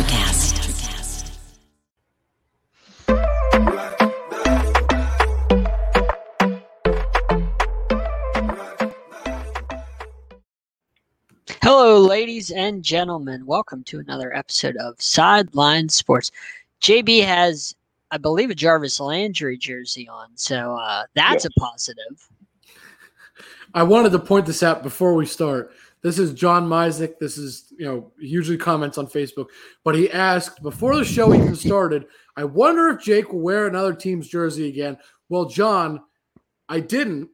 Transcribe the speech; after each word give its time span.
Electrocast. 0.00 1.30
Hello, 11.62 11.98
ladies 12.00 12.50
and 12.50 12.82
gentlemen. 12.82 13.44
Welcome 13.44 13.84
to 13.84 13.98
another 13.98 14.34
episode 14.34 14.76
of 14.76 15.00
Sideline 15.00 15.88
Sports. 15.88 16.30
JB 16.80 17.24
has, 17.24 17.74
I 18.10 18.18
believe, 18.18 18.50
a 18.50 18.54
Jarvis 18.54 19.00
Landry 19.00 19.56
jersey 19.58 20.08
on, 20.08 20.28
so 20.36 20.76
uh, 20.76 21.04
that's 21.14 21.44
Yes. 21.44 21.52
a 21.56 21.60
positive. 21.60 22.28
I 23.74 23.82
wanted 23.82 24.12
to 24.12 24.18
point 24.18 24.46
this 24.46 24.62
out 24.62 24.82
before 24.82 25.14
we 25.14 25.26
start. 25.26 25.72
This 26.02 26.18
is 26.18 26.32
John 26.32 26.66
Misick. 26.66 27.18
This 27.18 27.36
is, 27.36 27.72
you 27.78 27.84
know, 27.84 28.12
usually 28.18 28.56
comments 28.56 28.96
on 28.96 29.06
Facebook, 29.06 29.46
but 29.84 29.94
he 29.94 30.10
asked 30.10 30.62
before 30.62 30.96
the 30.96 31.04
show 31.04 31.34
even 31.34 31.54
started, 31.54 32.06
I 32.36 32.44
wonder 32.44 32.88
if 32.88 33.02
Jake 33.02 33.32
will 33.32 33.40
wear 33.40 33.66
another 33.66 33.92
team's 33.94 34.26
jersey 34.28 34.68
again. 34.68 34.96
Well, 35.28 35.44
John, 35.44 36.00
I 36.68 36.80
didn't. 36.80 37.28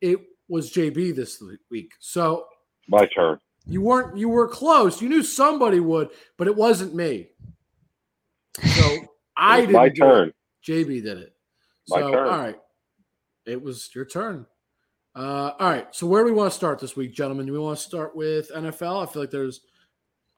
It 0.00 0.18
was 0.48 0.72
JB 0.72 1.14
this 1.14 1.40
week. 1.70 1.92
So 2.00 2.46
My 2.88 3.06
turn. 3.06 3.38
you 3.66 3.80
weren't, 3.80 4.16
you 4.18 4.28
were 4.28 4.48
close. 4.48 5.00
You 5.00 5.08
knew 5.08 5.22
somebody 5.22 5.78
would, 5.78 6.08
but 6.36 6.48
it 6.48 6.56
wasn't 6.56 6.94
me. 6.94 7.28
So 8.76 8.96
I 9.36 9.60
didn't. 9.60 9.72
my 9.74 9.86
it. 9.86 9.94
turn. 9.94 10.32
JB 10.66 11.04
did 11.04 11.18
it. 11.18 11.32
My 11.88 12.00
so, 12.00 12.10
turn. 12.10 12.26
all 12.28 12.38
right. 12.38 12.56
It 13.46 13.62
was 13.62 13.88
your 13.94 14.04
turn. 14.04 14.46
Uh, 15.14 15.52
all 15.58 15.68
right. 15.68 15.86
So, 15.94 16.06
where 16.06 16.22
do 16.22 16.26
we 16.26 16.32
want 16.32 16.50
to 16.50 16.56
start 16.56 16.78
this 16.78 16.96
week, 16.96 17.12
gentlemen? 17.12 17.46
Do 17.46 17.52
we 17.52 17.58
want 17.58 17.78
to 17.78 17.84
start 17.84 18.14
with 18.14 18.50
NFL? 18.52 19.02
I 19.06 19.12
feel 19.12 19.22
like 19.22 19.30
there's 19.30 19.60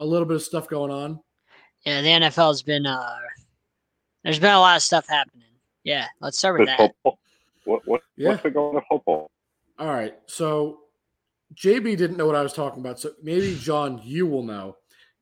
a 0.01 0.07
little 0.07 0.27
bit 0.27 0.37
of 0.37 0.43
stuff 0.43 0.69
going 0.69 0.91
on. 0.91 1.21
Yeah, 1.85 2.01
the 2.01 2.09
NFL's 2.09 2.63
been, 2.63 2.87
uh, 2.87 3.17
there's 4.25 4.39
been 4.39 4.55
a 4.55 4.61
lot 4.61 4.77
of 4.77 4.83
stuff 4.83 5.07
happening. 5.09 5.49
Yeah, 5.85 6.07
let's 6.21 6.39
start 6.39 6.55
with 6.55 6.69
With 6.69 6.69
that. 6.69 6.79
football. 6.79 7.19
What, 7.65 7.83
what, 7.87 8.01
Yeah. 8.17 8.31
What's 8.31 8.43
been 8.43 8.53
going 8.53 8.77
on 8.77 8.83
football? 8.89 9.31
All 9.79 9.89
right. 9.89 10.15
So, 10.27 10.81
JB 11.55 11.97
didn't 11.99 12.17
know 12.17 12.27
what 12.27 12.37
I 12.37 12.43
was 12.43 12.53
talking 12.55 12.81
about. 12.81 12.99
So, 12.99 13.13
maybe, 13.23 13.57
John, 13.61 14.01
you 14.03 14.27
will 14.27 14.43
know. 14.43 14.77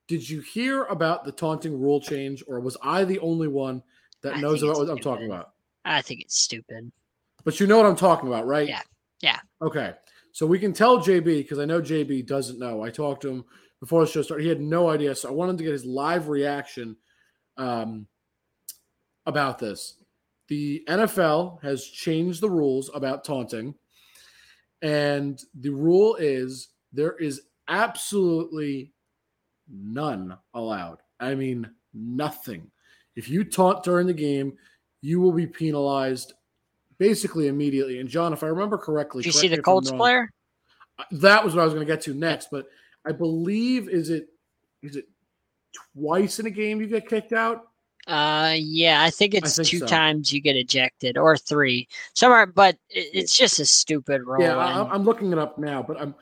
Did 0.06 0.28
you 0.28 0.40
hear 0.40 0.84
about 0.84 1.24
the 1.24 1.32
taunting 1.32 1.80
rule 1.80 2.00
change, 2.00 2.42
or 2.46 2.60
was 2.60 2.76
I 2.82 3.04
the 3.04 3.18
only 3.20 3.48
one 3.48 3.82
that 4.22 4.36
I 4.36 4.40
knows 4.40 4.62
about 4.62 4.72
it's 4.72 4.80
what 4.80 4.90
I'm 4.90 4.98
talking 4.98 5.26
about? 5.26 5.50
I 5.84 6.02
think 6.02 6.20
it's 6.20 6.38
stupid. 6.38 6.90
But 7.44 7.58
you 7.58 7.66
know 7.66 7.76
what 7.78 7.86
I'm 7.86 7.96
talking 7.96 8.28
about, 8.28 8.46
right? 8.46 8.68
Yeah. 8.68 8.82
Yeah. 9.20 9.38
Okay. 9.62 9.94
So 10.32 10.46
we 10.46 10.58
can 10.58 10.72
tell 10.72 10.98
JB 10.98 11.24
because 11.24 11.58
I 11.58 11.64
know 11.64 11.80
JB 11.80 12.26
doesn't 12.26 12.58
know. 12.58 12.82
I 12.82 12.90
talked 12.90 13.22
to 13.22 13.30
him 13.30 13.44
before 13.80 14.04
the 14.04 14.10
show 14.10 14.22
started. 14.22 14.44
He 14.44 14.48
had 14.48 14.60
no 14.60 14.88
idea. 14.88 15.14
So 15.14 15.28
I 15.28 15.32
wanted 15.32 15.58
to 15.58 15.64
get 15.64 15.72
his 15.72 15.84
live 15.84 16.28
reaction 16.28 16.96
um, 17.56 18.06
about 19.26 19.58
this. 19.58 19.96
The 20.48 20.84
NFL 20.88 21.62
has 21.62 21.84
changed 21.84 22.40
the 22.40 22.50
rules 22.50 22.90
about 22.94 23.24
taunting. 23.24 23.74
And 24.82 25.40
the 25.60 25.70
rule 25.70 26.16
is 26.16 26.68
there 26.92 27.16
is 27.16 27.42
absolutely 27.68 28.92
none 29.68 30.36
allowed. 30.54 30.98
I 31.18 31.34
mean, 31.34 31.70
nothing. 31.92 32.70
If 33.16 33.28
you 33.28 33.44
taunt 33.44 33.84
during 33.84 34.06
the 34.06 34.14
game, 34.14 34.56
you 35.02 35.20
will 35.20 35.32
be 35.32 35.46
penalized 35.46 36.34
basically 37.00 37.48
immediately. 37.48 37.98
And 37.98 38.08
John, 38.08 38.32
if 38.32 38.44
I 38.44 38.46
remember 38.46 38.78
correctly, 38.78 39.22
Did 39.24 39.34
you 39.34 39.40
see 39.40 39.48
the 39.48 39.54
if 39.54 39.58
I'm 39.60 39.64
Colts 39.64 39.90
wrong. 39.90 39.98
player? 39.98 40.30
That 41.12 41.42
was 41.44 41.54
what 41.56 41.62
I 41.62 41.64
was 41.64 41.72
going 41.74 41.84
to 41.84 41.90
get 41.92 42.02
to 42.02 42.14
next, 42.14 42.48
but 42.52 42.66
I 43.04 43.12
believe 43.12 43.88
is 43.88 44.10
it 44.10 44.28
is 44.82 44.96
it 44.96 45.08
twice 45.94 46.38
in 46.38 46.46
a 46.46 46.50
game 46.50 46.80
you 46.80 46.86
get 46.86 47.08
kicked 47.08 47.32
out? 47.32 47.68
Uh, 48.06 48.54
yeah, 48.56 49.02
I 49.02 49.10
think 49.10 49.34
it's 49.34 49.56
think 49.56 49.68
two 49.68 49.78
so. 49.78 49.86
times 49.86 50.30
you 50.32 50.40
get 50.40 50.56
ejected 50.56 51.16
or 51.16 51.36
three. 51.38 51.88
Somewhere, 52.14 52.44
but 52.46 52.76
it's 52.90 53.34
just 53.36 53.58
a 53.60 53.64
stupid 53.66 54.22
rule. 54.26 54.42
yeah, 54.42 54.56
I, 54.56 54.92
I'm 54.92 55.04
looking 55.04 55.32
it 55.32 55.38
up 55.38 55.58
now, 55.58 55.82
but 55.82 55.98
I'm 56.00 56.14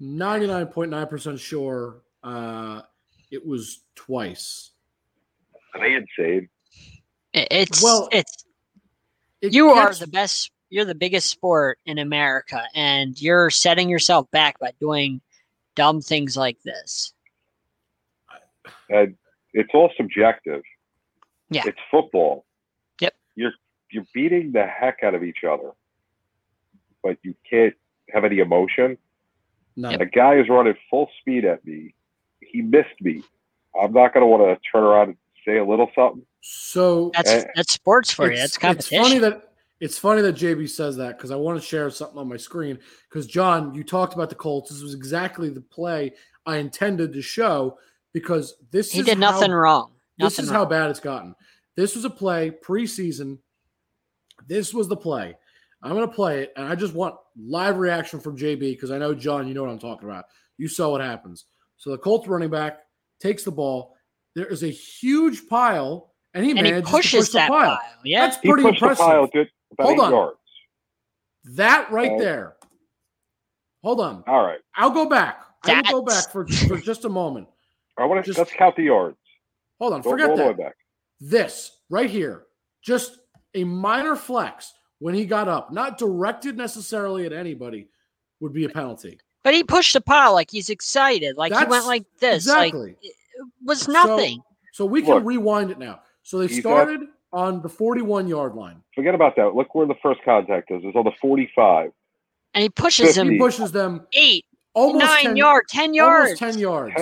99.9% 0.00 1.38
sure 1.40 2.02
uh, 2.22 2.82
it 3.30 3.44
was 3.46 3.80
twice. 3.94 4.70
Are 5.74 5.80
they 5.80 5.94
insane? 5.94 6.48
It- 7.32 7.48
It's 7.50 7.82
Well, 7.82 8.08
it's 8.12 8.44
It 9.42 9.54
you 9.54 9.70
are 9.70 9.94
the 9.94 10.06
best. 10.06 10.50
You're 10.68 10.84
the 10.84 10.94
biggest 10.94 11.30
sport 11.30 11.78
in 11.84 11.98
America, 11.98 12.62
and 12.74 13.20
you're 13.20 13.50
setting 13.50 13.88
yourself 13.88 14.30
back 14.30 14.58
by 14.58 14.72
doing 14.78 15.20
dumb 15.74 16.00
things 16.00 16.36
like 16.36 16.62
this. 16.62 17.12
And 18.88 19.16
it's 19.52 19.70
all 19.74 19.90
subjective. 19.96 20.62
Yeah. 21.50 21.62
It's 21.66 21.78
football. 21.90 22.44
Yep. 23.00 23.14
You're 23.34 23.52
you're 23.90 24.06
beating 24.14 24.52
the 24.52 24.66
heck 24.66 24.98
out 25.02 25.14
of 25.14 25.24
each 25.24 25.42
other, 25.48 25.72
but 27.02 27.16
you 27.22 27.34
can't 27.48 27.74
have 28.12 28.24
any 28.24 28.38
emotion. 28.38 28.96
No. 29.76 29.90
A 29.90 30.04
guy 30.04 30.36
is 30.36 30.48
running 30.48 30.74
full 30.88 31.08
speed 31.20 31.44
at 31.44 31.64
me. 31.64 31.94
He 32.40 32.60
missed 32.62 33.00
me. 33.00 33.22
I'm 33.80 33.92
not 33.92 34.12
going 34.12 34.22
to 34.22 34.26
want 34.26 34.42
to 34.42 34.70
turn 34.70 34.82
around 34.82 35.08
and 35.10 35.16
say 35.44 35.58
a 35.58 35.64
little 35.64 35.90
something. 35.94 36.24
So 36.40 37.10
That's 37.14 37.30
Eh, 37.30 37.44
that's 37.54 37.72
sports 37.72 38.10
for 38.10 38.30
you. 38.30 38.38
it's, 38.38 38.56
That's 38.58 38.90
it's 38.90 38.96
funny 38.96 39.18
that 39.18 39.50
it's 39.80 39.98
funny 39.98 40.20
that 40.22 40.36
JB 40.36 40.68
says 40.68 40.96
that 40.96 41.16
because 41.16 41.30
I 41.30 41.36
want 41.36 41.60
to 41.60 41.66
share 41.66 41.88
something 41.90 42.18
on 42.18 42.28
my 42.28 42.36
screen. 42.36 42.78
Because 43.08 43.26
John, 43.26 43.74
you 43.74 43.82
talked 43.82 44.14
about 44.14 44.28
the 44.28 44.34
Colts. 44.34 44.70
This 44.70 44.82
was 44.82 44.94
exactly 44.94 45.48
the 45.48 45.62
play 45.62 46.12
I 46.44 46.56
intended 46.56 47.12
to 47.14 47.22
show 47.22 47.78
because 48.12 48.54
this 48.70 48.92
he 48.92 49.00
is 49.00 49.06
did 49.06 49.18
nothing 49.18 49.50
how, 49.50 49.56
wrong. 49.56 49.92
This 50.18 50.38
is 50.38 50.48
wrong. 50.48 50.54
how 50.56 50.64
bad 50.66 50.90
it's 50.90 51.00
gotten. 51.00 51.34
This 51.76 51.94
was 51.94 52.04
a 52.04 52.10
play 52.10 52.50
preseason. 52.50 53.38
This 54.46 54.74
was 54.74 54.88
the 54.88 54.96
play. 54.96 55.34
I'm 55.82 55.92
going 55.92 56.06
to 56.06 56.14
play 56.14 56.42
it, 56.42 56.52
and 56.56 56.66
I 56.66 56.74
just 56.74 56.92
want 56.92 57.14
live 57.38 57.78
reaction 57.78 58.20
from 58.20 58.36
JB 58.36 58.58
because 58.60 58.90
I 58.90 58.98
know 58.98 59.14
John, 59.14 59.48
you 59.48 59.54
know 59.54 59.62
what 59.62 59.70
I'm 59.70 59.78
talking 59.78 60.08
about. 60.08 60.26
You 60.58 60.68
saw 60.68 60.90
what 60.90 61.00
happens. 61.00 61.46
So 61.78 61.90
the 61.90 61.98
Colts 61.98 62.28
running 62.28 62.50
back 62.50 62.80
takes 63.18 63.44
the 63.44 63.50
ball. 63.50 63.96
There 64.34 64.46
is 64.46 64.62
a 64.62 64.68
huge 64.68 65.48
pile, 65.48 66.12
and 66.34 66.44
he 66.44 66.52
and 66.52 66.66
he 66.66 66.72
pushes 66.82 67.10
to 67.10 67.16
push 67.18 67.26
the 67.28 67.38
that 67.38 67.48
pile. 67.48 67.76
pile. 67.76 67.80
Yeah, 68.04 68.26
That's 68.26 68.40
He 68.40 68.48
pretty 68.48 68.62
pushed 68.62 68.82
impressive. 68.82 68.98
the 69.04 69.10
pile 69.10 69.26
good 69.26 69.48
about 69.72 69.84
Hold 69.86 69.98
eight 69.98 70.02
on. 70.02 70.10
yards. 70.12 70.36
That 71.56 71.90
right 71.90 72.10
Okay. 72.12 72.20
there. 72.24 72.56
Hold 73.82 74.00
on. 74.00 74.22
All 74.26 74.44
right. 74.44 74.60
I'll 74.76 74.90
go 74.90 75.06
back. 75.08 75.40
I 75.64 75.82
will 75.92 76.00
go 76.00 76.02
back 76.02 76.30
for, 76.30 76.46
for 76.46 76.76
just 76.78 77.04
a 77.04 77.08
moment. 77.08 77.48
I 77.98 78.04
want 78.06 78.22
to 78.24 78.26
Just- 78.28 78.38
let's 78.38 78.52
count 78.52 78.76
the 78.76 78.84
yards. 78.84 79.16
Hold 79.80 79.94
on. 79.94 80.00
Go, 80.02 80.10
Forget 80.10 80.26
go 80.26 80.30
all 80.32 80.36
the 80.36 80.42
way 80.44 80.48
that. 80.50 80.58
back. 80.58 80.74
This 81.20 81.78
right 81.90 82.08
here, 82.10 82.44
just 82.82 83.18
a 83.54 83.64
minor 83.64 84.16
flex 84.16 84.72
when 85.00 85.14
he 85.14 85.24
got 85.24 85.48
up, 85.48 85.72
not 85.72 85.98
directed 85.98 86.56
necessarily 86.56 87.24
at 87.26 87.32
anybody, 87.32 87.88
would 88.40 88.52
be 88.52 88.64
a 88.64 88.68
penalty. 88.68 89.18
but 89.42 89.54
he 89.54 89.64
pushed 89.64 89.92
the 89.94 90.00
pile 90.00 90.32
like 90.34 90.50
he's 90.50 90.68
excited. 90.70 91.36
Like 91.36 91.52
he 91.54 91.64
went 91.64 91.86
like 91.86 92.04
this. 92.20 92.44
Exactly. 92.46 92.96
it 93.02 93.14
was 93.64 93.88
nothing. 93.88 94.40
So 94.72 94.84
we 94.86 95.02
can 95.02 95.14
Look. 95.14 95.24
rewind 95.24 95.70
it 95.70 95.78
now. 95.78 96.00
So 96.22 96.38
they 96.38 96.46
He's 96.46 96.60
started 96.60 97.00
on 97.32 97.62
the 97.62 97.68
41 97.68 98.28
yard 98.28 98.54
line. 98.54 98.82
Forget 98.94 99.14
about 99.14 99.36
that. 99.36 99.54
Look 99.54 99.74
where 99.74 99.86
the 99.86 99.94
first 100.02 100.20
contact 100.24 100.70
is. 100.70 100.82
It's 100.84 100.96
on 100.96 101.04
the 101.04 101.12
45. 101.20 101.90
and 102.54 102.62
he 102.62 102.68
pushes 102.68 103.14
Fifty. 103.16 103.32
He 103.32 103.38
pushes 103.38 103.72
them 103.72 104.06
eight, 104.12 104.44
almost 104.74 105.04
nine 105.04 105.22
10, 105.24 105.36
yards, 105.36 105.70
ten 105.72 105.94
yards. 105.94 106.40
Almost 106.40 106.54
10 106.56 106.58
yards. 106.58 106.94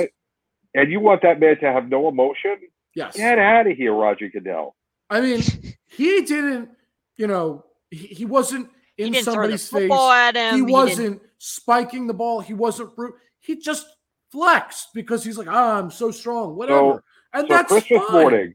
And 0.74 0.90
you 0.92 1.00
want 1.00 1.22
that 1.22 1.40
man 1.40 1.58
to 1.60 1.72
have 1.72 1.88
no 1.88 2.08
emotion? 2.08 2.56
Yes. 2.94 3.16
Get 3.16 3.38
out 3.38 3.66
of 3.66 3.76
here, 3.76 3.92
Roger 3.94 4.28
Goodell. 4.28 4.74
I 5.10 5.20
mean, 5.22 5.40
he 5.86 6.22
didn't, 6.22 6.70
you 7.16 7.26
know, 7.26 7.64
he, 7.90 8.06
he 8.08 8.24
wasn't 8.26 8.68
He 8.96 9.04
in 9.04 9.12
didn't 9.12 9.24
throw 9.24 9.32
the 9.48 9.56
somebody's 9.56 9.68
face. 9.68 9.80
football 9.82 10.10
at 10.10 10.36
him. 10.36 10.54
he 10.54 10.60
didn't- 10.60 10.72
wasn't 10.72 11.22
spiking 11.38 12.06
the 12.06 12.14
ball. 12.14 12.40
He 12.40 12.52
wasn't 12.54 12.94
brute. 12.94 13.14
He 13.40 13.56
just 13.56 13.86
flexed 14.32 14.88
because 14.94 15.24
he's 15.24 15.38
like, 15.38 15.48
ah, 15.48 15.78
I'm 15.78 15.90
so 15.90 16.10
strong, 16.10 16.56
whatever. 16.56 17.02
and 17.32 17.42
So 17.48 17.54
that's 17.54 17.72
Christmas 17.72 18.02
fine. 18.08 18.12
morning, 18.22 18.54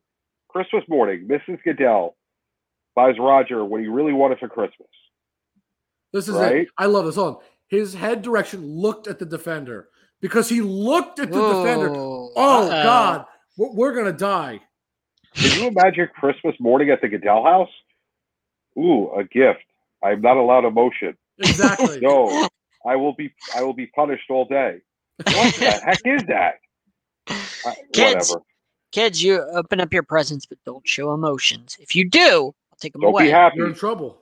Christmas 0.50 0.84
morning, 0.88 1.28
Mrs. 1.28 1.62
Goodell 1.64 2.16
buys 2.96 3.16
Roger 3.20 3.66
what 3.66 3.82
he 3.82 3.88
really 3.88 4.14
wanted 4.14 4.40
for 4.40 4.48
Christmas. 4.48 4.88
This 6.12 6.28
is 6.28 6.36
Right? 6.36 6.56
it. 6.64 6.68
I 6.78 6.86
love 6.86 7.06
this. 7.06 7.16
song. 7.16 7.40
His 7.68 7.94
head 7.96 8.22
direction 8.22 8.64
looked 8.64 9.08
at 9.08 9.18
the 9.18 9.26
defender 9.26 9.90
because 10.22 10.48
he 10.48 10.62
looked 10.62 11.18
at 11.20 11.32
the 11.32 11.42
defender. 11.64 11.90
Oh 11.96 12.32
Uh-oh. 12.36 12.70
God, 12.84 13.26
we're, 13.58 13.72
we're 13.74 13.94
gonna 13.96 14.12
die. 14.16 14.62
Can 15.36 15.52
you 15.60 15.68
imagine 15.68 16.08
Christmas 16.14 16.56
morning 16.60 16.92
at 16.92 17.02
the 17.02 17.08
Goodell 17.10 17.44
house? 17.44 17.70
Ooh, 18.78 19.12
a 19.16 19.24
gift. 19.24 19.64
I'm 20.04 20.22
not 20.22 20.38
allowed 20.38 20.66
emotion. 20.66 21.18
Exactly. 21.40 22.00
No, 22.02 22.48
I 22.86 22.96
will 22.96 23.14
be. 23.16 23.34
I 23.56 23.64
will 23.64 23.74
be 23.74 23.88
punished 23.88 24.30
all 24.30 24.46
day. 24.46 24.82
What 25.18 25.56
the 25.56 25.72
heck 25.72 26.02
is 26.06 26.24
that? 26.28 26.56
I- 27.28 27.34
uh, 27.66 27.74
Kids. 27.94 28.30
whatever. 28.30 28.42
Kids, 28.92 29.24
you 29.24 29.42
open 29.42 29.82
up 29.82 29.92
your 29.92 30.04
presents, 30.04 30.46
but 30.46 30.60
don't 30.66 30.88
show 30.88 31.14
emotions. 31.14 31.76
If 31.80 31.96
you 31.96 32.08
do, 32.08 32.54
I'll 32.72 32.78
take 32.80 32.94
them 32.94 33.02
Don't 33.02 33.10
away. 33.12 33.24
be 33.26 33.30
happy. 33.32 33.56
You're 33.58 33.68
in 33.70 33.74
trouble. 33.74 34.20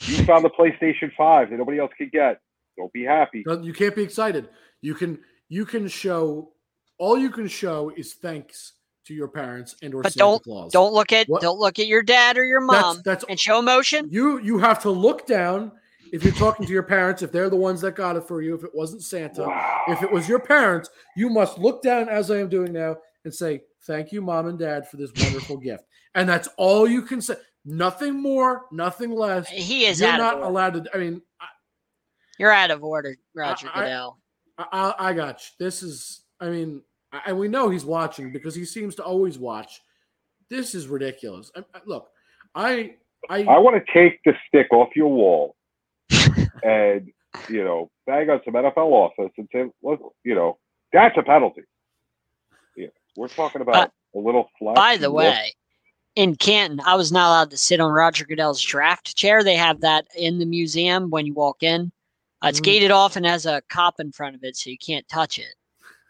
You 0.00 0.24
found 0.24 0.44
the 0.44 0.50
PlayStation 0.50 1.12
Five 1.16 1.50
that 1.50 1.56
nobody 1.56 1.78
else 1.80 1.90
could 1.98 2.12
get. 2.12 2.40
Don't 2.76 2.92
be 2.92 3.04
happy. 3.04 3.42
No, 3.46 3.60
You 3.60 3.72
can't 3.72 3.94
be 3.96 4.02
excited. 4.02 4.48
You 4.80 4.94
can 4.94 5.18
you 5.48 5.64
can 5.66 5.88
show 5.88 6.52
all 6.98 7.18
you 7.18 7.30
can 7.30 7.48
show 7.48 7.90
is 7.96 8.14
thanks 8.14 8.74
to 9.06 9.14
your 9.14 9.26
parents 9.28 9.74
and 9.82 9.92
or 9.94 10.02
But 10.02 10.12
Santa 10.12 10.18
don't 10.24 10.42
Claus. 10.44 10.72
don't 10.72 10.92
look 10.94 11.12
at 11.12 11.28
What? 11.28 11.42
don't 11.42 11.58
look 11.58 11.78
at 11.80 11.86
your 11.88 12.02
dad 12.02 12.38
or 12.38 12.44
your 12.44 12.60
mom 12.60 12.96
That's 12.96 13.02
that's 13.02 13.24
and 13.28 13.38
show 13.40 13.58
emotion. 13.58 14.06
you 14.10 14.38
you 14.38 14.58
have 14.58 14.80
to 14.82 14.90
look 14.90 15.26
down 15.26 15.72
if 16.12 16.22
you're 16.22 16.32
talking 16.34 16.66
to 16.66 16.72
your 16.72 16.82
parents 16.82 17.22
if 17.22 17.32
they're 17.32 17.50
the 17.50 17.56
ones 17.56 17.80
that 17.80 17.96
got 17.96 18.16
it 18.16 18.24
for 18.28 18.42
you 18.42 18.54
if 18.54 18.62
it 18.64 18.70
wasn't 18.74 19.02
Santa 19.02 19.42
Wow. 19.44 19.82
if 19.88 20.02
it 20.02 20.12
was 20.12 20.28
your 20.28 20.38
parents 20.38 20.90
you 21.16 21.28
must 21.30 21.58
look 21.58 21.82
down 21.82 22.08
as 22.08 22.30
I 22.30 22.38
am 22.38 22.48
doing 22.48 22.72
now 22.72 22.96
and 23.24 23.34
say 23.34 23.62
thank 23.86 24.12
you 24.12 24.20
mom 24.22 24.46
and 24.46 24.58
dad 24.58 24.88
for 24.88 24.96
this 24.98 25.10
wonderful 25.18 25.56
gift 25.56 25.84
and 26.14 26.28
that's 26.28 26.48
all 26.56 26.86
you 26.88 27.02
can 27.02 27.20
say 27.20 27.34
nothing 27.64 28.20
more 28.20 28.66
nothing 28.70 29.10
less 29.10 29.48
He 29.48 29.86
is 29.86 30.00
you're 30.00 30.10
out 30.10 30.18
not 30.18 30.34
of 30.38 30.44
allowed 30.44 30.84
to 30.84 30.90
I 30.94 30.98
mean 30.98 31.22
I, 31.40 31.46
You're 32.38 32.52
out 32.52 32.70
of 32.70 32.82
order, 32.84 33.16
Roger 33.34 33.68
I- 33.74 33.80
Goodell. 33.80 34.18
I, 34.58 34.94
I 34.98 35.12
got 35.14 35.40
you. 35.40 35.64
This 35.64 35.82
is, 35.82 36.20
I 36.38 36.50
mean, 36.50 36.82
and 37.26 37.38
we 37.38 37.48
know 37.48 37.68
he's 37.70 37.86
watching 37.86 38.32
because 38.32 38.54
he 38.54 38.64
seems 38.66 38.94
to 38.96 39.02
always 39.02 39.38
watch. 39.38 39.80
This 40.50 40.74
is 40.74 40.86
ridiculous. 40.88 41.50
I, 41.56 41.60
I- 41.74 41.80
look, 41.86 42.08
I, 42.54 42.94
I, 43.30 43.44
I 43.44 43.58
want 43.58 43.82
to 43.84 43.92
take 43.92 44.20
the 44.24 44.34
stick 44.46 44.68
off 44.72 44.90
your 44.94 45.08
wall 45.08 45.56
and, 46.62 47.10
you 47.48 47.64
know, 47.64 47.90
bang 48.06 48.28
on 48.30 48.40
some 48.44 48.54
NFL 48.54 48.76
office 48.76 49.32
and 49.36 49.48
say, 49.52 49.64
look, 49.82 50.14
you 50.24 50.34
know, 50.34 50.58
that's 50.92 51.16
a 51.16 51.22
penalty. 51.22 51.62
Yeah. 52.76 52.88
We're 53.16 53.28
talking 53.28 53.62
about 53.62 53.92
a 54.14 54.18
little 54.18 54.50
flat. 54.58 54.74
By 54.74 54.96
the 54.96 55.10
way, 55.10 55.54
in 56.16 56.36
Canton, 56.36 56.80
I 56.84 56.94
was 56.94 57.10
not 57.12 57.28
allowed 57.28 57.50
to 57.50 57.56
sit 57.56 57.80
on 57.80 57.90
Roger 57.90 58.24
Goodell's 58.24 58.60
draft 58.60 59.16
chair. 59.16 59.42
They 59.42 59.56
have 59.56 59.80
that 59.80 60.06
in 60.16 60.38
the 60.38 60.46
museum 60.46 61.10
when 61.10 61.26
you 61.26 61.34
walk 61.34 61.62
in. 61.62 61.90
Uh, 62.44 62.48
it's 62.48 62.60
Mhm. 62.60 62.64
gated 62.64 62.90
off 62.90 63.16
and 63.16 63.24
has 63.24 63.46
a 63.46 63.62
cop 63.68 64.00
in 64.00 64.12
front 64.12 64.34
of 64.34 64.44
it, 64.44 64.56
so 64.56 64.68
you 64.68 64.78
can't 64.78 65.08
touch 65.08 65.38
it. 65.38 65.54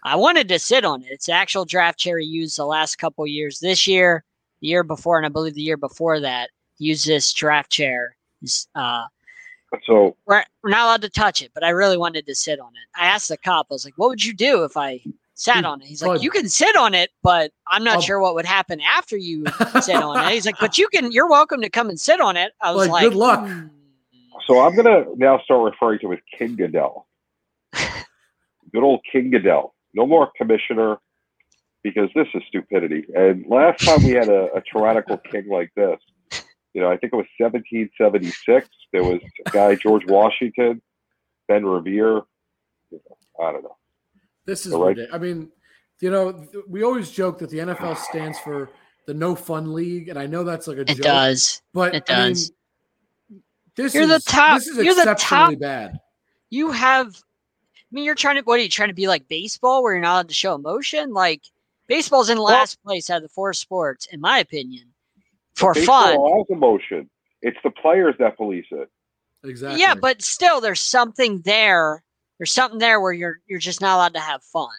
I 0.05 0.17
wanted 0.17 0.49
to 0.49 0.59
sit 0.59 0.85
on 0.85 1.03
it. 1.03 1.09
It's 1.11 1.27
the 1.27 1.33
actual 1.33 1.65
draft 1.65 1.99
chair 1.99 2.19
he 2.19 2.27
used 2.27 2.57
the 2.57 2.67
last 2.67 2.97
couple 2.97 3.25
years. 3.27 3.61
This 3.61 3.87
year, 3.87 4.25
the 4.61 4.67
year 4.69 4.83
before, 4.83 5.17
and 5.19 5.27
I 5.27 5.29
believe 5.29 5.55
the 5.55 5.63
year 5.63 5.77
before 5.77 6.19
that, 6.21 6.51
he 6.79 6.87
used 6.87 7.07
this 7.07 7.33
draft 7.33 7.71
chair. 7.71 8.17
Uh, 8.75 9.07
so 9.87 10.17
we're, 10.27 10.45
we're 10.63 10.71
not 10.71 10.83
allowed 10.85 11.03
to 11.03 11.09
touch 11.09 11.43
it, 11.43 11.51
but 11.55 11.65
I 11.65 11.71
really 11.71 11.97
wanted 11.97 12.27
to 12.27 12.35
sit 12.35 12.61
on 12.61 12.69
it. 12.69 13.01
I 13.01 13.07
asked 13.07 13.29
the 13.29 13.37
cop, 13.37 13.67
I 13.71 13.75
was 13.75 13.85
like, 13.85 13.95
what 13.97 14.09
would 14.11 14.25
you 14.25 14.35
do 14.35 14.65
if 14.65 14.77
I 14.77 15.01
sat 15.35 15.65
on 15.65 15.81
it? 15.81 15.87
He's 15.87 16.03
like, 16.03 16.23
you 16.23 16.31
can 16.31 16.49
sit 16.49 16.77
on 16.77 16.95
it, 16.95 17.11
but 17.23 17.53
I'm 17.69 17.83
not 17.85 17.97
I'll- 17.97 18.01
sure 18.03 18.21
what 18.21 18.35
would 18.35 18.45
happen 18.47 18.81
after 18.81 19.17
you 19.17 19.45
sit 19.83 19.97
on 19.97 20.25
it. 20.27 20.33
He's 20.33 20.47
like, 20.47 20.57
but 20.61 20.79
you 20.79 20.89
can, 20.89 21.11
you're 21.13 21.29
welcome 21.29 21.61
to 21.63 21.71
come 21.71 21.89
and 21.89 21.99
sit 21.99 22.21
on 22.21 22.37
it. 22.37 22.53
I 22.61 22.73
was 22.73 22.89
Like, 22.89 22.91
like, 22.91 23.03
good 23.05 23.15
luck. 23.17 23.49
"Hmm." 23.49 23.67
So 24.47 24.61
I'm 24.61 24.75
gonna 24.75 25.05
now 25.17 25.39
start 25.45 25.63
referring 25.73 26.01
to 26.01 26.07
him 26.07 26.13
as 26.15 26.19
King 26.37 26.57
Goodell. 26.57 27.07
Good 28.73 28.83
old 28.83 29.01
King 29.11 29.31
Goodell. 29.31 29.75
No 29.95 30.05
more 30.07 30.31
commissioner 30.37 30.99
because 31.85 32.09
this 32.17 32.27
is 32.35 32.43
stupidity. 32.49 33.05
And 33.15 33.47
last 33.47 33.85
time 33.85 34.03
we 34.03 34.11
had 34.13 34.29
a, 34.29 34.49
a 34.55 34.63
tyrannical 34.63 35.19
king 35.19 35.49
like 35.49 35.71
this, 35.77 35.99
you 36.75 36.81
know, 36.81 36.89
I 36.91 36.97
think 36.97 37.13
it 37.13 37.17
was 37.17 37.27
1776. 37.39 38.69
There 38.93 39.03
was 39.05 39.21
a 39.47 39.51
guy 39.51 39.75
George 39.75 40.05
Washington, 40.07 40.83
Ben 41.49 41.65
Revere. 41.65 42.23
You 42.91 43.01
know, 43.09 43.45
I 43.45 43.53
don't 43.53 43.63
know. 43.63 43.77
this 44.47 44.67
is 44.67 44.73
All 44.73 44.83
right. 44.85 44.97
ridiculous. 44.97 45.15
I 45.15 45.19
mean, 45.19 45.51
you 46.01 46.11
know, 46.11 46.47
we 46.69 46.83
always 46.83 47.11
joke 47.11 47.39
that 47.39 47.51
the 47.51 47.59
NFL 47.59 47.97
stands 47.97 48.39
for 48.41 48.71
the 49.07 49.15
no 49.15 49.35
fun 49.35 49.73
league, 49.73 50.09
and 50.09 50.19
I 50.19 50.27
know 50.27 50.45
that's 50.45 50.67
like 50.67 50.77
a 50.79 50.83
It 50.83 50.89
joke, 50.89 50.99
It 50.99 51.03
does. 51.03 51.63
but 51.73 51.95
It 51.95 52.05
I 52.09 52.15
mean, 52.25 52.29
does. 52.33 52.53
this 53.77 53.95
You're 53.95 54.03
is 54.05 54.09
the 54.11 54.21
top- 54.31 54.59
This 54.59 54.69
is 54.69 54.77
you're 54.85 54.95
the 54.95 55.01
exceptionally 55.03 55.55
top- 55.57 55.61
bad. 55.61 56.01
You 56.51 56.71
have, 56.73 57.09
I 57.17 57.81
mean, 57.93 58.05
you're 58.05 58.15
trying 58.15 58.37
to, 58.37 58.43
what 58.43 58.61
are 58.61 58.63
you 58.63 58.69
trying 58.69 58.91
to 58.91 58.95
be 58.95 59.09
like 59.09 59.27
baseball 59.29 59.83
where 59.83 59.95
you're 59.95 60.03
not 60.03 60.13
allowed 60.15 60.29
to 60.29 60.35
show 60.35 60.55
emotion? 60.55 61.13
Like, 61.15 61.43
baseball's 61.87 62.29
in 62.29 62.37
last 62.39 62.83
place 62.83 63.09
out 63.09 63.17
of 63.19 63.23
the 63.23 63.29
four 63.31 63.53
sports, 63.55 64.07
in 64.13 64.21
my 64.21 64.39
opinion, 64.39 64.93
for 65.55 65.75
fun. 65.75 66.11
Baseball 66.11 66.45
has 66.49 66.55
emotion. 66.57 67.09
It's 67.43 67.59
the 67.65 67.71
players 67.71 68.15
that 68.19 68.37
police 68.37 68.67
it. 68.71 68.89
Exactly. 69.45 69.81
Yeah, 69.81 69.95
but 69.95 70.23
still, 70.23 70.61
there's 70.61 70.81
something 70.81 71.41
there. 71.43 72.03
There's 72.39 72.53
something 72.53 72.79
there 72.79 73.01
where 73.01 73.13
you're 73.13 73.41
you're 73.47 73.59
just 73.59 73.81
not 73.81 73.97
allowed 73.97 74.15
to 74.15 74.21
have 74.21 74.43
fun. 74.43 74.71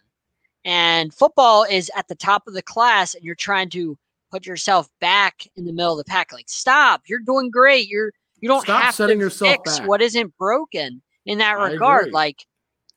And 0.65 1.13
football 1.13 1.65
is 1.65 1.92
at 1.95 2.07
the 2.07 2.15
top 2.15 2.48
of 2.48 2.54
the 2.54 2.62
class, 2.62 3.13
and 3.13 3.24
you're 3.24 3.36
trying 3.36 3.69
to 3.71 3.98
put 4.31 4.45
yourself 4.45 4.88
back 5.01 5.45
in 5.57 5.65
the 5.65 5.74
middle 5.74 5.92
of 5.92 5.98
the 5.98 6.10
pack. 6.10 6.31
Like, 6.31 6.50
stop! 6.50 7.01
You're 7.07 7.19
doing 7.19 7.51
great. 7.51 7.88
You're 7.89 8.13
you 8.39 8.50
don't 8.50 8.63
Stop 8.63 8.83
have 8.83 8.95
setting 8.95 9.19
to 9.19 9.25
yourself 9.25 9.51
fix 9.51 9.80
back. 9.80 9.88
what 9.88 10.01
isn't 10.01 10.38
broken 10.38 11.01
in 11.25 11.38
that 11.38 11.57
I 11.57 11.71
regard. 11.71 12.04
agree. 12.04 12.13
Like, 12.13 12.45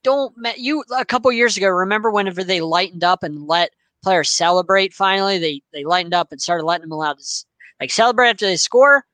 don't 0.03 0.35
you 0.57 0.85
a 0.97 1.05
couple 1.05 1.31
years 1.33 1.57
ago? 1.57 1.69
Remember 1.69 2.11
whenever 2.11 2.43
they 2.43 2.61
lightened 2.61 3.05
up 3.05 3.23
and 3.23 3.47
let 3.47 3.71
players 4.03 4.31
celebrate? 4.31 4.95
Finally, 4.95 5.39
they 5.39 5.63
they 5.73 5.85
lightened 5.85 6.15
up 6.15 6.33
and 6.33 6.41
started 6.41 6.65
letting 6.65 6.83
them 6.83 6.93
allowed 6.93 7.19
to 7.19 7.45
like 7.81 7.91
celebrate 7.91 8.31
after 8.31 8.47
they 8.47 8.57
score 8.57 8.95
yep. 8.97 9.05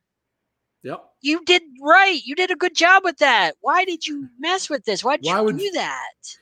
You 1.22 1.44
did 1.44 1.62
right. 1.80 2.20
You 2.24 2.34
did 2.34 2.50
a 2.50 2.56
good 2.56 2.74
job 2.74 3.04
with 3.04 3.18
that. 3.18 3.52
Why 3.60 3.84
did 3.84 4.06
you 4.06 4.28
mess 4.38 4.68
with 4.68 4.84
this? 4.84 5.02
Why'd 5.04 5.20
Why 5.22 5.38
you 5.38 5.44
would- 5.44 5.58
do 5.58 5.70
that? 5.72 6.36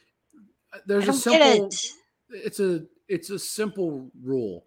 Uh, 0.73 0.79
there's 0.87 1.05
I 1.05 1.13
a 1.13 1.13
don't 1.13 1.23
get 1.71 1.73
simple. 1.73 1.97
it. 2.31 2.43
It's 2.47 2.61
a 2.61 2.85
it's 3.09 3.31
a 3.31 3.39
simple 3.39 4.11
rule 4.23 4.67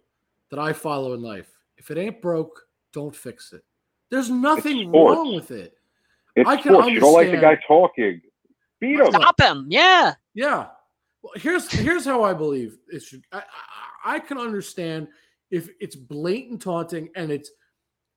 that 0.50 0.58
I 0.58 0.72
follow 0.72 1.14
in 1.14 1.22
life. 1.22 1.50
If 1.78 1.90
it 1.90 1.98
ain't 1.98 2.20
broke, 2.22 2.62
don't 2.92 3.14
fix 3.14 3.52
it. 3.52 3.62
There's 4.10 4.28
nothing 4.30 4.92
wrong 4.92 5.34
with 5.34 5.50
it. 5.50 5.74
It's 6.36 6.48
I 6.48 6.56
can 6.56 6.72
sports. 6.72 6.88
You 6.90 7.00
don't 7.00 7.12
like 7.14 7.30
the 7.30 7.38
guy 7.38 7.58
talking. 7.66 8.20
Beat 8.80 9.00
him. 9.00 9.06
Stop 9.10 9.40
him. 9.40 9.66
Yeah. 9.70 10.14
Yeah. 10.34 10.66
Well, 11.22 11.32
here's 11.36 11.70
here's 11.70 12.04
how 12.04 12.22
I 12.22 12.34
believe 12.34 12.76
it 12.92 13.02
should. 13.02 13.22
I, 13.32 13.38
I, 14.04 14.16
I 14.16 14.18
can 14.20 14.36
understand 14.36 15.08
if 15.50 15.70
it's 15.80 15.96
blatant 15.96 16.60
taunting 16.60 17.08
and 17.16 17.30
it's 17.30 17.50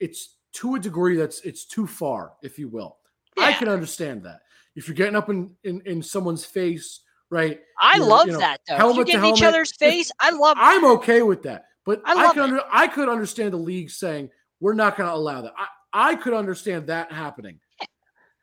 it's 0.01 0.35
to 0.53 0.75
a 0.75 0.79
degree 0.79 1.15
that's 1.15 1.41
it's 1.41 1.65
too 1.65 1.87
far, 1.87 2.33
if 2.41 2.57
you 2.57 2.67
will. 2.67 2.97
I 3.37 3.53
can 3.53 3.67
understand 3.67 4.23
that. 4.23 4.41
If 4.75 4.87
you're 4.87 4.95
getting 4.95 5.15
up 5.15 5.29
in 5.29 5.55
in, 5.63 5.81
in 5.85 6.01
someone's 6.01 6.45
face, 6.45 7.01
right? 7.29 7.59
I 7.79 7.97
love 7.99 8.27
you 8.27 8.33
know, 8.33 8.39
that 8.39 8.61
though. 8.67 8.89
If 8.91 8.97
you 8.97 9.05
get 9.05 9.15
in 9.15 9.25
each 9.25 9.39
helmet, 9.39 9.55
other's 9.55 9.75
face, 9.75 10.11
I 10.19 10.31
love 10.31 10.57
I'm 10.59 10.85
okay 10.85 11.21
with 11.21 11.43
that. 11.43 11.65
But 11.85 12.01
I 12.05 12.13
I, 12.15 12.33
could 12.33 12.41
under, 12.41 12.61
I 12.71 12.87
could 12.87 13.09
understand 13.09 13.53
the 13.53 13.57
league 13.57 13.89
saying 13.89 14.29
we're 14.59 14.73
not 14.73 14.97
going 14.97 15.09
to 15.09 15.15
allow 15.15 15.41
that. 15.41 15.53
I, 15.57 15.67
I 16.11 16.15
could 16.15 16.33
understand 16.33 16.87
that 16.87 17.11
happening. 17.11 17.59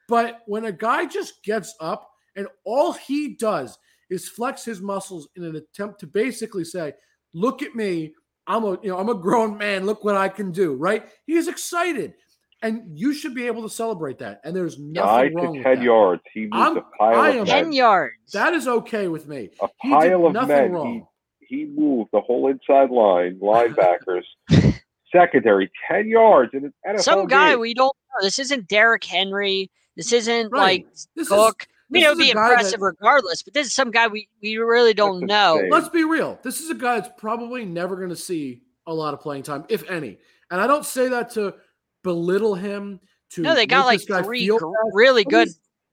But 0.09 0.43
when 0.47 0.65
a 0.67 0.73
guy 0.73 1.07
just 1.07 1.43
gets 1.43 1.75
up 1.81 2.11
and 2.37 2.47
all 2.65 2.93
he 2.93 3.35
does 3.35 3.79
is 4.11 4.29
flex 4.29 4.65
his 4.65 4.81
muscles 4.81 5.29
in 5.37 5.45
an 5.45 5.57
attempt 5.57 6.01
to 6.01 6.07
basically 6.07 6.65
say, 6.65 6.95
"Look 7.33 7.63
at 7.63 7.75
me, 7.75 8.15
I'm 8.47 8.65
a 8.65 8.73
you 8.83 8.89
know 8.91 8.99
I'm 8.99 9.09
a 9.09 9.15
grown 9.15 9.57
man. 9.59 9.87
Look 9.87 10.05
what 10.05 10.17
I 10.17 10.29
can 10.29 10.51
do." 10.53 10.75
Right? 10.75 11.05
He's 11.27 11.49
excited, 11.49 12.15
and 12.63 12.99
you 12.99 13.13
should 13.15 13.35
be 13.35 13.47
able 13.47 13.63
to 13.63 13.69
celebrate 13.71 14.19
that. 14.19 14.41
And 14.45 14.55
there's 14.55 14.79
Nine 14.79 14.93
nothing 14.93 15.35
wrong 15.37 15.45
to 15.47 15.51
with 15.59 15.63
ten 15.65 15.79
that. 15.79 15.85
yards. 15.85 16.23
He 16.33 16.41
moved 16.43 16.55
I'm- 16.55 16.77
a 16.77 16.83
pile 16.99 17.21
I 17.21 17.29
of 17.31 17.37
am- 17.37 17.47
ten 17.47 17.65
men. 17.65 17.73
yards. 17.73 18.33
That 18.33 18.53
is 18.55 18.69
okay 18.69 19.09
with 19.09 19.27
me. 19.29 19.51
A 19.63 19.69
He 19.83 19.89
did 19.89 19.95
pile 19.99 20.27
of 20.27 20.33
nothing 20.35 20.49
men. 20.49 20.73
wrong. 20.73 21.07
He, 21.41 21.57
he 21.57 21.65
moved 21.67 22.11
the 22.13 22.21
whole 22.21 22.49
inside 22.49 22.91
line, 22.91 23.39
linebackers, 23.41 24.25
secondary, 25.13 25.71
ten 25.91 26.09
yards 26.09 26.53
in 26.55 26.65
an 26.65 26.73
NFL 26.87 27.01
Some 27.03 27.27
guy 27.27 27.51
game. 27.53 27.61
we 27.61 27.75
don't 27.75 27.95
know. 27.97 28.25
This 28.25 28.39
isn't 28.39 28.69
Derrick 28.69 29.05
Henry. 29.05 29.71
This 29.97 30.13
isn't 30.13 30.51
Right. 30.51 30.85
like 30.85 30.87
This 31.15 31.27
is 31.27 31.29
Cook. 31.29 31.67
I 31.69 31.74
mean, 31.91 32.03
this 32.03 32.07
it 32.07 32.17
would 32.17 32.23
be 32.23 32.31
impressive 32.31 32.81
that- 32.81 32.87
regardless, 32.87 33.43
but 33.43 33.55
this 33.55 33.67
is 33.67 33.73
some 33.73 33.91
guy 33.91 34.07
we, 34.09 34.29
we 34.43 34.57
really 34.57 34.95
don't 34.95 35.25
know. 35.27 35.61
let's 35.71 35.89
be 35.89 36.05
real. 36.05 36.39
This 36.43 36.61
is 36.61 36.71
a 36.71 36.75
guy 36.75 37.01
that's 37.01 37.13
probably 37.19 37.65
never 37.65 37.97
going 37.97 38.09
to 38.11 38.17
see 38.17 38.63
a 38.87 38.93
lot 38.95 39.15
of 39.15 39.21
playing 39.21 39.43
time, 39.45 39.65
if 39.69 39.89
any. 39.91 40.19
And 40.51 40.61
I 40.61 40.67
don't 40.67 40.85
say 40.85 41.09
that 41.09 41.31
to 41.33 41.55
belittle 42.03 42.55
him. 42.55 43.01
To 43.31 43.43
No, 43.43 43.55
they 43.55 43.67
got 43.67 43.89
make 43.89 44.09
like 44.09 44.25
three 44.25 44.41
feel 44.47 44.59
really 44.93 45.25
good 45.25 45.49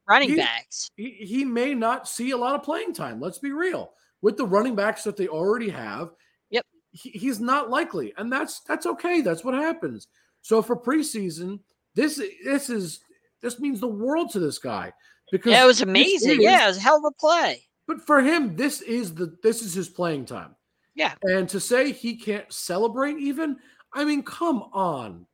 running 0.08 0.30
he- 0.30 0.36
backs. 0.36 0.90
He, 0.96 1.12
he 1.12 1.46
may 1.46 1.74
not 1.74 2.08
see 2.08 2.32
a 2.32 2.38
lot 2.38 2.56
of 2.56 2.64
playing 2.64 2.94
time. 2.94 3.20
Let's 3.20 3.40
be 3.40 3.52
real. 3.52 3.94
With 4.22 4.38
the 4.38 4.46
running 4.46 4.76
backs 4.76 5.04
that 5.06 5.18
they 5.18 5.28
already 5.28 5.70
have, 5.70 6.12
Yep. 6.52 6.66
he, 6.92 7.10
he's 7.12 7.40
not 7.40 7.70
likely, 7.72 8.14
and 8.18 8.32
that's 8.32 8.60
that's 8.62 8.86
okay. 8.86 9.22
That's 9.22 9.44
what 9.44 9.56
happens. 9.56 10.08
So 10.42 10.62
for 10.62 10.76
preseason, 10.76 11.60
this 11.96 12.22
this 12.44 12.70
is 12.70 13.00
this 13.42 13.60
means 13.60 13.80
the 13.80 13.88
world 13.88 14.30
to 14.34 14.40
this 14.40 14.60
guy 14.60 14.94
because 15.32 15.52
Yeah, 15.52 15.64
it 15.64 15.68
was 15.68 15.82
amazing. 15.82 16.38
is- 16.40 16.44
yeah, 16.44 16.66
it 16.66 16.68
was 16.68 16.78
a 16.78 16.82
hell 16.82 16.98
of 16.98 17.06
a 17.06 17.12
play. 17.12 17.64
But 17.88 18.06
for 18.06 18.22
him, 18.22 18.56
this 18.56 18.82
is 18.82 19.14
the 19.16 19.36
this 19.44 19.62
is 19.62 19.74
his 19.74 19.90
playing 19.90 20.26
time. 20.26 20.56
Yeah. 20.96 21.14
And 21.24 21.48
to 21.50 21.60
say 21.60 21.92
he 21.92 22.16
can't 22.16 22.52
celebrate 22.52 23.18
even, 23.18 23.58
I 23.94 24.06
mean, 24.06 24.24
come 24.24 24.64
on. 24.74 25.26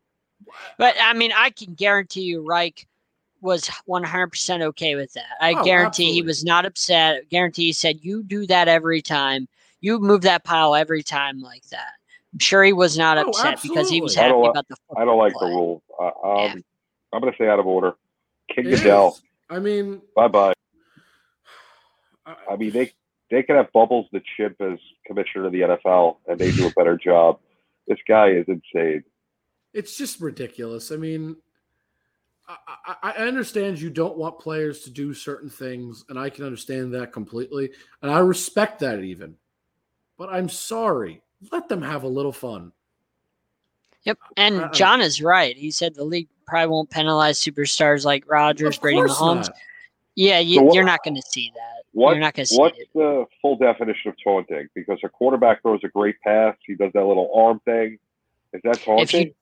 But 0.77 0.95
I 1.01 1.13
mean, 1.13 1.31
I 1.35 1.49
can 1.49 1.73
guarantee 1.73 2.21
you, 2.21 2.45
Reich 2.47 2.87
was 3.41 3.69
100% 3.87 4.61
okay 4.61 4.95
with 4.95 5.13
that. 5.13 5.35
I 5.41 5.53
Oh, 5.53 5.63
guarantee 5.63 6.11
he 6.13 6.21
was 6.21 6.43
not 6.43 6.65
upset. 6.65 7.17
I 7.17 7.25
guarantee 7.29 7.65
he 7.65 7.73
said, 7.73 7.99
You 8.01 8.23
do 8.23 8.47
that 8.47 8.67
every 8.67 9.01
time. 9.01 9.47
You 9.81 9.99
move 9.99 10.21
that 10.21 10.43
pile 10.43 10.73
every 10.73 11.03
time 11.03 11.39
like 11.41 11.63
that. 11.69 11.93
I'm 12.33 12.39
sure 12.39 12.63
he 12.63 12.73
was 12.73 12.97
not 12.97 13.17
Oh, 13.19 13.29
upset 13.29 13.61
because 13.61 13.89
he 13.89 14.01
was. 14.01 14.17
I 14.17 14.21
happy 14.23 14.31
don't 14.33 14.49
about 14.49 14.67
the 14.67 14.75
I 14.95 15.05
don't 15.05 15.17
like 15.19 15.33
the 15.33 15.39
play. 15.39 15.49
rule. 15.51 15.83
Uh, 15.99 16.05
um, 16.05 16.37
Yeah. 16.37 16.53
I'm 17.13 17.21
going 17.21 17.31
to 17.31 17.37
say 17.37 17.47
out 17.47 17.59
of 17.59 17.67
order. 17.67 17.93
King 18.53 18.67
It 18.67 18.77
Goodell, 18.77 19.09
is. 19.09 19.21
I 19.49 19.59
mean, 19.59 20.01
bye 20.15 20.27
bye. 20.27 20.53
I- 22.25 22.35
I 22.51 22.55
mean, 22.57 22.71
they 22.71 22.91
they 23.29 23.43
can 23.43 23.55
have 23.55 23.71
Bubbles 23.73 24.07
the 24.11 24.21
Chimp 24.35 24.59
as 24.61 24.79
commissioner 25.05 25.45
of 25.45 25.51
the 25.51 25.61
NFL, 25.61 26.17
and 26.27 26.39
they 26.39 26.51
do 26.51 26.67
a 26.67 26.71
better 26.71 26.97
job. 26.97 27.39
This 27.87 27.99
guy 28.07 28.29
is 28.29 28.45
insane. 28.47 29.03
It's 29.73 29.97
just 29.97 30.19
ridiculous. 30.21 30.91
I 30.91 30.95
mean, 30.95 31.37
I, 32.47 32.55
I, 32.85 32.95
I 33.03 33.27
understand 33.27 33.79
you 33.79 33.89
don't 33.89 34.17
want 34.17 34.39
players 34.39 34.81
to 34.83 34.89
do 34.89 35.13
certain 35.13 35.49
things, 35.49 36.05
and 36.09 36.17
I 36.17 36.29
can 36.29 36.45
understand 36.45 36.93
that 36.93 37.11
completely, 37.13 37.69
and 38.01 38.11
I 38.11 38.19
respect 38.19 38.79
that 38.79 38.99
even. 39.03 39.35
But 40.17 40.29
I'm 40.29 40.49
sorry, 40.49 41.21
let 41.51 41.69
them 41.69 41.81
have 41.81 42.03
a 42.03 42.07
little 42.07 42.31
fun. 42.31 42.71
Yep. 44.03 44.17
And. 44.37 44.73
John 44.73 45.01
is 45.01 45.21
right. 45.21 45.55
He 45.55 45.69
said 45.69 45.93
the 45.95 46.03
league 46.05 46.29
probably 46.47 46.67
won't 46.71 46.89
penalize 46.89 47.39
superstars 47.39 48.05
like 48.05 48.23
Rodgers, 48.29 48.77
Brady, 48.79 48.97
course 48.97 49.17
Mahomes. 49.17 49.35
not. 49.47 49.55
Yeah, 50.15 50.39
you, 50.39 50.55
So 50.55 50.63
what- 50.63 50.75
you're 50.75 50.83
not 50.83 51.03
going 51.03 51.15
to 51.15 51.21
see 51.21 51.51
that. 51.55 51.61
What, 51.93 52.11
You're 52.11 52.19
not 52.19 52.35
going 52.35 52.45
to 52.45 52.53
see 52.53 52.57
what's 52.59 52.77
it. 52.77 52.89
the 52.93 53.25
full 53.41 53.55
definition 53.57 54.09
of 54.11 54.15
taunting? 54.23 54.67
Because 54.75 54.99
a 55.03 55.09
quarterback 55.09 55.63
throws 55.63 55.79
a 55.83 55.87
great 55.87 56.15
pass, 56.21 56.55
he 56.65 56.75
does 56.75 56.91
that 56.93 57.03
little 57.05 57.31
arm 57.33 57.59
thing. 57.65 57.97
Is 58.53 58.61
that 58.65 58.75
If 58.77 58.85
taunting? 58.85 59.27
you 59.27 59.33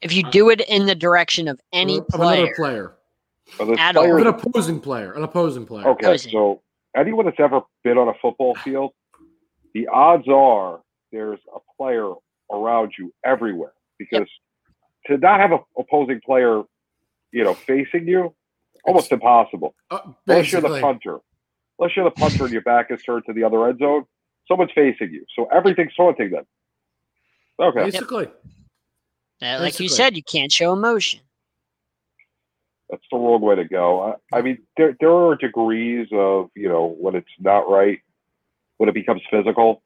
if 0.00 0.12
you 0.12 0.22
do 0.30 0.50
it 0.50 0.60
in 0.60 0.86
the 0.86 0.94
direction 0.94 1.48
of 1.48 1.60
any 1.72 1.98
Of 1.98 2.06
another 2.12 2.54
player, 2.54 2.54
player, 3.58 3.68
Are 3.68 3.78
at 3.78 3.96
all. 3.96 4.04
of 4.04 4.10
players- 4.10 4.20
an 4.20 4.26
opposing 4.28 4.80
player, 4.80 5.12
an 5.12 5.24
opposing 5.24 5.66
player. 5.66 5.88
Okay, 5.88 6.06
Opposing. 6.06 6.30
so 6.32 6.62
anyone 6.96 7.24
that's 7.24 7.40
ever 7.40 7.62
been 7.82 7.98
on 7.98 8.08
a 8.08 8.14
football 8.22 8.54
field, 8.64 8.92
the 9.72 9.88
odds 9.88 10.28
are 10.28 10.82
there's 11.10 11.40
a 11.54 11.58
player 11.76 12.12
around 12.52 12.92
you 12.98 13.12
everywhere 13.24 13.72
because 13.98 14.28
to 15.06 15.18
not 15.18 15.40
have 15.40 15.52
an 15.52 15.60
opposing 15.78 16.20
player, 16.24 16.62
you 17.32 17.44
know, 17.44 17.54
facing 17.54 18.06
you, 18.08 18.34
almost 18.84 19.12
impossible. 19.12 19.74
Uh, 19.90 20.00
Unless 20.26 20.52
you're 20.52 20.60
the 20.60 20.80
punter, 20.80 21.18
unless 21.78 21.96
you're 21.96 22.04
the 22.04 22.10
punter 22.10 22.44
and 22.44 22.52
your 22.52 22.62
back 22.62 22.90
is 22.90 23.02
turned 23.02 23.24
to 23.26 23.32
the 23.32 23.44
other 23.44 23.68
end 23.68 23.78
zone, 23.78 24.04
someone's 24.48 24.72
facing 24.74 25.12
you, 25.12 25.24
so 25.34 25.46
everything's 25.52 25.94
taunting 25.94 26.30
them. 26.30 26.44
Okay, 27.60 27.84
Basically, 27.84 28.26
uh, 29.42 29.58
like 29.60 29.78
you 29.78 29.88
said, 29.88 30.16
you 30.16 30.22
can't 30.22 30.50
show 30.50 30.72
emotion. 30.72 31.20
that's 32.90 33.04
the 33.10 33.16
wrong 33.16 33.40
way 33.40 33.54
to 33.56 33.64
go. 33.64 34.16
I, 34.32 34.38
I 34.38 34.42
mean, 34.42 34.58
there 34.76 34.96
there 35.00 35.12
are 35.12 35.36
degrees 35.36 36.08
of 36.12 36.50
you 36.54 36.68
know 36.68 36.96
when 36.98 37.14
it's 37.14 37.28
not 37.38 37.68
right, 37.68 38.00
when 38.78 38.88
it 38.88 38.94
becomes 38.94 39.22
physical. 39.30 39.82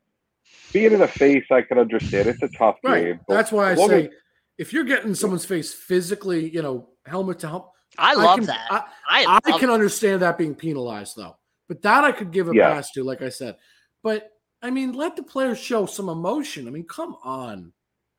Being 0.73 0.93
in 0.93 1.01
the 1.01 1.09
face, 1.09 1.45
I 1.51 1.61
can 1.63 1.79
understand. 1.79 2.29
It's 2.29 2.43
a 2.43 2.49
tough 2.49 2.77
right. 2.83 3.05
game. 3.05 3.21
but 3.29 3.35
That's 3.35 3.53
why 3.53 3.73
I 3.73 3.75
say 3.75 4.05
as- 4.07 4.11
if 4.59 4.73
you're 4.73 4.85
getting 4.85 5.15
someone's 5.15 5.45
face 5.45 5.73
physically, 5.73 6.51
you 6.51 6.63
know, 6.63 6.91
helmet 7.07 7.39
to 7.41 7.49
helmet, 7.49 7.69
I 7.97 8.15
love 8.15 8.39
can, 8.39 8.47
that. 8.47 8.67
I, 8.71 8.83
I, 9.09 9.25
I 9.25 9.51
love 9.51 9.61
can 9.61 9.71
understand 9.71 10.23
that 10.23 10.37
being 10.37 10.55
penalized 10.55 11.17
though. 11.17 11.37
But 11.69 11.83
that 11.83 12.05
I 12.05 12.13
could 12.13 12.33
give 12.33 12.49
a 12.49 12.55
Yeah. 12.55 12.75
pass 12.75 12.91
to, 12.93 13.05
like 13.05 13.23
I 13.23 13.29
said. 13.29 13.57
But 14.03 14.31
I 14.63 14.71
mean, 14.71 14.93
let 14.93 15.17
the 15.17 15.23
players 15.23 15.59
show 15.59 15.87
some 15.87 16.09
emotion. 16.09 16.67
I 16.67 16.71
mean, 16.71 16.85
come 16.85 17.17
on. 17.23 17.73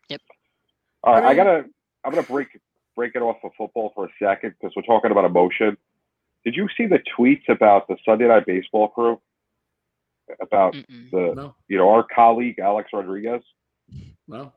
Yep. 0.10 0.22
All 1.04 1.14
right, 1.14 1.24
I 1.24 1.30
I 1.30 1.36
gotta. 1.36 1.66
I'm 2.04 2.12
gonna 2.12 2.24
break 2.24 2.48
break 2.96 3.16
it 3.16 3.22
off 3.22 3.38
of 3.44 3.52
football 3.58 3.92
for 3.94 4.06
a 4.06 4.10
second 4.22 4.56
because 4.60 4.74
we're 4.76 4.84
talking 4.84 5.12
about 5.12 5.26
emotion. 5.26 5.78
Did 6.46 6.56
you 6.56 6.68
see 6.78 6.86
the 6.86 7.00
tweets 7.18 7.48
about 7.50 7.88
the 7.88 7.98
Sunday 8.06 8.28
Night 8.28 8.46
Baseball 8.46 8.88
crew? 8.90 9.20
About 10.42 10.74
Mm-mm. 10.74 11.10
the 11.12 11.34
No, 11.36 11.56
you 11.68 11.78
know 11.78 11.90
our 11.90 12.06
colleague 12.14 12.60
Alex 12.60 12.90
Rodriguez, 12.94 13.42
no. 14.28 14.54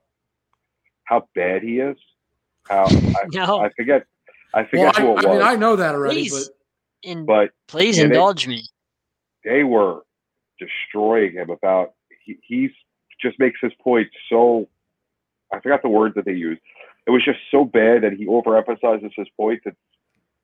How 1.05 1.29
bad 1.35 1.63
he 1.63 1.79
is. 1.81 1.97
How 2.69 2.85
I, 2.87 3.25
No, 3.33 3.61
I 3.61 3.71
forget. 3.77 4.07
I 4.55 4.61
Well, 4.61 4.69
forget 4.93 4.99
I, 4.99 5.01
who 5.03 5.07
it 5.07 5.11
I 5.11 5.15
was, 5.15 5.25
mean, 5.27 5.43
I 5.43 5.57
know 5.57 5.77
that 5.77 5.95
already, 5.95 6.29
Please. 6.29 6.49
but 6.49 7.09
and 7.11 7.27
but 7.27 7.51
please 7.69 7.97
yeah, 7.99 8.05
they- 8.05 8.09
indulge 8.11 8.47
me. 8.47 8.63
they 9.45 9.65
were 9.65 10.03
destroying 10.59 11.33
him 11.33 11.51
about 11.51 11.95
he 12.25 12.39
he's 12.47 12.71
just 13.21 13.39
makes 13.39 13.59
his 13.61 13.73
point 13.83 14.09
so 14.29 14.69
I 15.53 15.61
forgot 15.61 15.83
the 15.83 15.89
word 15.89 16.13
that 16.17 16.25
they 16.25 16.33
used. 16.35 16.61
It 17.07 17.11
was 17.11 17.25
just 17.25 17.39
so 17.51 17.65
bad 17.65 18.03
that 18.03 18.13
he 18.13 18.27
overemphasizes 18.27 19.11
his 19.17 19.27
point 19.37 19.61
that 19.65 19.75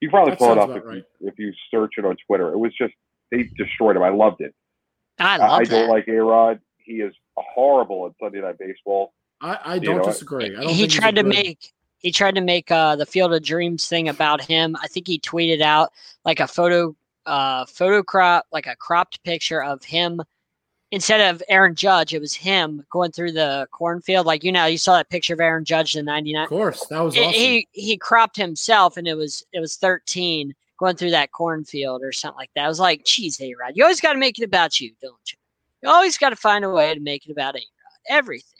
you 0.01 0.11
probably 0.11 0.33
That 0.33 0.39
pull 0.39 0.53
it 0.53 0.57
sounds 0.57 0.71
up 0.71 0.77
if, 0.77 0.85
right. 0.85 1.05
you, 1.21 1.29
if 1.29 1.39
you 1.39 1.53
search 1.71 1.93
it 1.99 2.05
on 2.05 2.17
Twitter. 2.27 2.53
It 2.53 2.59
was 2.59 2.73
just 2.77 2.93
they 3.31 3.45
destroyed 3.57 3.97
him. 3.97 4.03
I 4.03 4.09
loved 4.11 4.41
it. 4.41 4.55
I 5.19 5.35
I, 5.35 5.37
love 5.39 5.51
I 5.51 5.65
that. 5.65 5.71
don't 5.71 5.89
like 5.89 6.09
A 6.09 6.13
Rod. 6.23 6.61
He 6.79 6.95
is 6.95 7.15
horrible 7.37 8.07
at 8.07 8.13
Sunday 8.23 8.41
Night 8.41 8.59
Baseball. 8.59 9.13
I, 9.41 9.59
I 9.65 9.79
don't 9.79 9.99
know, 9.99 10.05
disagree. 10.05 10.47
I 10.47 10.61
don't 10.61 10.63
he 10.63 10.67
think 10.69 10.91
he's 10.91 10.95
tried 11.01 11.15
to 11.17 11.23
good- 11.23 11.29
make 11.29 11.73
he 12.01 12.13
tried 12.13 12.37
to 12.37 12.41
make 12.41 12.71
uh, 12.71 12.95
the 12.97 13.07
Field 13.07 13.35
of 13.35 13.43
Dreams 13.43 13.89
thing 13.89 14.09
about 14.09 14.41
him. 14.41 14.77
I 14.83 14.87
think 14.87 15.07
he 15.09 15.19
tweeted 15.19 15.61
out 15.61 15.93
like 16.25 16.41
a 16.41 16.47
photo 16.47 16.95
uh 17.27 17.67
photo 17.67 18.03
crop 18.03 18.47
like 18.53 18.67
a 18.67 18.75
cropped 18.77 19.23
picture 19.23 19.63
of 19.63 19.85
him 19.85 20.23
instead 20.91 21.21
of 21.35 21.43
Aaron 21.51 21.75
Judge, 21.75 22.15
it 22.15 22.21
was 22.21 22.33
him 22.33 22.83
going 22.91 23.11
through 23.13 23.33
the 23.33 23.69
cornfield. 23.71 24.25
Like 24.27 24.43
you 24.45 24.53
know, 24.53 24.65
you 24.67 24.79
saw 24.79 24.97
that 24.97 25.11
picture 25.11 25.35
of 25.35 25.41
Aaron 25.41 25.65
Judge 25.65 25.93
the 25.95 26.03
ninety 26.03 26.33
nine. 26.33 26.45
Of 26.45 26.49
course, 26.49 26.87
that 26.87 27.01
was 27.01 27.15
He- 27.15 27.21
awesome. 27.21 27.33
He 27.35 27.69
he 27.73 27.97
cropped 27.97 28.37
himself 28.37 28.97
and 28.97 29.07
it 29.07 29.15
was 29.15 29.45
it 29.53 29.61
was 29.61 29.77
thirteen 29.77 30.55
going 30.79 30.95
through 30.97 31.11
that 31.11 31.33
cornfield 31.33 32.03
or 32.03 32.13
something 32.13 32.39
like 32.39 32.51
that. 32.55 32.65
I 32.65 32.69
was 32.69 32.79
like, 32.81 33.05
geez, 33.05 33.41
A 33.41 33.53
Rod, 33.61 33.73
you 33.75 33.83
always 33.83 34.01
gotta 34.01 34.19
make 34.19 34.39
it 34.39 34.45
about 34.45 34.81
you, 34.81 34.93
don't 35.03 35.15
you? 35.33 35.39
You 35.83 35.91
always 35.91 36.17
gotta 36.17 36.37
find 36.37 36.65
a 36.65 36.71
way 36.71 36.95
to 36.95 37.01
make 37.01 37.27
it 37.27 37.33
about 37.33 37.57
A 37.57 37.59
Rod. 37.59 37.99
Everything. 38.09 38.58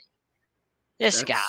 This 0.99 1.23
guy. 1.23 1.35
That's- 1.35 1.45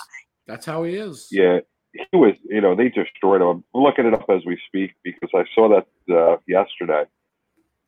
That's 0.48 0.66
how 0.66 0.84
he 0.84 0.96
is. 0.96 1.28
Yeah, 1.32 1.60
he 1.94 2.18
was. 2.18 2.34
You 2.44 2.62
know, 2.62 2.76
they 2.76 2.90
destroyed 2.90 3.42
him. 3.42 3.64
I'm 3.76 3.82
looking 3.82 4.06
it 4.06 4.14
up 4.14 4.26
as 4.30 4.42
we 4.46 4.60
speak 4.68 4.92
because 5.04 5.30
I 5.34 5.44
saw 5.54 5.70
that 5.70 6.16
uh, 6.16 6.38
yesterday. 6.48 7.04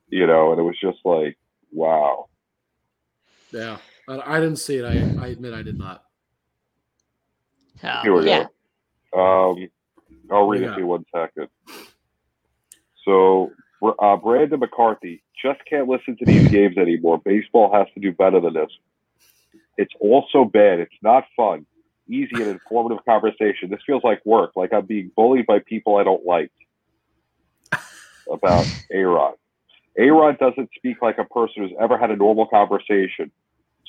You 0.09 0.27
know, 0.27 0.51
and 0.51 0.59
it 0.59 0.63
was 0.63 0.77
just 0.79 0.99
like, 1.05 1.37
wow. 1.71 2.27
Yeah. 3.51 3.77
I, 4.07 4.37
I 4.37 4.39
didn't 4.39 4.57
see 4.57 4.75
it. 4.77 4.85
I, 4.85 5.23
I 5.23 5.27
admit 5.29 5.53
I 5.53 5.61
did 5.61 5.77
not. 5.77 6.03
Uh, 7.81 8.01
Here 8.01 8.13
we 8.13 8.27
yeah. 8.27 8.47
go. 9.13 9.51
Um, 9.51 9.69
I'll 10.29 10.47
read 10.47 10.63
it 10.63 10.73
to 10.73 10.79
you 10.79 10.87
one 10.87 11.05
second. 11.15 11.47
So, 13.05 13.51
uh, 13.99 14.17
Brandon 14.17 14.59
McCarthy 14.59 15.23
just 15.41 15.59
can't 15.67 15.87
listen 15.87 16.15
to 16.17 16.25
these 16.25 16.47
games 16.49 16.77
anymore. 16.77 17.19
Baseball 17.23 17.73
has 17.73 17.87
to 17.95 17.99
do 17.99 18.11
better 18.11 18.39
than 18.39 18.53
this. 18.53 18.69
It's 19.77 19.93
also 19.99 20.45
bad. 20.45 20.79
It's 20.79 20.93
not 21.01 21.25
fun, 21.35 21.65
easy, 22.07 22.35
and 22.35 22.47
informative 22.47 23.03
conversation. 23.05 23.69
This 23.69 23.79
feels 23.85 24.03
like 24.03 24.25
work, 24.25 24.51
like 24.55 24.73
I'm 24.73 24.85
being 24.85 25.11
bullied 25.15 25.45
by 25.45 25.59
people 25.59 25.97
I 25.97 26.03
don't 26.03 26.25
like. 26.25 26.51
About 28.31 28.65
A 28.93 29.03
Rod. 29.03 29.35
A 29.97 30.09
Rod 30.09 30.37
doesn't 30.39 30.69
speak 30.75 31.01
like 31.01 31.17
a 31.17 31.25
person 31.25 31.63
who's 31.63 31.73
ever 31.79 31.97
had 31.97 32.11
a 32.11 32.15
normal 32.15 32.47
conversation. 32.47 33.31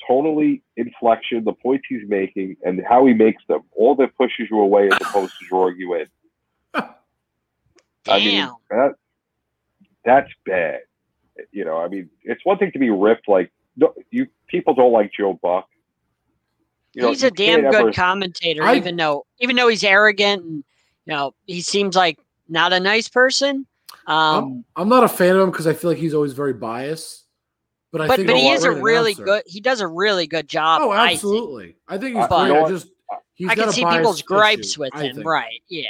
Tonally, 0.09 0.61
inflection, 0.75 1.45
the 1.45 1.53
points 1.53 1.85
he's 1.87 2.07
making, 2.07 2.57
and 2.63 2.81
how 2.87 3.05
he 3.05 3.13
makes 3.13 3.41
them, 3.47 3.61
all 3.71 3.95
that 3.95 4.17
pushes 4.17 4.47
you 4.51 4.59
away 4.59 4.87
as 4.87 4.97
opposed 4.99 5.33
to 5.39 5.45
drawing 5.47 5.77
you 5.77 5.93
in. 5.95 6.07
I 6.73 8.19
mean, 8.19 8.49
that 8.69 8.95
that's 10.03 10.29
bad. 10.45 10.81
You 11.51 11.63
know, 11.65 11.77
I 11.77 11.87
mean, 11.87 12.09
it's 12.23 12.43
one 12.43 12.57
thing 12.57 12.71
to 12.73 12.79
be 12.79 12.89
ripped. 12.89 13.29
Like 13.29 13.51
no, 13.75 13.93
you 14.11 14.27
people 14.47 14.73
don't 14.73 14.91
like 14.91 15.11
Joe 15.17 15.39
Buck. 15.41 15.67
You 16.95 17.01
know, 17.03 17.09
he's 17.09 17.23
a 17.23 17.27
you 17.27 17.31
damn 17.31 17.61
good 17.61 17.75
ever- 17.75 17.91
commentator, 17.93 18.63
I- 18.63 18.75
even 18.75 18.95
though 18.95 19.25
even 19.39 19.55
though 19.55 19.67
he's 19.67 19.83
arrogant 19.83 20.43
and 20.43 20.55
you 21.05 21.13
know 21.13 21.33
he 21.47 21.61
seems 21.61 21.95
like 21.95 22.19
not 22.47 22.73
a 22.73 22.79
nice 22.79 23.07
person. 23.07 23.65
Um, 24.05 24.65
I'm, 24.75 24.83
I'm 24.83 24.89
not 24.89 25.03
a 25.03 25.07
fan 25.07 25.35
of 25.35 25.41
him 25.43 25.51
because 25.51 25.65
I 25.67 25.73
feel 25.73 25.89
like 25.91 25.97
he's 25.99 26.13
always 26.13 26.33
very 26.33 26.53
biased. 26.53 27.21
But 27.91 28.01
I 28.01 28.07
but 28.07 28.15
think 28.17 28.27
but 28.27 28.35
he's 28.37 28.45
he 28.45 28.51
is 28.51 28.63
a 28.63 28.71
really 28.71 29.11
announcer. 29.13 29.23
good. 29.25 29.43
He 29.45 29.61
does 29.61 29.79
a 29.81 29.87
really 29.87 30.27
good 30.27 30.47
job. 30.49 30.81
Oh, 30.83 30.89
I 30.91 31.07
think. 31.09 31.15
absolutely. 31.17 31.75
I 31.87 31.97
think, 31.97 32.15
he's 32.15 32.25
I- 32.25 32.47
you 32.47 32.53
great. 32.53 32.63
I 32.63 32.69
just 32.69 32.87
he's 33.35 33.49
I 33.49 33.55
can 33.55 33.71
see 33.71 33.85
people's 33.85 34.21
gripes 34.23 34.71
issue, 34.71 34.81
with 34.81 34.93
him, 34.95 35.21
right? 35.21 35.61
Yeah. 35.69 35.87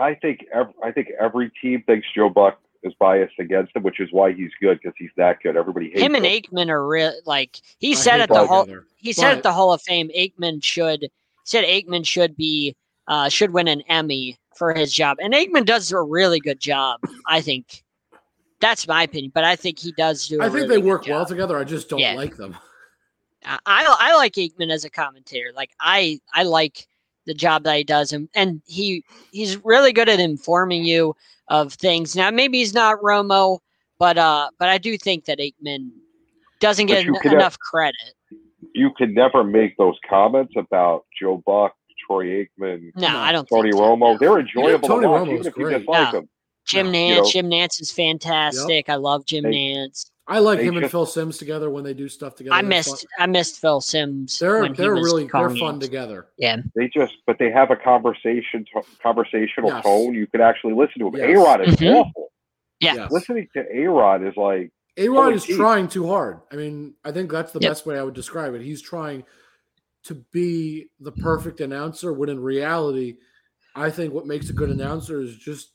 I 0.00 0.14
think 0.14 0.46
ev- 0.54 0.72
I 0.82 0.90
think 0.90 1.08
every 1.20 1.50
team 1.60 1.82
thinks 1.86 2.06
Joe 2.14 2.28
Buck 2.30 2.58
is 2.82 2.92
biased 2.98 3.38
against 3.38 3.74
him, 3.76 3.82
which 3.82 4.00
is 4.00 4.08
why 4.12 4.32
he's 4.32 4.50
good 4.60 4.78
because 4.82 4.94
he's 4.98 5.10
that 5.16 5.38
good. 5.42 5.56
Everybody 5.56 5.88
hates 5.90 6.00
Him 6.00 6.14
him. 6.14 6.24
and 6.24 6.26
Aikman 6.26 6.68
are 6.68 6.86
real. 6.86 7.12
Like 7.26 7.60
he 7.78 7.92
I 7.92 7.94
said 7.94 8.20
at 8.20 8.28
the 8.28 8.34
hall, 8.38 8.46
whole 8.46 8.64
together. 8.64 8.86
he 8.96 9.12
said 9.12 9.30
But- 9.30 9.36
at 9.38 9.42
the 9.44 9.52
Hall 9.52 9.72
of 9.72 9.82
Fame, 9.82 10.10
Aikman 10.16 10.62
should 10.64 11.10
said 11.44 11.64
Aikman 11.64 12.06
should 12.06 12.36
be 12.36 12.74
uh, 13.08 13.28
should 13.28 13.52
win 13.52 13.68
an 13.68 13.82
Emmy 13.88 14.38
for 14.56 14.72
his 14.74 14.92
job, 14.92 15.18
and 15.20 15.32
Aikman 15.34 15.64
does 15.64 15.90
a 15.92 16.00
really 16.00 16.38
good 16.40 16.60
job. 16.60 17.00
I 17.26 17.40
think 17.40 17.82
that's 18.60 18.86
my 18.86 19.02
opinion, 19.02 19.32
but 19.34 19.42
I 19.44 19.56
think 19.56 19.78
he 19.78 19.92
does 19.92 20.28
do. 20.28 20.40
I 20.40 20.46
I 20.46 20.48
think 20.50 20.68
they 20.68 20.78
work 20.78 21.06
well 21.08 21.26
together. 21.26 21.56
I 21.58 21.64
just 21.64 21.88
don't 21.88 21.98
Yeah. 22.00 22.14
like 22.14 22.36
them. 22.36 22.56
I 23.44 23.60
I 23.66 24.14
like 24.16 24.34
Aikman 24.34 24.70
as 24.70 24.84
a 24.84 24.90
commentator. 24.90 25.50
Like 25.54 25.70
I 25.80 26.20
I 26.32 26.44
like 26.44 26.86
the 27.26 27.34
job 27.34 27.64
that 27.64 27.76
he 27.76 27.84
does, 27.84 28.12
and 28.12 28.28
and 28.34 28.60
he 28.66 29.04
he's 29.32 29.56
really 29.64 29.92
good 29.92 30.08
at 30.08 30.20
informing 30.20 30.84
you 30.84 31.14
of 31.48 31.72
things. 31.74 32.16
Now 32.16 32.30
maybe 32.30 32.58
he's 32.58 32.74
not 32.74 32.98
Romo, 33.00 33.58
but 33.98 34.18
uh, 34.18 34.48
but 34.58 34.68
I 34.68 34.78
do 34.78 34.96
think 34.98 35.26
that 35.26 35.38
Aikman 35.38 35.90
doesn't 36.60 36.86
get 36.86 37.06
en- 37.06 37.14
could- 37.20 37.32
enough 37.34 37.58
credit. 37.58 38.14
You 38.74 38.90
can 38.96 39.12
never 39.14 39.44
make 39.44 39.76
those 39.76 39.96
comments 40.08 40.54
about 40.56 41.04
Joe 41.20 41.42
Buck, 41.44 41.74
Troy 42.06 42.26
Aikman, 42.60 42.90
No, 42.96 43.08
No, 43.08 43.18
I 43.18 43.32
don't. 43.32 43.46
Tony 43.48 43.70
think 43.70 43.74
so, 43.82 43.82
Romo. 43.96 43.98
no. 44.12 44.18
They're 44.18 44.38
enjoyable 44.38 44.88
Tony 44.88 45.02
to 45.02 45.08
watch, 45.10 45.20
Romo's 45.22 45.28
even 45.34 45.46
if 45.46 45.56
you 45.56 45.64
great. 45.64 45.78
dislike 45.80 46.12
No. 46.12 46.20
them. 46.20 46.28
Jim 46.66 46.86
No. 46.86 46.92
Nantz. 46.98 47.08
You 47.08 47.16
know- 47.16 47.30
Jim 47.30 47.50
Nantz 47.50 47.80
is 47.82 47.90
fantastic. 47.92 48.88
I 48.88 48.94
love 48.94 49.26
Jim 49.26 49.44
Hey. 49.44 49.50
Nantz. 49.74 50.10
I 50.34 50.38
like 50.38 50.58
They 50.60 50.64
him 50.64 50.78
and 50.78 50.90
Phil 50.90 51.04
Simms 51.04 51.36
together 51.36 51.68
when 51.68 51.84
they 51.84 51.92
do 51.92 52.08
stuff 52.08 52.36
together. 52.36 52.54
I 52.54 52.62
They're 52.62 52.68
missed 52.70 53.06
fun. 53.18 53.22
I 53.22 53.26
missed 53.26 53.60
Phil 53.60 53.80
Simms. 53.82 54.38
They're 54.38 54.60
when 54.60 54.72
they're 54.72 54.94
was 54.94 55.04
really 55.04 55.24
they're 55.24 55.50
fun 55.50 55.54
games. 55.78 55.84
together. 55.84 56.28
Yeah, 56.38 56.56
They 56.74 56.88
just, 56.88 57.14
but 57.26 57.38
they 57.38 57.50
have 57.50 57.70
a 57.70 57.76
conversation, 57.76 58.64
to, 58.72 58.82
conversational 59.02 59.68
Yes. 59.70 59.82
tone. 59.84 60.14
You 60.14 60.26
can 60.26 60.40
actually 60.40 60.72
listen 60.72 61.00
to 61.00 61.10
them. 61.10 61.20
Yes. 61.20 61.36
A 61.36 61.40
Rod 61.40 61.68
is 61.68 61.76
Mhm. 61.76 61.94
awful. 61.96 62.32
Yeah. 62.80 62.94
Yes. 62.94 63.12
Listening 63.12 63.48
to 63.54 63.66
A 63.76 63.88
Rod 63.90 64.24
is 64.24 64.36
like, 64.36 64.72
A 64.96 65.08
Rod 65.08 65.22
Holy 65.24 65.34
is 65.34 65.44
geez. 65.44 65.56
trying 65.56 65.86
too 65.88 66.06
hard. 66.06 66.40
I 66.50 66.56
mean, 66.56 66.94
I 67.04 67.12
think 67.12 67.30
that's 67.30 67.52
the 67.52 67.60
Yep. 67.60 67.70
best 67.70 67.86
way 67.86 67.98
I 67.98 68.02
would 68.02 68.14
describe 68.14 68.54
it. 68.54 68.62
He's 68.62 68.80
trying 68.82 69.24
to 70.04 70.14
be 70.32 70.88
the 70.98 71.12
perfect 71.12 71.60
announcer 71.60 72.12
when 72.12 72.28
in 72.28 72.40
reality, 72.40 73.18
I 73.74 73.90
think 73.90 74.12
what 74.14 74.26
makes 74.26 74.48
a 74.50 74.52
good 74.52 74.70
announcer 74.70 75.20
is 75.20 75.36
just 75.36 75.72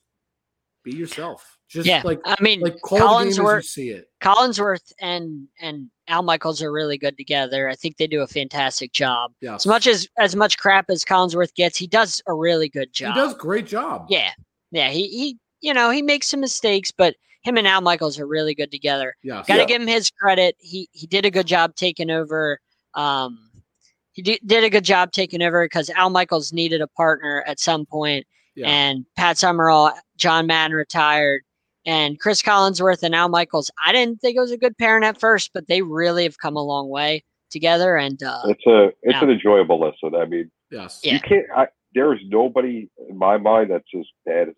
be 0.83 0.95
yourself. 0.95 1.56
Just 1.69 1.87
yeah. 1.87 2.01
like 2.05 2.19
I 2.25 2.35
mean, 2.41 2.61
like 2.61 2.79
call 2.81 2.97
the 2.99 3.23
game 3.23 3.27
as 3.29 3.37
you 3.37 3.43
Collinsworth, 3.43 3.63
see 3.65 3.89
it. 3.89 4.09
Collinsworth 4.21 4.93
and 5.01 5.47
and 5.59 5.89
Al 6.07 6.23
Michaels 6.23 6.61
are 6.61 6.71
really 6.71 6.97
good 6.97 7.17
together. 7.17 7.67
I 7.67 7.75
think 7.75 7.97
they 7.97 8.07
do 8.07 8.21
a 8.21 8.27
fantastic 8.27 8.93
job. 8.93 9.33
Yes. 9.41 9.61
As 9.61 9.67
much 9.67 9.87
as 9.87 10.07
as 10.17 10.35
much 10.35 10.57
crap 10.57 10.89
as 10.89 11.03
Collinsworth 11.03 11.53
gets, 11.55 11.77
he 11.77 11.85
does 11.87 12.21
a 12.27 12.33
really 12.33 12.69
good 12.69 12.93
job. 12.93 13.13
he 13.15 13.19
does 13.19 13.33
great 13.33 13.67
job. 13.67 14.05
Yeah, 14.09 14.31
yeah. 14.71 14.89
He 14.89 15.07
he. 15.09 15.37
You 15.59 15.73
know, 15.73 15.89
he 15.89 16.03
makes 16.03 16.27
some 16.27 16.39
mistakes, 16.39 16.91
but 16.95 17.15
him 17.41 17.57
and 17.57 17.67
Al 17.67 17.81
Michaels 17.81 18.19
are 18.19 18.27
really 18.27 18.53
good 18.53 18.69
together. 18.71 19.15
Yes. 19.23 19.47
Got 19.47 19.55
to 19.55 19.61
Yeah. 19.61 19.65
give 19.65 19.81
him 19.81 19.87
his 19.87 20.11
credit. 20.11 20.55
He 20.59 20.87
he 20.91 21.07
did 21.07 21.25
a 21.25 21.31
good 21.31 21.47
job 21.47 21.75
taking 21.75 22.11
over. 22.11 22.59
Um, 22.93 23.39
he 24.13 24.21
did, 24.21 24.39
did 24.45 24.63
a 24.63 24.69
good 24.69 24.83
job 24.85 25.11
taking 25.11 25.41
over 25.41 25.65
because 25.65 25.89
Al 25.89 26.11
Michaels 26.11 26.53
needed 26.53 26.79
a 26.81 26.87
partner 26.87 27.43
at 27.47 27.59
some 27.59 27.85
point, 27.87 28.25
Yeah. 28.55 28.67
and 28.69 29.05
Pat 29.15 29.37
Summerall, 29.39 29.93
John 30.17 30.45
Madden 30.47 30.75
retired, 30.77 31.41
and 31.87 32.19
Chris 32.19 32.43
Collinsworth 32.43 33.01
and 33.01 33.15
Al 33.15 33.29
Michaels. 33.29 33.71
I 33.83 33.93
didn't 33.93 34.19
think 34.21 34.35
it 34.37 34.41
was 34.41 34.51
a 34.51 34.57
good 34.57 34.77
pairing 34.77 35.03
at 35.05 35.19
first, 35.19 35.51
but 35.53 35.67
they 35.67 35.81
really 35.81 36.23
have 36.23 36.37
come 36.37 36.55
a 36.57 36.61
long 36.61 36.89
way 36.89 37.23
together. 37.49 37.95
And 37.97 38.21
uh, 38.21 38.41
it's 38.45 38.65
a, 38.67 38.87
it's 38.87 38.95
Yeah. 39.15 39.23
an 39.23 39.29
enjoyable 39.31 39.79
listen. 39.79 40.13
I 40.19 40.25
mean, 40.25 40.51
yes. 40.69 40.99
Yeah. 41.01 41.13
you 41.13 41.19
can't. 41.21 41.45
I, 41.55 41.67
there 41.95 42.13
is 42.13 42.19
nobody 42.25 42.89
in 43.09 43.17
my 43.17 43.37
mind 43.37 43.71
that's 43.71 43.85
as 43.97 44.05
bad 44.25 44.49
as 44.49 44.55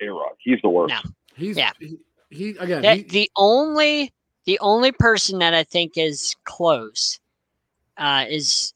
A 0.00 0.06
Rod. 0.08 0.32
He's 0.38 0.58
the 0.62 0.70
worst. 0.70 0.94
No. 0.94 1.10
He's 1.36 1.56
Yeah. 1.58 1.70
he, 1.78 1.98
he 2.30 2.48
again 2.58 2.80
the, 2.82 2.94
he, 2.94 3.02
the 3.02 3.30
only 3.36 4.12
the 4.46 4.58
only 4.60 4.90
person 4.92 5.38
that 5.40 5.52
I 5.54 5.62
think 5.62 5.92
is 5.98 6.34
close 6.44 7.20
uh, 7.98 8.24
is 8.28 8.72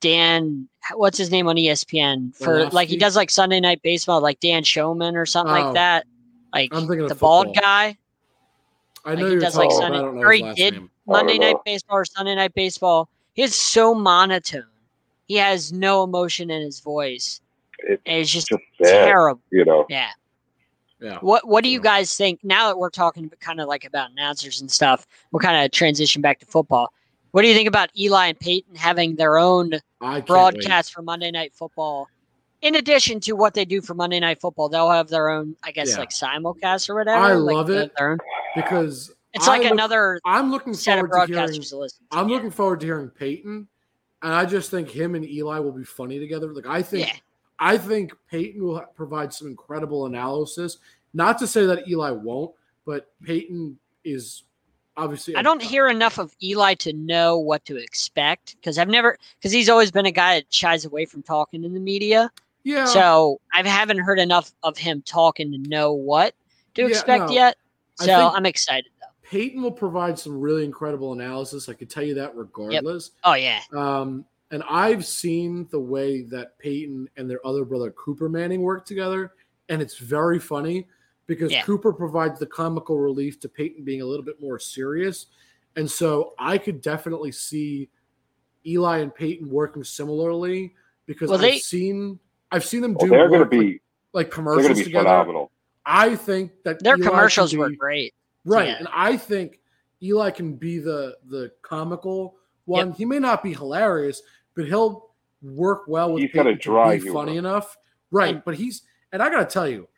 Dan. 0.00 0.68
What's 0.92 1.16
his 1.16 1.30
name 1.30 1.46
on 1.48 1.56
ESPN 1.56 2.34
for 2.36 2.66
like 2.70 2.88
he 2.88 2.96
does 2.96 3.16
like 3.16 3.30
Sunday 3.30 3.60
Night 3.60 3.80
Baseball, 3.82 4.20
like 4.20 4.40
Dan 4.40 4.62
Shulman 4.64 5.14
or 5.14 5.24
something 5.24 5.54
Oh. 5.54 5.60
like 5.66 5.74
that. 5.74 6.06
Like 6.54 6.72
I'm 6.72 6.86
thinking 6.86 7.00
of 7.02 7.08
the 7.08 7.14
bald 7.16 7.54
guy, 7.54 7.96
I 9.04 9.14
know 9.14 9.22
like 9.22 9.24
he 9.26 9.30
you're 9.32 9.40
does, 9.40 9.54
talking 9.54 9.68
like, 9.70 9.76
about, 9.76 9.82
Sunday- 9.82 9.98
I 9.98 10.02
don't 10.02 10.14
know 10.16 10.22
or 10.22 10.32
he 10.32 10.54
did 10.54 10.74
name. 10.74 10.90
Monday 11.06 11.38
Night. 11.38 11.56
Baseball 11.64 11.98
or 11.98 12.04
Sunday 12.04 12.34
Night 12.34 12.54
Baseball. 12.54 13.08
He's 13.34 13.54
so 13.54 13.94
monotone. 13.94 14.64
He 15.26 15.34
has 15.36 15.72
no 15.72 16.04
emotion 16.04 16.50
in 16.50 16.62
his 16.62 16.80
voice. 16.80 17.40
It's 17.80 18.02
And 18.06 18.20
it's 18.20 18.30
just 18.30 18.48
just 18.48 18.62
bad. 18.80 19.04
terrible. 19.06 19.42
You 19.50 19.64
know, 19.64 19.84
Yeah. 19.88 20.10
Yeah. 21.00 21.18
What 21.20 21.46
What 21.46 21.64
do 21.64 21.68
you 21.70 21.80
guys 21.80 22.16
think 22.16 22.40
now 22.44 22.68
that 22.68 22.78
we're 22.78 22.88
talking 22.88 23.30
kind 23.40 23.60
of 23.60 23.68
like 23.68 23.84
about 23.84 24.10
announcers 24.12 24.60
and 24.60 24.70
stuff? 24.70 25.06
We'll 25.32 25.40
kind 25.40 25.62
of 25.64 25.70
transition 25.72 26.22
back 26.22 26.38
to 26.40 26.46
football. 26.46 26.92
What 27.32 27.42
do 27.42 27.48
you 27.48 27.54
think 27.54 27.68
about 27.68 27.90
Eli 27.98 28.28
and 28.28 28.38
Peyton 28.40 28.76
having 28.76 29.16
their 29.16 29.36
own 29.38 29.74
I 30.00 30.14
can't 30.14 30.26
broadcast 30.26 30.92
for 30.92 31.02
Monday 31.02 31.30
Night 31.32 31.52
Football? 31.52 32.08
In 32.64 32.76
addition 32.76 33.20
to 33.20 33.32
what 33.34 33.52
they 33.52 33.66
do 33.66 33.82
for 33.82 33.92
Monday 33.92 34.18
Night 34.18 34.40
Football, 34.40 34.70
they'll 34.70 34.90
have 34.90 35.08
their 35.08 35.28
own, 35.28 35.54
I 35.62 35.70
guess, 35.70 35.90
Yeah. 35.90 35.98
like 35.98 36.08
simulcast 36.08 36.88
or 36.88 36.94
whatever. 36.94 37.22
I 37.22 37.34
like 37.34 37.54
love 37.54 37.68
it. 37.70 37.92
because 38.56 39.12
It's 39.34 39.46
I 39.46 39.50
like 39.52 39.62
look- 39.64 39.72
another 39.72 40.18
I'm 40.24 40.50
looking 40.50 40.72
set 40.72 40.98
of 40.98 41.10
forward 41.10 41.26
to 41.28 41.34
hearing 41.34 41.60
to 41.60 41.76
listen. 41.76 42.06
To. 42.10 42.18
I'm 42.18 42.28
yeah. 42.30 42.34
looking 42.36 42.50
forward 42.50 42.80
to 42.80 42.86
hearing 42.86 43.10
Peyton, 43.10 43.68
and 44.22 44.32
I 44.32 44.46
just 44.46 44.70
think 44.70 44.88
him 44.90 45.14
and 45.14 45.28
Eli 45.28 45.58
will 45.58 45.72
be 45.72 45.84
funny 45.84 46.18
together. 46.18 46.54
Like 46.54 46.66
I 46.66 46.80
think, 46.80 47.06
Yeah. 47.08 47.14
I 47.58 47.76
think 47.76 48.12
Peyton 48.30 48.64
will 48.64 48.80
provide 48.96 49.32
some 49.34 49.46
incredible 49.48 50.06
analysis. 50.06 50.78
Not 51.12 51.36
to 51.40 51.46
say 51.46 51.66
that 51.66 51.86
Eli 51.86 52.12
won't, 52.12 52.52
but 52.86 53.12
Peyton 53.22 53.78
is 54.04 54.44
obviously. 54.96 55.36
I 55.36 55.42
don't 55.42 55.60
hear 55.62 55.88
enough 55.88 56.18
of 56.18 56.34
Eli 56.42 56.74
to 56.76 56.94
know 56.94 57.38
what 57.38 57.64
to 57.66 57.76
expect 57.76 58.56
because 58.56 58.78
I've 58.78 58.88
never 58.88 59.18
because 59.38 59.52
he's 59.52 59.68
always 59.68 59.90
been 59.90 60.06
a 60.06 60.10
guy 60.12 60.36
that 60.36 60.52
shies 60.52 60.86
away 60.86 61.04
from 61.04 61.22
talking 61.22 61.62
in 61.64 61.74
the 61.74 61.80
media. 61.80 62.30
Yeah. 62.64 62.86
So 62.86 63.40
I 63.52 63.66
haven't 63.66 63.98
heard 63.98 64.18
enough 64.18 64.52
of 64.62 64.76
him 64.76 65.02
talking 65.02 65.52
to 65.52 65.58
know 65.68 65.92
what 65.92 66.34
to 66.74 66.82
Yeah, 66.82 66.88
expect 66.88 67.26
no. 67.28 67.32
yet. 67.34 67.56
So 67.96 68.12
I'm 68.34 68.46
excited 68.46 68.90
though. 69.00 69.06
Peyton 69.22 69.62
will 69.62 69.70
provide 69.72 70.18
some 70.18 70.40
really 70.40 70.64
incredible 70.64 71.12
analysis. 71.12 71.68
I 71.68 71.74
could 71.74 71.88
tell 71.90 72.02
you 72.02 72.14
that 72.14 72.34
regardless. 72.34 73.12
Oh 73.22 73.34
yeah, 73.34 73.60
Um, 73.72 74.24
and 74.50 74.62
I've 74.68 75.04
seen 75.06 75.66
the 75.70 75.80
way 75.80 76.22
that 76.22 76.58
Peyton 76.58 77.08
and 77.16 77.30
their 77.30 77.44
other 77.46 77.64
brother 77.64 77.90
Cooper 77.92 78.28
Manning 78.28 78.62
work 78.62 78.84
together, 78.86 79.32
and 79.68 79.80
it's 79.80 79.98
very 79.98 80.38
funny 80.38 80.86
because 81.26 81.52
Yeah. 81.52 81.62
Cooper 81.62 81.92
provides 81.92 82.38
the 82.38 82.46
comical 82.46 82.98
relief 82.98 83.40
to 83.40 83.48
Peyton 83.48 83.84
being 83.84 84.02
a 84.02 84.04
little 84.06 84.24
bit 84.24 84.40
more 84.40 84.58
serious. 84.58 85.26
And 85.76 85.90
so 85.90 86.34
I 86.38 86.58
could 86.58 86.80
definitely 86.82 87.32
see 87.32 87.88
Eli 88.66 88.98
and 88.98 89.14
Peyton 89.14 89.48
working 89.48 89.84
similarly 89.84 90.74
because 91.06 91.28
Well, 91.30 91.38
I've 91.38 91.42
they- 91.42 91.58
seen 91.58 92.18
I've 92.54 92.64
seen 92.64 92.82
them 92.82 92.94
well, 92.94 93.06
do 93.06 93.10
they're 93.10 93.28
going 93.28 93.40
to 93.40 93.46
be 93.46 93.80
like 94.12 94.26
they're 94.26 94.34
commercials 94.34 94.66
going 94.66 94.74
to 94.76 94.80
be 94.80 94.84
together. 94.84 95.04
phenomenal. 95.04 95.50
I 95.84 96.14
think 96.14 96.52
that 96.62 96.82
their 96.82 96.94
Eli 96.94 97.02
can 97.02 97.10
commercials 97.10 97.56
were 97.56 97.70
great. 97.70 98.14
Right. 98.44 98.68
Yeah. 98.68 98.76
And 98.78 98.88
I 98.92 99.16
think 99.16 99.58
Eli 100.00 100.30
can 100.30 100.54
be 100.54 100.78
the 100.78 101.16
the 101.28 101.50
comical 101.62 102.36
one. 102.66 102.92
He 102.92 103.04
may 103.04 103.18
not 103.18 103.42
be 103.42 103.52
hilarious, 103.52 104.22
but 104.54 104.66
he'll 104.66 105.10
work 105.42 105.82
well 105.88 106.12
with 106.12 106.22
He's 106.22 106.32
got 106.32 106.44
to 106.44 106.54
dry 106.54 106.98
be 106.98 107.08
funny 107.08 107.38
enough. 107.38 107.76
Right. 108.12 108.44
But 108.44 108.54
he's 108.54 108.82
and 109.12 109.20
I 109.20 109.30
gotta 109.30 109.46
tell 109.46 109.68
you, 109.68 109.88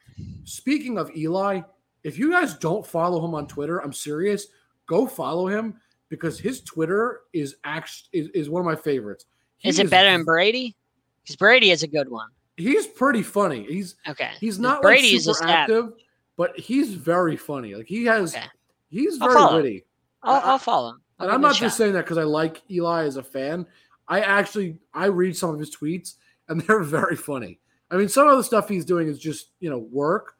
speaking 0.45 0.97
of 0.97 1.15
Eli, 1.15 1.61
if 2.05 2.19
you 2.19 2.31
guys 2.31 2.55
don't 2.55 2.87
follow 2.87 3.23
him 3.23 3.35
on 3.35 3.47
Twitter, 3.47 3.81
I'm 3.81 3.93
serious, 3.93 4.47
go 4.87 5.07
follow 5.07 5.47
him 5.47 5.75
because 6.09 6.39
his 6.39 6.63
Twitter 6.63 7.21
is 7.35 7.57
actually 7.65 8.21
is, 8.21 8.29
is 8.29 8.49
one 8.49 8.61
of 8.61 8.67
my 8.67 8.77
favorites. 8.77 9.27
He 9.59 9.69
Is 9.69 9.79
it 9.79 9.91
better 9.91 10.11
than 10.11 10.25
Brady? 10.25 10.75
Because 11.23 11.37
Brady 11.37 11.71
is 11.71 11.83
a 11.83 11.89
good 11.89 12.09
one. 12.09 12.29
He's 12.57 12.87
pretty 12.87 13.23
funny. 13.23 13.65
He's 13.69 13.97
Okay, 14.09 14.31
He's 14.41 14.59
not 14.59 14.83
like 14.83 15.01
super 15.01 15.45
active, 15.49 15.93
but 16.37 16.59
he's 16.59 16.95
very 16.95 17.37
funny. 17.37 17.75
Like 17.75 17.87
he 17.87 18.05
has 18.07 18.35
Okay. 18.35 18.47
he's 18.89 19.19
I'll 19.21 19.29
very 19.51 19.63
witty. 19.63 19.85
I'll, 20.23 20.53
I'll 20.53 20.59
follow 20.59 20.91
him. 20.91 21.01
I'll 21.19 21.27
and 21.27 21.35
I'm 21.35 21.41
not 21.41 21.55
just 21.55 21.75
shot. 21.75 21.79
saying 21.79 21.93
that 21.95 22.05
because 22.05 22.19
I 22.19 22.23
like 22.25 22.63
Eli 22.71 23.05
as 23.05 23.17
a 23.17 23.23
fan. 23.23 23.67
I 24.09 24.21
actually 24.21 24.79
I 24.95 25.07
read 25.07 25.37
some 25.37 25.51
of 25.51 25.59
his 25.59 25.75
tweets 25.75 26.15
and 26.49 26.61
they're 26.67 26.83
very 26.83 27.17
funny. 27.17 27.61
I 27.91 27.97
mean, 27.97 28.09
some 28.09 28.27
of 28.27 28.37
the 28.37 28.45
stuff 28.45 28.69
he's 28.69 28.85
doing 28.85 29.07
is 29.09 29.19
just 29.19 29.51
you 29.61 29.69
know 29.71 29.79
work, 29.79 30.35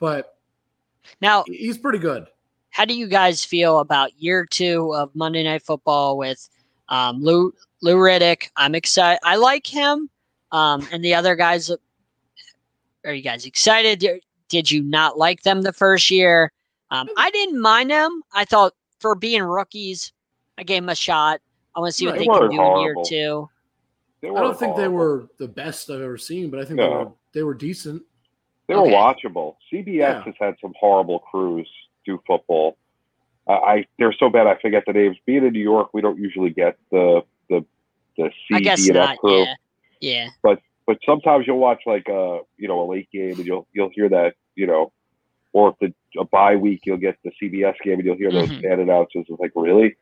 but 0.00 0.36
Now, 1.20 1.44
he's 1.46 1.78
pretty 1.78 1.98
good. 1.98 2.26
how 2.70 2.84
do 2.84 2.94
you 2.94 3.06
guys 3.06 3.44
feel 3.44 3.78
about 3.78 4.18
year 4.20 4.44
two 4.44 4.94
of 4.94 5.14
Monday 5.14 5.42
Night 5.44 5.62
Football 5.62 6.18
with 6.18 6.48
um, 6.88 7.22
Lou 7.22 7.54
Lou 7.82 7.96
Riddick? 7.96 8.48
I'm 8.56 8.74
excited. 8.74 9.20
I 9.24 9.36
like 9.36 9.66
him, 9.66 10.10
um, 10.52 10.86
and 10.92 11.04
the 11.04 11.14
other 11.14 11.36
guys. 11.36 11.70
Are 13.04 13.12
you 13.14 13.22
guys 13.22 13.46
excited? 13.46 13.98
Did- 14.00 14.22
Did 14.48 14.68
you 14.70 14.82
not 14.82 15.16
like 15.16 15.42
them 15.42 15.62
the 15.62 15.72
first 15.72 16.10
year? 16.10 16.50
Um, 16.90 17.08
I 17.16 17.30
didn't 17.30 17.60
mind 17.60 17.90
them. 17.92 18.20
I 18.34 18.44
thought 18.44 18.72
for 18.98 19.14
being 19.14 19.42
rookies, 19.44 20.12
I 20.58 20.64
gave 20.64 20.82
them 20.82 20.88
a 20.88 20.94
shot. 20.96 21.40
I 21.76 21.78
want 21.80 21.92
to 21.92 21.96
see 21.96 22.04
what 22.06 22.14
they 22.14 22.20
They 22.20 22.24
can 22.26 22.32
weren't 22.40 22.52
do 22.52 22.60
in 22.60 22.80
year 22.80 22.96
two. 23.06 23.48
I 24.24 24.26
don't 24.26 24.34
weren't 24.34 24.58
think 24.58 24.74
they 24.76 24.88
were 24.88 25.28
the 25.38 25.46
best 25.46 25.88
I've 25.88 26.00
ever 26.00 26.18
seen, 26.18 26.50
but 26.50 26.58
I 26.58 26.64
think 26.64 26.78
they 26.80 26.88
were 26.88 27.12
they 27.32 27.42
were 27.44 27.54
decent. 27.54 28.02
They 28.66 28.74
were 28.74 28.82
Okay. 28.82 28.92
watchable. 28.92 29.54
CBS 29.72 29.86
Yeah. 29.98 30.22
has 30.24 30.34
had 30.40 30.56
some 30.60 30.74
horrible 30.78 31.20
crews 31.20 31.68
do 32.04 32.20
football. 32.26 32.76
Uh, 33.46 33.52
I 33.52 33.86
they're 34.00 34.12
so 34.12 34.28
bad 34.28 34.48
I 34.48 34.56
forget 34.60 34.82
the 34.84 34.92
names. 34.92 35.16
Being 35.26 35.46
in 35.46 35.52
New 35.52 35.62
York, 35.62 35.90
we 35.94 36.00
don't 36.02 36.18
usually 36.18 36.50
get 36.50 36.76
the 36.90 37.22
the 37.48 37.64
the 38.18 38.30
C 38.48 38.54
I 38.56 38.60
guess 38.60 38.82
D 38.82 38.88
and 38.88 38.98
F 38.98 39.08
not. 39.10 39.18
crew. 39.18 39.42
Yeah, 39.44 39.54
yeah. 40.00 40.28
But 40.42 40.60
but 40.86 40.98
sometimes 41.06 41.46
you'll 41.46 41.58
watch 41.58 41.82
like 41.86 42.08
a 42.08 42.40
you 42.56 42.68
know 42.68 42.82
a 42.82 42.86
late 42.90 43.08
game 43.12 43.32
and 43.32 43.46
you'll 43.46 43.66
you'll 43.72 43.90
hear 43.90 44.08
that 44.08 44.34
you 44.56 44.66
know, 44.66 44.92
or 45.52 45.70
if 45.70 45.76
the 45.80 46.20
a 46.20 46.24
bye 46.24 46.56
week 46.56 46.80
you'll 46.84 46.96
get 46.96 47.16
the 47.24 47.30
CBS 47.40 47.74
game 47.84 47.94
and 47.94 48.04
you'll 48.04 48.16
hear 48.16 48.32
those 48.32 48.48
Mhm. 48.50 48.62
bad 48.62 48.78
announcers. 48.80 49.26
It's 49.28 49.40
like 49.40 49.52
really, 49.54 49.96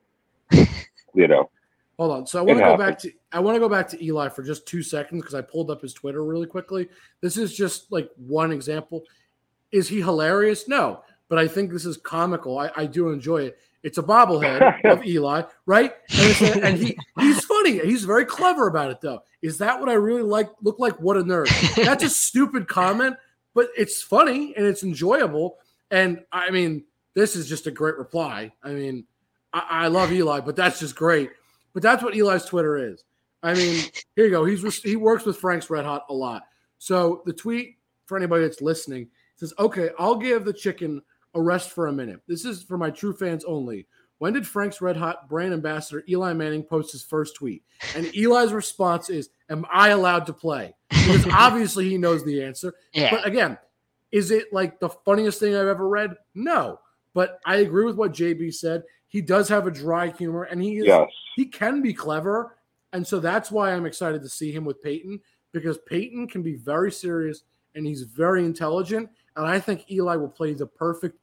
you 1.14 1.28
know. 1.28 1.50
Hold 1.98 2.12
on. 2.12 2.26
So 2.28 2.38
I 2.38 2.42
want 2.42 2.60
to 2.60 2.64
go 2.64 2.76
back 2.76 2.98
to 3.00 3.12
I 3.32 3.40
want 3.40 3.56
to 3.56 3.60
go 3.60 3.68
back 3.68 3.88
to 3.88 4.02
Eli 4.04 4.28
for 4.28 4.42
just 4.42 4.66
two 4.66 4.82
seconds 4.82 5.20
because 5.20 5.34
I 5.34 5.40
pulled 5.40 5.70
up 5.70 5.82
his 5.82 5.92
Twitter 5.92 6.24
really 6.24 6.46
quickly. 6.46 6.88
This 7.20 7.36
is 7.36 7.54
just 7.54 7.90
like 7.90 8.08
one 8.16 8.52
example. 8.52 9.04
Is 9.72 9.88
he 9.88 10.00
hilarious? 10.00 10.68
No, 10.68 11.02
but 11.28 11.38
I 11.38 11.48
think 11.48 11.72
this 11.72 11.84
is 11.84 11.96
comical. 11.96 12.58
I, 12.58 12.70
I 12.76 12.86
do 12.86 13.10
enjoy 13.10 13.42
it. 13.42 13.58
It's 13.82 13.98
a 13.98 14.02
bobblehead 14.02 14.84
of 14.90 15.04
Eli, 15.04 15.42
right? 15.66 15.92
And, 16.10 16.30
it's 16.30 16.42
and 16.42 16.78
he 16.78 16.98
he's 17.18 17.44
funny. 17.44 17.78
He's 17.78 18.04
very 18.04 18.24
clever 18.24 18.66
about 18.66 18.90
it, 18.90 19.00
though. 19.00 19.22
Is 19.42 19.58
that 19.58 19.78
what 19.78 19.88
I 19.88 19.94
really 19.94 20.22
like? 20.22 20.48
Look 20.62 20.78
like 20.78 21.00
what 21.00 21.16
a 21.16 21.22
nerd. 21.22 21.48
That's 21.76 22.04
a 22.04 22.10
stupid 22.10 22.68
comment, 22.68 23.16
but 23.54 23.68
it's 23.76 24.02
funny 24.02 24.54
and 24.56 24.66
it's 24.66 24.82
enjoyable. 24.82 25.58
And 25.90 26.24
I 26.32 26.50
mean, 26.50 26.84
this 27.14 27.36
is 27.36 27.48
just 27.48 27.66
a 27.66 27.70
great 27.70 27.96
reply. 27.96 28.52
I 28.62 28.70
mean, 28.70 29.04
I, 29.52 29.66
I 29.70 29.88
love 29.88 30.12
Eli, 30.12 30.40
but 30.40 30.56
that's 30.56 30.80
just 30.80 30.96
great. 30.96 31.30
But 31.72 31.82
that's 31.82 32.02
what 32.02 32.16
Eli's 32.16 32.44
Twitter 32.44 32.76
is. 32.76 33.04
I 33.42 33.54
mean, 33.54 33.84
here 34.16 34.24
you 34.24 34.30
go. 34.30 34.44
He's 34.44 34.82
he 34.82 34.96
works 34.96 35.24
with 35.24 35.36
Frank's 35.36 35.70
Red 35.70 35.84
Hot 35.84 36.04
a 36.08 36.14
lot. 36.14 36.42
So 36.78 37.22
the 37.24 37.32
tweet 37.32 37.76
for 38.06 38.16
anybody 38.16 38.42
that's 38.42 38.60
listening 38.60 39.08
says, 39.36 39.54
"Okay, 39.58 39.90
I'll 39.98 40.16
give 40.16 40.44
the 40.44 40.52
chicken 40.52 41.02
a 41.38 41.42
rest 41.42 41.70
for 41.70 41.86
a 41.86 41.92
minute. 41.92 42.20
This 42.26 42.44
is 42.44 42.62
for 42.62 42.76
my 42.76 42.90
true 42.90 43.14
fans 43.14 43.44
only. 43.44 43.86
When 44.18 44.32
did 44.32 44.46
Frank's 44.46 44.80
Red 44.80 44.96
Hot 44.96 45.28
brand 45.28 45.54
ambassador 45.54 46.02
Eli 46.08 46.32
Manning 46.32 46.64
post 46.64 46.90
his 46.92 47.04
first 47.04 47.36
tweet?" 47.36 47.62
And 47.94 48.06
Eli's 48.16 48.52
response 48.52 49.08
is, 49.08 49.30
"Am 49.48 49.64
I 49.72 49.90
allowed 49.90 50.26
to 50.26 50.32
play?" 50.32 50.74
Because 50.90 51.26
obviously 51.32 51.88
he 51.88 51.96
knows 51.98 52.24
the 52.24 52.42
answer. 52.42 52.74
Yeah. 52.92 53.10
But 53.12 53.26
again, 53.26 53.56
is 54.10 54.30
it 54.30 54.52
like 54.52 54.80
the 54.80 54.88
funniest 54.88 55.38
thing 55.38 55.54
I've 55.54 55.68
ever 55.68 55.88
read? 55.88 56.14
No. 56.34 56.80
But 57.14 57.38
I 57.46 57.56
agree 57.56 57.84
with 57.84 57.96
what 57.96 58.12
JB 58.12 58.54
said. 58.54 58.82
He 59.08 59.20
does 59.20 59.48
have 59.48 59.66
a 59.66 59.70
dry 59.70 60.08
humor 60.08 60.42
and 60.44 60.62
he 60.62 60.78
is 60.78 60.86
Yes. 60.86 61.08
he 61.36 61.46
can 61.46 61.80
be 61.80 61.94
clever. 61.94 62.56
And 62.92 63.06
so 63.06 63.20
that's 63.20 63.50
why 63.50 63.72
I'm 63.72 63.86
excited 63.86 64.22
to 64.22 64.28
see 64.28 64.50
him 64.52 64.64
with 64.64 64.82
Peyton 64.82 65.20
because 65.52 65.78
Peyton 65.86 66.26
can 66.28 66.42
be 66.42 66.54
very 66.56 66.92
serious 66.92 67.42
and 67.74 67.86
he's 67.86 68.02
very 68.02 68.44
intelligent. 68.44 69.08
And 69.36 69.46
I 69.46 69.60
think 69.60 69.90
Eli 69.90 70.16
will 70.16 70.28
play 70.28 70.52
the 70.54 70.66
perfect, 70.66 71.18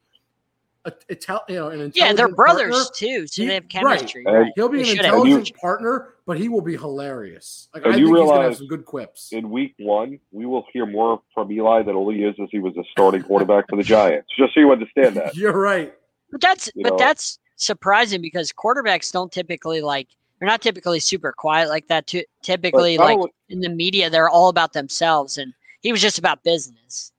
uh, 0.86 0.92
Ital- 1.10 1.42
you 1.50 1.56
know, 1.56 1.70
an 1.70 1.92
yeah, 1.96 2.14
they're 2.14 2.28
brothers 2.28 2.72
partner. 2.76 2.92
too, 2.96 3.28
so 3.28 3.42
He- 3.42 3.48
they 3.48 3.54
have 3.56 3.64
right. 3.64 3.70
chemistry. 4.00 4.24
And 4.26 4.36
Right. 4.36 4.52
He'll 4.56 4.70
be 4.70 4.78
They 4.78 4.84
an 4.84 4.88
should 4.90 4.98
have 5.06 5.06
intelligent 5.16 5.36
chemistry. 5.38 5.60
partner, 5.60 6.14
but 6.26 6.38
he 6.38 6.48
will 6.50 6.62
be 6.62 6.78
hilarious. 6.78 7.70
Like 7.74 7.86
And 7.86 7.94
I 7.94 7.98
you 7.98 8.06
think 8.08 8.18
he's 8.20 8.30
gonna 8.30 8.44
have 8.44 8.58
some 8.58 8.68
good 8.68 8.86
quips. 8.86 9.32
In 9.34 9.50
week 9.50 9.74
one, 9.80 10.20
we 10.32 10.46
will 10.46 10.66
hear 10.72 10.86
more 10.86 11.22
from 11.34 11.52
Eli 11.52 11.84
than 11.84 11.96
all 11.96 12.10
he 12.12 12.24
is 12.24 12.36
as 12.42 12.50
he 12.52 12.60
was 12.60 12.76
a 12.78 12.84
starting 12.92 13.24
quarterback 13.24 13.66
for 13.70 13.76
the 13.76 13.84
Giants. 13.84 14.30
Just 14.38 14.54
so 14.54 14.60
you 14.60 14.72
understand 14.72 15.16
that. 15.16 15.36
You're 15.38 15.60
right. 15.60 15.94
But 16.32 16.42
that's 16.42 16.70
You 16.76 16.84
but 16.84 16.92
know. 16.94 16.98
that's 16.98 17.40
surprising 17.58 18.22
because 18.22 18.52
quarterbacks 18.54 19.12
don't 19.12 19.32
typically 19.32 19.82
like 19.82 20.08
they're 20.40 20.48
not 20.48 20.62
typically 20.62 21.00
super 21.00 21.32
quiet 21.32 21.70
like 21.70 21.88
that. 21.88 22.08
Too. 22.08 22.24
Typically, 22.44 22.98
like 22.98 23.18
only- 23.18 23.32
in 23.50 23.62
the 23.62 23.70
media, 23.70 24.10
they're 24.10 24.30
all 24.30 24.50
about 24.50 24.74
themselves, 24.74 25.38
and 25.38 25.54
he 25.82 25.92
was 25.94 26.02
just 26.02 26.18
about 26.20 26.44
business. 26.44 27.12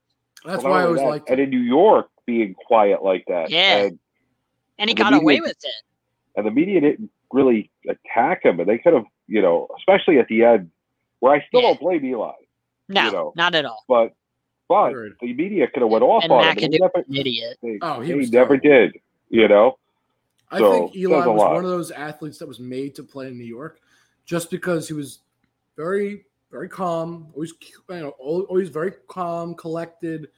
That's 0.44 0.62
well, 0.62 0.72
why 0.74 0.82
I 0.82 0.86
was 0.86 0.98
like, 1.00 1.04
that, 1.04 1.10
liked 1.10 1.30
And 1.30 1.40
him. 1.40 1.44
in 1.44 1.50
New 1.50 1.60
York, 1.66 2.08
being 2.26 2.54
quiet 2.54 3.02
like 3.02 3.24
that. 3.28 3.50
Yeah. 3.50 3.84
And, 3.84 3.98
And 4.78 4.90
he 4.90 4.92
And 4.92 4.98
the 4.98 5.02
got 5.02 5.14
away 5.14 5.40
with 5.40 5.52
it. 5.62 5.82
and 6.36 6.46
the 6.46 6.50
media 6.50 6.80
didn't 6.80 7.10
really 7.32 7.70
attack 7.88 8.44
him, 8.44 8.60
and 8.60 8.68
they 8.68 8.78
could 8.78 8.92
have, 8.92 9.04
you 9.26 9.40
know, 9.40 9.68
especially 9.78 10.18
at 10.18 10.28
the 10.28 10.44
end, 10.44 10.70
where 11.20 11.32
I 11.34 11.44
still 11.46 11.62
Yeah. 11.62 11.68
don't 11.68 11.80
blame 11.80 12.04
Eli, 12.04 12.32
No, 12.88 13.04
you 13.06 13.12
know. 13.12 13.32
not 13.36 13.54
at 13.54 13.64
all. 13.64 13.84
but 13.88 14.12
but 14.68 14.88
Agreed. 14.90 15.12
the 15.20 15.32
media 15.32 15.68
could 15.68 15.82
have 15.82 15.90
went 15.92 16.02
off 16.02 16.24
And 16.24 16.32
on 16.32 16.42
him. 16.42 16.56
McAdoo 16.56 16.64
and 16.64 16.72
they 16.72 16.78
never, 16.78 16.98
an 17.08 17.16
idiot. 17.16 17.56
they, 17.62 17.78
Oh, 17.82 18.00
he 18.00 18.08
they 18.08 18.14
was 18.18 18.32
never 18.32 18.56
did, 18.56 18.98
you 19.30 19.46
know. 19.46 19.78
I 20.50 20.58
So, 20.58 20.72
think 20.72 20.96
Eli 20.96 21.18
was 21.24 21.38
lot. 21.38 21.52
one 21.54 21.64
of 21.64 21.70
those 21.70 21.92
athletes 21.92 22.38
that 22.38 22.48
was 22.48 22.58
made 22.58 22.94
to 22.96 23.04
play 23.04 23.28
in 23.28 23.38
New 23.38 23.44
York, 23.44 23.80
just 24.24 24.50
because 24.50 24.88
he 24.88 24.94
was 24.94 25.20
very, 25.76 26.24
very 26.50 26.68
calm, 26.68 27.28
always, 27.34 27.52
you 27.88 27.96
know, 27.96 28.10
always 28.18 28.68
very 28.68 28.92
calm, 29.08 29.54
collected. 29.54 30.28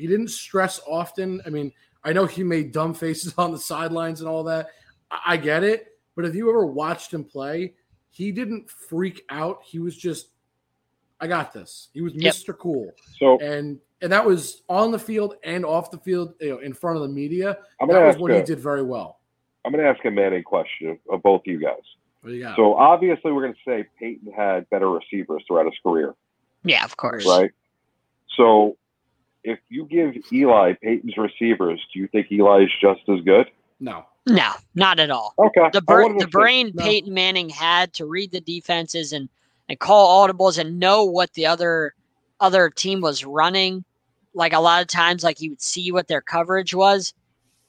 He 0.00 0.06
didn't 0.06 0.28
stress 0.28 0.80
often. 0.88 1.40
I 1.46 1.50
mean, 1.50 1.72
I 2.02 2.12
know 2.12 2.24
he 2.26 2.42
made 2.42 2.72
dumb 2.72 2.94
faces 2.94 3.34
on 3.38 3.52
the 3.52 3.58
sidelines 3.58 4.20
and 4.20 4.28
all 4.28 4.42
that. 4.44 4.68
I, 5.10 5.20
I 5.34 5.36
get 5.36 5.62
it, 5.62 5.98
but 6.16 6.24
if 6.24 6.34
you 6.34 6.48
ever 6.48 6.64
watched 6.66 7.12
him 7.12 7.22
play, 7.24 7.74
he 8.10 8.32
didn't 8.32 8.68
freak 8.70 9.22
out. 9.28 9.58
He 9.64 9.78
was 9.78 9.96
just, 9.96 10.28
I 11.20 11.26
got 11.26 11.52
this. 11.52 11.88
He 11.92 12.00
was 12.00 12.14
Yep. 12.14 12.34
Mr. 12.34 12.56
Cool, 12.56 12.90
So 13.18 13.38
and 13.40 13.78
and 14.02 14.10
that 14.10 14.24
was 14.24 14.62
on 14.70 14.90
the 14.90 14.98
field 14.98 15.34
and 15.44 15.66
off 15.66 15.90
the 15.90 15.98
field, 15.98 16.32
you 16.40 16.48
know, 16.48 16.58
in 16.60 16.72
front 16.72 16.96
of 16.96 17.02
the 17.02 17.08
media. 17.08 17.58
I'm 17.80 17.86
That 17.88 17.94
gonna 17.94 18.06
was 18.06 18.14
ask 18.14 18.22
what 18.22 18.32
he 18.32 18.40
did 18.42 18.58
very 18.58 18.82
well. 18.82 19.20
I'm 19.66 19.72
gonna 19.72 19.84
ask 19.84 20.02
a 20.06 20.10
Manning 20.10 20.42
question 20.42 20.98
of 21.10 21.22
both 21.22 21.42
you 21.44 21.60
guys. 21.60 21.76
What 22.22 22.30
do 22.30 22.36
you 22.36 22.42
got? 22.42 22.56
So 22.56 22.74
obviously, 22.74 23.30
we're 23.32 23.42
gonna 23.42 23.54
say 23.68 23.84
Peyton 23.98 24.32
had 24.32 24.68
better 24.70 24.90
receivers 24.90 25.44
throughout 25.46 25.66
his 25.66 25.74
career, 25.82 26.14
Yeah, 26.64 26.82
of 26.84 26.96
course. 26.96 27.26
right? 27.26 27.50
So 28.38 28.78
if 29.44 29.58
you 29.68 29.86
give 29.86 30.14
Eli 30.32 30.74
Peyton's 30.82 31.16
receivers, 31.16 31.80
do 31.92 32.00
you 32.00 32.08
think 32.08 32.30
Eli 32.30 32.64
is 32.64 32.70
just 32.80 33.00
as 33.08 33.20
good? 33.24 33.46
no. 33.80 34.04
No, 34.26 34.52
not 34.74 35.00
at 35.00 35.10
all. 35.10 35.32
Okay. 35.38 35.70
The 35.72 35.78
I 35.88 36.08
br- 36.08 36.18
the 36.18 36.28
brain 36.28 36.72
No. 36.74 36.84
Peyton 36.84 37.14
Manning 37.14 37.48
had 37.48 37.94
to 37.94 38.04
read 38.04 38.30
the 38.32 38.40
defenses 38.42 39.14
and 39.14 39.30
and 39.68 39.78
call 39.78 40.28
audibles 40.28 40.58
and 40.58 40.78
know 40.78 41.04
what 41.04 41.32
the 41.32 41.46
other 41.46 41.94
other 42.38 42.68
team 42.68 43.00
was 43.00 43.24
running. 43.24 43.82
Like 44.34 44.52
a 44.52 44.60
lot 44.60 44.82
of 44.82 44.88
times, 44.88 45.24
like 45.24 45.38
he 45.38 45.48
would 45.48 45.62
see 45.62 45.90
what 45.90 46.06
their 46.06 46.20
coverage 46.20 46.74
was. 46.74 47.14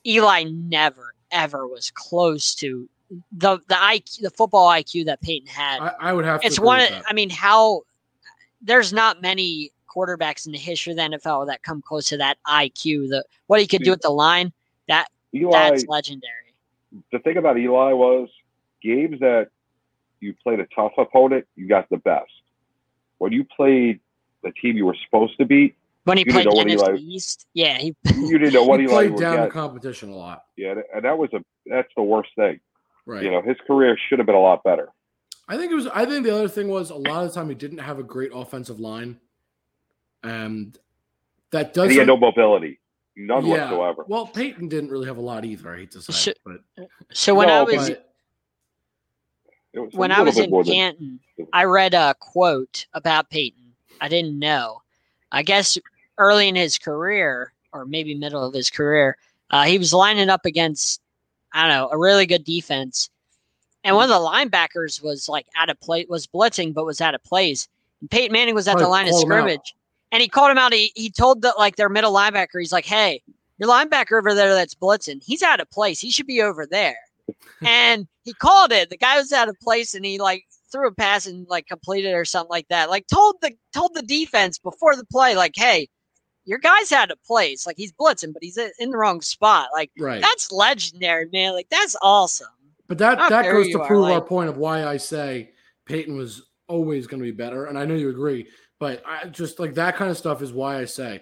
Eli 0.05 0.43
never 0.43 1.15
ever 1.31 1.65
was 1.67 1.89
close 1.95 2.53
to 2.55 2.87
the 3.31 3.57
the 3.69 3.75
IQ, 3.75 4.19
the 4.21 4.29
football 4.29 4.67
IQ 4.69 5.05
that 5.05 5.21
Peyton 5.21 5.47
had. 5.47 5.79
I, 5.79 5.93
I 6.01 6.13
would 6.13 6.25
have 6.25 6.41
to. 6.41 6.47
it's 6.47 6.57
agree 6.57 6.67
one. 6.67 6.79
with 6.79 6.89
that. 6.89 7.03
I 7.07 7.13
mean, 7.13 7.29
how 7.29 7.83
there's 8.61 8.91
not 8.91 9.21
many 9.21 9.71
quarterbacks 9.93 10.45
in 10.45 10.51
the 10.51 10.57
history 10.57 10.91
of 10.93 10.97
the 10.97 11.03
NFL 11.17 11.47
that 11.47 11.63
come 11.63 11.81
close 11.81 12.05
to 12.09 12.17
that 12.17 12.37
IQ. 12.47 13.09
The 13.09 13.23
what 13.47 13.59
he 13.59 13.67
could 13.67 13.81
do 13.83 13.89
Yeah. 13.91 13.93
at 13.93 14.01
the 14.01 14.09
line, 14.09 14.51
that 14.87 15.07
Eli, 15.33 15.51
that's 15.69 15.85
legendary. 15.87 16.53
the 17.11 17.19
thing 17.19 17.37
about 17.37 17.57
Eli 17.57 17.93
was 17.93 18.29
games 18.81 19.19
that 19.19 19.47
you 20.19 20.35
played 20.43 20.59
a 20.59 20.67
tough 20.75 20.91
opponent, 20.97 21.45
you 21.55 21.67
got 21.67 21.89
the 21.89 21.97
best. 21.97 22.31
When 23.17 23.31
you 23.31 23.43
played 23.43 23.99
the 24.43 24.51
team 24.61 24.77
you 24.77 24.85
were 24.85 24.95
supposed 25.05 25.37
to 25.37 25.45
beat, 25.45 25.75
When 26.03 26.17
he 26.17 26.23
You 26.25 26.31
played 26.33 26.43
didn't 26.49 26.67
know 26.67 26.83
NFC 26.83 26.89
Eli- 26.89 26.97
East, 26.99 27.47
yeah, 27.53 27.77
he 27.77 27.95
you 28.15 28.37
didn't 28.39 28.53
know 28.53 28.63
what 28.63 28.79
he 28.79 28.85
Eli 28.85 28.93
played 28.95 29.11
would 29.11 29.19
down 29.21 29.41
the 29.41 29.47
competition 29.51 30.09
a 30.09 30.15
lot. 30.15 30.45
Yeah, 30.57 30.75
and 30.95 31.05
that 31.05 31.17
was 31.17 31.29
a 31.33 31.43
that's 31.67 31.91
the 31.95 32.01
worst 32.03 32.29
thing. 32.35 32.59
Right. 33.05 33.23
You 33.23 33.31
know, 33.31 33.41
his 33.41 33.57
career 33.67 33.97
should 34.09 34.19
have 34.19 34.25
been 34.25 34.35
a 34.35 34.39
lot 34.41 34.63
better. 34.63 34.89
I 35.47 35.57
think 35.57 35.71
it 35.71 35.75
was. 35.75 35.87
I 35.87 36.05
think 36.05 36.23
the 36.25 36.33
other 36.33 36.47
thing 36.47 36.69
was 36.69 36.89
a 36.91 36.95
lot 36.95 37.23
of 37.23 37.29
the 37.29 37.35
time 37.35 37.49
he 37.49 37.55
didn't 37.55 37.79
have 37.79 37.99
a 37.99 38.03
great 38.03 38.31
offensive 38.33 38.79
line, 38.79 39.19
and 40.23 40.77
that 41.51 41.73
does. 41.73 41.83
And 41.83 41.91
he 41.91 41.97
had 41.97 42.07
no 42.07 42.17
mobility, 42.17 42.79
none 43.15 43.45
yeah. 43.45 43.69
whatsoever. 43.69 44.05
Well, 44.07 44.27
Peyton 44.27 44.67
didn't 44.67 44.89
really 44.89 45.07
have 45.07 45.17
a 45.17 45.21
lot 45.21 45.45
either. 45.45 45.73
I 45.73 45.79
hate 45.79 45.91
to 45.91 46.01
say, 46.01 46.13
Should- 46.13 46.39
but, 46.45 46.61
So 47.11 47.35
when 47.35 47.49
I 47.49 47.61
was 47.61 47.89
but 47.89 48.05
was 49.73 49.93
when 49.93 50.11
I 50.11 50.21
was 50.21 50.37
in 50.37 50.49
more 50.49 50.63
than- 50.63 50.73
Canton, 50.73 51.19
I 51.53 51.63
read 51.65 51.93
a 51.93 52.15
quote 52.19 52.85
about 52.93 53.29
Peyton. 53.29 53.73
I 54.01 54.07
didn't 54.07 54.37
know. 54.37 54.81
I 55.31 55.43
guess 55.43 55.77
early 56.17 56.47
in 56.47 56.55
his 56.55 56.77
career, 56.77 57.53
or 57.71 57.85
maybe 57.85 58.13
middle 58.15 58.43
of 58.43 58.53
his 58.53 58.69
career, 58.69 59.17
uh, 59.51 59.63
he 59.63 59.77
was 59.77 59.93
lining 59.93 60.29
up 60.29 60.45
against 60.45 61.01
I 61.53 61.63
don't 61.63 61.71
know 61.71 61.89
a 61.91 61.97
really 61.97 62.25
good 62.25 62.43
defense, 62.43 63.09
and 63.83 63.95
one 63.95 64.09
of 64.09 64.09
the 64.09 64.27
linebackers 64.27 65.01
was 65.01 65.27
like 65.29 65.47
out 65.55 65.69
of 65.69 65.79
play, 65.79 66.05
was 66.09 66.27
blitzing, 66.27 66.73
but 66.73 66.85
was 66.85 67.01
out 67.01 67.15
of 67.15 67.23
place. 67.23 67.67
And 68.01 68.09
Peyton 68.09 68.31
Manning 68.33 68.55
was 68.55 68.67
at 68.67 68.77
the 68.77 68.87
line 68.87 69.05
of 69.05 69.11
called 69.11 69.23
out. 69.23 69.27
scrimmage, 69.27 69.75
and 70.11 70.21
he 70.21 70.27
called 70.27 70.51
him 70.51 70.57
out. 70.57 70.73
He 70.73 70.91
he 70.95 71.09
told 71.09 71.41
the 71.41 71.53
like 71.57 71.75
their 71.75 71.89
middle 71.89 72.13
linebacker, 72.13 72.59
he's 72.59 72.71
like, 72.71 72.85
"Hey, 72.85 73.21
your 73.57 73.69
linebacker 73.69 74.17
over 74.17 74.33
there 74.33 74.53
that's 74.53 74.75
blitzing, 74.75 75.21
he's 75.23 75.43
out 75.43 75.59
of 75.59 75.69
place. 75.71 75.99
He 75.99 76.11
should 76.11 76.27
be 76.27 76.41
over 76.41 76.65
there." 76.65 76.97
and 77.65 78.07
he 78.23 78.33
called 78.33 78.71
it. 78.71 78.89
The 78.89 78.97
guy 78.97 79.17
was 79.17 79.31
out 79.31 79.49
of 79.49 79.59
place, 79.59 79.93
and 79.93 80.05
he 80.05 80.19
like 80.19 80.45
threw 80.71 80.87
a 80.87 80.93
pass 80.93 81.25
and 81.25 81.47
like 81.49 81.67
completed 81.67 82.13
or 82.13 82.25
something 82.25 82.49
like 82.49 82.67
that. 82.69 82.89
Like 82.89 83.07
told 83.07 83.35
the 83.41 83.53
told 83.73 83.93
the 83.93 84.01
defense 84.01 84.57
before 84.57 84.95
the 84.95 85.05
play, 85.05 85.35
like, 85.35 85.53
"Hey, 85.55 85.89
your 86.45 86.59
guy's 86.59 86.91
out 86.91 87.11
of 87.11 87.23
place. 87.23 87.65
Like 87.65 87.77
he's 87.77 87.93
blitzing, 87.93 88.33
but 88.33 88.43
he's 88.43 88.57
in 88.57 88.91
the 88.91 88.97
wrong 88.97 89.21
spot. 89.21 89.69
Like 89.73 89.91
right. 89.99 90.21
that's 90.21 90.51
legendary, 90.51 91.27
man. 91.31 91.53
Like 91.53 91.67
that's 91.69 91.95
awesome." 92.01 92.47
But 92.87 92.97
that 92.97 93.29
that 93.29 93.45
goes 93.45 93.69
to 93.69 93.79
prove 93.85 94.05
our 94.05 94.21
point 94.21 94.49
of 94.49 94.57
why 94.57 94.85
I 94.85 94.97
say 94.97 95.51
Peyton 95.85 96.17
was 96.17 96.43
always 96.67 97.07
going 97.07 97.21
to 97.21 97.25
be 97.25 97.31
better, 97.31 97.65
and 97.65 97.77
I 97.77 97.85
know 97.85 97.95
you 97.95 98.09
agree. 98.09 98.47
But 98.81 99.03
I 99.05 99.27
just 99.27 99.59
like 99.59 99.75
that 99.75 99.95
kind 99.95 100.09
of 100.09 100.17
stuff 100.17 100.41
is 100.41 100.51
why 100.51 100.79
I 100.79 100.85
say 100.85 101.21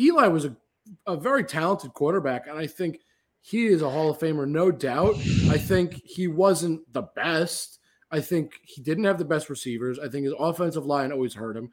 Eli 0.00 0.26
was 0.28 0.46
a, 0.46 0.56
a 1.06 1.16
very 1.18 1.44
talented 1.44 1.92
quarterback, 1.92 2.46
and 2.46 2.58
I 2.58 2.66
think 2.66 3.00
he 3.42 3.66
is 3.66 3.82
a 3.82 3.90
Hall 3.90 4.08
of 4.08 4.18
Famer, 4.18 4.48
no 4.48 4.70
doubt. 4.70 5.16
I 5.50 5.58
think 5.58 6.00
he 6.02 6.28
wasn't 6.28 6.80
the 6.94 7.02
best. 7.14 7.78
I 8.10 8.20
think 8.22 8.54
he 8.62 8.80
didn't 8.80 9.04
have 9.04 9.18
the 9.18 9.24
best 9.26 9.50
receivers. 9.50 9.98
I 9.98 10.08
think 10.08 10.24
his 10.24 10.32
offensive 10.38 10.86
line 10.86 11.12
always 11.12 11.34
hurt 11.34 11.58
him, 11.58 11.70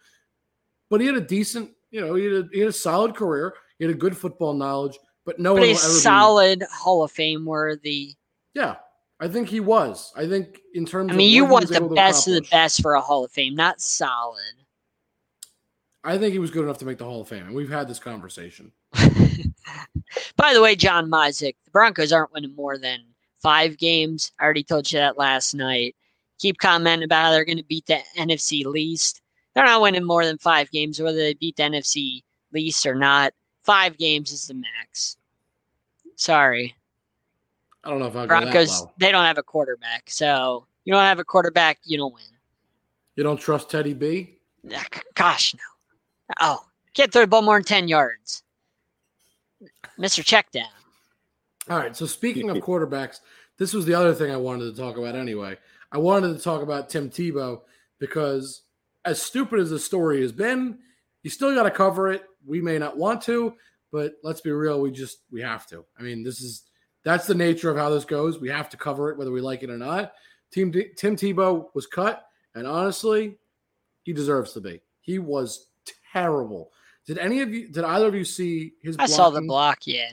but 0.90 1.00
he 1.00 1.08
had 1.08 1.16
a 1.16 1.22
decent, 1.22 1.72
you 1.92 2.02
know, 2.02 2.16
he 2.16 2.26
had 2.26 2.34
a, 2.34 2.50
he 2.52 2.60
had 2.60 2.68
a 2.70 2.74
solid 2.74 3.16
career. 3.16 3.54
He 3.80 3.86
had 3.86 3.96
a 3.96 3.98
good 3.98 4.18
football 4.18 4.52
knowledge, 4.54 5.00
but 5.26 5.40
no 5.40 5.54
But 5.54 5.60
one 5.62 5.70
he's 5.70 5.78
will 5.82 5.86
ever 5.92 5.98
be- 5.98 6.02
solid 6.02 6.64
Hall 6.70 7.04
of 7.06 7.12
Fame 7.12 7.46
worthy. 7.46 8.16
yeah, 8.54 8.76
I 9.22 9.30
think 9.30 9.48
he 9.48 9.62
was. 9.62 10.12
I 10.14 10.28
think 10.28 10.60
in 10.74 10.86
terms, 10.86 11.14
I 11.14 11.16
mean, 11.16 11.30
of 11.30 11.36
you 11.36 11.46
want 11.46 11.70
the 11.70 11.80
best 11.96 12.28
of 12.28 12.34
the 12.34 12.48
best 12.52 12.82
for 12.82 12.96
a 12.96 13.02
Hall 13.02 13.24
of 13.24 13.32
Fame, 13.32 13.56
not 13.56 13.80
solid. 13.80 14.42
I 16.04 16.18
think 16.18 16.34
he 16.34 16.40
was 16.40 16.52
good 16.52 16.64
enough 16.64 16.80
to 16.80 16.86
make 16.86 16.98
the 16.98 17.06
Hall 17.06 17.22
of 17.22 17.28
Fame, 17.28 17.46
and 17.46 17.56
we've 17.56 17.70
had 17.70 17.88
this 17.88 18.00
conversation. 18.00 18.72
By 20.36 20.54
the 20.54 20.62
way, 20.62 20.76
John 20.76 21.10
Mizik, 21.10 21.56
the 21.64 21.72
Broncos 21.72 22.12
aren't 22.12 22.34
winning 22.34 22.56
more 22.56 22.78
than 22.78 23.02
five 23.42 23.78
games. 23.78 24.32
I 24.40 24.44
already 24.44 24.64
told 24.64 24.92
you 24.92 25.00
that 25.00 25.18
last 25.18 25.54
night. 25.54 25.96
Keep 26.40 26.58
commenting 26.58 27.04
about 27.04 27.26
how 27.26 27.32
they're 27.32 27.46
going 27.46 27.58
to 27.58 27.64
beat 27.64 27.86
the 27.86 28.00
NFC 28.18 28.66
least. 28.66 29.22
They're 29.54 29.66
not 29.66 29.82
winning 29.82 30.04
more 30.04 30.26
than 30.26 30.40
five 30.40 30.72
games, 30.72 31.00
whether 31.00 31.18
they 31.18 31.36
beat 31.36 31.58
the 31.58 31.64
NFC 31.64 32.24
least 32.52 32.86
or 32.86 32.96
not. 32.96 33.34
Five 33.64 33.98
games 33.98 34.32
is 34.32 34.48
the 34.48 34.56
max. 34.56 35.18
Sorry. 36.16 36.76
I 37.84 37.90
don't 37.90 38.00
know 38.00 38.08
if 38.08 38.14
that 38.14 38.28
Broncos, 38.28 38.86
they 38.98 39.12
don't 39.12 39.26
have 39.26 39.38
a 39.38 39.44
quarterback. 39.44 40.10
So 40.10 40.66
you 40.84 40.94
don't 40.94 41.04
have 41.04 41.20
a 41.20 41.24
quarterback, 41.24 41.80
you 41.84 41.98
don't 41.98 42.14
win. 42.14 42.24
You 43.16 43.24
don't 43.24 43.40
trust 43.40 43.70
Teddy 43.70 43.94
B? 43.94 44.38
Gosh, 45.16 45.54
no. 45.54 45.71
Oh, 46.40 46.66
can't 46.94 47.12
throw 47.12 47.22
the 47.22 47.28
ball 47.28 47.42
more 47.42 47.58
than 47.58 47.64
10 47.64 47.88
yards. 47.88 48.44
Mr. 50.00 50.24
Checkdown. 50.24 50.66
All 51.70 51.78
right. 51.78 51.96
So 51.96 52.06
speaking 52.06 52.50
of 52.50 52.58
quarterbacks, 52.58 53.20
this 53.58 53.74
was 53.74 53.86
the 53.86 53.94
other 53.94 54.14
thing 54.14 54.32
I 54.32 54.38
wanted 54.38 54.74
to 54.74 54.82
talk 54.82 54.98
about 54.98 55.16
anyway. 55.16 55.58
I 55.92 55.98
wanted 55.98 56.36
to 56.36 56.44
talk 56.44 56.62
about 56.62 56.90
Tim 56.90 57.10
Tebow 57.10 57.62
because 58.00 58.64
as 59.06 59.22
stupid 59.22 59.60
as 59.60 59.70
the 59.70 59.80
story 59.80 60.22
has 60.22 60.32
been, 60.32 60.80
you 61.24 61.30
still 61.30 61.54
got 61.54 61.64
to 61.64 61.72
cover 61.72 62.12
it. 62.12 62.24
We 62.46 62.62
may 62.62 62.80
not 62.80 62.98
want 62.98 63.22
to, 63.24 63.54
but 63.92 64.14
let's 64.24 64.42
be 64.42 64.52
real, 64.52 64.82
we 64.82 64.92
just 64.92 65.20
we 65.32 65.42
have 65.42 65.68
to. 65.68 65.86
I 66.00 66.02
mean, 66.02 66.24
this 66.24 66.42
is 66.42 66.64
that's 67.04 67.28
the 67.28 67.36
nature 67.36 67.70
of 67.70 67.78
how 67.78 67.90
this 67.90 68.06
goes. 68.06 68.40
We 68.40 68.50
have 68.50 68.70
to 68.70 68.78
cover 68.78 69.12
it 69.12 69.18
whether 69.18 69.32
we 69.32 69.42
like 69.42 69.64
it 69.64 69.70
or 69.70 69.78
not. 69.78 70.14
Team 70.52 70.74
Tim 70.98 71.16
Tebow 71.16 71.68
was 71.74 71.88
cut, 71.88 72.26
and 72.56 72.66
honestly, 72.66 73.38
he 74.04 74.14
deserves 74.14 74.54
to 74.54 74.62
be. 74.62 74.82
He 75.02 75.20
was 75.20 75.68
terrible. 76.12 76.72
Did 77.06 77.18
any 77.18 77.42
of 77.42 77.54
you? 77.54 77.68
Did 77.68 77.84
either 77.84 78.08
of 78.08 78.16
you 78.16 78.24
see 78.26 78.74
his? 78.82 78.96
I 79.00 79.06
saw 79.08 79.30
the 79.30 79.42
block, 79.42 79.80
yeah. 79.86 80.12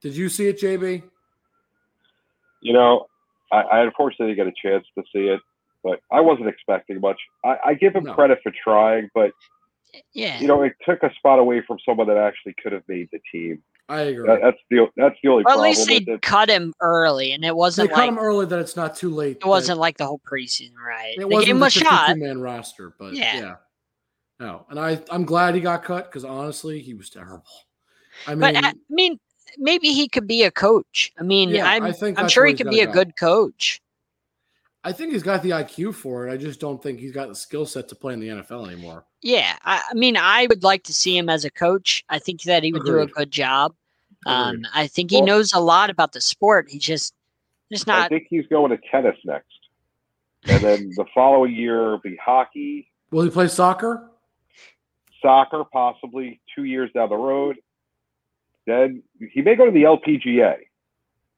Did 0.00 0.14
you 0.16 0.28
see 0.28 0.48
it, 0.48 0.60
JB? 0.60 1.02
You 2.60 2.72
know, 2.72 3.06
I, 3.52 3.60
I 3.62 3.80
unfortunately 3.82 4.34
didn't 4.34 4.52
get 4.52 4.54
a 4.68 4.68
chance 4.70 4.86
to 4.96 5.04
see 5.12 5.26
it, 5.28 5.40
but 5.84 6.00
I 6.10 6.20
wasn't 6.20 6.48
expecting 6.48 7.00
much. 7.00 7.18
I, 7.44 7.56
I 7.66 7.74
give 7.74 7.94
him 7.94 8.04
No. 8.04 8.14
credit 8.14 8.38
for 8.42 8.52
trying, 8.64 9.10
but 9.14 9.30
Yeah. 10.12 10.40
you 10.40 10.46
know, 10.48 10.62
it 10.62 10.72
took 10.84 11.02
a 11.02 11.12
spot 11.14 11.38
away 11.38 11.62
from 11.66 11.78
someone 11.86 12.08
that 12.08 12.16
actually 12.16 12.54
could 12.62 12.72
have 12.72 12.82
made 12.88 13.08
the 13.12 13.20
team. 13.32 13.62
I 13.88 14.00
agree. 14.02 14.26
That, 14.26 14.40
that's 14.42 14.58
the 14.70 14.86
that's 14.96 15.14
the 15.22 15.30
only 15.30 15.44
or 15.44 15.48
at 15.50 15.54
problem 15.54 15.68
least 15.70 15.86
they 15.88 15.94
with 16.00 16.08
it. 16.08 16.22
cut 16.22 16.48
him 16.50 16.74
early, 16.82 17.32
and 17.32 17.42
it 17.44 17.56
wasn't 17.56 17.90
cut 17.90 17.98
like 17.98 18.08
him 18.08 18.18
early 18.18 18.44
that 18.46 18.58
it's 18.58 18.76
not 18.76 18.94
too 18.96 19.08
late. 19.10 19.38
it 19.40 19.46
wasn't 19.46 19.78
like 19.78 19.96
the 19.96 20.04
whole 20.06 20.20
preseason, 20.30 20.74
right? 20.76 21.14
It 21.16 21.20
They 21.20 21.24
wasn't 21.24 21.46
gave 21.46 21.56
him 21.56 21.62
a 21.62 21.70
shot. 21.70 22.18
man 22.18 22.40
roster, 22.40 22.92
but 22.98 23.14
Yeah. 23.14 23.36
yeah. 23.38 23.54
No, 24.40 24.66
and 24.70 24.78
I 24.78 25.00
I'm 25.10 25.24
glad 25.24 25.54
he 25.54 25.60
got 25.60 25.82
cut 25.84 26.06
because 26.06 26.24
honestly 26.24 26.80
he 26.80 26.94
was 26.94 27.10
terrible. 27.10 27.44
I 28.26 28.30
mean, 28.34 28.40
But 28.40 28.64
I 28.64 28.74
mean, 28.88 29.18
maybe 29.56 29.88
he 29.92 30.08
could 30.08 30.26
be 30.26 30.44
a 30.44 30.50
coach. 30.50 31.12
I 31.18 31.22
mean, 31.22 31.50
Yeah, 31.50 31.66
I'm 31.68 31.82
I 31.84 31.92
think 31.92 32.18
I'm 32.18 32.28
sure 32.28 32.46
he 32.46 32.54
could 32.54 32.70
be 32.70 32.80
a 32.80 32.86
go. 32.86 32.92
good 32.92 33.16
coach. 33.18 33.80
I 34.84 34.92
think 34.92 35.12
he's 35.12 35.24
got 35.24 35.42
the 35.42 35.50
IQ 35.50 35.94
for 35.94 36.28
it. 36.28 36.32
I 36.32 36.36
just 36.36 36.60
don't 36.60 36.80
think 36.80 37.00
he's 37.00 37.10
got 37.12 37.28
the 37.28 37.34
skill 37.34 37.66
set 37.66 37.88
to 37.88 37.96
play 37.96 38.14
in 38.14 38.20
the 38.20 38.28
NFL 38.28 38.70
anymore. 38.70 39.04
Yeah, 39.22 39.56
I, 39.64 39.82
I 39.90 39.94
mean, 39.94 40.16
I 40.16 40.46
would 40.46 40.62
like 40.62 40.84
to 40.84 40.94
see 40.94 41.18
him 41.18 41.28
as 41.28 41.44
a 41.44 41.50
coach. 41.50 42.04
I 42.08 42.20
think 42.20 42.42
that 42.44 42.62
he 42.62 42.72
would 42.72 42.84
do 42.84 43.00
a 43.00 43.06
good 43.06 43.32
job. 43.32 43.74
Um, 44.24 44.62
I 44.72 44.86
think 44.86 45.10
he 45.10 45.16
Well- 45.18 45.26
knows 45.26 45.52
a 45.52 45.58
lot 45.60 45.90
about 45.90 46.12
the 46.12 46.20
sport. 46.20 46.68
He 46.70 46.78
just 46.78 47.12
just 47.72 47.88
I 47.88 47.98
not. 48.02 48.08
think 48.10 48.28
he's 48.30 48.46
going 48.46 48.70
to 48.70 48.78
tennis 48.90 49.16
next, 49.24 49.46
and 50.44 50.62
then 50.62 50.90
the 50.96 51.04
following 51.12 51.54
year 51.54 51.98
be 51.98 52.16
hockey, 52.16 52.88
Will 53.10 53.24
he 53.24 53.30
play 53.30 53.48
soccer? 53.48 54.07
Soccer, 55.22 55.64
possibly 55.72 56.40
two 56.54 56.64
years 56.64 56.90
down 56.94 57.08
the 57.08 57.16
road. 57.16 57.56
Then 58.66 59.02
he 59.32 59.40
may 59.42 59.54
go 59.56 59.64
to 59.66 59.70
the 59.72 59.82
LPGA. 59.84 60.56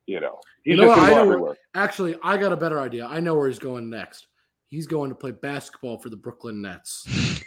You 0.07 0.21
know, 0.21 0.41
he's 0.65 0.73
You 0.73 0.83
know 0.83 0.89
just 0.89 0.89
what? 0.89 0.97
gonna 0.97 1.07
I 1.07 1.11
go 1.11 1.17
know- 1.25 1.31
everywhere. 1.33 1.57
Actually, 1.75 2.17
I 2.23 2.37
got 2.37 2.53
a 2.53 2.57
better 2.57 2.81
idea. 2.81 3.07
I 3.07 3.21
know 3.21 3.35
where 3.37 3.47
he's 3.49 3.59
going 3.61 3.89
next. 3.89 4.27
He's 4.69 4.87
going 4.87 5.11
to 5.11 5.15
play 5.17 5.31
basketball 5.33 5.99
for 5.99 6.09
the 6.11 6.17
Brooklyn 6.17 6.61
Nets. 6.63 7.07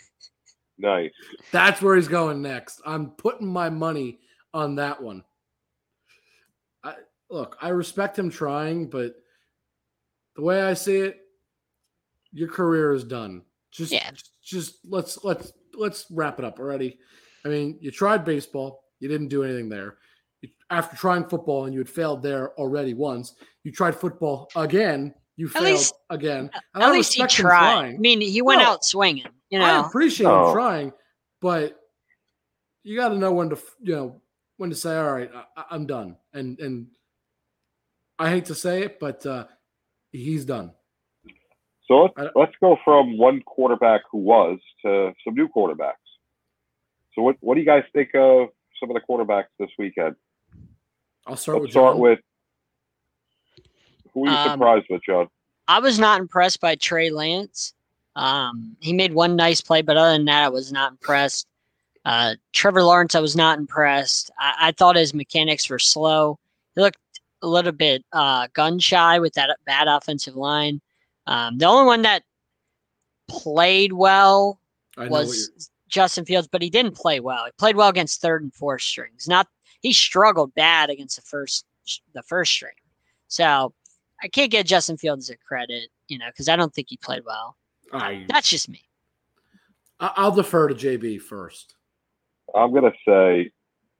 Nice. 0.80 1.12
That's 1.52 1.84
where 1.84 1.96
he's 1.96 2.08
going 2.08 2.42
next. 2.42 2.82
I'm 2.84 3.12
putting 3.12 3.46
my 3.48 3.70
money 3.70 4.18
on 4.56 4.76
that 4.78 5.02
one. 5.02 5.24
I 6.84 6.96
look, 7.30 7.56
I 7.62 7.70
respect 7.70 8.18
him 8.18 8.32
trying, 8.32 8.90
but 8.90 9.16
the 10.36 10.42
way 10.42 10.64
I 10.64 10.74
see 10.74 10.98
it, 10.98 11.22
your 12.32 12.48
career 12.50 12.92
is 12.92 13.04
done. 13.04 13.44
Just 13.72 13.92
Yeah. 13.94 14.10
just 14.44 14.80
let's 14.90 15.24
let's 15.24 15.54
let's 15.76 16.06
wrap 16.12 16.40
it 16.40 16.46
up 16.46 16.60
already. 16.60 16.98
I 17.46 17.50
mean, 17.50 17.78
you 17.82 17.92
tried 17.92 18.24
baseball, 18.26 18.84
you 19.00 19.08
didn't 19.10 19.28
do 19.28 19.44
anything 19.44 19.70
there. 19.70 19.98
You- 20.42 20.50
After 20.70 20.96
trying 20.96 21.28
football 21.28 21.66
and 21.66 21.74
you 21.74 21.80
had 21.80 21.90
failed 21.90 22.22
there 22.24 22.54
already 22.60 22.94
once, 22.94 23.36
you 23.64 23.72
tried 23.72 23.96
football 23.96 24.50
again, 24.56 25.14
you 25.36 25.48
failed 25.50 25.66
least- 25.66 25.94
again. 26.10 26.50
And 26.74 26.84
At 26.84 26.90
I 26.90 26.92
least 26.92 27.14
he 27.14 27.24
respect 27.24 27.40
him 27.40 27.46
tried. 27.46 27.96
I 27.96 27.98
mean, 27.98 28.22
he 28.22 28.42
went 28.42 28.62
No. 28.62 28.68
out 28.70 28.86
swinging. 28.86 29.28
You 29.50 29.60
know, 29.60 29.66
I 29.66 29.82
know, 29.82 29.88
appreciate 29.88 30.28
Oh. 30.28 30.48
him 30.50 30.54
trying, 30.54 30.94
but 31.42 31.80
you 32.84 32.96
got 32.98 33.10
to 33.10 33.18
know 33.18 33.32
when 33.34 33.50
to, 33.50 33.58
you 33.82 33.96
know, 33.96 34.22
when 34.58 34.70
to 34.70 34.76
say, 34.76 34.96
"All 34.98 35.12
right, 35.14 35.32
I, 35.56 35.66
I'm 35.72 35.86
done." 35.86 36.18
And 36.34 36.60
and 36.60 36.88
I 38.20 38.30
hate 38.30 38.46
to 38.46 38.56
say 38.56 38.84
it, 38.84 39.00
but 39.00 39.26
uh, 39.26 39.48
he's 40.12 40.46
done. 40.46 40.74
So 41.94 42.10
let's, 42.18 42.32
let's 42.36 42.54
go 42.60 42.76
from 42.84 43.20
one 43.20 43.42
quarterback 43.44 44.02
who 44.12 44.18
was 44.18 44.58
to 44.84 45.14
some 45.24 45.36
new 45.36 45.48
quarterbacks. 45.48 45.94
So 47.14 47.22
what 47.22 47.36
what 47.42 47.54
do 47.54 47.60
you 47.62 47.68
guys 47.68 47.84
think 47.94 48.10
of 48.16 48.48
some 48.80 48.90
of 48.90 48.96
the 48.96 49.02
quarterbacks 49.08 49.50
this 49.60 49.70
weekend? 49.78 50.16
I'll 51.28 51.36
start 51.36 51.58
Let's 51.58 51.66
with 51.66 51.72
start 51.72 51.94
John. 51.94 52.00
with 52.02 52.20
who 54.12 54.26
are 54.26 54.32
you 54.32 54.36
Um, 54.36 54.52
surprised 54.54 54.86
with, 54.90 55.02
John? 55.06 55.28
I 55.68 55.80
was 55.82 56.00
not 56.00 56.20
impressed 56.20 56.60
by 56.60 56.74
Trey 56.76 57.12
Lance. 57.12 57.76
Um, 58.16 58.76
he 58.80 58.92
made 58.92 59.14
one 59.14 59.36
nice 59.36 59.62
play, 59.62 59.84
but 59.84 59.96
other 59.96 60.14
than 60.14 60.26
that, 60.26 60.44
I 60.44 60.50
was 60.50 60.72
not 60.72 60.94
impressed. 60.94 61.46
Uh, 62.06 62.36
Trevor 62.54 62.82
Lawrence, 62.84 63.14
I 63.14 63.20
was 63.20 63.36
not 63.36 63.60
impressed. 63.60 64.32
I, 64.40 64.70
I 64.70 64.72
thought 64.72 64.96
his 64.96 65.14
mechanics 65.14 65.70
were 65.70 65.80
slow. 65.80 66.40
He 66.74 66.82
looked 66.82 66.98
a 67.44 67.48
little 67.48 67.72
bit 67.72 68.04
uh, 68.12 68.48
gun 68.54 68.80
shy 68.80 69.20
with 69.20 69.34
that 69.34 69.56
bad 69.68 69.88
offensive 69.88 70.36
line. 70.36 70.82
Um, 71.26 71.58
the 71.58 71.66
only 71.66 71.86
one 71.86 72.02
that 72.04 72.24
played 73.30 73.94
well 73.94 74.60
I 74.98 75.06
know 75.06 75.12
what 75.12 75.28
was 75.28 75.70
Justin 75.88 76.26
Fields, 76.26 76.48
but 76.52 76.62
he 76.62 76.70
didn't 76.70 76.96
play 76.96 77.20
well. 77.20 77.46
He 77.46 77.52
played 77.58 77.76
well 77.76 77.90
against 77.90 78.22
third 78.22 78.44
and 78.44 78.54
fourth 78.54 78.82
strings. 78.82 79.28
Not 79.28 79.48
he 79.82 79.94
struggled 79.94 80.54
bad 80.56 80.90
against 80.90 81.16
the 81.16 81.22
first 81.22 81.66
the 82.14 82.24
first 82.24 82.52
string. 82.52 82.74
So 83.28 83.74
I 84.22 84.28
can't 84.28 84.52
get 84.52 84.66
Justin 84.66 84.98
Fields 84.98 85.30
a 85.30 85.38
credit, 85.38 85.90
you 86.08 86.18
know, 86.18 86.28
because 86.28 86.50
I 86.50 86.56
don't 86.56 86.74
think 86.74 86.88
he 86.90 86.98
played 86.98 87.24
well. 87.26 87.58
I, 87.92 88.26
That's 88.28 88.50
just 88.50 88.70
me. 88.70 88.82
I- 90.00 90.14
I'll 90.16 90.32
defer 90.32 90.68
to 90.68 90.76
JB 90.76 91.22
first. 91.22 91.76
I'm 92.56 92.74
gonna 92.74 92.94
say 93.08 93.52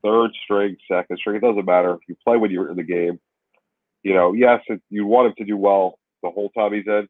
third 0.04 0.32
string, 0.44 0.78
second 0.92 1.18
string. 1.18 1.38
It 1.38 1.42
doesn't 1.42 1.66
matter 1.66 1.94
if 1.94 2.00
you 2.08 2.16
play 2.24 2.38
when 2.38 2.52
you're 2.52 2.70
in 2.70 2.78
the 2.78 2.84
game. 2.84 3.20
You 4.04 4.14
know, 4.14 4.34
yes, 4.34 4.62
it, 4.68 4.82
you 4.90 5.06
want 5.06 5.28
him 5.28 5.34
to 5.38 5.46
do 5.46 5.56
well 5.58 5.98
the 6.24 6.32
whole 6.32 6.50
time 6.50 6.74
he's 6.74 6.88
in, 6.88 7.08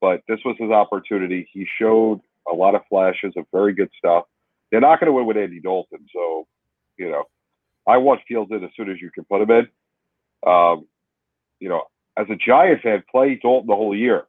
but 0.00 0.20
this 0.28 0.40
was 0.44 0.56
his 0.58 0.70
opportunity. 0.70 1.48
He 1.52 1.66
showed 1.78 2.20
a 2.50 2.54
lot 2.54 2.74
of 2.74 2.82
flashes 2.88 3.32
of 3.36 3.46
very 3.52 3.72
good 3.72 3.90
stuff. 3.96 4.24
They're 4.70 4.80
not 4.80 5.00
going 5.00 5.06
to 5.06 5.12
win 5.12 5.26
with 5.26 5.36
Andy 5.36 5.60
Dalton, 5.60 6.06
so 6.14 6.46
you 6.98 7.10
know, 7.10 7.24
I 7.86 7.96
want 7.96 8.20
Fields 8.28 8.50
in 8.52 8.62
as 8.62 8.70
soon 8.76 8.90
as 8.90 9.00
you 9.00 9.10
can 9.10 9.24
put 9.24 9.40
him 9.42 9.50
in. 9.50 9.68
Um, 10.46 10.86
you 11.60 11.68
know, 11.68 11.84
as 12.16 12.26
a 12.30 12.36
Giant 12.36 12.82
fan, 12.82 13.02
play 13.10 13.38
Dalton 13.40 13.68
the 13.68 13.76
whole 13.76 13.96
year. 13.96 14.24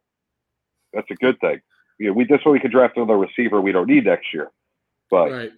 That's 0.94 1.10
a 1.12 1.16
good 1.16 1.40
thing. 1.40 1.62
You 2.00 2.08
know, 2.08 2.14
we 2.14 2.26
this 2.26 2.40
way 2.46 2.54
we 2.54 2.60
can 2.60 2.72
draft 2.72 2.98
another 2.98 3.18
receiver 3.18 3.60
we 3.62 3.72
don't 3.72 3.88
need 3.90 4.06
next 4.06 4.34
year. 4.34 4.52
But 5.10 5.32
right. 5.32 5.52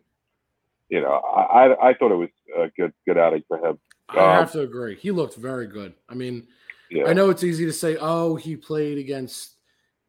you 0.89 1.01
know, 1.01 1.11
I, 1.11 1.41
I 1.41 1.89
I 1.89 1.93
thought 1.93 2.11
it 2.11 2.15
was 2.15 2.29
a 2.57 2.69
good 2.77 2.93
good 3.07 3.17
outing 3.17 3.43
for 3.47 3.57
him. 3.57 3.79
I 4.09 4.19
Um, 4.19 4.39
have 4.39 4.51
to 4.53 4.61
agree. 4.61 4.95
He 4.95 5.11
looked 5.11 5.35
very 5.35 5.67
good. 5.67 5.93
I 6.07 6.13
mean, 6.13 6.47
Yeah, 6.91 7.05
I 7.05 7.13
know 7.13 7.29
it's 7.29 7.43
easy 7.43 7.65
to 7.65 7.73
say, 7.73 7.97
"Oh, 7.99 8.35
he 8.35 8.55
played 8.55 8.97
against, 8.97 9.55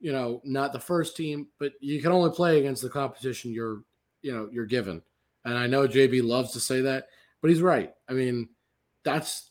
you 0.01 0.13
know, 0.13 0.41
not 0.45 0.73
the 0.73 0.81
first 0.81 1.17
team," 1.17 1.49
but 1.59 1.73
you 1.81 2.01
can 2.03 2.13
only 2.13 2.31
play 2.31 2.59
against 2.59 2.83
the 2.83 2.91
competition 2.91 3.53
you're, 3.53 3.83
you 4.23 4.33
know, 4.33 4.49
you're 4.53 4.67
given. 4.67 5.03
And 5.45 5.57
I 5.57 5.67
know 5.67 5.87
JB 5.87 6.23
loves 6.23 6.53
to 6.53 6.61
say 6.61 6.81
that, 6.83 7.09
but 7.41 7.51
he's 7.51 7.63
right. 7.63 7.95
I 8.09 8.13
mean, 8.13 8.49
that's 9.05 9.51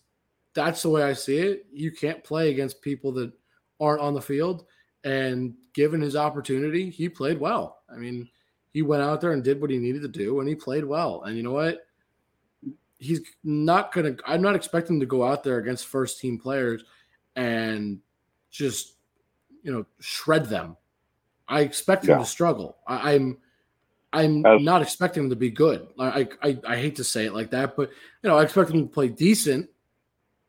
that's 0.54 0.82
the 0.82 0.90
way 0.90 1.04
I 1.04 1.14
see 1.14 1.38
it. 1.38 1.66
You 1.72 1.92
can't 1.92 2.24
play 2.24 2.50
against 2.50 2.82
people 2.82 3.12
that 3.14 3.32
aren't 3.80 4.02
on 4.02 4.14
the 4.14 4.22
field. 4.22 4.66
And 5.04 5.54
given 5.74 6.02
his 6.02 6.16
opportunity, 6.16 6.90
he 6.90 7.10
played 7.10 7.40
well. 7.40 7.80
I 7.94 7.98
mean, 7.98 8.28
he 8.72 8.82
went 8.82 9.04
out 9.04 9.22
there 9.22 9.32
and 9.32 9.44
did 9.44 9.62
what 9.62 9.70
he 9.70 9.78
needed 9.78 10.02
to 10.02 10.08
do, 10.08 10.40
and 10.40 10.50
he 10.50 10.56
played 10.56 10.84
well. 10.84 11.24
And 11.24 11.38
you 11.38 11.44
know 11.44 11.52
what? 11.52 11.86
He's 12.98 13.22
not 13.44 13.94
gonna. 13.94 14.16
I'm 14.26 14.42
not 14.42 14.56
expecting 14.56 15.00
to 15.00 15.06
go 15.06 15.24
out 15.24 15.44
there 15.44 15.60
against 15.60 15.86
first 15.86 16.20
team 16.20 16.40
players 16.40 16.84
and 17.36 18.00
just 18.52 18.94
you 19.64 19.72
know 19.72 19.86
shred 20.00 20.46
them. 20.46 20.78
I 21.48 21.62
expect 21.62 22.04
him 22.06 22.12
Yeah. 22.12 22.18
to 22.20 22.26
struggle. 22.26 22.78
I, 22.88 23.14
I'm 23.14 23.38
I'm 24.14 24.46
As- 24.46 24.62
not 24.62 24.82
expecting 24.82 25.24
him 25.24 25.30
to 25.30 25.36
be 25.36 25.50
good. 25.50 25.88
I, 26.00 26.28
I 26.42 26.58
I 26.68 26.76
hate 26.78 26.96
to 26.98 27.04
say 27.04 27.26
it 27.26 27.34
like 27.34 27.52
that, 27.52 27.76
but 27.76 27.90
you 28.24 28.30
know 28.30 28.38
I 28.38 28.44
expect 28.44 28.70
him 28.72 28.82
to 28.88 28.94
play 28.94 29.10
decent, 29.10 29.70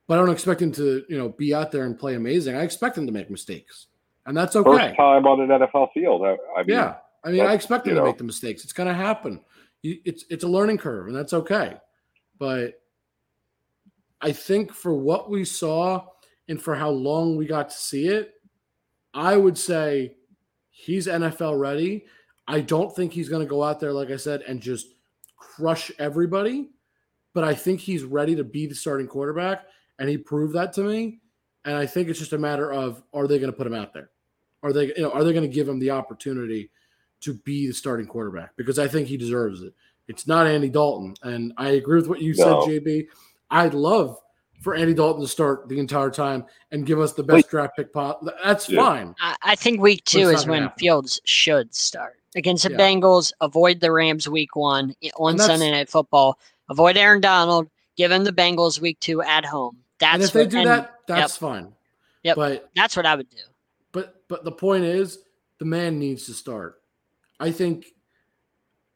but 0.07 0.15
I 0.19 0.21
don't 0.21 0.31
expect 0.33 0.63
him 0.63 0.73
to 0.73 1.05
you 1.09 1.19
know 1.19 1.31
be 1.31 1.53
out 1.55 1.73
there 1.73 1.85
and 1.85 1.99
play 1.99 2.15
amazing. 2.15 2.55
I 2.57 2.63
expect 2.63 2.97
him 2.97 3.07
to 3.07 3.13
make 3.13 3.31
mistakes, 3.31 3.87
and 4.27 4.37
that's 4.37 4.55
okay. 4.57 4.71
first 4.71 4.97
time 4.97 5.27
on 5.27 5.41
an 5.41 5.49
NFL 5.49 5.93
field. 5.93 6.23
I, 6.25 6.37
I 6.57 6.63
mean, 6.63 6.77
yeah, 6.77 6.95
I 7.25 7.31
mean 7.31 7.41
I 7.45 7.55
expect 7.55 7.87
him 7.87 7.95
to 7.95 8.01
know. 8.01 8.07
make 8.07 8.19
the 8.19 8.25
mistakes. 8.25 8.63
It's 8.65 8.73
going 8.73 8.89
to 8.89 8.95
happen. 8.95 9.41
It's 9.83 10.25
it's 10.31 10.45
a 10.45 10.49
learning 10.49 10.79
curve, 10.79 11.09
and 11.09 11.17
that's 11.17 11.33
okay. 11.33 11.77
But 12.39 12.81
I 14.21 14.33
think 14.33 14.73
for 14.73 14.95
what 14.95 15.31
we 15.31 15.45
saw 15.45 16.05
and 16.49 16.61
for 16.61 16.75
how 16.75 16.91
long 16.91 17.37
we 17.37 17.47
got 17.47 17.71
to 17.71 17.77
see 17.77 18.09
it, 18.09 18.35
I 19.15 19.37
would 19.37 19.59
say 19.59 20.17
he's 20.71 21.07
NFL 21.07 21.59
ready. 21.59 22.05
I 22.47 22.61
don't 22.61 22.95
think 22.95 23.13
he's 23.13 23.29
going 23.29 23.43
to 23.43 23.49
go 23.49 23.63
out 23.63 23.81
there, 23.81 23.93
like 23.93 24.11
I 24.11 24.17
said, 24.17 24.43
and 24.43 24.61
just 24.61 24.89
crush 25.37 25.91
everybody, 25.99 26.69
but 27.35 27.45
I 27.45 27.55
think 27.55 27.81
he's 27.81 28.05
ready 28.05 28.37
to 28.37 28.45
be 28.45 28.67
the 28.67 28.75
starting 28.75 29.07
quarterback, 29.07 29.65
and 29.99 30.09
he 30.09 30.17
proved 30.17 30.55
that 30.55 30.73
to 30.75 30.83
me. 30.83 31.21
And 31.65 31.75
I 31.75 31.87
think 31.87 32.09
it's 32.09 32.19
just 32.19 32.33
a 32.33 32.39
matter 32.39 32.73
of 32.73 33.03
are 33.13 33.27
they 33.27 33.39
going 33.39 33.51
to 33.51 33.57
put 33.57 33.67
him 33.67 33.75
out 33.75 33.93
there? 33.93 34.11
Are 34.63 34.73
they, 34.73 34.87
you 34.89 35.03
know, 35.03 35.11
are 35.11 35.25
they 35.25 35.33
going 35.33 35.49
to 35.49 35.55
give 35.55 35.69
him 35.69 35.79
the 35.79 35.91
opportunity 35.91 36.71
to 37.23 37.35
be 37.35 37.67
the 37.67 37.75
starting 37.75 38.07
quarterback? 38.07 38.57
Because 38.57 38.79
I 38.79 38.87
think 38.87 39.09
he 39.09 39.17
deserves 39.17 39.63
it. 39.63 39.75
It's 40.09 40.27
not 40.29 40.47
Andy 40.47 40.69
Dalton, 40.69 41.15
and 41.23 41.53
I 41.57 41.71
agree 41.71 41.97
with 41.97 42.09
what 42.09 42.21
you 42.21 42.35
no. 42.37 42.65
said, 42.65 42.71
JB. 42.71 43.07
I'd 43.51 43.75
love 43.75 44.19
for 44.67 44.75
Andy 44.75 44.95
Dalton 44.95 45.23
to 45.23 45.29
start 45.29 45.69
the 45.69 45.79
entire 45.79 46.11
time 46.11 46.45
and 46.73 46.85
give 46.85 46.99
us 46.99 47.13
the 47.13 47.23
best 47.23 47.37
Wait. 47.37 47.49
draft 47.49 47.77
pick 47.77 47.93
pot. 47.93 48.19
That's 48.43 48.69
yeah. 48.69 48.83
fine. 48.83 49.15
I, 49.21 49.37
I, 49.41 49.55
think 49.55 49.81
week 49.81 50.03
two 50.05 50.29
is 50.29 50.45
when 50.45 50.63
happen. 50.63 50.77
Fields 50.77 51.21
should 51.23 51.73
start 51.73 52.17
against 52.35 52.65
the 52.65 52.73
yeah. 52.73 52.77
Bengals. 52.77 53.33
Avoid 53.41 53.79
the 53.79 53.93
Rams 53.93 54.29
week 54.29 54.57
one 54.57 54.93
on 55.19 55.39
Sunday 55.39 55.71
Night 55.71 55.89
Football. 55.89 56.41
Avoid 56.69 56.97
Aaron 56.97 57.21
Donald. 57.21 57.71
Give 57.97 58.11
him 58.11 58.25
the 58.25 58.33
Bengals 58.33 58.81
week 58.81 58.99
two 58.99 59.23
at 59.23 59.45
home. 59.45 59.77
That's 60.01 60.15
and 60.15 60.23
if 60.25 60.35
what, 60.35 60.41
they 60.41 60.47
do 60.49 60.59
and, 60.59 60.67
that, 60.67 60.95
that's 61.07 61.35
yep. 61.35 61.41
fine. 61.41 61.73
Yeah, 62.25 62.35
but 62.35 62.69
that's 62.75 62.97
what 62.97 63.07
I 63.07 63.15
would 63.15 63.31
do. 63.31 63.37
But 63.93 64.25
but 64.27 64.43
the 64.43 64.51
point 64.51 64.83
is, 64.83 65.21
the 65.61 65.65
man 65.65 66.01
needs 66.01 66.27
to 66.27 66.33
start. 66.33 66.83
I 67.39 67.53
think 67.53 67.87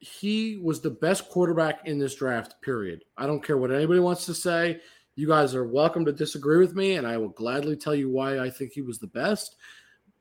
he 0.00 0.56
was 0.56 0.80
the 0.80 0.90
best 0.90 1.28
quarterback 1.28 1.86
in 1.86 2.00
this 2.00 2.16
draft. 2.16 2.60
Period. 2.60 3.04
I 3.16 3.28
don't 3.28 3.44
care 3.44 3.56
what 3.56 3.70
anybody 3.70 4.00
wants 4.00 4.26
to 4.26 4.34
say. 4.34 4.80
You 5.20 5.28
guys 5.28 5.54
are 5.54 5.66
welcome 5.66 6.06
to 6.06 6.12
disagree 6.12 6.56
with 6.56 6.74
me, 6.74 6.94
and 6.94 7.06
I 7.06 7.18
will 7.18 7.28
gladly 7.28 7.76
tell 7.76 7.94
you 7.94 8.08
why 8.08 8.38
I 8.38 8.48
think 8.48 8.72
he 8.72 8.80
was 8.80 8.98
the 8.98 9.06
best. 9.06 9.56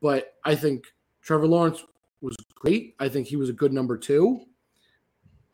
But 0.02 0.34
I 0.44 0.54
think 0.54 0.92
Trevor 1.22 1.46
Lawrence 1.46 1.82
was 2.20 2.36
great. 2.54 2.96
I 2.98 3.08
think 3.08 3.26
he 3.26 3.36
was 3.36 3.48
a 3.48 3.54
good 3.54 3.72
number 3.72 3.96
two. 3.96 4.42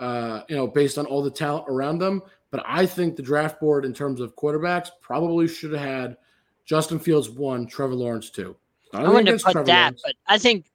Uh, 0.00 0.42
you 0.48 0.56
know, 0.56 0.66
based 0.66 0.98
on 0.98 1.06
all 1.06 1.22
the 1.22 1.30
talent 1.30 1.66
around 1.68 1.98
them. 1.98 2.22
But 2.50 2.64
I 2.66 2.87
think 2.87 3.14
the 3.14 3.22
draft 3.22 3.61
board, 3.61 3.85
in 3.85 3.94
terms 3.94 4.20
of 4.20 4.35
quarterbacks, 4.35 4.88
probably 5.00 5.46
should 5.46 5.70
have 5.74 5.80
had 5.80 6.16
Justin 6.64 6.98
Fields 6.98 7.30
one, 7.30 7.68
Trevor 7.68 7.94
Lawrence 7.94 8.30
two. 8.30 8.56
I, 8.92 9.04
I 9.04 9.09
wouldn't 9.09 9.28
have 9.28 9.42
put 9.44 9.52
Trevor 9.52 9.66
that, 9.66 9.80
Lawrence. 9.80 10.02
but 10.04 10.14
I 10.26 10.38
think 10.38 10.72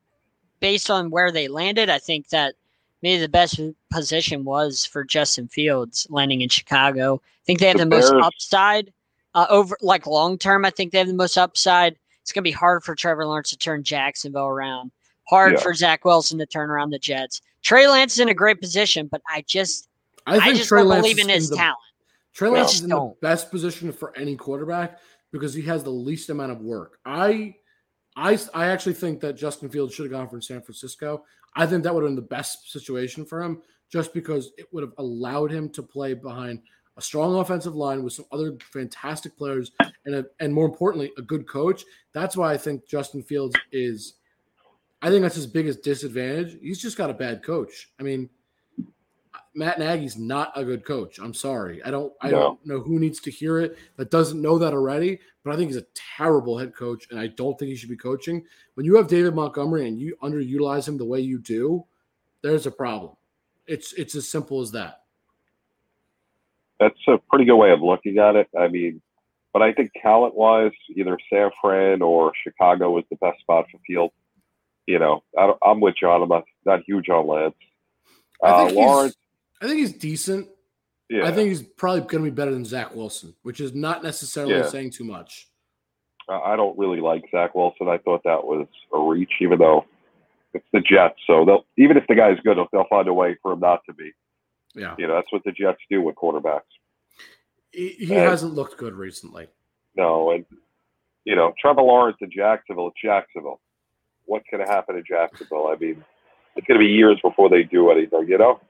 based 0.62 0.89
on 0.89 1.10
where 1.10 1.29
they 1.29 1.49
landed, 1.49 1.89
I 1.89 1.99
think 1.99 2.29
that 2.29 2.55
maybe 3.01 3.19
the 3.19 3.29
best 3.29 3.59
position 3.91 4.43
was 4.43 4.85
for 4.85 5.03
Justin 5.03 5.47
Fields 5.47 6.07
landing 6.09 6.41
in 6.41 6.49
Chicago. 6.49 7.15
I 7.15 7.43
think 7.45 7.59
they 7.59 7.67
have 7.67 7.77
the, 7.77 7.85
the 7.85 7.89
most 7.89 8.13
upside 8.13 8.93
uh, 9.33 9.47
over 9.49 9.77
like 9.81 10.07
long 10.07 10.37
term. 10.37 10.65
I 10.65 10.69
think 10.69 10.91
they 10.91 10.97
have 10.99 11.07
the 11.07 11.13
most 11.13 11.37
upside. 11.37 11.97
It's 12.21 12.31
going 12.31 12.43
to 12.43 12.47
be 12.47 12.51
hard 12.51 12.83
for 12.83 12.95
Trevor 12.95 13.25
Lawrence 13.25 13.49
to 13.49 13.57
turn 13.57 13.83
Jacksonville 13.83 14.47
around. 14.47 14.91
Hard 15.27 15.53
yeah. 15.53 15.59
for 15.59 15.73
Zach 15.73 16.05
Wilson 16.05 16.37
to 16.39 16.45
turn 16.45 16.69
around 16.69 16.91
the 16.91 16.99
Jets. 16.99 17.41
Trey 17.63 17.87
Lance 17.87 18.13
is 18.13 18.19
in 18.19 18.29
a 18.29 18.33
great 18.33 18.59
position, 18.59 19.07
but 19.07 19.21
I 19.27 19.43
just 19.47 19.87
I, 20.27 20.37
I 20.37 20.53
just 20.53 20.69
Trey 20.69 20.81
don't 20.81 20.89
Lance 20.89 21.03
believe 21.03 21.19
in 21.19 21.29
his 21.29 21.49
the, 21.49 21.55
talent. 21.55 21.77
Trey 22.33 22.49
Lance 22.49 22.75
is 22.75 22.81
in 22.81 22.89
don't. 22.89 23.19
the 23.19 23.27
best 23.27 23.49
position 23.51 23.91
for 23.91 24.15
any 24.17 24.35
quarterback 24.35 24.99
because 25.31 25.53
he 25.53 25.61
has 25.63 25.83
the 25.83 25.89
least 25.89 26.29
amount 26.29 26.51
of 26.51 26.61
work. 26.61 26.99
I 27.05 27.55
I 28.15 28.37
I 28.53 28.67
actually 28.67 28.93
think 28.93 29.19
that 29.21 29.33
Justin 29.33 29.69
Fields 29.69 29.93
should 29.93 30.05
have 30.05 30.11
gone 30.11 30.29
from 30.29 30.41
San 30.41 30.61
Francisco. 30.61 31.23
I 31.55 31.65
think 31.65 31.83
that 31.83 31.93
would 31.93 32.03
have 32.03 32.09
been 32.09 32.15
the 32.15 32.21
best 32.21 32.71
situation 32.71 33.25
for 33.25 33.41
him 33.41 33.61
just 33.91 34.13
because 34.13 34.51
it 34.57 34.67
would 34.71 34.83
have 34.83 34.93
allowed 34.97 35.51
him 35.51 35.69
to 35.69 35.83
play 35.83 36.13
behind 36.13 36.61
a 36.97 37.01
strong 37.01 37.39
offensive 37.39 37.75
line 37.75 38.03
with 38.03 38.13
some 38.13 38.25
other 38.31 38.57
fantastic 38.71 39.37
players 39.37 39.71
and 40.05 40.15
a, 40.15 40.25
and 40.39 40.53
more 40.53 40.65
importantly 40.65 41.11
a 41.17 41.21
good 41.21 41.47
coach. 41.47 41.83
That's 42.13 42.37
why 42.37 42.53
I 42.53 42.57
think 42.57 42.87
Justin 42.87 43.23
Fields 43.23 43.55
is 43.71 44.15
I 45.01 45.09
think 45.09 45.23
that's 45.23 45.35
his 45.35 45.47
biggest 45.47 45.81
disadvantage. 45.81 46.57
He's 46.61 46.81
just 46.81 46.97
got 46.97 47.09
a 47.09 47.13
bad 47.13 47.43
coach. 47.43 47.89
I 47.99 48.03
mean, 48.03 48.29
Matt 49.53 49.79
Nagy's 49.79 50.17
not 50.17 50.51
a 50.55 50.63
good 50.63 50.85
coach. 50.85 51.19
I'm 51.19 51.33
sorry. 51.33 51.83
I 51.83 51.91
don't 51.91 52.13
I 52.21 52.31
no. 52.31 52.39
don't 52.39 52.65
know 52.65 52.79
who 52.79 52.99
needs 52.99 53.19
to 53.21 53.31
hear 53.31 53.59
it 53.59 53.77
that 53.97 54.11
doesn't 54.11 54.41
know 54.41 54.57
that 54.57 54.73
already, 54.73 55.19
but 55.43 55.53
I 55.53 55.57
think 55.57 55.69
he's 55.69 55.81
a 55.81 55.85
terrible 56.17 56.57
head 56.57 56.73
coach 56.75 57.07
and 57.11 57.19
I 57.19 57.27
don't 57.27 57.57
think 57.59 57.69
he 57.69 57.75
should 57.75 57.89
be 57.89 57.97
coaching. 57.97 58.45
When 58.75 58.85
you 58.85 58.95
have 58.95 59.07
David 59.07 59.35
Montgomery 59.35 59.87
and 59.87 59.99
you 59.99 60.15
underutilize 60.23 60.87
him 60.87 60.97
the 60.97 61.05
way 61.05 61.19
you 61.19 61.39
do, 61.39 61.85
there's 62.41 62.65
a 62.65 62.71
problem. 62.71 63.15
It's 63.67 63.93
it's 63.93 64.15
as 64.15 64.27
simple 64.27 64.61
as 64.61 64.71
that. 64.71 65.01
That's 66.79 66.99
a 67.07 67.19
pretty 67.29 67.45
good 67.45 67.57
way 67.57 67.71
of 67.71 67.81
looking 67.81 68.17
at 68.17 68.35
it. 68.35 68.47
I 68.57 68.67
mean, 68.67 69.01
but 69.53 69.61
I 69.61 69.73
think 69.73 69.91
talent 70.01 70.33
wise, 70.35 70.71
either 70.95 71.17
San 71.31 71.51
Fran 71.61 72.01
or 72.01 72.31
Chicago 72.43 72.91
was 72.91 73.03
the 73.09 73.17
best 73.17 73.39
spot 73.41 73.65
for 73.71 73.79
Field. 73.85 74.11
You 74.87 74.97
know, 74.97 75.23
I 75.37 75.53
am 75.65 75.79
with 75.79 75.95
John. 75.95 76.23
I'm 76.23 76.29
not, 76.29 76.45
not 76.65 76.81
huge 76.87 77.09
on 77.09 77.27
Lance. 77.27 77.55
Uh, 78.43 78.71
Lawrence 78.73 79.15
I 79.62 79.67
think 79.67 79.80
he's 79.80 79.93
decent. 79.93 80.47
Yeah. 81.10 81.26
I 81.26 81.32
think 81.32 81.50
he's 81.50 81.62
probably 81.62 82.02
going 82.02 82.24
to 82.24 82.32
be 82.32 82.36
better 82.36 82.52
than 82.52 82.65
Zach 82.65 82.95
Wilson, 82.95 83.36
which 83.43 83.60
is 83.60 83.74
not 83.74 84.04
necessarily 84.04 84.56
yeah. 84.56 84.67
saying 84.67 84.91
too 84.91 85.04
much. 85.04 85.47
I 86.30 86.56
don't 86.56 86.78
really 86.78 87.02
like 87.02 87.24
Zach 87.32 87.54
Wilson. 87.54 87.89
I 87.89 87.97
thought 87.97 88.21
that 88.24 88.43
was 88.43 88.67
a 88.93 89.00
reach, 89.00 89.32
even 89.41 89.60
though 89.60 89.86
it's 90.54 90.65
the 90.71 90.80
Jets. 90.80 91.19
So 91.28 91.43
they'll 91.45 91.65
even 91.78 91.97
if 91.97 92.06
the 92.08 92.15
guy's 92.15 92.39
good, 92.45 92.58
they'll 92.71 92.88
find 92.89 93.08
a 93.10 93.13
way 93.13 93.36
for 93.41 93.52
him 93.52 93.60
not 93.60 93.82
to 93.88 93.93
be. 93.93 94.12
Yeah, 94.74 94.95
you 94.97 95.08
know 95.08 95.15
that's 95.15 95.32
what 95.32 95.43
the 95.43 95.52
Jets 95.52 95.80
do 95.89 96.02
with 96.02 96.15
quarterbacks. 96.15 96.62
He, 97.71 97.89
he 98.00 98.13
hasn't 98.13 98.54
looked 98.54 98.78
good 98.78 98.93
recently. 98.93 99.47
No, 99.97 100.32
and 100.32 100.45
you 101.26 101.36
know 101.36 101.54
Trevor 101.60 101.82
Lawrence 101.82 102.17
in 102.21 102.32
Jacksonville. 102.32 102.88
It's 102.88 103.02
Jacksonville. 103.04 103.60
What's 104.26 104.45
going 104.50 104.65
to 104.65 104.71
happen 104.71 104.95
in 104.95 105.04
Jacksonville? 105.06 105.67
I 105.67 105.76
mean, 105.76 106.02
it's 106.56 106.67
going 106.67 106.80
to 106.80 106.86
be 106.86 106.91
years 106.91 107.19
before 107.21 107.50
they 107.50 107.63
do 107.63 107.91
anything. 107.91 108.28
You 108.30 108.38
know. 108.38 108.62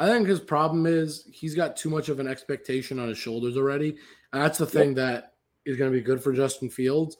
I 0.00 0.08
think 0.08 0.26
his 0.26 0.40
problem 0.40 0.86
is 0.86 1.28
he's 1.30 1.54
got 1.54 1.76
too 1.76 1.88
much 1.88 2.08
of 2.08 2.20
an 2.20 2.26
expectation 2.26 2.98
on 2.98 3.08
his 3.08 3.18
shoulders 3.18 3.56
already. 3.56 3.96
And 4.32 4.42
that's 4.42 4.58
the 4.58 4.66
thing 4.66 4.94
that 4.94 5.34
is 5.64 5.76
going 5.76 5.90
to 5.90 5.96
be 5.96 6.02
good 6.02 6.22
for 6.22 6.32
Justin 6.32 6.68
Fields. 6.68 7.16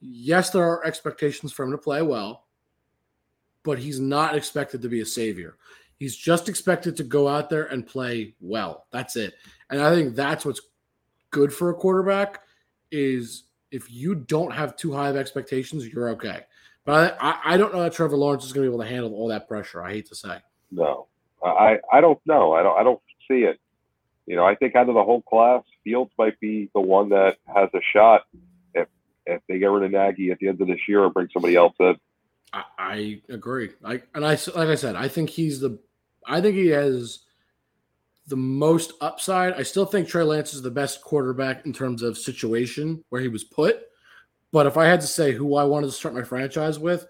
Yes, 0.00 0.50
there 0.50 0.64
are 0.64 0.84
expectations 0.84 1.52
for 1.52 1.64
him 1.64 1.72
to 1.72 1.78
play 1.78 2.02
well, 2.02 2.46
but 3.62 3.78
he's 3.78 4.00
not 4.00 4.34
expected 4.34 4.82
to 4.82 4.88
be 4.88 5.00
a 5.00 5.06
savior. 5.06 5.56
He's 5.98 6.16
just 6.16 6.48
expected 6.48 6.96
to 6.96 7.04
go 7.04 7.28
out 7.28 7.50
there 7.50 7.66
and 7.66 7.86
play 7.86 8.34
well. 8.40 8.86
That's 8.90 9.16
it. 9.16 9.34
And 9.70 9.80
I 9.80 9.94
think 9.94 10.14
that's 10.14 10.44
what's 10.44 10.60
good 11.30 11.52
for 11.52 11.70
a 11.70 11.74
quarterback 11.74 12.40
is 12.90 13.44
if 13.70 13.90
you 13.90 14.14
don't 14.14 14.52
have 14.52 14.76
too 14.76 14.92
high 14.92 15.08
of 15.08 15.16
expectations, 15.16 15.86
you're 15.86 16.10
okay. 16.10 16.40
But 16.84 17.16
I, 17.20 17.40
I 17.44 17.56
don't 17.56 17.72
know 17.72 17.82
that 17.82 17.92
Trevor 17.92 18.16
Lawrence 18.16 18.44
is 18.44 18.52
going 18.52 18.64
to 18.64 18.70
be 18.70 18.74
able 18.74 18.84
to 18.84 18.90
handle 18.90 19.14
all 19.14 19.28
that 19.28 19.48
pressure. 19.48 19.82
I 19.82 19.92
hate 19.92 20.06
to 20.08 20.14
say. 20.14 20.38
No, 20.70 21.06
I, 21.44 21.78
I 21.92 22.00
don't 22.00 22.20
know. 22.26 22.52
I 22.52 22.62
don't 22.62 22.78
I 22.78 22.82
don't 22.82 23.00
see 23.28 23.40
it. 23.44 23.58
You 24.26 24.36
know, 24.36 24.44
I 24.44 24.54
think 24.54 24.74
out 24.74 24.88
of 24.88 24.94
the 24.94 25.02
whole 25.02 25.22
class, 25.22 25.62
Fields 25.82 26.12
might 26.18 26.38
be 26.40 26.70
the 26.74 26.80
one 26.80 27.10
that 27.10 27.36
has 27.54 27.68
a 27.74 27.80
shot 27.92 28.22
if 28.74 28.88
if 29.26 29.42
they 29.48 29.58
get 29.58 29.66
rid 29.66 29.84
of 29.84 29.90
Nagy 29.90 30.30
at 30.30 30.38
the 30.38 30.48
end 30.48 30.60
of 30.60 30.68
this 30.68 30.80
year 30.88 31.04
and 31.04 31.12
bring 31.12 31.28
somebody 31.32 31.56
else 31.56 31.74
in. 31.78 31.96
I, 32.52 32.64
I 32.78 33.20
agree. 33.28 33.70
I 33.84 34.02
and 34.14 34.24
I 34.24 34.38
like 34.54 34.68
I 34.68 34.74
said, 34.76 34.96
I 34.96 35.08
think 35.08 35.30
he's 35.30 35.60
the 35.60 35.78
I 36.26 36.40
think 36.40 36.56
he 36.56 36.68
has 36.68 37.20
the 38.26 38.36
most 38.36 38.92
upside. 39.00 39.52
I 39.54 39.62
still 39.62 39.84
think 39.84 40.08
Trey 40.08 40.22
Lance 40.22 40.54
is 40.54 40.62
the 40.62 40.70
best 40.70 41.02
quarterback 41.02 41.66
in 41.66 41.72
terms 41.72 42.02
of 42.02 42.16
situation 42.16 43.04
where 43.10 43.20
he 43.20 43.28
was 43.28 43.44
put. 43.44 43.82
But 44.50 44.66
if 44.66 44.76
I 44.76 44.86
had 44.86 45.00
to 45.02 45.06
say 45.06 45.32
who 45.32 45.56
I 45.56 45.64
wanted 45.64 45.88
to 45.88 45.92
start 45.92 46.14
my 46.14 46.22
franchise 46.22 46.78
with, 46.78 47.06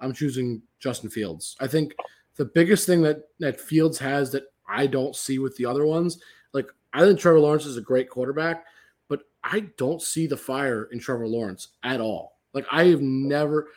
I'm 0.00 0.12
choosing 0.12 0.62
Justin 0.80 1.10
Fields. 1.10 1.56
I 1.60 1.66
think 1.66 1.94
the 2.40 2.46
biggest 2.46 2.86
thing 2.86 3.02
that 3.02 3.24
that 3.38 3.60
Fields 3.60 3.98
has 3.98 4.32
that 4.32 4.44
I 4.66 4.86
don't 4.86 5.14
see 5.14 5.38
with 5.38 5.54
the 5.58 5.66
other 5.66 5.84
ones, 5.84 6.22
like 6.54 6.66
I 6.94 7.00
think 7.00 7.20
Trevor 7.20 7.38
Lawrence 7.38 7.66
is 7.66 7.76
a 7.76 7.82
great 7.82 8.08
quarterback, 8.08 8.64
but 9.10 9.24
I 9.44 9.68
don't 9.76 10.00
see 10.00 10.26
the 10.26 10.38
fire 10.38 10.88
in 10.90 11.00
Trevor 11.00 11.28
Lawrence 11.28 11.68
at 11.82 12.00
all. 12.00 12.38
Like 12.54 12.64
I 12.72 12.84
have 12.84 13.02
never, 13.02 13.68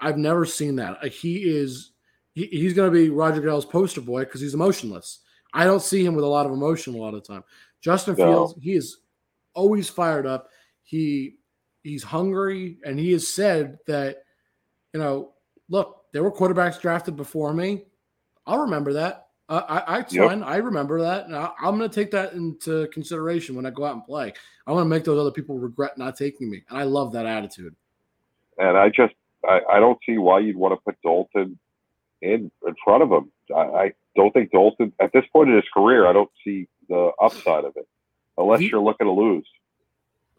I've 0.00 0.16
never 0.16 0.46
seen 0.46 0.76
that. 0.76 0.96
Like 1.02 1.12
he 1.12 1.42
is, 1.42 1.90
he, 2.32 2.46
he's 2.46 2.72
going 2.72 2.90
to 2.90 2.98
be 2.98 3.10
Roger 3.10 3.42
Goodell's 3.42 3.66
poster 3.66 4.00
boy 4.00 4.20
because 4.20 4.40
he's 4.40 4.54
emotionless. 4.54 5.20
I 5.52 5.64
don't 5.64 5.82
see 5.82 6.02
him 6.02 6.14
with 6.14 6.24
a 6.24 6.28
lot 6.28 6.46
of 6.46 6.52
emotion 6.52 6.94
a 6.94 6.96
lot 6.96 7.12
of 7.12 7.22
the 7.22 7.34
time. 7.34 7.44
Justin. 7.82 8.16
Fields, 8.16 8.54
he 8.62 8.72
is 8.72 9.00
always 9.52 9.90
fired 9.90 10.26
up. 10.26 10.48
He 10.84 11.36
he's 11.82 12.02
hungry, 12.02 12.78
and 12.82 12.98
he 12.98 13.12
has 13.12 13.28
said 13.28 13.76
that, 13.86 14.24
you 14.94 15.00
know, 15.00 15.33
look, 15.68 16.04
there 16.12 16.22
were 16.22 16.32
quarterbacks 16.32 16.80
drafted 16.80 17.16
before 17.16 17.52
me. 17.52 17.84
I'll 18.46 18.60
remember 18.60 18.92
that. 18.94 19.28
Uh, 19.48 19.62
I, 19.68 19.78
I, 19.78 20.04
yep. 20.10 20.28
fine. 20.28 20.42
I 20.42 20.56
remember 20.56 21.02
that. 21.02 21.26
And 21.26 21.36
I, 21.36 21.50
am 21.62 21.76
going 21.76 21.88
to 21.88 21.94
take 21.94 22.10
that 22.12 22.32
into 22.32 22.86
consideration 22.88 23.54
when 23.54 23.66
I 23.66 23.70
go 23.70 23.84
out 23.84 23.94
and 23.94 24.04
play. 24.04 24.32
I 24.66 24.72
want 24.72 24.84
to 24.84 24.88
make 24.88 25.04
those 25.04 25.20
other 25.20 25.30
people 25.30 25.58
regret 25.58 25.98
not 25.98 26.16
taking 26.16 26.50
me. 26.50 26.62
And 26.70 26.78
I 26.78 26.84
love 26.84 27.12
that 27.12 27.26
attitude. 27.26 27.74
And 28.58 28.76
I 28.76 28.88
just, 28.88 29.14
I, 29.46 29.60
I 29.70 29.80
don't 29.80 29.98
see 30.06 30.16
why 30.16 30.38
you'd 30.38 30.56
want 30.56 30.72
to 30.72 30.76
put 30.82 30.96
Dalton 31.02 31.58
in 32.22 32.50
in 32.66 32.74
front 32.82 33.02
of 33.02 33.10
him. 33.10 33.30
I, 33.54 33.60
I 33.60 33.92
don't 34.16 34.32
think 34.32 34.50
Dalton, 34.50 34.92
at 35.00 35.12
this 35.12 35.24
point 35.32 35.50
in 35.50 35.56
his 35.56 35.64
career, 35.74 36.06
I 36.06 36.12
don't 36.12 36.30
see 36.42 36.66
the 36.88 37.10
upside 37.20 37.64
of 37.64 37.74
it. 37.76 37.86
unless 38.38 38.60
The- 38.60 38.66
you're 38.66 38.80
looking 38.80 39.06
to 39.06 39.12
lose. 39.12 39.46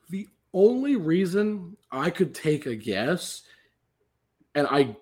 The 0.10 0.28
only 0.54 0.96
reason 0.96 1.78
I 1.92 2.10
could 2.12 2.34
take 2.34 2.66
a 2.66 2.76
guess, 2.76 3.42
and 4.54 4.68
I 4.70 4.96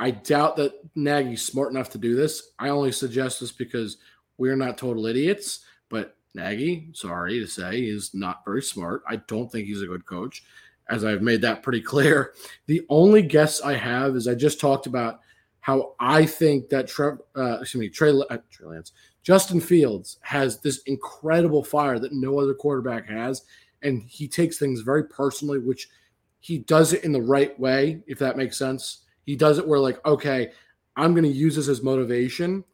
I 0.00 0.12
doubt 0.12 0.56
that 0.56 0.72
Nagy's 0.94 1.42
smart 1.42 1.70
enough 1.70 1.90
to 1.90 1.98
do 1.98 2.16
this. 2.16 2.52
I 2.58 2.70
only 2.70 2.90
suggest 2.90 3.38
this 3.38 3.52
because 3.52 3.98
we're 4.38 4.56
not 4.56 4.78
total 4.78 5.06
idiots, 5.06 5.60
but 5.90 6.16
Nagy, 6.34 6.88
sorry 6.94 7.38
to 7.38 7.46
say, 7.46 7.80
is 7.80 8.14
not 8.14 8.42
very 8.46 8.62
smart. 8.62 9.02
I 9.06 9.16
don't 9.16 9.52
think 9.52 9.66
he's 9.66 9.82
a 9.82 9.86
good 9.86 10.06
coach, 10.06 10.42
as 10.88 11.04
I've 11.04 11.20
made 11.20 11.42
that 11.42 11.62
pretty 11.62 11.82
clear. 11.82 12.32
The 12.66 12.86
only 12.88 13.20
guess 13.20 13.60
I 13.60 13.74
have 13.74 14.16
is 14.16 14.26
I 14.26 14.34
just 14.34 14.58
talked 14.58 14.86
about 14.86 15.20
how 15.60 15.94
I 16.00 16.24
think 16.24 16.70
that 16.70 16.88
Trev, 16.88 17.18
uh, 17.36 17.58
excuse 17.60 17.80
me, 17.80 17.90
Trey, 17.90 18.10
uh, 18.10 18.38
Trey 18.50 18.68
Lance, 18.68 18.92
Justin 19.22 19.60
Fields 19.60 20.18
has 20.22 20.60
this 20.60 20.78
incredible 20.86 21.62
fire 21.62 21.98
that 21.98 22.14
no 22.14 22.40
other 22.40 22.54
quarterback 22.54 23.06
has, 23.06 23.42
and 23.82 24.02
he 24.04 24.26
takes 24.26 24.56
things 24.56 24.80
very 24.80 25.04
personally, 25.04 25.58
which 25.58 25.90
he 26.38 26.56
does 26.56 26.94
it 26.94 27.04
in 27.04 27.12
the 27.12 27.20
right 27.20 27.58
way, 27.60 28.02
if 28.06 28.18
that 28.18 28.38
makes 28.38 28.56
sense. 28.56 29.00
He 29.30 29.36
does 29.36 29.58
it 29.58 29.68
where, 29.68 29.78
like, 29.78 30.04
okay, 30.04 30.50
I'm 30.96 31.12
going 31.14 31.22
to 31.22 31.30
use 31.30 31.54
this 31.54 31.68
as 31.68 31.84
motivation. 31.84 32.64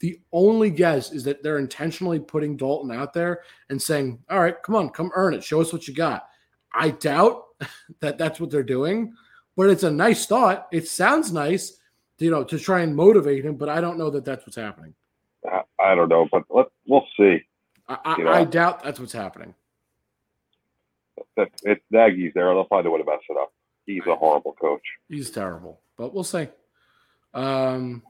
The 0.00 0.20
only 0.32 0.68
guess 0.68 1.12
is 1.12 1.22
that 1.22 1.44
they're 1.44 1.60
intentionally 1.60 2.18
putting 2.18 2.56
Dalton 2.56 2.90
out 2.90 3.12
there 3.12 3.42
and 3.70 3.80
saying, 3.80 4.18
all 4.28 4.40
right, 4.40 4.60
come 4.64 4.74
on, 4.74 4.90
come 4.90 5.12
earn 5.14 5.32
it. 5.32 5.44
Show 5.44 5.60
us 5.60 5.72
what 5.72 5.86
you 5.86 5.94
got. 5.94 6.26
I 6.74 6.90
doubt 6.90 7.44
that 8.00 8.18
that's 8.18 8.40
what 8.40 8.50
they're 8.50 8.64
doing, 8.64 9.14
but 9.56 9.70
it's 9.70 9.84
a 9.84 9.92
nice 9.92 10.26
thought. 10.26 10.66
It 10.72 10.88
sounds 10.88 11.32
nice, 11.32 11.78
you 12.18 12.32
know, 12.32 12.42
to 12.42 12.58
try 12.58 12.80
and 12.80 12.96
motivate 12.96 13.44
him, 13.44 13.54
but 13.54 13.68
I 13.68 13.80
don't 13.80 13.96
know 13.96 14.10
that 14.10 14.24
that's 14.24 14.44
what's 14.44 14.56
happening. 14.56 14.94
I, 15.48 15.60
I 15.78 15.94
don't 15.94 16.08
know, 16.08 16.26
but 16.32 16.42
let, 16.50 16.66
we'll 16.84 17.06
see. 17.16 17.44
I, 17.88 18.16
You 18.18 18.24
know. 18.24 18.32
I 18.32 18.42
doubt 18.42 18.82
that's 18.82 18.98
what's 18.98 19.12
happening. 19.12 19.54
That 21.36 21.50
it's 21.62 21.84
Nagy's 21.92 22.32
there. 22.34 22.52
They'll 22.52 22.64
find 22.64 22.84
a 22.88 22.90
way 22.90 22.98
to 22.98 23.04
mess 23.04 23.20
it 23.30 23.36
up. 23.36 23.52
He's 23.86 24.02
a 24.06 24.14
horrible 24.14 24.52
coach. 24.60 24.82
He's 25.08 25.30
terrible, 25.30 25.80
but 25.96 26.14
we'll 26.14 26.24
see. 26.24 26.48
Um, 27.34 28.02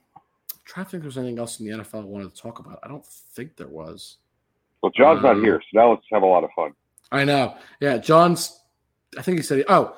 trying 0.65 0.87
to 0.87 0.91
think 0.91 1.01
if 1.01 1.03
there's 1.03 1.19
anything 1.19 1.39
else 1.39 1.61
in 1.61 1.67
the 1.67 1.79
NFL 1.79 2.03
I 2.03 2.05
wanted 2.05 2.35
to 2.35 2.41
talk 2.41 2.59
about. 2.59 2.79
I 2.83 2.89
don't 2.89 3.05
think 3.07 3.57
there 3.57 3.69
was. 3.69 4.19
Well, 4.83 4.93
John's 4.97 5.23
not 5.23 5.37
Um, 5.37 5.45
here, 5.45 5.61
so 5.61 5.79
now 5.79 5.91
let's 5.91 6.03
have 6.11 6.23
a 6.23 6.27
lot 6.27 6.45
of 6.45 6.51
fun. 6.57 6.73
I 7.11 7.25
know. 7.25 7.57
Yeah, 7.81 7.99
John's. 7.99 8.61
I 9.19 9.23
think 9.23 9.39
he 9.39 9.43
said. 9.43 9.65
Oh, 9.69 9.97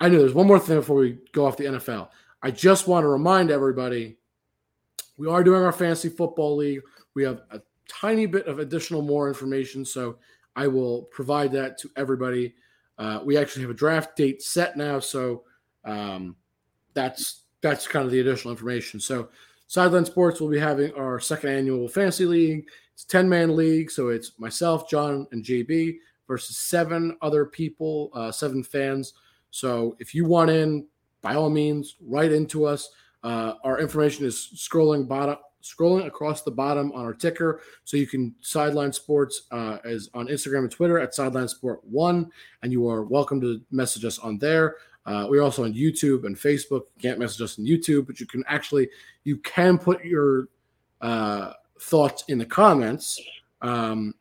I 0.00 0.08
knew. 0.08 0.18
There's 0.18 0.34
one 0.34 0.46
more 0.46 0.58
thing 0.58 0.76
before 0.76 0.96
we 0.96 1.18
go 1.32 1.46
off 1.46 1.56
the 1.56 1.64
NFL. 1.64 2.08
I 2.42 2.50
just 2.50 2.86
want 2.86 3.04
to 3.04 3.08
remind 3.08 3.50
everybody, 3.50 4.16
we 5.16 5.28
are 5.28 5.42
doing 5.42 5.62
our 5.62 5.72
fantasy 5.72 6.08
football 6.08 6.56
league. 6.56 6.82
We 7.14 7.24
have 7.24 7.42
a 7.50 7.60
tiny 7.88 8.26
bit 8.26 8.46
of 8.46 8.58
additional 8.58 9.02
more 9.02 9.28
information, 9.28 9.84
so 9.84 10.18
I 10.54 10.66
will 10.66 11.02
provide 11.04 11.52
that 11.52 11.78
to 11.78 11.90
everybody. 11.96 12.54
Uh, 12.98 13.20
we 13.24 13.36
actually 13.36 13.62
have 13.62 13.70
a 13.70 13.74
draft 13.74 14.16
date 14.16 14.42
set 14.42 14.76
now, 14.76 14.98
so 14.98 15.44
um, 15.84 16.36
that's 16.94 17.42
that's 17.60 17.86
kind 17.86 18.04
of 18.04 18.12
the 18.12 18.20
additional 18.20 18.52
information. 18.52 19.00
So, 19.00 19.28
Sideline 19.66 20.04
Sports 20.04 20.40
will 20.40 20.48
be 20.48 20.58
having 20.58 20.92
our 20.94 21.20
second 21.20 21.50
annual 21.50 21.88
fantasy 21.88 22.24
league. 22.24 22.68
It's 22.94 23.04
a 23.04 23.08
10 23.08 23.28
man 23.28 23.54
league, 23.54 23.90
so 23.90 24.08
it's 24.08 24.32
myself, 24.38 24.88
John, 24.88 25.26
and 25.32 25.44
JB 25.44 25.98
versus 26.26 26.56
seven 26.56 27.16
other 27.22 27.44
people, 27.44 28.10
uh, 28.14 28.30
seven 28.30 28.62
fans. 28.62 29.14
So 29.50 29.96
if 29.98 30.14
you 30.14 30.24
want 30.24 30.50
in, 30.50 30.86
by 31.22 31.34
all 31.34 31.50
means, 31.50 31.96
write 32.00 32.32
into 32.32 32.64
us. 32.64 32.90
Uh, 33.24 33.54
our 33.64 33.80
information 33.80 34.24
is 34.24 34.50
scrolling 34.54 35.08
bottom, 35.08 35.36
scrolling 35.62 36.06
across 36.06 36.42
the 36.42 36.50
bottom 36.50 36.92
on 36.92 37.04
our 37.04 37.14
ticker, 37.14 37.60
so 37.84 37.96
you 37.96 38.06
can 38.06 38.34
sideline 38.40 38.92
sports 38.92 39.42
uh, 39.50 39.78
as 39.84 40.08
on 40.14 40.28
Instagram 40.28 40.60
and 40.60 40.70
Twitter 40.70 40.98
at 40.98 41.14
sideline 41.14 41.48
sport 41.48 41.80
one, 41.84 42.30
and 42.62 42.72
you 42.72 42.88
are 42.88 43.02
welcome 43.02 43.40
to 43.40 43.60
message 43.70 44.04
us 44.04 44.18
on 44.18 44.38
there. 44.38 44.76
Uh, 45.08 45.26
we're 45.26 45.40
also 45.40 45.64
on 45.64 45.72
YouTube 45.72 46.26
and 46.26 46.36
Facebook. 46.36 46.82
You 46.96 47.00
can't 47.00 47.18
message 47.18 47.40
us 47.40 47.58
on 47.58 47.64
YouTube, 47.64 48.06
but 48.06 48.20
you 48.20 48.26
can 48.26 48.44
actually 48.46 48.90
you 49.24 49.38
can 49.38 49.78
put 49.78 50.04
your 50.04 50.48
uh, 51.00 51.54
thoughts 51.80 52.24
in 52.28 52.36
the 52.36 52.44
comments. 52.44 53.18
Um, 53.62 54.14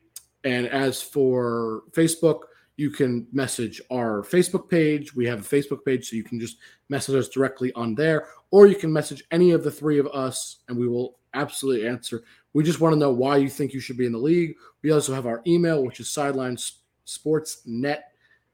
and 0.45 0.65
as 0.67 1.01
for 1.01 1.83
Facebook, 1.91 2.43
you 2.77 2.89
can 2.89 3.27
message 3.33 3.81
our 3.91 4.21
Facebook 4.21 4.69
page. 4.69 5.13
We 5.13 5.25
have 5.25 5.41
a 5.41 5.43
Facebook 5.43 5.83
page, 5.83 6.09
so 6.09 6.15
you 6.15 6.23
can 6.23 6.39
just 6.39 6.55
message 6.87 7.15
us 7.15 7.27
directly 7.27 7.73
on 7.73 7.93
there, 7.93 8.27
or 8.51 8.67
you 8.67 8.75
can 8.75 8.93
message 8.93 9.25
any 9.31 9.51
of 9.51 9.65
the 9.65 9.71
three 9.71 9.99
of 9.99 10.07
us, 10.07 10.59
and 10.69 10.77
we 10.77 10.87
will 10.87 11.17
absolutely 11.33 11.85
answer. 11.85 12.23
We 12.53 12.63
just 12.63 12.79
want 12.79 12.93
to 12.93 12.99
know 12.99 13.11
why 13.11 13.35
you 13.37 13.49
think 13.49 13.73
you 13.73 13.81
should 13.81 13.97
be 13.97 14.05
in 14.05 14.13
the 14.13 14.17
league. 14.19 14.55
We 14.83 14.91
also 14.91 15.13
have 15.13 15.25
our 15.25 15.41
email, 15.45 15.83
which 15.83 15.99
is 15.99 16.07
sidelinesportsnet 16.07 17.99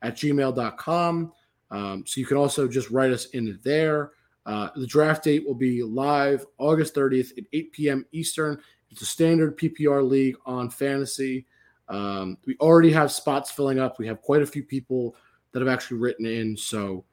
at 0.01 0.15
gmail.com. 0.15 1.31
Um, 1.74 2.05
so 2.05 2.21
you 2.21 2.26
can 2.26 2.38
also 2.38 2.67
just 2.67 2.89
write 2.91 3.11
us 3.11 3.26
in 3.32 3.59
there. 3.63 4.11
Uh, 4.45 4.69
the 4.76 4.88
draft 4.88 5.24
date 5.24 5.45
will 5.45 5.55
be 5.55 5.82
live 5.82 6.45
August 6.57 6.95
30th 6.95 7.38
at 7.38 7.45
8 7.51 7.74
p.m. 7.74 8.05
Eastern. 8.11 8.59
It's 8.91 9.01
a 9.01 9.05
standard 9.05 9.57
PPR 9.57 10.07
league 10.07 10.36
on 10.45 10.69
fantasy. 10.69 11.47
Um, 11.89 12.38
we 12.45 12.55
already 12.59 12.91
have 12.91 13.11
spots 13.11 13.51
filling 13.51 13.80
up. 13.80 13.97
We 13.97 14.07
have 14.07 14.21
quite 14.21 14.43
a 14.43 14.45
few 14.45 14.63
people 14.63 15.15
that 15.51 15.59
have 15.59 15.67
actually 15.67 15.97
written 15.97 16.26
in. 16.26 16.55
So 16.55 17.03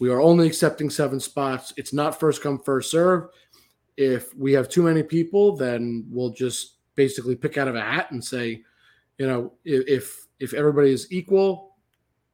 we 0.00 0.10
are 0.10 0.20
only 0.20 0.46
accepting 0.46 0.90
seven 0.90 1.20
spots. 1.20 1.74
It's 1.76 1.92
not 1.92 2.18
first 2.18 2.42
come, 2.42 2.58
first 2.58 2.90
serve. 2.90 3.28
If 3.96 4.34
we 4.34 4.52
have 4.52 4.68
too 4.68 4.82
many 4.82 5.02
people, 5.02 5.56
then 5.56 6.06
we'll 6.10 6.30
just 6.30 6.76
basically 6.94 7.36
pick 7.36 7.58
out 7.58 7.68
of 7.68 7.74
a 7.74 7.80
hat 7.80 8.10
and 8.10 8.24
say, 8.24 8.62
you 9.18 9.26
know, 9.26 9.52
if 9.64 10.26
if, 10.38 10.52
everybody 10.52 10.92
is 10.92 11.10
equal, 11.10 11.76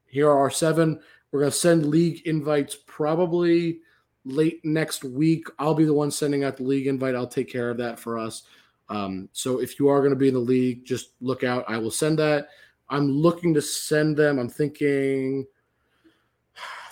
here 0.07 0.29
are 0.29 0.39
our 0.39 0.51
seven. 0.51 1.01
We're 1.33 1.41
going 1.41 1.53
to 1.53 1.57
send 1.59 1.87
league 1.87 2.27
invites 2.27 2.77
probably 2.87 3.81
late 4.25 4.65
next 4.65 5.03
week. 5.03 5.47
I'll 5.59 5.75
be 5.75 5.85
the 5.85 5.95
one 5.95 6.11
sending 6.11 6.45
out 6.45 6.59
the 6.59 6.63
league 6.63 6.87
invite. 6.87 7.15
I'll 7.15 7.27
take 7.27 7.51
care 7.51 7.71
of 7.71 7.79
that 7.79 7.99
for 7.99 8.19
us. 8.19 8.43
Um, 8.89 9.29
so 9.33 9.59
if 9.59 9.79
you 9.79 9.89
are 9.89 10.01
going 10.01 10.11
to 10.11 10.17
be 10.17 10.29
in 10.29 10.35
the 10.35 10.41
league, 10.41 10.85
just 10.85 11.13
look 11.21 11.43
out. 11.43 11.65
I 11.67 11.79
will 11.79 11.91
send 11.91 12.19
that. 12.19 12.49
I'm 12.91 13.11
looking 13.11 13.55
to 13.55 13.63
send 13.63 14.17
them. 14.17 14.39
I'm 14.39 14.51
thinking 14.51 15.47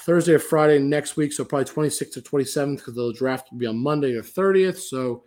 Thursday 0.01 0.33
or 0.33 0.39
Friday 0.39 0.79
next 0.79 1.19
week. 1.19 1.33
So 1.33 1.45
probably 1.45 1.67
26th 1.67 2.17
or 2.17 2.21
27th 2.23 2.77
because 2.79 2.95
the 2.95 3.13
draft 3.13 3.53
will 3.53 3.59
be 3.59 3.67
on 3.67 3.77
Monday 3.77 4.15
or 4.15 4.23
30th. 4.23 4.79
So 4.79 5.25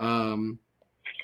um, 0.00 0.58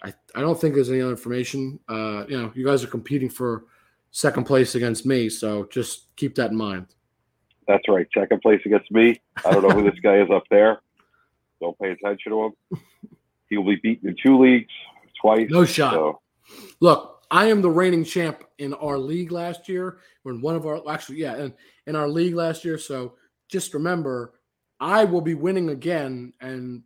I, 0.05 0.15
I 0.37 0.41
don't 0.41 0.61
think 0.61 0.75
there's 0.75 0.91
any 0.91 1.01
other 1.01 1.11
information. 1.11 1.81
Uh, 1.89 2.25
you 2.29 2.41
know, 2.41 2.53
you 2.55 2.65
guys 2.65 2.85
are 2.85 2.89
competing 2.89 3.29
for 3.29 3.65
second 4.13 4.45
place 4.45 4.77
against 4.77 5.05
me. 5.05 5.29
So 5.29 5.67
just 5.71 6.15
keep 6.15 6.37
that 6.37 6.53
in 6.53 6.57
mind. 6.57 6.87
That's 7.69 7.89
right. 7.89 8.07
Second 8.15 8.41
place 8.43 8.61
against 8.65 8.91
me. 8.91 9.21
I 9.45 9.53
don't 9.53 9.63
know 9.63 9.71
who 9.71 9.89
this 9.89 9.99
guy 10.01 10.19
is 10.21 10.31
up 10.31 10.45
there. 10.51 10.81
Don't 11.61 11.79
pay 11.79 11.91
attention 11.93 12.33
to 12.33 12.45
him. 12.45 12.81
He 13.49 13.57
will 13.57 13.65
be 13.65 13.77
beaten 13.77 14.09
in 14.09 14.17
two 14.23 14.43
leagues 14.43 14.73
twice. 15.21 15.49
No 15.51 15.65
shot. 15.65 15.93
So 15.93 16.21
Look, 16.81 17.23
I 17.31 17.47
am 17.47 17.63
the 17.63 17.71
reigning 17.71 18.05
champ 18.05 18.45
in 18.59 18.75
our 18.75 18.99
league 18.99 19.33
last 19.33 19.69
year. 19.69 19.99
We're 20.25 20.33
in 20.33 20.41
one 20.41 20.57
of 20.57 20.67
our 20.67 20.83
actually, 20.91 21.19
yeah, 21.19 21.37
in, 21.37 21.55
in 21.87 21.97
our 21.97 22.09
league 22.09 22.35
last 22.35 22.65
year. 22.65 22.79
So 22.79 23.15
just 23.49 23.75
remember, 23.75 24.35
I 24.81 25.05
will 25.05 25.21
be 25.21 25.35
winning 25.35 25.71
again. 25.71 26.33
And 26.41 26.83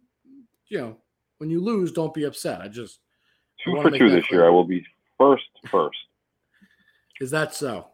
you 0.68 0.79
know, 0.79 0.97
when 1.39 1.51
you 1.51 1.61
lose, 1.61 1.93
don't 1.93 2.12
be 2.12 2.24
upset. 2.24 2.61
I 2.61 2.68
just 2.68 3.01
I 3.61 3.64
two 3.64 3.77
wanna 3.77 3.91
for 3.91 3.99
two 3.99 4.11
this 4.11 4.27
clear. 4.27 4.41
year. 4.41 4.49
I 4.49 4.51
will 4.51 4.64
be 4.64 4.85
first, 5.18 5.45
first. 5.70 5.99
is 7.20 7.31
that 7.31 7.55
so? 7.55 7.89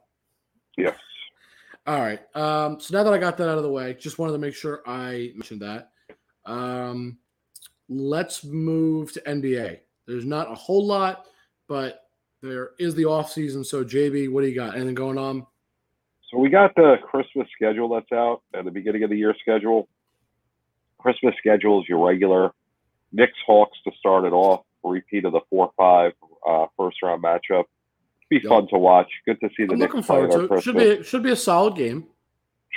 Yes. 0.77 0.97
All 1.87 1.99
right. 1.99 2.21
Um, 2.37 2.79
so 2.81 2.97
now 2.97 3.03
that 3.03 3.13
I 3.13 3.19
got 3.19 3.37
that 3.39 3.49
out 3.49 3.59
of 3.59 3.65
the 3.65 3.71
way, 3.71 3.95
just 3.95 4.19
wanted 4.19 4.33
to 4.33 4.39
make 4.39 4.55
sure 4.55 4.83
I 4.87 5.33
mentioned 5.35 5.63
that. 5.63 5.91
Um, 6.45 7.19
let's 7.89 8.45
move 8.45 9.13
to 9.13 9.21
NBA. 9.21 9.81
There's 10.07 10.25
not 10.25 10.51
a 10.51 10.55
whole 10.55 10.87
lot, 10.87 11.27
but 11.69 12.07
there 12.41 12.71
is 12.79 12.95
the 12.95 13.05
off 13.05 13.33
season. 13.33 13.65
So 13.65 13.85
JB, 13.85 14.31
what 14.31 14.43
do 14.43 14.49
you 14.49 14.55
got? 14.55 14.75
Anything 14.77 14.95
going 14.95 15.19
on? 15.19 15.47
So 16.31 16.39
we 16.39 16.49
got 16.49 16.75
the 16.75 16.97
Christmas 17.03 17.47
schedule 17.55 17.89
that's 17.89 18.11
out 18.13 18.43
at 18.55 18.65
the 18.65 18.71
beginning 18.71 19.03
of 19.03 19.11
the 19.11 19.17
year 19.17 19.35
schedule. 19.41 19.89
Christmas 20.99 21.35
schedule 21.39 21.83
is 21.83 21.89
your 21.89 22.05
regular 22.07 22.53
Knicks 23.13 23.39
Hawks 23.47 23.77
to 23.85 23.93
start 23.99 24.25
it 24.25 24.33
off. 24.33 24.65
Repeat 24.85 25.25
of 25.25 25.33
the 25.33 25.41
four 25.51 25.73
five 25.77 26.13
uh, 26.49 26.67
first 26.77 27.03
round 27.03 27.23
matchup. 27.23 27.65
Be 28.33 28.39
Yep. 28.43 28.49
fun 28.49 28.67
to 28.69 28.79
watch. 28.79 29.11
Good 29.27 29.39
to 29.41 29.51
see 29.55 29.67
the 29.67 29.75
I'm 29.75 29.79
Knicks 29.79 29.93
looking 29.93 30.03
forward 30.05 30.31
to 30.31 30.55
it. 30.55 30.63
Should 30.63 30.77
be 30.77 31.03
should 31.03 31.23
be 31.23 31.33
a 31.33 31.37
solid 31.37 31.77
game. 31.77 32.07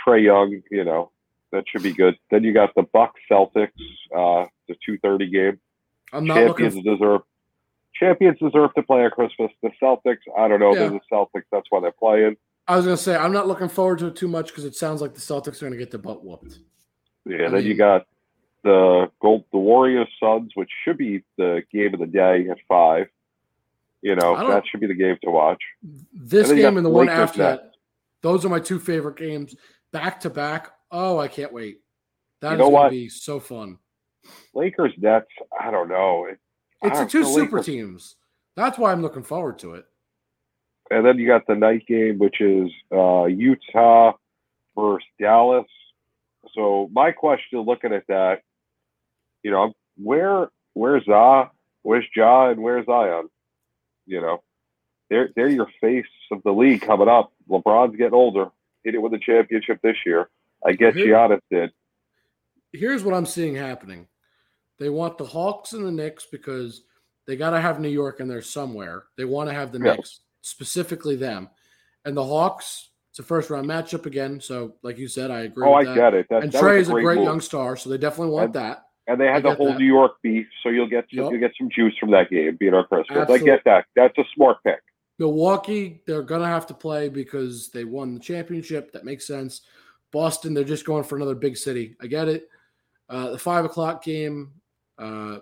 Trae 0.05 0.21
Young, 0.21 0.61
you 0.69 0.83
know, 0.83 1.11
that 1.53 1.63
should 1.69 1.81
be 1.81 1.93
good. 1.93 2.17
Then 2.29 2.43
you 2.43 2.51
got 2.53 2.75
the 2.75 2.83
Bucks 2.83 3.21
Celtics, 3.31 3.69
uh, 4.13 4.47
the 4.67 4.75
two 4.85 4.97
thirty 4.97 5.29
game. 5.29 5.57
I'm 6.11 6.25
not 6.25 6.35
champions 6.35 6.75
looking. 6.75 6.93
deserve 6.97 7.21
champions 7.97 8.37
deserve 8.37 8.73
to 8.73 8.83
play 8.83 9.05
on 9.05 9.11
Christmas. 9.11 9.49
The 9.63 9.71
Celtics, 9.81 10.17
I 10.37 10.49
don't 10.49 10.59
know. 10.59 10.73
Yeah. 10.73 10.79
They're 10.79 10.89
the 10.89 10.99
Celtics. 11.09 11.45
That's 11.53 11.67
why 11.69 11.79
they're 11.79 11.93
playing. 11.93 12.35
I 12.67 12.75
was 12.75 12.83
gonna 12.83 12.97
say 12.97 13.15
I'm 13.15 13.31
not 13.31 13.47
looking 13.47 13.69
forward 13.69 13.99
to 13.99 14.07
it 14.07 14.17
too 14.17 14.27
much 14.27 14.47
because 14.47 14.65
it 14.65 14.75
sounds 14.75 15.01
like 15.01 15.13
the 15.13 15.21
Celtics 15.21 15.61
are 15.61 15.67
gonna 15.67 15.77
get 15.77 15.91
the 15.91 15.97
butt 15.99 16.21
whooped. 16.25 16.59
Yeah. 17.25 17.45
I 17.45 17.49
then 17.49 17.63
you 17.63 17.75
got 17.75 18.07
the 18.65 19.09
Gold, 19.21 19.45
the 19.53 19.57
Warriors 19.57 20.09
Suns, 20.19 20.51
which 20.55 20.69
should 20.83 20.97
be 20.97 21.23
the 21.37 21.63
game 21.71 21.93
of 21.93 22.01
the 22.01 22.07
day 22.07 22.49
at 22.49 22.57
five. 22.67 23.07
You 24.05 24.15
know, 24.15 24.35
that 24.49 24.61
should 24.69 24.81
be 24.81 24.85
the 24.85 24.93
game 24.93 25.17
to 25.23 25.31
watch. 25.31 25.57
This 26.13 26.51
And 26.51 26.59
game 26.59 26.77
and 26.77 26.85
the 26.85 26.91
one 26.91 27.09
after 27.09 27.39
that, 27.39 27.71
those 28.21 28.45
are 28.45 28.49
my 28.49 28.59
two 28.59 28.77
favorite 28.77 29.17
games 29.17 29.55
back 29.91 30.19
to 30.19 30.29
back. 30.29 30.69
Oh, 30.91 31.17
I 31.17 31.27
can't 31.27 31.51
wait. 31.51 31.79
That 32.41 32.59
You 32.59 32.65
is 32.65 32.69
going 32.69 32.83
to 32.83 32.89
be 32.91 33.09
so 33.09 33.39
fun. 33.39 33.79
Lakers 34.53 34.93
Nets. 34.99 35.25
I 35.59 35.71
don't 35.71 35.89
know. 35.89 36.25
It- 36.29 36.37
It's 36.83 36.99
the 36.99 37.05
two 37.07 37.23
the 37.23 37.29
super 37.31 37.57
Lakers- 37.57 37.65
teams. 37.65 38.15
That's 38.55 38.77
why 38.77 38.91
I'm 38.91 39.01
looking 39.01 39.23
forward 39.23 39.57
to 39.59 39.73
it. 39.73 39.85
And 40.91 41.03
then 41.03 41.17
you 41.17 41.25
got 41.25 41.47
the 41.47 41.55
night 41.55 41.87
game, 41.87 42.19
which 42.19 42.39
is 42.41 42.69
uh, 42.91 43.25
Utah 43.25 44.13
versus 44.77 45.07
Dallas. 45.19 45.65
So 46.53 46.89
my 46.93 47.11
question, 47.11 47.61
looking 47.61 47.91
at 47.91 48.05
that, 48.07 48.41
you 49.41 49.49
know, 49.49 49.73
where 49.97 50.49
where's 50.73 51.01
Ja, 51.07 51.47
where's 51.81 52.05
Ja, 52.15 52.49
and 52.51 52.61
where's 52.61 52.85
Zion? 52.85 53.29
You 54.05 54.21
know, 54.21 54.43
they're 55.09 55.29
they're 55.35 55.49
your 55.49 55.67
face 55.81 56.05
of 56.31 56.41
the 56.43 56.51
league 56.51 56.81
coming 56.81 57.07
up. 57.07 57.31
LeBron's 57.49 57.95
getting 57.95 58.13
older. 58.13 58.49
Hit 58.83 58.95
it 58.95 59.01
with 59.01 59.11
the 59.11 59.19
championship 59.19 59.79
this 59.81 59.97
year. 60.05 60.29
I 60.65 60.73
get 60.73 60.95
Here- 60.95 61.07
Giannis 61.15 61.41
did. 61.51 61.71
Here's 62.73 63.03
what 63.03 63.13
I'm 63.15 63.25
seeing 63.25 63.55
happening. 63.55 64.07
They 64.79 64.89
want 64.89 65.17
the 65.17 65.25
Hawks 65.25 65.73
and 65.73 65.85
the 65.85 65.91
Knicks 65.91 66.27
because 66.31 66.83
they 67.25 67.35
got 67.37 67.51
to 67.51 67.61
have 67.61 67.79
New 67.79 67.89
York 67.89 68.19
in 68.19 68.27
there 68.27 68.41
somewhere. 68.41 69.03
They 69.17 69.25
want 69.25 69.49
to 69.49 69.55
have 69.55 69.71
the 69.71 69.79
Yeah. 69.79 69.93
Knicks, 69.95 70.19
specifically 70.41 71.15
them. 71.15 71.49
And 72.03 72.15
the 72.17 72.23
Hawks, 72.23 72.89
it's 73.09 73.19
a 73.19 73.23
first 73.23 73.49
round 73.49 73.67
matchup 73.67 74.05
again. 74.05 74.41
So, 74.41 74.75
like 74.83 74.97
you 74.97 75.07
said, 75.07 75.31
I 75.31 75.41
agree 75.41 75.65
Oh, 75.65 75.73
I 75.73 75.85
that. 75.85 75.95
get 75.95 76.13
it. 76.13 76.27
That, 76.29 76.43
and 76.43 76.51
that 76.51 76.59
Trey 76.59 76.79
was 76.79 76.87
is 76.89 76.93
a 76.93 77.01
great 77.01 77.15
move. 77.17 77.25
young 77.25 77.41
star, 77.41 77.77
so 77.77 77.89
they 77.89 77.97
definitely 77.97 78.33
want 78.33 78.45
And- 78.47 78.53
that. 78.55 78.84
And 79.07 79.19
they 79.21 79.27
had 79.27 79.43
the 79.43 79.53
whole 79.53 79.67
that. 79.67 79.79
New 79.79 79.85
York 79.85 80.13
beef, 80.23 80.47
so 80.63 80.69
you'll 80.69 80.87
get 80.87 81.05
some, 81.11 81.19
Yup. 81.19 81.31
you'll 81.31 81.39
get 81.39 81.53
some 81.57 81.69
juice 81.69 81.93
from 81.99 82.11
that 82.11 82.29
game 82.29 82.55
being 82.59 82.73
on 82.73 82.85
Christmas. 82.87 83.29
I 83.29 83.37
get 83.37 83.63
that. 83.65 83.85
That's 83.95 84.17
a 84.17 84.23
smart 84.33 84.57
pick. 84.63 84.79
Milwaukee, 85.19 86.01
they're 86.07 86.23
going 86.23 86.41
to 86.41 86.47
have 86.47 86.65
to 86.67 86.73
play 86.73 87.07
because 87.07 87.69
they 87.69 87.83
won 87.83 88.13
the 88.15 88.19
championship. 88.19 88.91
That 88.91 89.05
makes 89.05 89.25
sense. 89.27 89.61
Boston, 90.11 90.53
they're 90.53 90.63
just 90.63 90.85
going 90.85 91.03
for 91.03 91.15
another 91.17 91.35
big 91.35 91.55
city. 91.55 91.95
I 92.01 92.07
get 92.07 92.27
it. 92.27 92.49
Uh, 93.09 93.29
the 93.31 93.37
five 93.37 93.63
o'clock 93.65 94.03
game, 94.03 94.51
uh, 94.97 95.37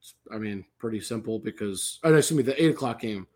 it's- 0.00 0.14
I 0.32 0.38
mean, 0.38 0.64
pretty 0.78 1.00
simple 1.00 1.38
because, 1.38 1.98
oh, 2.02 2.10
no, 2.10 2.16
excuse 2.16 2.36
me, 2.36 2.42
the 2.42 2.60
eight 2.62 2.70
o'clock 2.72 3.00
game. 3.00 3.26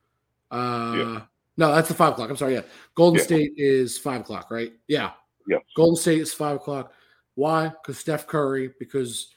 Uh, 0.50 0.94
Yeah. 0.96 1.20
No, 1.57 1.72
that's 1.72 1.88
the 1.88 1.94
five 1.94 2.14
o'clock. 2.14 2.30
I'm 2.30 2.36
sorry. 2.36 2.55
Yeah. 2.55 2.62
Golden 2.96 3.18
Yeah. 3.18 3.24
State 3.24 3.52
is 3.57 3.96
five 3.96 4.22
o'clock, 4.22 4.50
right? 4.50 4.72
Yeah. 4.88 5.12
Yes. 5.46 5.61
Golden 5.76 5.94
State 5.96 6.20
is 6.20 6.34
five 6.34 6.57
o'clock. 6.57 6.92
Why? 7.36 7.68
Because 7.68 7.98
Steph 7.98 8.26
Curry, 8.26 8.72
because 8.78 9.34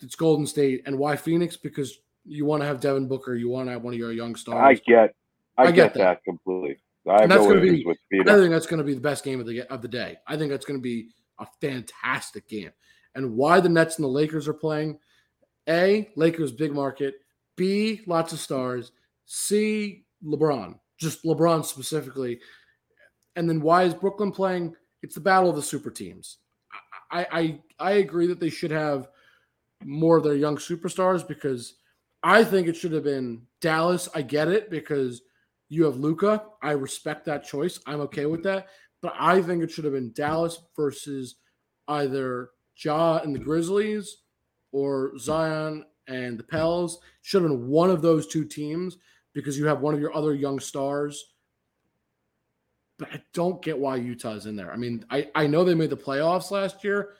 it's 0.00 0.14
Golden 0.14 0.46
State. 0.46 0.82
And 0.86 0.98
why 0.98 1.16
Phoenix? 1.16 1.56
Because 1.56 1.98
you 2.24 2.44
want 2.44 2.62
to 2.62 2.66
have 2.66 2.80
Devin 2.80 3.08
Booker. 3.08 3.34
You 3.34 3.48
want 3.48 3.68
to 3.68 3.72
have 3.72 3.82
one 3.82 3.94
of 3.94 3.98
your 3.98 4.12
young 4.12 4.34
stars. 4.34 4.62
I 4.62 4.74
get, 4.90 5.14
I, 5.56 5.64
I 5.64 5.66
get, 5.66 5.94
get 5.94 5.94
that. 5.94 6.24
completely. 6.24 6.78
I 7.08 7.22
And 7.22 7.30
that's 7.30 7.46
gonna 7.46 7.60
be- 7.60 7.84
with 7.84 7.98
I 8.12 8.24
think 8.24 8.50
that's 8.50 8.66
going 8.66 8.78
to 8.78 8.84
be 8.84 8.94
the 8.94 9.00
best 9.00 9.24
game 9.24 9.38
of 9.40 9.46
the 9.46 9.62
of 9.72 9.80
the 9.82 9.88
day. 9.88 10.16
I 10.26 10.36
think 10.36 10.50
that's 10.50 10.66
going 10.66 10.78
to 10.78 10.82
be 10.82 11.10
a 11.38 11.46
fantastic 11.60 12.48
game. 12.48 12.70
And 13.14 13.36
why 13.36 13.60
the 13.60 13.68
Nets 13.68 13.96
and 13.96 14.04
the 14.04 14.08
Lakers 14.08 14.48
are 14.48 14.54
playing? 14.54 14.98
A, 15.68 16.10
Lakers 16.16 16.52
big 16.52 16.72
market. 16.72 17.14
B, 17.56 18.02
lots 18.06 18.32
of 18.32 18.40
stars. 18.40 18.92
C, 19.24 20.04
LeBron, 20.24 20.78
just 20.98 21.24
LeBron 21.24 21.64
specifically. 21.64 22.40
And 23.36 23.48
then 23.48 23.60
why 23.60 23.84
is 23.84 23.94
Brooklyn 23.94 24.32
playing? 24.32 24.74
It's 25.02 25.14
the 25.14 25.20
battle 25.20 25.50
of 25.50 25.56
the 25.56 25.62
super 25.62 25.90
teams. 25.90 26.38
I 27.10 27.26
I 27.30 27.60
I 27.78 27.90
agree 27.92 28.26
that 28.26 28.40
they 28.40 28.50
should 28.50 28.70
have 28.70 29.08
more 29.86 30.16
of 30.16 30.24
their 30.24 30.34
young 30.34 30.56
superstars 30.56 31.26
because 31.26 31.74
I 32.22 32.42
think 32.42 32.66
it 32.66 32.76
should 32.76 32.92
have 32.92 33.04
been 33.04 33.42
Dallas. 33.60 34.08
I 34.14 34.22
get 34.22 34.48
it 34.48 34.68
because 34.68 35.22
you 35.68 35.84
have 35.84 35.96
Luka. 35.96 36.44
I 36.62 36.72
respect 36.72 37.24
that 37.26 37.44
choice. 37.44 37.78
I'm 37.86 38.00
okay 38.02 38.26
with 38.26 38.42
that. 38.42 38.66
But 39.00 39.14
I 39.18 39.40
think 39.40 39.62
it 39.62 39.70
should 39.70 39.84
have 39.84 39.92
been 39.92 40.12
Dallas 40.12 40.60
versus 40.74 41.36
either 41.86 42.50
Ja 42.76 43.18
and 43.18 43.34
the 43.34 43.38
Grizzlies 43.38 44.18
or 44.72 45.16
Zion 45.18 45.84
and 46.08 46.38
the 46.38 46.42
Pels. 46.42 46.98
Should 47.22 47.42
have 47.42 47.50
been 47.50 47.68
one 47.68 47.90
of 47.90 48.02
those 48.02 48.26
two 48.26 48.44
teams 48.44 48.98
because 49.32 49.56
you 49.56 49.66
have 49.66 49.80
one 49.80 49.94
of 49.94 50.00
your 50.00 50.14
other 50.14 50.34
young 50.34 50.58
stars. 50.58 51.32
But 52.98 53.08
I 53.12 53.22
don't 53.34 53.62
get 53.62 53.78
why 53.78 53.96
Utah's 53.96 54.46
in 54.46 54.56
there. 54.56 54.72
I 54.72 54.76
mean, 54.76 55.04
I, 55.10 55.28
I 55.34 55.46
know 55.46 55.62
they 55.62 55.74
made 55.74 55.90
the 55.90 55.96
playoffs 55.96 56.50
last 56.50 56.82
year. 56.82 57.14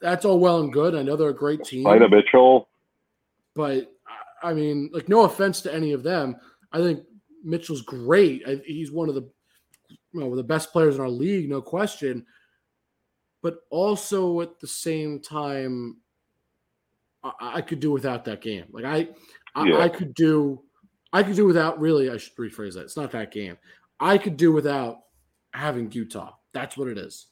That's 0.00 0.24
all 0.24 0.38
well 0.38 0.60
and 0.60 0.72
good. 0.72 0.94
I 0.94 1.02
know 1.02 1.16
they're 1.16 1.28
a 1.30 1.34
great 1.34 1.64
team. 1.64 1.86
Ida 1.86 2.08
Mitchell. 2.08 2.68
But 3.54 3.92
I- 4.42 4.52
mean, 4.52 4.90
like, 4.92 5.08
no 5.08 5.24
offense 5.24 5.62
to 5.62 5.72
any 5.74 5.92
of 5.92 6.02
them. 6.02 6.36
I 6.72 6.78
think 6.78 7.04
Mitchell's 7.42 7.82
great. 7.82 8.42
I, 8.46 8.60
he's 8.66 8.90
one 8.90 9.08
of 9.08 9.14
the 9.14 9.28
you 9.88 10.20
know 10.20 10.34
the 10.36 10.42
best 10.42 10.72
players 10.72 10.94
in 10.96 11.00
our 11.00 11.08
league, 11.08 11.48
no 11.48 11.60
question. 11.62 12.26
But 13.42 13.60
also 13.70 14.40
at 14.40 14.58
the 14.60 14.66
same 14.66 15.20
time, 15.20 15.98
I, 17.22 17.32
I 17.40 17.60
could 17.60 17.80
do 17.80 17.90
without 17.90 18.24
that 18.26 18.40
game. 18.40 18.64
Like 18.70 18.84
I, 18.84 19.08
I, 19.54 19.66
Yeah. 19.68 19.78
I 19.78 19.88
could 19.88 20.14
do, 20.14 20.62
I 21.12 21.22
could 21.22 21.36
do 21.36 21.44
without. 21.46 21.80
Really, 21.80 22.10
I 22.10 22.16
should 22.16 22.36
rephrase 22.36 22.74
that. 22.74 22.82
It's 22.82 22.96
not 22.96 23.10
that 23.12 23.32
game. 23.32 23.56
I 24.00 24.18
could 24.18 24.36
do 24.36 24.52
without 24.52 24.98
having 25.52 25.90
Utah. 25.92 26.32
That's 26.52 26.76
what 26.76 26.88
it 26.88 26.98
is. 26.98 27.26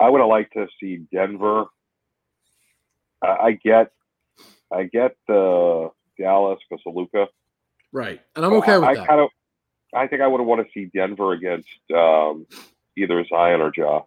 I 0.00 0.08
would 0.10 0.20
have 0.20 0.28
liked 0.28 0.52
to 0.54 0.66
see 0.80 0.98
Denver. 1.12 1.66
I, 3.22 3.26
I 3.26 3.52
get, 3.52 3.92
I 4.72 4.84
get 4.84 5.16
the 5.28 5.90
Dallas 6.18 6.58
because 6.68 6.82
of 6.86 6.94
Luka. 6.94 7.26
Right, 7.92 8.20
and 8.34 8.44
I'm 8.44 8.52
okay 8.54 8.78
with 8.78 8.88
I, 8.88 8.94
that. 8.94 9.06
kind 9.06 9.20
of, 9.20 9.28
I 9.94 10.06
think 10.06 10.22
I 10.22 10.26
would 10.26 10.40
have 10.40 10.46
want 10.46 10.66
to 10.66 10.72
see 10.72 10.90
Denver 10.94 11.32
against 11.32 11.68
um, 11.94 12.46
either 12.96 13.24
Zion 13.28 13.60
or 13.60 13.72
Ja. 13.76 14.02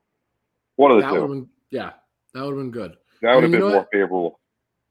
One 0.76 0.92
of 0.92 0.98
the 0.98 1.04
that 1.04 1.14
two. 1.14 1.28
been, 1.28 1.50
yeah, 1.72 1.92
that 2.34 2.42
would 2.42 2.52
have 2.52 2.58
been 2.58 2.72
good. 2.72 2.98
That 3.22 3.36
would 3.36 3.44
have 3.44 3.52
been 3.52 3.62
more 3.62 3.78
what? 3.78 3.88
favorable. 3.92 4.40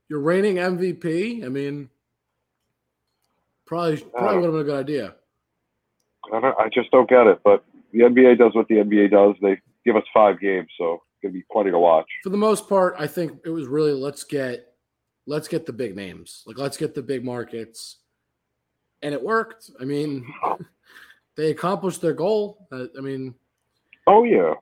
Your 0.09 0.21
reigning 0.21 0.57
MVP. 0.57 1.45
I 1.45 1.49
mean, 1.49 1.89
probably 3.66 3.99
probably 3.99 4.37
would 4.37 4.45
have 4.45 4.53
been 4.53 4.61
a 4.61 4.64
good 4.64 4.81
idea. 4.81 5.14
I, 6.33 6.41
don't, 6.41 6.59
I 6.59 6.69
just 6.69 6.91
don't 6.91 7.09
get 7.09 7.27
it. 7.27 7.41
But 7.45 7.64
the 7.93 8.01
NBA 8.01 8.39
does 8.39 8.55
what 8.55 8.69
the 8.69 8.77
NBA 8.77 9.11
does. 9.11 9.37
They 9.41 9.61
give 9.85 9.97
us 9.97 10.05
five 10.12 10.41
games, 10.41 10.69
so 10.77 11.03
it's 11.21 11.23
gonna 11.23 11.33
be 11.33 11.45
plenty 11.51 11.71
to 11.71 11.79
watch. 11.79 12.07
For 12.23 12.31
the 12.31 12.37
most 12.37 12.69
part, 12.69 12.95
I 12.99 13.07
think 13.07 13.39
it 13.45 13.51
was 13.51 13.66
really 13.66 13.93
let's 13.93 14.25
get 14.25 14.66
let's 15.27 15.49
get 15.49 15.66
the 15.66 15.73
big 15.73 15.97
names. 15.97 16.43
Like 16.47 16.59
let's 16.59 16.77
get 16.77 16.95
the 16.95 17.03
big 17.03 17.25
markets. 17.25 17.99
And 19.03 19.14
it 19.14 19.23
worked. 19.23 19.71
I 19.81 19.85
mean, 19.85 20.27
they 21.37 21.51
accomplished 21.51 22.01
their 22.01 22.14
goal. 22.14 22.66
Uh, 22.73 22.87
I 22.97 23.01
mean, 23.01 23.35
Oh 24.07 24.25
yeah. 24.25 24.55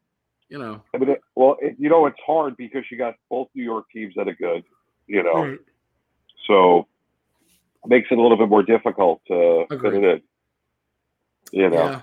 you 0.49 0.59
know. 0.59 0.83
I 0.95 0.99
mean, 0.99 1.11
it, 1.11 1.21
well, 1.35 1.57
it, 1.61 1.77
you 1.79 1.89
know, 1.89 2.07
it's 2.07 2.19
hard 2.27 2.57
because 2.57 2.85
you 2.91 2.99
got 2.99 3.15
both 3.31 3.49
New 3.55 3.65
York 3.65 3.87
teams 3.93 4.15
that 4.17 4.29
are 4.29 4.35
good. 4.35 4.65
You 5.07 5.23
know, 5.23 5.45
Right. 5.45 5.59
so 6.47 6.87
makes 7.87 8.09
it 8.11 8.19
a 8.19 8.21
little 8.23 8.37
bit 8.37 8.49
more 8.49 8.63
difficult 8.65 9.21
to 9.29 9.65
fit 9.71 9.95
it 9.95 10.05
in. 10.05 10.23
You 11.53 11.71
know, 11.71 11.77
Yeah. 11.77 12.01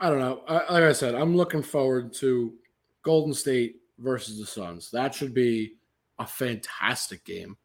I 0.00 0.10
don't 0.10 0.18
know. 0.20 0.42
I, 0.48 0.54
like 0.72 0.84
I 0.84 0.92
said, 0.92 1.14
I'm 1.14 1.36
looking 1.36 1.62
forward 1.62 2.12
to 2.14 2.54
Golden 3.02 3.34
State 3.34 3.76
versus 3.98 4.38
the 4.38 4.46
Suns. 4.46 4.90
That 4.90 5.14
should 5.14 5.34
be 5.34 5.74
a 6.18 6.26
fantastic 6.26 7.24
game. 7.24 7.56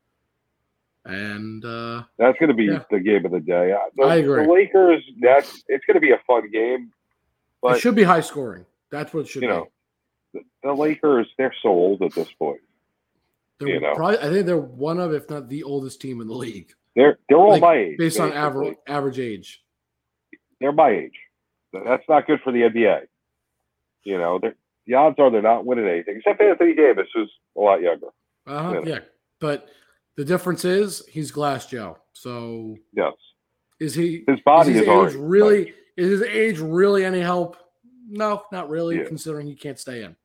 And 1.06 1.64
uh 1.66 2.04
that's 2.18 2.38
going 2.40 2.50
to 2.50 2.56
be 2.56 2.66
Yeah. 2.66 2.84
the 2.90 3.00
game 3.00 3.26
of 3.26 3.32
the 3.32 3.40
day. 3.42 3.76
The, 3.98 4.04
I 4.04 4.16
agree. 4.18 4.46
The 4.46 4.52
Lakers, 4.52 5.04
that's 5.22 5.64
it's 5.68 5.84
going 5.86 5.96
to 5.96 6.00
be 6.00 6.12
a 6.12 6.22
fun 6.26 6.50
game, 6.50 6.92
it 7.64 7.80
should 7.80 7.96
be 7.96 8.04
high 8.04 8.22
scoring. 8.22 8.66
That's 8.90 9.14
what 9.14 9.22
it 9.22 9.28
should 9.28 9.42
you 9.42 9.50
be. 9.50 9.54
know, 9.54 9.68
the, 10.34 10.42
the 10.64 10.74
Lakers, 10.74 11.28
they're 11.38 11.54
so 11.62 11.70
old 11.70 12.02
at 12.04 12.14
this 12.14 12.32
point. 12.40 12.62
They're 13.60 13.70
you 13.70 13.80
know. 13.82 13.94
probably 13.96 14.20
I 14.20 14.30
think 14.30 14.46
they're 14.46 14.58
one 14.58 15.00
of, 15.00 15.14
if 15.14 15.30
not 15.30 15.50
the 15.50 15.64
oldest 15.64 16.00
team 16.00 16.22
in 16.22 16.28
the 16.28 16.34
league. 16.36 16.72
They're 16.96 17.18
they're 17.28 17.38
all 17.38 17.52
Like, 17.52 17.62
my 17.62 17.76
age 17.76 17.98
Based 17.98 18.20
on 18.20 18.32
average 18.32 18.78
average 18.88 19.20
age. 19.20 19.62
They're 20.62 20.72
my 20.72 20.90
age. 20.92 21.18
That's 21.74 22.08
not 22.08 22.28
good 22.28 22.40
for 22.44 22.54
the 22.54 22.60
NBA. 22.62 23.02
You 24.04 24.18
know, 24.20 24.40
they're, 24.40 24.56
the 24.88 24.94
odds 24.96 25.16
are 25.20 25.30
they're 25.32 25.42
not 25.42 25.66
winning 25.66 25.88
anything 25.88 26.18
except 26.18 26.42
Anthony 26.42 26.74
Davis, 26.76 27.08
who's 27.14 27.32
a 27.58 27.60
lot 27.62 27.82
younger. 27.82 28.08
Uh-huh. 28.48 28.82
Yeah. 28.86 28.94
Yeah. 28.96 29.00
But 29.40 29.68
the 30.18 30.26
difference 30.26 30.66
is 30.66 31.06
he's 31.08 31.32
glass 31.32 31.66
Joe. 31.68 31.98
So 32.14 32.78
Yes, 32.94 33.14
is 33.80 33.96
he 33.96 34.24
his 34.28 34.40
body 34.42 34.72
is 34.72 34.82
is, 34.82 34.88
his 34.88 35.14
age 35.14 35.20
really 35.20 35.74
is 35.98 36.10
his 36.10 36.22
age 36.24 36.60
really 36.60 37.06
any 37.06 37.20
help? 37.22 37.58
No, 38.08 38.44
not 38.52 38.70
really, 38.70 38.98
Yeah. 38.98 39.06
considering 39.06 39.48
he 39.48 39.56
can't 39.56 39.80
stay 39.80 40.04
in. 40.04 40.16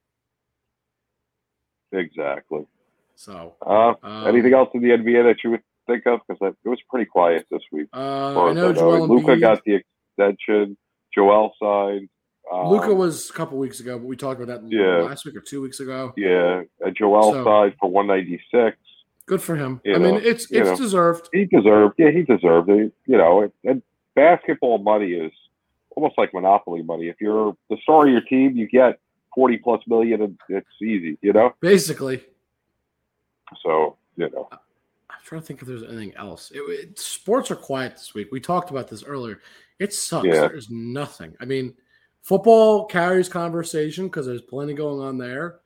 exactly. 1.93 2.67
So 3.15 3.55
Uh, 3.65 3.95
um, 4.03 4.27
anything 4.27 4.53
else 4.55 4.69
in 4.75 4.83
the 4.83 4.91
NBA 4.91 5.23
that 5.25 5.43
you 5.43 5.51
would 5.51 5.63
think 5.87 6.07
of? 6.07 6.21
Because 6.29 6.55
it 6.65 6.69
was 6.69 6.79
pretty 6.91 7.07
quiet 7.07 7.47
this 7.51 7.63
week. 7.73 7.89
Uh, 7.93 8.41
I 8.49 8.53
know 8.53 8.71
Luka 9.05 9.37
got 9.39 9.63
the 9.65 9.81
extension. 10.17 10.77
Joel 11.15 11.53
signed. 11.61 12.09
Um, 12.51 12.69
Luka 12.69 12.95
was 12.95 13.29
a 13.31 13.33
couple 13.33 13.59
weeks 13.59 13.81
ago, 13.81 13.99
but 13.99 14.07
we 14.07 14.17
talked 14.17 14.41
about 14.41 14.63
that 14.63 14.71
Yeah. 14.73 15.03
last 15.03 15.25
week 15.27 15.37
or 15.37 15.41
two 15.41 15.61
weeks 15.61 15.81
ago. 15.81 16.13
yeah, 16.17 16.63
Joel 16.95 17.33
So- 17.33 17.45
signed 17.45 17.75
for 17.81 17.91
one 17.91 18.07
ninety 18.07 18.41
six. 18.51 18.77
Good 19.27 19.43
for 19.43 19.57
him. 19.57 19.81
You 19.85 19.95
I 19.95 19.99
mean, 19.99 20.15
it's 20.17 20.51
it's 20.51 20.71
know. 20.71 20.77
deserved. 20.77 21.29
He 21.35 21.45
deserved. 21.45 21.97
Yeah, 21.99 22.11
he 22.11 22.23
deserved 22.23 22.71
it. 22.71 22.93
You 23.07 23.19
know, 23.19 23.43
and, 23.43 23.53
and 23.65 23.83
basketball 24.15 24.79
money 24.79 25.13
is 25.13 25.33
almost 25.91 26.17
like 26.17 26.33
monopoly 26.33 26.83
money. 26.83 27.09
If 27.09 27.17
you're 27.21 27.55
the 27.69 27.77
star 27.83 28.07
of 28.07 28.13
your 28.13 28.23
team, 28.23 28.57
you 28.57 28.67
get 28.67 28.99
forty 29.35 29.59
plus 29.59 29.83
million, 29.87 30.23
and 30.23 30.39
it's 30.49 30.67
easy. 30.81 31.19
You 31.21 31.35
know, 31.35 31.53
Basically, 31.61 32.25
so 33.63 33.97
you 34.17 34.31
know. 34.31 34.49
I'm 35.11 35.17
trying 35.25 35.41
to 35.43 35.47
think 35.47 35.61
if 35.61 35.69
there's 35.69 35.83
anything 35.83 36.15
else. 36.17 36.51
It, 36.51 36.61
it- 36.61 36.99
sports 36.99 37.51
are 37.51 37.57
quiet 37.57 37.93
this 37.97 38.15
week. 38.15 38.29
We 38.33 38.41
talked 38.41 38.71
about 38.71 38.89
this 38.89 39.05
earlier. 39.05 39.41
It 39.79 39.93
sucks. 39.93 40.27
Yeah. 40.27 40.49
There's 40.49 40.71
nothing. 40.71 41.37
I 41.41 41.45
mean, 41.45 41.75
football 42.23 42.87
carries 42.87 43.29
conversation 43.29 44.07
because 44.07 44.27
there's 44.27 44.43
plenty 44.43 44.75
going 44.75 45.01
on 45.01 45.19
there. 45.19 45.61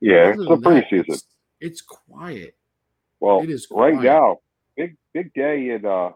Yeah, 0.00 0.30
it's 0.30 0.38
that, 0.38 0.60
preseason. 0.60 1.04
It's, 1.08 1.24
it's 1.60 1.80
quiet. 1.80 2.56
Well, 3.20 3.42
it 3.42 3.50
is 3.50 3.66
right 3.70 3.94
now, 3.94 4.38
big 4.76 4.96
big 5.12 5.32
day 5.34 5.70
in 5.70 5.86
uh, 5.86 6.10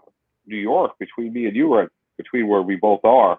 New 0.47 0.57
York 0.57 0.99
between 0.99 1.33
me 1.33 1.47
and 1.47 1.57
you, 1.57 1.75
right 1.75 1.89
between 2.19 2.49
where 2.49 2.63
we 2.63 2.77
both 2.77 3.05
are. 3.05 3.39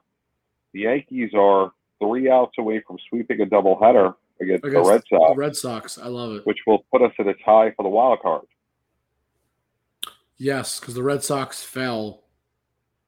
The 0.74 0.82
Yankees 0.82 1.32
are 1.36 1.72
three 2.02 2.30
outs 2.30 2.54
away 2.58 2.82
from 2.88 2.98
sweeping 3.10 3.42
a 3.42 3.46
doubleheader 3.46 4.16
against, 4.42 4.64
Against 4.64 4.86
the 4.86 4.92
Red 4.92 5.02
The 5.02 5.18
Sox, 5.18 5.38
Red 5.38 5.56
Sox. 5.56 5.98
I 5.98 6.08
love 6.08 6.36
it. 6.36 6.46
which 6.46 6.60
will 6.66 6.86
put 6.92 7.02
us 7.02 7.12
in 7.20 7.28
a 7.28 7.34
tie 7.46 7.72
for 7.76 7.84
the 7.84 7.90
wild 7.90 8.22
card. 8.22 8.46
Yes, 10.38 10.80
because 10.80 10.96
the 10.96 11.04
Red 11.04 11.24
Sox 11.24 11.62
fell 11.62 12.24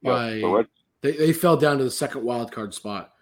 Yes, 0.01 0.11
by 0.11 0.31
the 0.33 0.47
Red, 0.47 0.67
they, 1.01 1.11
they 1.13 1.33
fell 1.33 1.57
down 1.57 1.77
to 1.77 1.83
the 1.83 1.91
second 1.91 2.23
wild 2.23 2.51
card 2.51 2.73
spot 2.73 3.13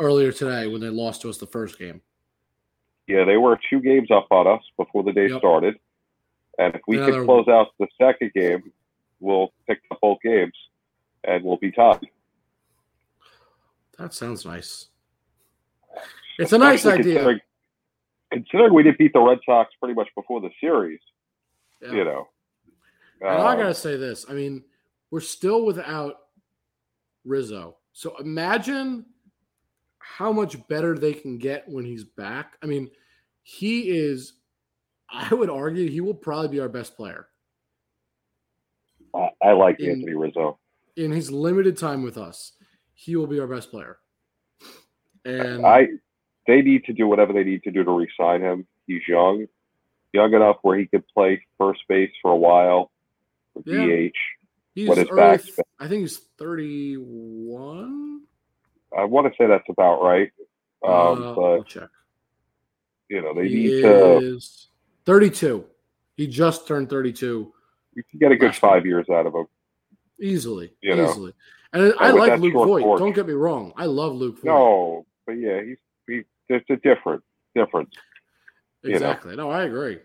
earlier 0.00 0.32
today 0.32 0.66
when 0.66 0.80
they 0.80 0.88
lost 0.88 1.22
to 1.22 1.30
us 1.30 1.38
the 1.38 1.46
first 1.46 1.78
game. 1.78 2.00
yeah, 3.06 3.24
they 3.24 3.36
were 3.36 3.58
two 3.68 3.80
games 3.80 4.10
up 4.10 4.26
on 4.30 4.46
us 4.46 4.62
before 4.78 5.02
the 5.02 5.12
day 5.12 5.28
Yep. 5.28 5.38
started, 5.38 5.78
and 6.58 6.74
if 6.74 6.80
we 6.88 6.96
Now 6.96 7.10
can 7.10 7.24
close 7.26 7.46
out 7.48 7.68
the 7.78 7.86
second 8.00 8.32
game, 8.32 8.72
we'll 9.20 9.52
pick 9.66 9.80
up 9.90 10.00
both 10.00 10.18
games, 10.22 10.54
and 11.22 11.44
we'll 11.44 11.58
be 11.58 11.70
tied. 11.70 12.00
That 13.98 14.14
sounds 14.14 14.44
nice. 14.44 14.88
It's 16.38 16.52
a 16.52 16.58
nice 16.58 16.84
Especially 16.84 17.00
idea. 17.00 17.14
Considering, 17.14 17.40
considering 18.32 18.74
we 18.74 18.82
didn't 18.82 18.98
beat 18.98 19.12
the 19.12 19.20
Red 19.20 19.38
Sox 19.46 19.72
pretty 19.78 19.94
much 19.94 20.08
before 20.16 20.40
the 20.40 20.50
series, 20.60 21.00
Yeah. 21.82 21.92
you 21.92 22.04
know. 22.04 22.28
And 23.20 23.28
I 23.30 23.52
Um, 23.52 23.58
gotta 23.58 23.74
say 23.74 23.96
this. 23.96 24.28
I 24.28 24.32
mean, 24.32 24.64
we're 25.10 25.20
still 25.20 25.64
without 25.64 26.28
Rizzo. 27.24 27.76
So 27.92 28.16
imagine 28.16 29.06
how 30.06 30.32
much 30.32 30.56
better 30.68 30.96
they 30.98 31.12
can 31.14 31.38
get 31.38 31.68
when 31.68 31.84
he's 31.84 32.04
back. 32.04 32.56
I 32.62 32.66
mean, 32.66 32.90
he 33.42 33.88
is. 33.90 34.34
I 35.10 35.32
would 35.34 35.50
argue 35.50 35.88
he 35.88 36.00
will 36.00 36.14
probably 36.14 36.48
be 36.48 36.60
our 36.60 36.68
best 36.68 36.96
player 36.96 37.28
I, 39.14 39.28
I 39.42 39.52
like 39.52 39.78
in- 39.80 39.90
Anthony 39.90 40.14
Rizzo. 40.14 40.58
in 40.96 41.12
his 41.12 41.30
limited 41.30 41.76
time 41.78 42.02
with 42.02 42.18
us. 42.18 42.52
He 42.94 43.14
will 43.16 43.26
be 43.26 43.38
our 43.40 43.46
best 43.46 43.70
player. 43.70 43.98
And 45.24 45.64
I 45.66 45.88
they 46.46 46.62
need 46.62 46.84
to 46.84 46.92
do 46.92 47.06
whatever 47.06 47.32
they 47.32 47.44
need 47.44 47.62
to 47.64 47.70
do 47.70 47.82
to 47.84 47.90
re-sign 47.90 48.40
him. 48.42 48.66
He's 48.86 49.02
young, 49.08 49.46
young 50.12 50.34
enough 50.34 50.56
where 50.62 50.78
he 50.78 50.86
could 50.86 51.04
play 51.08 51.42
first 51.58 51.80
base 51.88 52.10
for 52.20 52.30
a 52.32 52.36
while, 52.36 52.90
or 53.54 53.62
Yeah. 53.64 54.08
DH. 54.10 54.16
he's 54.74 54.88
what 54.88 54.98
his 54.98 55.08
early. 55.10 55.36
been. 55.38 55.64
I 55.80 55.88
think 55.88 56.00
he's 56.02 56.18
thirty-one. 56.38 58.13
I 58.96 59.04
want 59.04 59.26
to 59.26 59.32
say 59.36 59.46
that's 59.46 59.68
about 59.68 60.02
right, 60.02 60.30
um, 60.84 60.92
Uh, 60.92 61.34
but 61.34 61.42
I'll 61.42 61.64
check. 61.64 61.88
you 63.08 63.22
know 63.22 63.34
they 63.34 63.48
He 63.48 63.54
need 63.54 63.82
to. 63.82 64.40
thirty-two. 65.04 65.64
He 66.16 66.26
just 66.26 66.66
turned 66.68 66.88
thirty-two. 66.90 67.52
You 67.94 68.02
can 68.10 68.18
get 68.18 68.32
a 68.32 68.36
good 68.36 68.54
five 68.54 68.86
years 68.86 69.08
out 69.08 69.26
of 69.26 69.34
him. 69.34 69.46
Easily, 70.20 70.72
You 70.80 70.96
know. 70.96 71.08
easily. 71.10 71.32
And 71.72 71.92
I 71.98 72.12
with 72.12 72.20
like 72.20 72.40
Luke 72.40 72.52
Voit. 72.52 72.82
porch. 72.82 73.00
Don't 73.00 73.12
get 73.14 73.26
me 73.26 73.32
wrong. 73.32 73.72
I 73.76 73.86
love 73.86 74.14
Luke 74.14 74.36
Voit. 74.36 74.44
No, 74.46 75.06
but 75.26 75.32
yeah, 75.32 75.60
he's 75.62 75.76
he. 76.06 76.22
It's 76.48 76.68
a 76.70 76.76
different 76.76 77.22
difference, 77.56 77.94
you 78.82 78.90
know. 78.90 78.96
exactly. 78.96 79.34
No, 79.34 79.50
I 79.50 79.64
agree. 79.64 79.98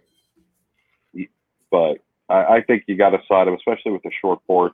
but 1.69 1.97
I, 2.29 2.55
I 2.57 2.61
think 2.61 2.83
you 2.87 2.95
got 2.95 3.09
to 3.11 3.19
sign 3.27 3.47
him, 3.47 3.53
especially 3.55 3.91
with 3.91 4.01
the 4.03 4.11
short 4.21 4.39
porch. 4.47 4.73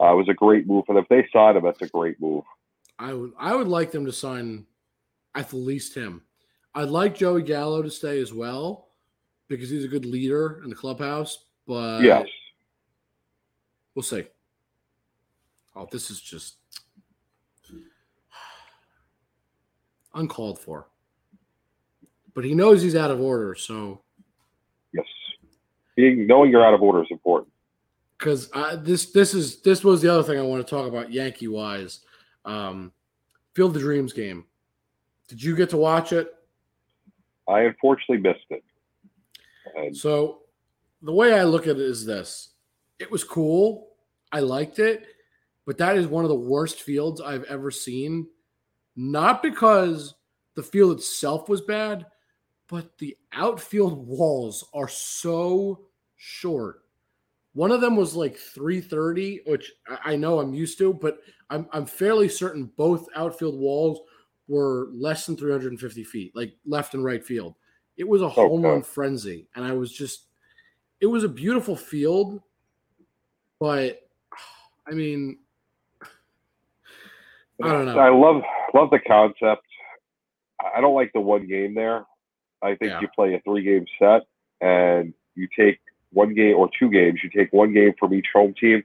Uh, 0.00 0.12
it 0.12 0.16
was 0.16 0.28
a 0.28 0.34
great 0.34 0.66
move, 0.66 0.84
and 0.88 0.98
if 0.98 1.06
they 1.08 1.26
sign 1.32 1.56
him, 1.56 1.64
that's 1.64 1.80
a 1.82 1.86
great 1.88 2.20
move. 2.20 2.44
I 3.00 3.14
would. 3.14 3.32
I 3.38 3.56
would 3.56 3.68
like 3.68 3.90
them 3.90 4.04
to 4.04 4.12
sign 4.12 4.66
at 5.34 5.52
least 5.52 5.96
him. 5.96 6.22
I'd 6.74 6.90
like 6.90 7.16
Joey 7.16 7.42
Gallo 7.42 7.82
to 7.82 7.90
stay 7.90 8.20
as 8.20 8.32
well 8.32 8.88
because 9.48 9.70
he's 9.70 9.84
a 9.84 9.88
good 9.88 10.04
leader 10.04 10.60
in 10.62 10.70
the 10.70 10.76
clubhouse. 10.76 11.46
But 11.66 12.02
yes, 12.02 12.26
we'll 13.94 14.02
see. 14.02 14.24
Oh, 15.74 15.88
this 15.90 16.10
is 16.10 16.20
just 16.20 16.56
uncalled 20.14 20.58
for. 20.58 20.88
But 22.34 22.44
he 22.44 22.54
knows 22.54 22.82
he's 22.82 22.96
out 22.96 23.10
of 23.10 23.20
order, 23.20 23.54
so 23.54 24.02
yes. 24.92 25.06
Being 25.96 26.26
knowing 26.26 26.50
you're 26.50 26.64
out 26.64 26.74
of 26.74 26.82
order 26.82 27.02
is 27.02 27.08
important. 27.10 27.50
because 28.18 28.50
uh, 28.52 28.76
this 28.76 29.06
this 29.12 29.34
is 29.34 29.60
this 29.62 29.82
was 29.82 30.02
the 30.02 30.12
other 30.12 30.22
thing 30.22 30.38
I 30.38 30.42
want 30.42 30.64
to 30.64 30.70
talk 30.70 30.86
about 30.86 31.12
Yankee 31.12 31.48
wise. 31.48 32.00
Um, 32.50 32.92
Field 33.54 33.76
of 33.76 33.82
Dreams 33.82 34.12
game. 34.12 34.44
Did 35.28 35.42
you 35.42 35.54
get 35.54 35.70
to 35.70 35.76
watch 35.76 36.12
it? 36.12 36.34
I 37.48 37.60
unfortunately 37.60 38.18
missed 38.18 38.46
it. 38.50 38.64
And 39.76 39.96
So 39.96 40.42
the 41.02 41.12
way 41.12 41.38
I 41.38 41.44
look 41.44 41.64
at 41.64 41.76
it 41.76 41.80
is 41.80 42.04
this: 42.04 42.50
it 42.98 43.10
was 43.10 43.24
cool. 43.24 43.88
I 44.32 44.40
liked 44.40 44.78
it, 44.78 45.06
but 45.66 45.78
that 45.78 45.96
is 45.96 46.06
one 46.06 46.24
of 46.24 46.28
the 46.28 46.34
worst 46.34 46.82
fields 46.82 47.20
I've 47.20 47.44
ever 47.44 47.70
seen. 47.70 48.28
Not 48.96 49.42
because 49.42 50.14
the 50.54 50.62
field 50.62 50.98
itself 50.98 51.48
was 51.48 51.60
bad, 51.60 52.06
but 52.68 52.98
the 52.98 53.16
outfield 53.32 54.06
walls 54.06 54.68
are 54.74 54.88
so 54.88 55.86
short. 56.16 56.82
One 57.52 57.72
of 57.72 57.80
them 57.80 57.96
was 57.96 58.14
like 58.14 58.36
330, 58.36 59.42
which 59.46 59.72
I 60.04 60.14
know 60.16 60.38
I'm 60.38 60.54
used 60.54 60.78
to, 60.78 60.94
but 60.94 61.18
I'm, 61.50 61.66
I'm 61.72 61.84
fairly 61.84 62.28
certain 62.28 62.70
both 62.76 63.08
outfield 63.16 63.58
walls 63.58 64.00
were 64.46 64.88
less 64.92 65.26
than 65.26 65.36
350 65.36 66.04
feet, 66.04 66.34
like 66.36 66.54
left 66.64 66.94
and 66.94 67.04
right 67.04 67.24
field. 67.24 67.56
It 67.96 68.06
was 68.06 68.22
a 68.22 68.28
home 68.28 68.62
run 68.62 68.82
frenzy. 68.82 69.48
And 69.56 69.64
I 69.64 69.72
was 69.72 69.92
just, 69.92 70.26
it 71.00 71.06
was 71.06 71.24
a 71.24 71.28
beautiful 71.28 71.74
field, 71.74 72.40
but 73.58 74.08
I 74.88 74.92
mean, 74.92 75.38
I 77.62 77.72
don't 77.72 77.84
know. 77.86 77.98
I 77.98 78.08
love 78.08 78.42
love 78.74 78.90
the 78.90 79.00
concept. 79.00 79.66
I 80.74 80.80
don't 80.80 80.94
like 80.94 81.12
the 81.12 81.20
one 81.20 81.46
game 81.46 81.74
there. 81.74 82.04
I 82.62 82.74
think 82.76 82.92
Yeah. 82.92 83.00
you 83.00 83.08
play 83.14 83.34
a 83.34 83.40
three 83.40 83.62
game 83.62 83.84
set 83.98 84.22
and 84.60 85.12
you 85.34 85.48
take 85.56 85.78
one 86.12 86.34
game 86.34 86.56
or 86.56 86.68
two 86.78 86.90
games. 86.90 87.20
You 87.22 87.30
take 87.30 87.52
one 87.52 87.72
game 87.72 87.94
from 87.98 88.14
each 88.14 88.26
home 88.32 88.54
team. 88.60 88.84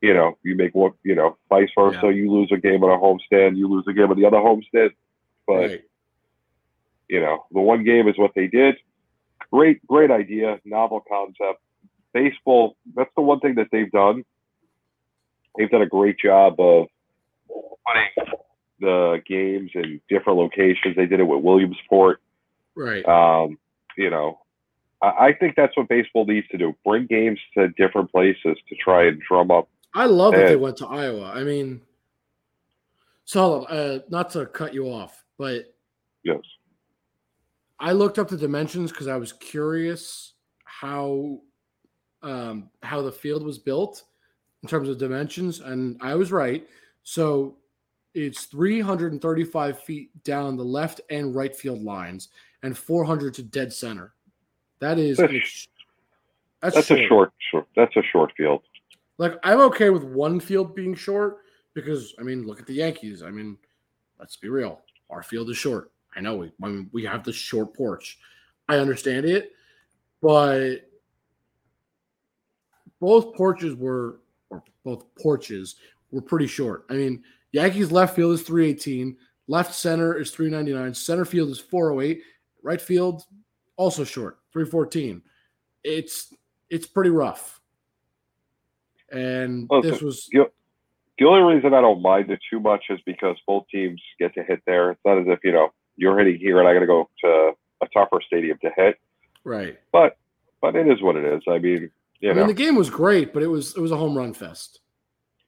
You 0.00 0.14
know, 0.14 0.38
you 0.44 0.54
make 0.56 0.74
one. 0.74 0.92
You 1.02 1.14
know, 1.14 1.36
vice 1.48 1.70
versa. 1.76 2.00
Yeah. 2.04 2.10
You 2.10 2.32
lose 2.32 2.50
a 2.52 2.56
game 2.56 2.82
on 2.84 2.90
a 2.90 3.00
homestand, 3.00 3.56
you 3.56 3.68
lose 3.68 3.84
a 3.88 3.92
game 3.92 4.10
on 4.10 4.18
the 4.18 4.26
other 4.26 4.36
homestand. 4.36 4.90
But 5.46 5.54
right. 5.54 5.84
you 7.08 7.20
know, 7.20 7.46
the 7.52 7.60
one 7.60 7.84
game 7.84 8.08
is 8.08 8.16
what 8.16 8.32
they 8.34 8.46
did. 8.46 8.76
Great, 9.50 9.84
great 9.86 10.10
idea, 10.10 10.60
novel 10.64 11.02
concept. 11.08 11.60
Baseball, 12.12 12.76
that's 12.94 13.10
the 13.16 13.22
one 13.22 13.40
thing 13.40 13.56
that 13.56 13.68
they've 13.72 13.90
done. 13.90 14.24
They've 15.56 15.70
done 15.70 15.82
a 15.82 15.86
great 15.86 16.18
job 16.18 16.60
of 16.60 16.86
putting 17.48 18.34
the 18.80 19.22
games 19.26 19.70
in 19.74 20.00
different 20.08 20.38
locations. 20.38 20.96
They 20.96 21.06
did 21.06 21.20
it 21.20 21.24
with 21.24 21.42
Williamsport. 21.42 22.20
Right. 22.76 23.04
Um, 23.06 23.58
you 23.96 24.10
know, 24.10 24.38
I, 25.00 25.32
think 25.32 25.54
that's 25.56 25.76
what 25.76 25.88
baseball 25.88 26.26
needs 26.26 26.48
to 26.48 26.58
do: 26.58 26.74
bring 26.84 27.06
games 27.06 27.38
to 27.54 27.68
different 27.70 28.10
places 28.10 28.56
to 28.68 28.76
try 28.76 29.06
and 29.06 29.20
drum 29.20 29.50
up. 29.50 29.68
I 29.94 30.06
love 30.06 30.34
that 30.34 30.46
they 30.46 30.56
went 30.56 30.76
to 30.78 30.86
Iowa. 30.86 31.32
I 31.34 31.44
mean, 31.44 31.80
so 33.24 33.64
uh, 33.64 34.00
not 34.08 34.30
to 34.30 34.46
cut 34.46 34.74
you 34.74 34.86
off, 34.86 35.24
but 35.38 35.74
Yes, 36.24 36.40
I 37.80 37.92
looked 37.92 38.18
up 38.18 38.28
the 38.28 38.36
dimensions 38.36 38.90
because 38.90 39.06
I 39.06 39.16
was 39.16 39.32
curious 39.32 40.34
how 40.64 41.40
um, 42.22 42.70
how 42.82 43.02
the 43.02 43.12
field 43.12 43.44
was 43.44 43.58
built 43.58 44.04
in 44.62 44.68
terms 44.68 44.88
of 44.88 44.98
dimensions, 44.98 45.60
and 45.60 45.96
I 46.02 46.14
was 46.14 46.32
right. 46.32 46.66
So 47.04 47.56
it's 48.14 48.46
335 48.46 49.80
feet 49.80 50.22
down 50.24 50.56
the 50.56 50.64
left 50.64 51.00
and 51.10 51.34
right 51.34 51.54
field 51.54 51.82
lines, 51.82 52.28
and 52.62 52.76
400 52.76 53.34
to 53.34 53.42
dead 53.42 53.72
center. 53.72 54.14
That 54.80 54.98
is 54.98 55.16
That's- 55.16 55.36
ex- 55.36 55.68
that's, 56.60 56.74
that's 56.74 56.90
a 56.90 57.06
short, 57.06 57.32
short. 57.50 57.66
That's 57.76 57.94
a 57.96 58.02
short 58.02 58.32
field. 58.36 58.62
Like 59.18 59.34
I'm 59.44 59.60
okay 59.62 59.90
with 59.90 60.02
one 60.02 60.40
field 60.40 60.74
being 60.74 60.94
short 60.94 61.38
because 61.74 62.14
I 62.18 62.22
mean, 62.22 62.46
look 62.46 62.58
at 62.58 62.66
the 62.66 62.74
Yankees. 62.74 63.22
I 63.22 63.30
mean, 63.30 63.56
let's 64.18 64.36
be 64.36 64.48
real. 64.48 64.80
Our 65.08 65.22
field 65.22 65.50
is 65.50 65.56
short. 65.56 65.92
I 66.16 66.20
know 66.20 66.36
we 66.36 66.50
I 66.62 66.66
mean, 66.68 66.90
we 66.92 67.04
have 67.04 67.22
the 67.22 67.32
short 67.32 67.74
porch. 67.74 68.18
I 68.68 68.78
understand 68.78 69.24
it, 69.24 69.52
but 70.20 70.88
both 73.00 73.34
porches 73.34 73.74
were, 73.74 74.20
or 74.50 74.62
both 74.84 75.04
porches 75.20 75.76
were 76.10 76.20
pretty 76.20 76.46
short. 76.46 76.84
I 76.90 76.94
mean, 76.94 77.22
Yankees 77.52 77.92
left 77.92 78.16
field 78.16 78.34
is 78.34 78.42
318, 78.42 79.16
left 79.46 79.74
center 79.74 80.18
is 80.18 80.30
399, 80.32 80.94
center 80.94 81.24
field 81.24 81.50
is 81.50 81.58
408, 81.60 82.22
right 82.62 82.80
field 82.80 83.24
also 83.76 84.04
short, 84.04 84.37
314. 84.52 85.22
It's 85.84 86.32
it's 86.70 86.86
pretty 86.86 87.10
rough. 87.10 87.60
And 89.10 89.66
Well, 89.70 89.80
this 89.82 90.02
was 90.02 90.28
the, 90.32 90.50
the 91.18 91.24
only 91.24 91.54
reason 91.54 91.72
I 91.74 91.80
don't 91.80 92.02
mind 92.02 92.30
it 92.30 92.40
too 92.50 92.60
much 92.60 92.84
is 92.90 93.00
because 93.06 93.36
both 93.46 93.64
teams 93.72 94.00
get 94.18 94.34
to 94.34 94.42
hit 94.42 94.60
there. 94.66 94.90
It's 94.90 95.00
not 95.04 95.18
as 95.18 95.24
if 95.28 95.38
you 95.42 95.52
know 95.52 95.70
you're 95.96 96.18
hitting 96.18 96.38
here 96.38 96.58
and 96.58 96.68
I 96.68 96.74
got 96.74 96.80
to 96.80 96.86
go 96.86 97.08
to 97.24 97.52
a 97.82 97.86
tougher 97.94 98.20
stadium 98.26 98.58
to 98.62 98.70
hit. 98.76 98.96
right. 99.44 99.78
But 99.92 100.16
but 100.60 100.76
it 100.76 100.86
is 100.88 101.00
what 101.02 101.16
it 101.16 101.24
is. 101.24 101.42
I 101.48 101.58
mean, 101.58 101.90
you 102.20 102.30
I 102.30 102.34
know, 102.34 102.40
mean, 102.40 102.48
the 102.48 102.62
game 102.62 102.74
was 102.76 102.90
great, 102.90 103.32
but 103.32 103.42
it 103.42 103.46
was 103.46 103.76
it 103.76 103.80
was 103.80 103.92
a 103.92 103.96
home 103.96 104.16
run 104.16 104.34
fest, 104.34 104.80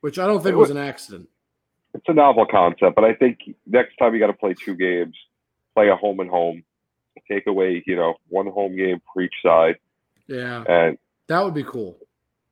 which 0.00 0.18
I 0.18 0.26
don't 0.26 0.42
think 0.42 0.56
was 0.56 0.68
was- 0.68 0.76
an 0.76 0.82
accident. 0.82 1.28
it's 1.94 2.04
a 2.08 2.14
novel 2.14 2.46
concept. 2.50 2.94
But 2.94 3.04
I 3.04 3.12
think 3.14 3.38
next 3.66 3.96
time 3.96 4.14
you 4.14 4.20
got 4.20 4.28
to 4.28 4.32
play 4.32 4.54
two 4.54 4.74
games, 4.76 5.14
play 5.74 5.88
a 5.88 5.96
home 5.96 6.20
and 6.20 6.30
home, 6.30 6.62
take 7.30 7.46
away 7.46 7.82
you 7.86 7.96
know 7.96 8.14
one 8.28 8.46
home 8.46 8.76
game 8.76 9.00
for 9.12 9.22
each 9.22 9.34
side, 9.42 9.76
Yeah, 10.28 10.64
and 10.68 10.98
that 11.28 11.44
would 11.44 11.54
be 11.54 11.64
cool. 11.64 11.96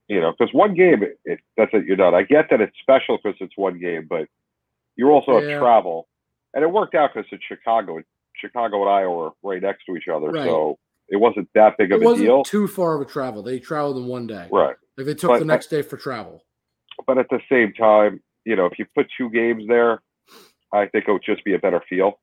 you 0.09 0.21
know 0.21 0.33
because 0.37 0.53
one 0.55 0.75
game 0.75 1.03
it, 1.03 1.19
it, 1.25 1.41
that's 1.57 1.71
it. 1.75 1.85
You're 1.87 1.97
done. 1.97 2.15
I 2.15 2.23
get 2.23 2.51
that 2.51 2.61
it's 2.61 2.77
special 2.81 3.19
because 3.23 3.37
it's 3.41 3.57
one 3.57 3.79
game, 3.79 4.07
but 4.09 4.29
you're 4.97 5.11
also 5.11 5.39
Yeah. 5.39 5.51
have 5.51 5.61
travel, 5.61 6.09
and 6.55 6.63
it 6.65 6.71
worked 6.71 6.95
out 6.95 7.11
because 7.15 7.29
it's 7.33 7.45
Chicago. 7.45 8.01
Chicago 8.37 8.83
and 8.83 8.91
Iowa 8.91 9.27
are 9.29 9.33
right 9.43 9.61
next 9.61 9.85
to 9.87 9.97
each 9.97 10.07
other, 10.09 10.29
Right. 10.29 10.45
so 10.47 10.79
it 11.09 11.17
wasn't 11.17 11.49
that 11.55 11.77
big 11.77 11.91
It 11.91 11.97
of 11.97 12.03
a 12.03 12.05
wasn't 12.05 12.27
deal. 12.29 12.43
too 12.45 12.69
far 12.69 12.95
of 12.95 13.01
a 13.01 13.05
travel. 13.05 13.43
They 13.43 13.59
traveled 13.59 13.97
in 13.97 14.07
one 14.07 14.27
day. 14.29 14.47
Right. 14.53 14.77
Like 14.97 15.07
they 15.07 15.15
took 15.15 15.31
But- 15.31 15.39
the 15.41 15.45
next 15.45 15.69
day 15.69 15.83
for 15.83 15.97
travel. 15.97 16.45
But 17.07 17.19
at 17.19 17.29
the 17.31 17.41
same 17.49 17.73
time, 17.73 18.21
you 18.45 18.55
know, 18.57 18.67
if 18.67 18.79
you 18.79 18.87
put 18.95 19.07
two 19.17 19.29
games 19.31 19.67
there, 19.69 20.03
I 20.73 20.87
think 20.87 21.09
it 21.09 21.13
would 21.13 21.23
just 21.25 21.43
be 21.45 21.55
a 21.55 21.59
better 21.59 21.81
feel. 21.89 22.21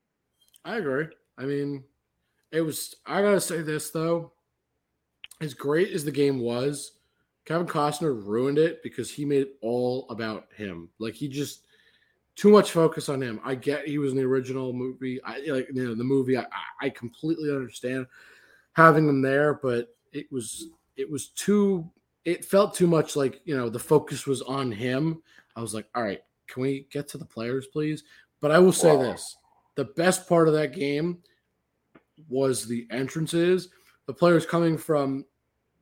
I 0.64 0.78
agree. 0.78 1.08
I 1.38 1.44
mean, 1.46 1.84
it 2.56 2.62
was. 2.62 2.96
I 3.06 3.22
gotta 3.22 3.42
say 3.42 3.62
this 3.62 3.90
though. 3.92 4.32
As 5.42 5.54
great 5.54 5.92
as 5.92 6.06
the 6.06 6.12
game 6.12 6.40
was, 6.40 6.94
Kevin 7.46 7.68
Costner 7.68 8.26
ruined 8.26 8.58
it 8.58 8.82
because 8.84 9.12
he 9.12 9.26
made 9.26 9.42
it 9.42 9.56
all 9.62 10.08
about 10.10 10.48
him. 10.56 10.90
Like 11.00 11.14
he 11.14 11.28
just 11.28 11.62
too 12.36 12.50
much 12.50 12.72
focus 12.72 13.10
on 13.10 13.22
him. 13.22 13.40
I 13.44 13.56
get 13.56 13.88
he 13.88 13.98
was 13.98 14.12
in 14.12 14.18
the 14.18 14.24
original 14.24 14.74
movie. 14.74 15.22
I 15.24 15.40
like 15.48 15.68
you 15.74 15.86
know 15.86 15.96
the 15.96 16.04
movie. 16.04 16.38
I, 16.38 16.46
I- 16.82 16.90
completely 16.90 17.50
understand 17.52 18.08
having 18.74 19.08
him 19.08 19.22
there, 19.22 19.56
but 19.62 19.96
it 20.14 20.32
was 20.32 20.68
it 20.96 21.10
was 21.10 21.28
too. 21.30 21.90
It 22.24 22.44
felt 22.46 22.74
too 22.74 22.88
much 22.88 23.16
like 23.16 23.42
you 23.46 23.56
know 23.58 23.70
the 23.70 23.80
focus 23.80 24.26
was 24.26 24.42
on 24.42 24.72
him. 24.72 25.22
I 25.56 25.62
was 25.62 25.74
like, 25.74 25.88
all 25.94 26.04
right, 26.04 26.22
can 26.48 26.62
we 26.64 26.88
get 26.92 27.08
to 27.10 27.18
the 27.18 27.26
players, 27.26 27.68
please? 27.68 28.04
But 28.42 28.52
I 28.52 28.60
will 28.60 28.72
say 28.74 28.96
Wow. 28.96 29.04
this: 29.04 29.38
the 29.76 29.86
best 29.86 30.28
part 30.28 30.48
of 30.48 30.54
that 30.56 30.74
game 30.74 31.20
was 32.30 32.66
the 32.66 32.88
entrances, 32.92 33.70
the 34.08 34.14
players 34.14 34.46
coming 34.46 34.78
from 34.78 35.26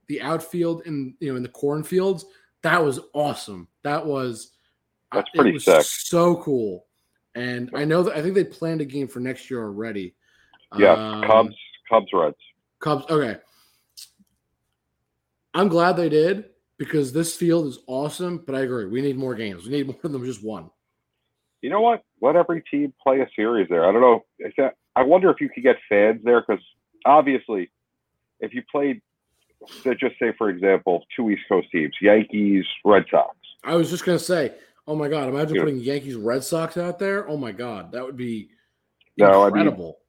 the 0.08 0.22
outfield 0.22 0.86
and 0.86 1.14
you 1.20 1.30
know 1.32 1.38
in 1.38 1.44
the 1.44 1.50
cornfields. 1.50 2.26
That 2.62 2.84
was 2.84 3.00
awesome. 3.14 3.68
That 3.84 4.06
was 4.06 4.52
That's 5.12 5.30
it 5.34 5.38
pretty 5.38 5.54
was 5.54 5.66
sick. 5.66 5.84
So 5.84 6.38
cool. 6.38 6.86
And 7.36 7.72
I 7.74 7.84
know 7.84 8.04
that 8.04 8.16
I 8.16 8.22
think 8.22 8.36
they 8.36 8.44
planned 8.44 8.82
a 8.82 8.86
game 8.86 9.08
for 9.08 9.20
next 9.20 9.50
year 9.50 9.64
already. 9.64 10.16
Yeah, 10.78 10.94
Um, 10.94 11.24
Cubs, 11.24 11.56
Cubs, 11.90 12.08
Reds. 12.14 12.38
Cubs. 12.80 13.06
Okay. 13.10 13.38
I'm 15.54 15.68
glad 15.68 15.94
they 15.98 16.10
did 16.10 16.46
because 16.78 17.14
this 17.14 17.36
field 17.36 17.68
is 17.68 17.80
awesome, 17.88 18.44
but 18.46 18.56
I 18.56 18.62
agree. 18.62 18.86
We 18.86 19.02
need 19.02 19.18
more 19.18 19.36
games. 19.36 19.66
We 19.66 19.72
need 19.72 19.88
more 19.88 19.98
than 20.02 20.24
just 20.26 20.44
one. 20.44 20.70
You 21.62 21.70
know 21.70 21.82
what? 21.82 22.04
Let 22.22 22.36
every 22.36 22.62
team 22.70 22.94
play 23.02 23.22
a 23.22 23.28
series 23.36 23.70
there. 23.70 23.88
I 23.88 23.92
don't 23.92 24.02
know. 24.02 24.26
That, 24.58 24.76
I 24.96 25.04
wonder 25.04 25.30
if 25.32 25.42
you 25.42 25.50
could 25.50 25.64
get 25.64 25.78
fans 25.90 26.22
there 26.24 26.42
because 26.42 26.64
obviously, 27.06 27.70
if 28.40 28.54
you 28.54 28.62
played, 28.72 29.02
just 29.84 30.16
say 30.20 30.34
for 30.38 30.50
example, 30.50 31.06
two 31.16 31.30
East 31.32 31.44
Coast 31.50 31.68
teams, 31.72 31.94
Yankees, 32.02 32.66
Red 32.86 33.06
Sox. 33.10 33.36
I 33.64 33.76
was 33.76 33.90
just 33.90 34.06
gonna 34.06 34.20
say, 34.20 34.54
oh 34.88 34.96
my 34.96 35.08
god, 35.08 35.30
imagine 35.30 35.56
Yeah. 35.56 35.62
putting 35.64 35.80
Yankees 35.80 36.16
Red 36.16 36.44
Sox 36.44 36.78
out 36.78 37.00
there. 37.00 37.28
Oh 37.28 37.38
my 37.38 37.52
god, 37.52 37.92
that 37.94 38.04
would 38.06 38.18
be 38.18 38.50
No, 39.18 39.44
I 39.44 39.46
mean- 39.50 39.62
incredible. 39.62 40.00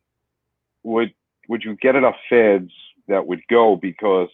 Would 0.82 1.14
would 1.48 1.62
you 1.62 1.76
get 1.76 1.94
enough 1.94 2.16
fans 2.28 2.72
that 3.08 3.26
would 3.26 3.40
go 3.48 3.76
because 3.76 4.28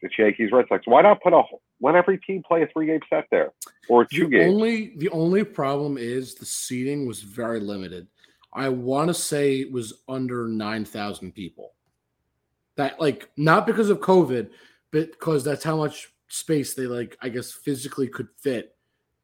it's 0.00 0.18
Yankees, 0.18 0.50
Red 0.52 0.66
Sox? 0.68 0.86
Why 0.86 1.02
not 1.02 1.22
put 1.22 1.32
a 1.32 1.42
let 1.80 1.94
every 1.94 2.18
team 2.18 2.42
play 2.46 2.62
a 2.62 2.66
three 2.66 2.86
game 2.86 3.00
set 3.08 3.26
there 3.30 3.52
or 3.88 4.04
two 4.04 4.24
the 4.24 4.30
games? 4.38 4.52
only 4.54 4.92
the 4.96 5.08
only 5.10 5.44
problem 5.44 5.96
is 5.96 6.34
the 6.34 6.44
seating 6.44 7.06
was 7.06 7.22
very 7.22 7.60
limited. 7.60 8.06
I 8.52 8.68
want 8.68 9.08
to 9.08 9.14
say 9.14 9.60
it 9.60 9.72
was 9.72 9.92
under 10.08 10.48
nine 10.48 10.84
thousand 10.84 11.32
people. 11.32 11.72
That 12.76 13.00
like 13.00 13.28
not 13.36 13.66
because 13.66 13.90
of 13.90 14.00
COVID, 14.00 14.50
but 14.90 15.12
because 15.12 15.44
that's 15.44 15.64
how 15.64 15.76
much 15.76 16.12
space 16.28 16.74
they 16.74 16.86
like. 16.86 17.16
I 17.20 17.28
guess 17.28 17.52
physically 17.52 18.08
could 18.08 18.28
fit 18.38 18.76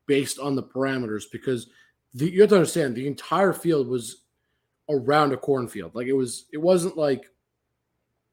based 0.07 0.39
on 0.39 0.55
the 0.55 0.63
parameters. 0.63 1.25
Because 1.31 1.69
the, 2.13 2.31
you 2.31 2.41
have 2.43 2.51
to 2.51 2.57
understand 2.57 2.95
the 2.95 3.07
entire 3.07 3.53
field 3.53 3.89
was 3.89 4.23
around 4.89 5.33
a 5.33 5.37
cornfield. 5.37 5.95
Like 5.95 6.07
it 6.07 6.13
was. 6.13 6.47
It 6.53 6.59
wasn't 6.59 6.97
like 6.97 7.27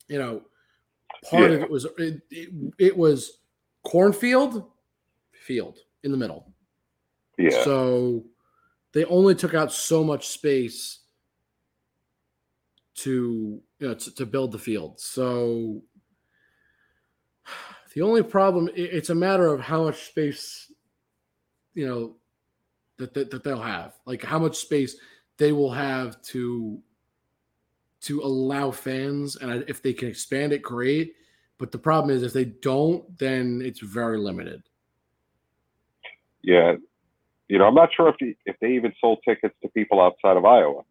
you 0.08 0.20
know 0.20 0.42
part 1.30 1.52
of 1.52 1.62
it 1.62 1.70
was 1.70 1.86
it, 1.98 2.22
it, 2.30 2.50
it 2.80 2.98
was 2.98 3.40
cornfield 3.84 4.66
field 5.32 5.80
in 6.04 6.12
the 6.12 6.18
middle. 6.18 6.52
yeah, 7.38 7.64
So 7.64 8.26
they 8.94 9.06
only 9.06 9.36
took 9.36 9.54
out 9.54 9.72
so 9.72 10.04
much 10.04 10.28
space 10.28 11.00
to 12.96 13.62
you 13.80 13.88
know 13.88 13.94
to, 13.94 14.16
to 14.16 14.26
build 14.26 14.52
the 14.52 14.60
field. 14.60 15.00
So 15.00 15.82
the 17.94 18.02
only 18.02 18.24
problem 18.24 18.70
it's 18.76 19.10
a 19.10 19.16
matter 19.16 19.54
of 19.54 19.62
how 19.62 19.84
much 19.84 20.08
space 20.08 20.72
you 21.74 21.88
know 21.88 22.16
that, 22.98 23.14
that, 23.14 23.32
that 23.32 23.44
they'll 23.44 23.62
have 23.62 23.96
like 24.06 24.24
how 24.24 24.40
much 24.40 24.58
space 24.58 24.96
they 25.38 25.52
will 25.52 25.72
have 25.72 26.22
to 26.22 26.80
to 28.02 28.22
allow 28.22 28.72
fans 28.72 29.36
and 29.38 29.64
if 29.68 29.82
they 29.82 29.94
can 29.94 30.08
expand 30.08 30.54
it 30.54 30.62
great 30.62 31.16
but 31.58 31.72
the 31.72 31.78
problem 31.78 32.16
is 32.16 32.24
if 32.24 32.34
they 32.34 32.46
don't 32.46 33.18
then 33.18 33.62
it's 33.64 33.80
very 33.80 34.18
limited 34.18 34.64
yeah. 36.44 36.76
You 37.52 37.58
know, 37.58 37.68
I'm 37.68 37.76
not 37.76 37.90
sure 37.94 38.08
if 38.08 38.16
the, 38.18 38.34
if 38.46 38.56
they 38.62 38.76
even 38.76 38.94
sold 39.02 39.20
tickets 39.28 39.54
to 39.62 39.68
people 39.68 40.00
outside 40.00 40.38
of 40.38 40.46
Iowa. 40.46 40.84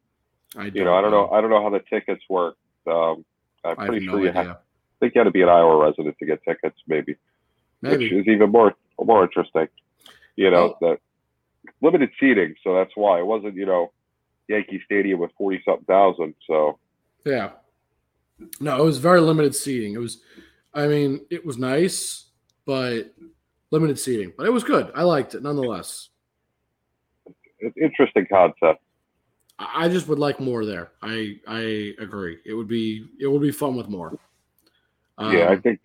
I 0.54 0.66
You 0.66 0.84
know, 0.84 0.94
I 0.94 1.00
don't 1.00 1.10
know. 1.10 1.30
I 1.30 1.40
don't 1.40 1.48
know 1.48 1.62
how 1.62 1.70
the 1.70 1.80
tickets 1.88 2.22
work. 2.28 2.54
Um, 2.86 3.24
I'm 3.64 3.80
I 3.80 3.86
pretty 3.86 4.04
no 4.04 4.12
sure 4.12 4.20
you 4.20 4.28
idea. 4.28 4.42
have, 4.42 4.58
think 5.00 5.14
you 5.14 5.20
got 5.22 5.24
to 5.24 5.30
be 5.30 5.40
an 5.40 5.48
Iowa 5.48 5.82
resident 5.82 6.18
to 6.18 6.26
get 6.26 6.44
tickets, 6.44 6.76
maybe, 6.86 7.16
maybe 7.80 8.04
which 8.04 8.12
is 8.12 8.28
even 8.28 8.50
more 8.50 8.74
more 9.02 9.24
interesting. 9.24 9.68
You 10.36 10.50
know, 10.50 10.76
that 10.82 10.98
limited 11.80 12.10
seating, 12.20 12.54
so 12.62 12.74
that's 12.74 12.92
why 12.94 13.20
it 13.20 13.24
wasn't. 13.24 13.54
You 13.54 13.64
know, 13.64 13.90
Yankee 14.46 14.82
Stadium 14.84 15.18
with 15.18 15.30
forty 15.38 15.62
something 15.64 15.86
thousand. 15.86 16.34
So 16.46 16.78
Yeah. 17.24 17.52
No, 18.60 18.82
it 18.82 18.84
was 18.84 18.98
very 18.98 19.22
limited 19.22 19.54
seating. 19.54 19.94
It 19.94 19.98
was, 19.98 20.20
I 20.74 20.88
mean, 20.88 21.24
it 21.30 21.46
was 21.46 21.56
nice, 21.56 22.26
but 22.66 23.14
limited 23.70 23.98
seating. 23.98 24.34
But 24.36 24.44
it 24.44 24.52
was 24.52 24.62
good. 24.62 24.92
I 24.94 25.04
liked 25.04 25.34
it 25.34 25.42
nonetheless. 25.42 26.09
It's 27.60 27.76
interesting 27.76 28.26
concept. 28.30 28.82
I 29.58 29.88
just 29.88 30.08
would 30.08 30.18
like 30.18 30.40
more 30.40 30.64
there. 30.64 30.90
I 31.02 31.36
I 31.46 31.92
agree. 32.00 32.38
It 32.46 32.54
would 32.54 32.68
be 32.68 33.06
it 33.20 33.26
would 33.26 33.42
be 33.42 33.50
fun 33.52 33.76
with 33.76 33.88
more. 33.88 34.18
yeah, 35.18 35.26
I 35.50 35.54
Um, 35.54 35.62
think 35.62 35.80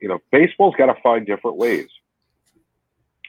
you 0.00 0.08
know 0.08 0.18
baseball's 0.32 0.74
got 0.76 0.86
to 0.86 1.00
find 1.02 1.26
different 1.26 1.56
ways. 1.56 1.88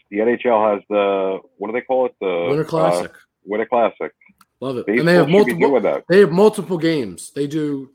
The 0.10 0.18
NHL 0.18 0.74
has 0.74 0.84
the 0.90 1.40
what 1.58 1.68
do 1.68 1.74
they 1.74 1.82
call 1.82 2.08
it? 2.08 2.16
The 2.20 2.46
Winter 2.50 2.64
uh, 2.64 2.68
Classic. 2.68 3.12
Winter 3.46 3.66
Classic. 3.68 4.12
Love 4.60 4.78
it. 4.78 4.88
Baseball 4.88 5.00
and 5.00 5.08
they 5.08 5.14
have 5.14 5.30
multiple 5.30 6.02
they 6.10 6.20
have 6.20 6.32
multiple 6.32 6.78
games. 6.78 7.32
They 7.36 7.46
do 7.46 7.92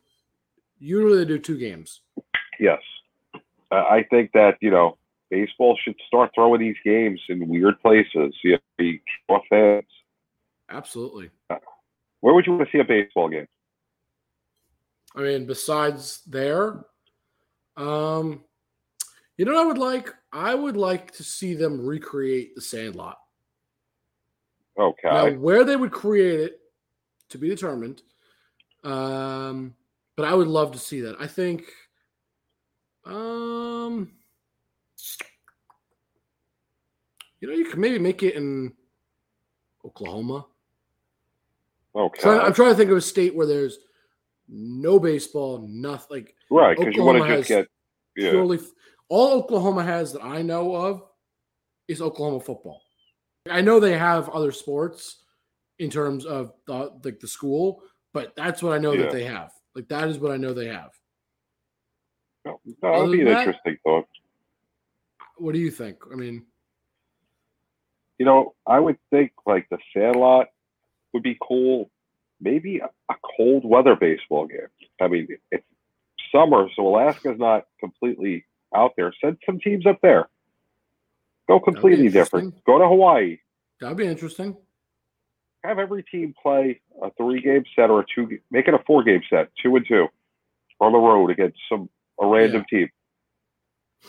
usually 0.78 1.18
they 1.18 1.24
do 1.24 1.38
two 1.38 1.58
games. 1.58 2.00
Yes. 2.60 2.80
Uh, 3.34 3.40
I 3.90 4.04
think 4.10 4.32
that, 4.32 4.58
you 4.60 4.70
know, 4.70 4.98
baseball 5.32 5.76
should 5.82 5.96
start 6.06 6.30
throwing 6.34 6.60
these 6.60 6.76
games 6.84 7.18
in 7.30 7.48
weird 7.48 7.80
places. 7.80 8.34
You 8.44 8.52
know, 8.52 8.58
be 8.76 9.00
draw 9.26 9.40
fans. 9.48 9.86
Absolutely. 10.70 11.30
Where 12.20 12.34
would 12.34 12.46
you 12.46 12.52
want 12.52 12.68
to 12.68 12.72
see 12.72 12.80
a 12.80 12.84
baseball 12.84 13.28
game? 13.28 13.48
I 15.16 15.22
mean, 15.22 15.46
besides 15.46 16.22
there, 16.26 16.84
um, 17.76 18.44
you 19.36 19.44
know 19.44 19.54
what 19.54 19.62
I 19.62 19.66
would 19.66 19.78
like? 19.78 20.14
I 20.32 20.54
would 20.54 20.76
like 20.76 21.10
to 21.12 21.24
see 21.24 21.54
them 21.54 21.84
recreate 21.84 22.54
the 22.54 22.60
Sandlot. 22.60 23.18
Okay. 24.78 25.08
Now, 25.08 25.30
where 25.32 25.64
they 25.64 25.76
would 25.76 25.90
create 25.90 26.40
it 26.40 26.60
to 27.30 27.38
be 27.38 27.48
determined. 27.48 28.02
Um, 28.84 29.74
but 30.16 30.26
I 30.26 30.34
would 30.34 30.48
love 30.48 30.72
to 30.72 30.78
see 30.78 31.00
that. 31.02 31.16
I 31.20 31.26
think, 31.26 31.64
um, 33.04 34.12
You 37.42 37.48
know, 37.48 37.54
you 37.54 37.64
could 37.64 37.80
maybe 37.80 37.98
make 37.98 38.22
it 38.22 38.36
in 38.36 38.72
Oklahoma. 39.84 40.46
Oh, 41.92 42.04
okay. 42.04 42.22
Trying, 42.22 42.40
I'm 42.40 42.54
trying 42.54 42.70
to 42.70 42.76
think 42.76 42.90
of 42.90 42.96
a 42.96 43.00
state 43.00 43.34
where 43.34 43.48
there's 43.48 43.80
no 44.48 45.00
baseball, 45.00 45.66
nothing 45.68 46.06
like 46.10 46.36
right, 46.50 46.78
because 46.78 46.94
you 46.94 47.02
want 47.02 47.18
to 47.18 47.36
just 47.36 47.48
get 47.48 47.66
yeah. 48.16 48.30
purely 48.30 48.60
all 49.08 49.32
Oklahoma 49.32 49.82
has 49.82 50.12
that 50.12 50.22
I 50.22 50.40
know 50.40 50.74
of 50.74 51.02
is 51.88 52.00
Oklahoma 52.00 52.38
football. 52.38 52.80
I 53.50 53.60
know 53.60 53.80
they 53.80 53.98
have 53.98 54.28
other 54.28 54.52
sports 54.52 55.24
in 55.80 55.90
terms 55.90 56.24
of 56.24 56.52
the, 56.68 56.92
like 57.02 57.18
the 57.18 57.26
school, 57.26 57.82
but 58.14 58.36
that's 58.36 58.62
what 58.62 58.72
I 58.72 58.78
know 58.78 58.92
Yeah. 58.92 59.02
that 59.02 59.12
they 59.12 59.24
have. 59.24 59.50
Like 59.74 59.88
that 59.88 60.08
is 60.08 60.18
what 60.18 60.30
I 60.30 60.36
know 60.36 60.54
they 60.54 60.68
have. 60.68 60.92
Oh, 62.46 62.60
no, 62.64 62.74
that 62.82 63.02
would 63.02 63.12
be 63.12 63.22
an 63.22 63.26
that- 63.26 63.38
interesting 63.48 63.78
thought. 63.82 64.06
What 65.38 65.54
do 65.54 65.58
you 65.58 65.72
think? 65.72 65.98
I 66.12 66.14
mean, 66.14 66.46
You 68.22 68.26
know, 68.26 68.54
I 68.64 68.78
would 68.78 68.98
think 69.10 69.32
like 69.46 69.68
the 69.68 69.78
Sandlot 69.92 70.46
would 71.12 71.24
be 71.24 71.36
cool. 71.42 71.90
Maybe 72.40 72.78
a, 72.78 72.88
a 73.10 73.16
cold 73.36 73.64
weather 73.64 73.96
baseball 73.96 74.46
game. 74.46 74.68
I 75.00 75.08
mean, 75.08 75.26
it's 75.50 75.64
summer, 76.30 76.68
so 76.76 76.86
Alaska's 76.86 77.36
not 77.36 77.66
completely 77.80 78.44
out 78.72 78.92
there. 78.96 79.12
Send 79.20 79.38
some 79.44 79.58
teams 79.58 79.86
up 79.86 79.98
there. 80.02 80.28
Go 81.48 81.58
completely 81.58 82.10
different. 82.10 82.64
Go 82.64 82.78
to 82.78 82.86
Hawaii. 82.86 83.38
that'd 83.80 83.96
be 83.96 84.06
interesting. 84.06 84.56
Have 85.64 85.80
every 85.80 86.04
team 86.04 86.32
play 86.40 86.80
a 87.02 87.10
three-game 87.16 87.64
set 87.74 87.90
or 87.90 88.02
a 88.02 88.04
two. 88.14 88.38
Make 88.52 88.68
it 88.68 88.74
a 88.74 88.84
four-game 88.86 89.22
set, 89.30 89.50
two 89.60 89.74
and 89.74 89.84
two, 89.84 90.06
on 90.78 90.92
the 90.92 90.98
road 90.98 91.30
against 91.32 91.58
some 91.68 91.88
a 92.20 92.26
random 92.28 92.64
team. 92.70 92.88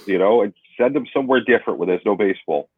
You 0.06 0.20
know, 0.20 0.44
and 0.44 0.54
send 0.78 0.96
them 0.96 1.08
somewhere 1.12 1.42
different 1.44 1.80
where 1.80 1.88
there's 1.88 2.06
no 2.06 2.16
baseball. 2.16 2.70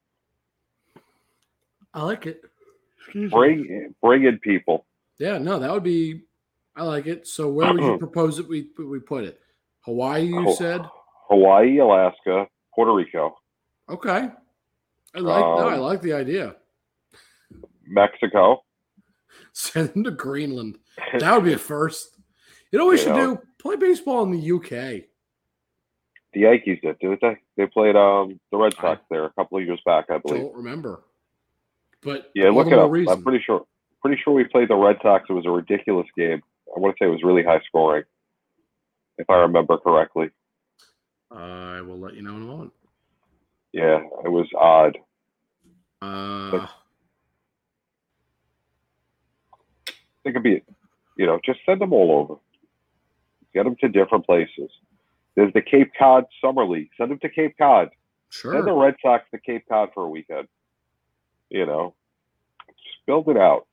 I 1.95 2.03
like 2.03 2.25
it. 2.27 2.41
Excuse 2.99 3.31
me. 3.31 3.35
Bring 3.37 3.95
bring 4.01 4.25
in 4.25 4.37
people. 4.39 4.85
Yeah, 5.17 5.37
no, 5.37 5.57
that 5.59 5.71
would 5.71 5.83
be. 5.83 6.23
I 6.75 6.83
like 6.83 7.07
it. 7.07 7.25
So 7.27 7.49
where 7.49 7.71
would 7.73 7.81
you 7.81 7.97
propose 8.05 8.35
that 8.37 8.47
we 8.47 8.67
we 8.77 8.99
put 8.99 9.23
it? 9.23 9.39
Hawaii, 9.85 10.25
you 10.25 10.43
Ho- 10.43 10.53
said. 10.55 10.81
Hawaii, 11.29 11.77
Alaska, 11.79 12.47
Puerto 12.75 12.93
Rico, 12.93 13.35
Okay. 13.89 14.29
I 15.15 15.19
like. 15.19 15.45
no, 15.45 15.67
I 15.69 15.75
Um, 15.75 15.79
like 15.81 16.01
the 16.01 16.13
idea. 16.13 16.55
Mexico. 17.87 18.63
Send 19.53 19.89
them 19.93 20.03
to 20.03 20.11
Greenland. 20.11 20.77
That 21.19 21.33
would 21.35 21.45
be 21.45 21.53
a 21.53 21.57
first. 21.57 22.17
You 22.71 22.79
know 22.79 22.85
what 22.85 22.91
we 22.93 22.97
You 22.97 23.03
should 23.03 23.15
know. 23.15 23.35
do? 23.37 23.41
Play 23.59 23.75
baseball 23.77 24.23
in 24.23 24.31
the 24.31 24.51
UK. 24.51 24.69
the 26.33 26.41
Yankees 26.41 26.79
did, 26.83 26.99
didn't 26.99 27.21
they? 27.21 27.37
They 27.57 27.65
played 27.67 27.95
um 27.95 28.39
the 28.51 28.57
Red 28.57 28.73
I 28.79 28.81
Sox 28.81 29.01
there 29.09 29.25
a 29.25 29.31
couple 29.33 29.57
of 29.57 29.63
years 29.65 29.79
back, 29.85 30.05
I 30.09 30.17
believe. 30.17 30.41
Don't 30.43 30.55
remember. 30.55 31.03
But 32.05 32.31
Yeah, 32.35 32.49
look 32.51 32.67
it 32.67 32.71
more 32.75 32.85
up. 32.85 32.91
reason. 32.91 33.11
I'm 33.13 33.23
pretty 33.23 33.43
sure. 33.43 33.65
Pretty 34.01 34.21
sure 34.23 34.33
we 34.33 34.43
played 34.45 34.69
the 34.69 34.75
Red 34.75 34.97
Sox. 35.01 35.25
It 35.29 35.33
was 35.33 35.45
a 35.47 35.51
ridiculous 35.51 36.07
game. 36.15 36.41
I 36.75 36.79
want 36.79 36.95
to 36.95 37.03
say 37.03 37.07
it 37.07 37.11
was 37.11 37.23
really 37.23 37.43
high 37.43 37.59
scoring, 37.67 38.03
if 39.17 39.27
I 39.29 39.37
remember 39.37 39.77
correctly. 39.77 40.29
I 41.31 41.81
will 41.81 41.97
let 41.99 42.13
you 42.13 42.21
know 42.21 42.35
in 42.35 42.43
a 42.43 42.45
moment. 42.45 42.73
Yeah, 43.73 43.97
it 44.23 44.29
was 44.31 44.47
odd. 44.57 44.97
Uh, 46.01 46.67
It 50.23 50.33
could 50.33 50.43
be, 50.43 50.63
you 51.17 51.25
know, 51.27 51.39
just 51.45 51.59
send 51.65 51.81
them 51.81 51.93
all 51.93 52.11
over. 52.11 52.39
Get 53.53 53.63
them 53.63 53.75
to 53.81 53.87
different 53.87 54.25
places. 54.25 54.69
There's 55.35 55.53
the 55.53 55.61
Cape 55.61 55.91
Cod 55.97 56.25
Summer 56.43 56.65
League. 56.65 56.89
Send 56.97 57.11
them 57.11 57.19
to 57.19 57.29
Cape 57.29 57.55
Cod. 57.57 57.89
Sure. 58.29 58.53
Send 58.53 58.67
the. 58.67 58.73
Red 58.73 58.95
Sox 59.01 59.23
to 59.31 59.39
Cape 59.39 59.65
Cod 59.69 59.89
for 59.93 60.03
a 60.03 60.09
weekend. 60.09 60.47
You 61.49 61.65
know, 61.65 61.93
just 62.67 63.05
build 63.05 63.27
it 63.29 63.37
out. 63.37 63.67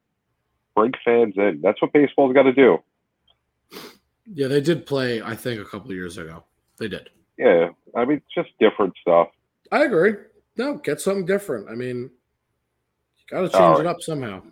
Bring 0.75 0.93
fans 1.05 1.35
in. 1.37 1.61
That's 1.63 1.81
what 1.83 1.93
baseball's 1.93 2.35
got 2.35 2.45
to 2.45 2.53
do. 2.53 2.79
Yeah, 4.27 4.49
they 4.49 4.61
did 4.61 4.87
play. 4.87 5.21
I 5.21 5.35
think 5.35 5.61
a 5.61 5.65
couple 5.65 5.91
of 5.91 5.97
years 5.97 6.19
ago. 6.19 6.45
They 6.79 6.89
did. 6.89 7.11
Yeah, 7.39 7.71
I 7.95 8.05
mean, 8.05 8.23
just 8.35 8.51
different 8.59 8.95
stuff. 9.01 9.29
I 9.71 9.85
agree. 9.85 10.15
No, 10.57 10.75
get 10.75 11.01
something 11.01 11.27
different. 11.27 11.69
I 11.69 11.75
mean, 11.75 11.97
you 11.97 12.11
got 13.31 13.43
to 13.43 13.49
change 13.49 13.55
All 13.55 13.81
it 13.81 13.87
up 13.87 14.01
somehow. 14.01 14.43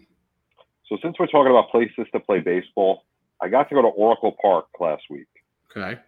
So 0.88 0.98
since 1.02 1.16
we're 1.18 1.26
talking 1.26 1.50
about 1.50 1.70
places 1.70 2.06
to 2.12 2.20
play 2.20 2.40
baseball, 2.40 3.04
I 3.40 3.48
got 3.48 3.68
to 3.68 3.74
go 3.74 3.82
to 3.82 3.88
Oracle 3.88 4.36
Park 4.42 4.66
last 4.80 5.04
week. 5.08 5.28
Okay. 5.70 5.98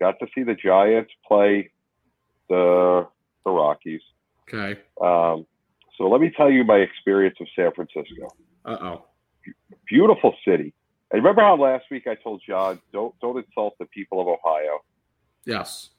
Got 0.00 0.18
to 0.18 0.26
see 0.34 0.42
the 0.42 0.54
Giants 0.54 1.10
play 1.26 1.70
the 2.48 3.06
the 3.44 3.50
Rockies. 3.50 4.02
Okay. 4.42 4.80
Um, 5.00 5.46
so 5.96 6.08
let 6.08 6.20
me 6.20 6.30
tell 6.36 6.50
you 6.50 6.64
my 6.64 6.76
experience 6.76 7.36
of 7.40 7.46
San 7.56 7.72
Francisco. 7.72 8.28
Uh 8.64 8.76
oh. 8.80 9.04
Beautiful 9.88 10.34
city. 10.46 10.72
And 11.12 11.22
remember 11.22 11.42
how 11.42 11.56
last 11.56 11.84
week 11.90 12.06
I 12.06 12.14
told 12.16 12.42
John, 12.46 12.80
don't 12.92 13.14
don't 13.20 13.36
insult 13.38 13.74
the 13.78 13.86
people 13.86 14.20
of 14.20 14.26
Ohio. 14.28 14.80
Yes. 15.44 15.90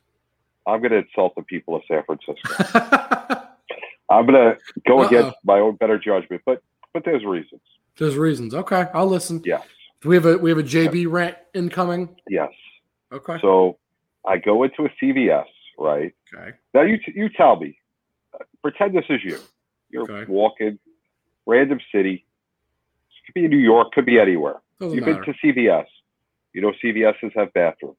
I'm 0.65 0.81
going 0.81 0.91
to 0.91 0.97
insult 0.97 1.33
the 1.35 1.43
people 1.43 1.75
of 1.77 1.81
San 1.87 2.03
Francisco. 2.03 2.63
I'm 4.09 4.25
going 4.25 4.33
to 4.33 4.57
go 4.85 4.99
Uh-oh. 4.99 5.07
against 5.07 5.37
my 5.45 5.59
own 5.59 5.75
better 5.75 5.97
judgment, 5.97 6.41
but 6.45 6.61
but 6.93 7.03
there's 7.05 7.23
reasons. 7.23 7.61
There's 7.97 8.15
reasons. 8.17 8.53
Okay, 8.53 8.85
I'll 8.93 9.07
listen. 9.07 9.41
Yes, 9.45 9.65
Do 10.01 10.09
we 10.09 10.15
have 10.15 10.25
a 10.25 10.37
we 10.37 10.49
have 10.49 10.59
a 10.59 10.63
JB 10.63 11.09
rant 11.09 11.37
incoming? 11.53 12.15
yes. 12.29 12.49
Okay. 13.11 13.37
So 13.41 13.77
I 14.25 14.37
go 14.37 14.63
into 14.63 14.83
a 14.85 14.89
CVS, 15.01 15.45
right? 15.79 16.13
Okay. 16.33 16.51
Now 16.73 16.81
you 16.81 16.99
you 17.15 17.29
tell 17.29 17.55
me. 17.57 17.77
Uh, 18.33 18.43
Pretend 18.61 18.93
this 18.95 19.05
is 19.09 19.23
you. 19.23 19.39
You're 19.89 20.03
Okay. 20.03 20.29
walking, 20.31 20.79
random 21.45 21.79
city. 21.91 22.25
Could 23.25 23.33
be 23.33 23.43
in 23.45 23.51
New 23.51 23.57
York, 23.57 23.91
could 23.91 24.05
be 24.05 24.19
anywhere. 24.19 24.61
Doesn't 24.79 24.95
You've 24.95 25.05
matter. 25.05 25.23
been 25.25 25.33
to 25.33 25.39
CVS. 25.41 25.85
You 26.53 26.61
know 26.61 26.71
CVSs 26.81 27.33
have 27.35 27.51
bathrooms. 27.53 27.97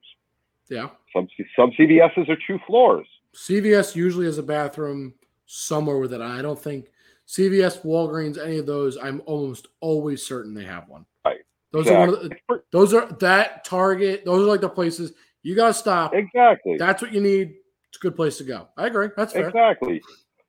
yeah. 0.69 0.89
Some 1.15 1.29
some 1.57 1.71
CVSs 1.73 2.29
are 2.29 2.37
two 2.47 2.59
floors. 2.67 3.07
CVS 3.35 3.95
usually 3.95 4.27
has 4.27 4.39
a 4.39 4.43
bathroom 4.43 5.15
somewhere 5.47 5.99
with 5.99 6.13
it. 6.13 6.21
I 6.21 6.41
don't 6.43 6.59
think 6.59 6.89
CVS, 7.27 7.83
Walgreens, 7.85 8.39
any 8.43 8.59
of 8.59 8.67
those. 8.67 8.97
I'm 8.97 9.23
almost 9.27 9.69
always 9.81 10.25
certain 10.27 10.55
they 10.55 10.65
have 10.65 10.89
one. 10.89 11.05
Right. 11.25 11.41
Those 11.73 11.89
are 11.89 11.99
one 11.99 12.09
of 12.09 12.21
the, 12.23 12.63
those 12.73 12.95
are 12.95 13.07
that 13.21 13.65
Target. 13.65 14.25
Those 14.25 14.45
are 14.47 14.51
like 14.51 14.61
the 14.63 14.69
places 14.71 15.13
you 15.43 15.55
gotta 15.55 15.75
stop. 15.75 16.15
Exactly. 16.15 16.77
That's 16.79 17.01
what 17.03 17.13
you 17.13 17.21
need. 17.21 17.55
It's 17.89 17.99
a 17.99 18.01
good 18.01 18.17
place 18.17 18.39
to 18.39 18.45
go. 18.45 18.69
I 18.79 18.87
agree. 18.87 19.09
That's 19.17 19.33
fair. 19.35 19.49
Exactly. 19.49 20.03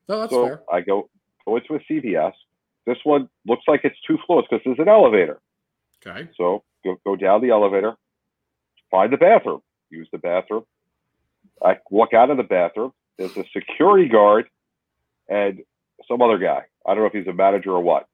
No, 0.07 0.19
that's 0.21 0.31
so 0.31 0.45
fair. 0.45 0.63
I 0.71 0.81
go 0.81 1.09
into 1.57 1.75
a 1.75 1.79
CVS. 1.79 2.33
This 2.85 2.97
one 3.03 3.29
looks 3.45 3.63
like 3.67 3.81
it's 3.83 3.99
two 4.07 4.17
floors 4.25 4.45
because 4.49 4.63
there's 4.65 4.79
an 4.79 4.89
elevator. 4.89 5.39
Okay. 6.05 6.29
So 6.37 6.63
go, 6.83 6.97
go 7.05 7.15
down 7.15 7.41
the 7.41 7.49
elevator, 7.49 7.95
find 8.89 9.11
the 9.11 9.17
bathroom, 9.17 9.61
use 9.89 10.07
the 10.11 10.17
bathroom. 10.17 10.63
I 11.63 11.77
walk 11.89 12.13
out 12.13 12.29
of 12.29 12.37
the 12.37 12.43
bathroom. 12.43 12.93
There's 13.17 13.35
a 13.37 13.43
security 13.53 14.07
guard 14.07 14.49
and 15.27 15.59
some 16.07 16.21
other 16.21 16.37
guy. 16.37 16.63
I 16.85 16.93
don't 16.93 16.99
know 16.99 17.07
if 17.07 17.13
he's 17.13 17.27
a 17.27 17.33
manager 17.33 17.71
or 17.71 17.81
what. 17.81 18.07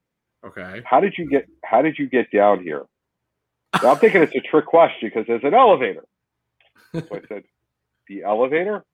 Okay. 0.46 0.82
How 0.86 1.00
did 1.00 1.16
you 1.18 1.30
get? 1.30 1.48
How 1.64 1.82
did 1.82 1.98
you 1.98 2.08
get 2.08 2.32
down 2.32 2.62
here? 2.62 2.86
Now, 3.82 3.92
I'm 3.92 3.98
thinking 3.98 4.22
it's 4.22 4.36
a 4.36 4.42
trick 4.42 4.66
question 4.66 5.10
because 5.10 5.26
there's 5.28 5.44
an 5.44 5.54
elevator. 5.54 6.06
So 6.94 7.02
I 7.12 7.22
said, 7.28 7.44
the 8.08 8.24
elevator? 8.24 8.86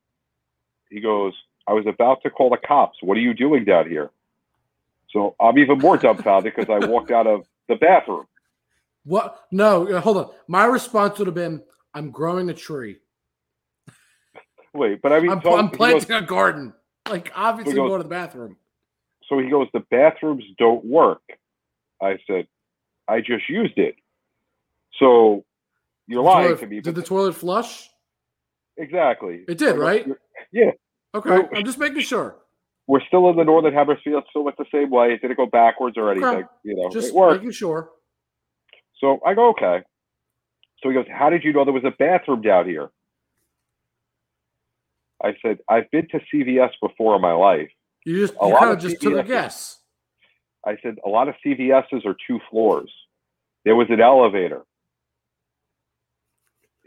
He 0.90 1.02
goes, 1.02 1.34
I 1.68 1.74
was 1.74 1.86
about 1.88 2.24
to 2.24 2.30
call 2.30 2.50
the 2.50 2.58
cops. 2.58 2.98
What 3.02 3.18
are 3.18 3.22
you 3.22 3.34
doing 3.34 3.64
down 3.64 3.90
here? 3.90 4.10
So 5.12 5.36
I'm 5.40 5.58
even 5.58 5.78
more 5.80 5.98
dumbfounded 5.98 6.54
because 6.56 6.70
I 6.70 6.86
walked 6.88 7.12
out 7.12 7.28
of 7.28 7.46
the 7.68 7.76
bathroom. 7.76 8.26
What? 9.04 9.44
No, 9.52 9.88
uh, 9.88 10.00
hold 10.02 10.18
on. 10.18 10.30
My 10.48 10.66
response 10.66 11.18
would 11.20 11.28
have 11.28 11.36
been, 11.36 11.62
"I'm 11.94 12.12
growing 12.12 12.50
a 12.50 12.54
tree. 12.54 12.98
Wait, 14.74 15.02
but 15.02 15.12
I 15.12 15.20
mean, 15.20 15.32
I'm, 15.32 15.42
so 15.42 15.56
I'm 15.58 15.66
he 15.66 15.72
goes- 15.72 15.78
planting 16.06 16.12
a 16.12 16.22
garden. 16.22 16.74
Like 17.10 17.32
obviously, 17.36 17.74
goes- 17.76 17.90
go 17.90 17.98
to 17.98 18.04
the 18.04 18.10
bathroom. 18.10 18.58
so 19.28 19.40
he 19.40 19.50
goes, 19.50 19.68
the 19.74 19.80
bathrooms 19.92 20.44
don't 20.58 20.86
work. 20.86 21.22
I 22.02 22.20
said, 22.28 22.48
I 23.08 23.22
just 23.22 23.50
used 23.50 23.78
it. 23.78 23.96
So 25.00 25.44
you're 26.08 26.22
The 26.24 26.30
lying 26.30 26.48
toilet- 26.50 26.60
to 26.62 26.68
me. 26.68 26.80
Did 26.82 26.96
the 26.96 27.02
toilet 27.04 27.34
flush? 27.36 27.90
exactly. 28.78 29.44
It 29.48 29.58
did, 29.58 29.78
right? 29.78 30.08
Yeah. 30.52 30.72
Okay. 31.14 31.30
Well- 31.30 31.50
I'm 31.54 31.66
just 31.66 31.80
making 31.80 32.02
sure. 32.02 32.36
We're 32.92 33.00
still 33.08 33.30
in 33.30 33.38
the 33.38 33.46
northern 33.46 33.74
hemisphere. 33.74 34.18
It 34.18 34.26
still 34.32 34.44
went 34.44 34.58
the 34.58 34.66
same 34.70 34.90
way. 34.90 35.14
It 35.14 35.22
didn't 35.22 35.38
go 35.38 35.46
backwards 35.46 35.98
or 35.98 36.12
anything. 36.12 36.28
Okay. 36.28 36.48
You 36.64 36.76
know, 36.76 36.90
Just 36.90 37.08
it 37.08 37.16
worked. 37.16 37.36
making 37.38 37.54
sure. 37.54 37.90
So 39.00 39.22
I 39.26 39.34
go, 39.34 39.52
okay. 39.52 39.82
So 40.84 40.90
he 40.90 40.96
goes, 40.96 41.06
How 41.10 41.30
did 41.30 41.46
you 41.46 41.54
know 41.54 41.64
there 41.64 41.74
was 41.74 41.86
a 41.86 41.94
bathroom 41.98 42.42
down 42.42 42.66
here? 42.66 42.90
I 45.24 45.36
said, 45.42 45.60
I've 45.70 45.90
been 45.92 46.10
to 46.10 46.20
CVS 46.34 46.72
before 46.82 47.16
in 47.16 47.22
my 47.22 47.32
life. 47.32 47.70
You 48.06 48.20
just 48.20 48.34
A 48.42 48.48
you 48.48 48.54
lot 48.54 48.68
of 48.68 48.80
just 48.80 49.02
took 49.02 49.14
a 49.18 49.24
guess. 49.24 49.78
I 50.66 50.76
said, 50.84 50.98
A 51.06 51.08
lot 51.08 51.30
of 51.30 51.36
CVSs 51.46 52.06
are 52.06 52.16
two 52.28 52.42
floors. 52.50 52.92
There 53.64 53.78
was 53.78 53.88
an 53.90 54.02
elevator. 54.02 54.64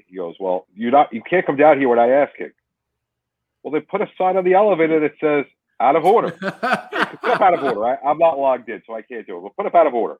He 0.06 0.16
goes, 0.16 0.34
Well, 0.38 0.66
you're 0.74 0.90
not 0.92 1.14
you 1.14 1.22
can't 1.22 1.46
come 1.46 1.56
down 1.56 1.78
here 1.78 1.88
without 1.88 2.10
asking. 2.10 2.50
Well, 3.62 3.72
they 3.72 3.80
put 3.80 4.02
a 4.02 4.06
sign 4.18 4.36
on 4.36 4.44
the 4.44 4.52
elevator 4.52 5.00
that 5.00 5.12
says 5.18 5.46
out 5.80 5.96
of 5.96 6.04
order. 6.04 6.30
put 6.40 6.44
up 6.52 7.40
out 7.40 7.54
of 7.54 7.62
order. 7.62 7.86
I, 7.86 8.08
I'm 8.08 8.18
not 8.18 8.38
logged 8.38 8.68
in, 8.68 8.82
so 8.86 8.94
I 8.94 9.02
can't 9.02 9.26
do 9.26 9.38
it. 9.38 9.42
But 9.42 9.56
put 9.56 9.66
up 9.66 9.74
out 9.74 9.86
of 9.86 9.94
order. 9.94 10.18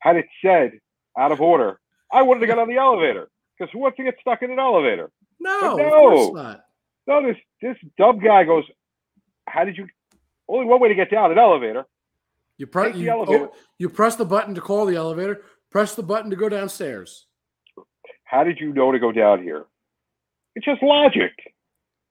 Had 0.00 0.16
it 0.16 0.26
said 0.44 0.72
out 1.18 1.32
of 1.32 1.40
order, 1.40 1.78
I 2.12 2.22
wouldn't 2.22 2.46
have 2.46 2.54
got 2.54 2.60
on 2.60 2.68
the 2.68 2.76
elevator 2.76 3.28
because 3.56 3.72
who 3.72 3.80
wants 3.80 3.96
to 3.96 4.04
get 4.04 4.16
stuck 4.20 4.42
in 4.42 4.50
an 4.50 4.58
elevator? 4.58 5.10
No, 5.40 5.76
no. 5.76 5.90
course 5.90 6.34
not. 6.34 6.64
No, 7.06 7.26
this 7.26 7.36
this 7.60 7.76
dumb 7.98 8.18
guy 8.18 8.44
goes. 8.44 8.64
How 9.46 9.64
did 9.64 9.76
you? 9.76 9.88
Only 10.48 10.66
one 10.66 10.80
way 10.80 10.88
to 10.88 10.94
get 10.94 11.10
down 11.10 11.32
an 11.32 11.38
elevator. 11.38 11.86
You 12.58 12.66
press 12.66 12.96
you, 12.96 13.10
oh, 13.10 13.22
elevator. 13.22 13.46
oh, 13.46 13.56
you 13.78 13.88
press 13.88 14.16
the 14.16 14.24
button 14.24 14.54
to 14.54 14.60
call 14.60 14.86
the 14.86 14.96
elevator. 14.96 15.42
Press 15.70 15.94
the 15.94 16.02
button 16.02 16.30
to 16.30 16.36
go 16.36 16.48
downstairs. 16.48 17.26
How 18.24 18.44
did 18.44 18.60
you 18.60 18.72
know 18.72 18.92
to 18.92 18.98
go 18.98 19.10
down 19.10 19.42
here? 19.42 19.66
It's 20.54 20.64
just 20.64 20.82
logic. 20.82 21.32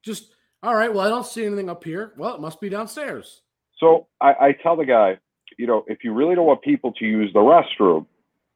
Just 0.04 0.34
all 0.64 0.76
right. 0.76 0.94
Well, 0.94 1.06
I 1.06 1.10
don't 1.10 1.26
see 1.26 1.46
anything 1.46 1.70
up 1.70 1.84
here. 1.84 2.14
Well, 2.18 2.36
it 2.36 2.42
must 2.42 2.62
be 2.62 2.70
downstairs. 2.70 3.42
So 3.78 4.08
I, 4.20 4.34
I 4.40 4.52
tell 4.62 4.76
the 4.76 4.86
guy, 4.86 5.18
you 5.58 5.68
know, 5.68 5.84
if 5.88 6.04
you 6.04 6.14
really 6.14 6.36
don't 6.36 6.46
want 6.46 6.62
people 6.62 6.92
to 6.94 7.06
use 7.06 7.32
the 7.34 7.40
restroom, 7.40 8.06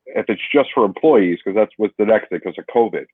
if 0.06 0.26
it's 0.30 0.42
just 0.54 0.70
for 0.74 0.86
employees, 0.86 1.40
because 1.44 1.56
that's 1.56 1.72
what's 1.78 1.94
the 1.98 2.06
next 2.06 2.30
thing 2.30 2.40
because 2.44 2.58
of 2.60 2.66
COVID, 2.74 3.06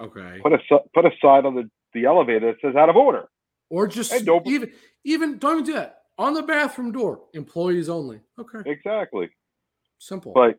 Okay. 0.00 0.40
put 0.42 0.52
a 0.52 0.58
put 0.94 1.04
a 1.04 1.10
sign 1.22 1.46
on 1.46 1.54
the, 1.54 1.70
the 1.94 2.06
elevator 2.06 2.46
that 2.52 2.56
says 2.60 2.74
out 2.74 2.88
of 2.88 2.96
order. 2.96 3.28
Or 3.68 3.86
just 3.86 4.12
Hey, 4.12 4.22
don't- 4.24 4.46
even 4.46 4.72
even 5.04 5.38
don't 5.38 5.52
even 5.60 5.64
do 5.64 5.72
that 5.74 6.02
on 6.18 6.34
the 6.34 6.42
bathroom 6.42 6.90
door. 6.92 7.20
Employees 7.34 7.88
only. 7.88 8.20
Okay. 8.38 8.68
Exactly. 8.68 9.30
Simple. 9.98 10.32
But 10.32 10.58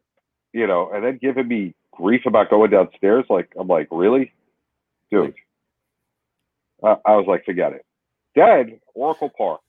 you 0.53 0.65
know, 0.67 0.91
and 0.93 1.03
then 1.03 1.17
giving 1.21 1.47
me 1.47 1.75
grief 1.91 2.21
about 2.25 2.49
going 2.49 2.71
downstairs, 2.71 3.25
like 3.29 3.51
I'm 3.59 3.67
like, 3.67 3.87
really, 3.91 4.31
dude. 5.11 5.33
I, 6.83 6.95
I 7.05 7.15
was 7.15 7.25
like, 7.27 7.45
forget 7.45 7.73
it. 7.73 7.85
Dead 8.35 8.79
Oracle 8.93 9.31
Park. 9.35 9.61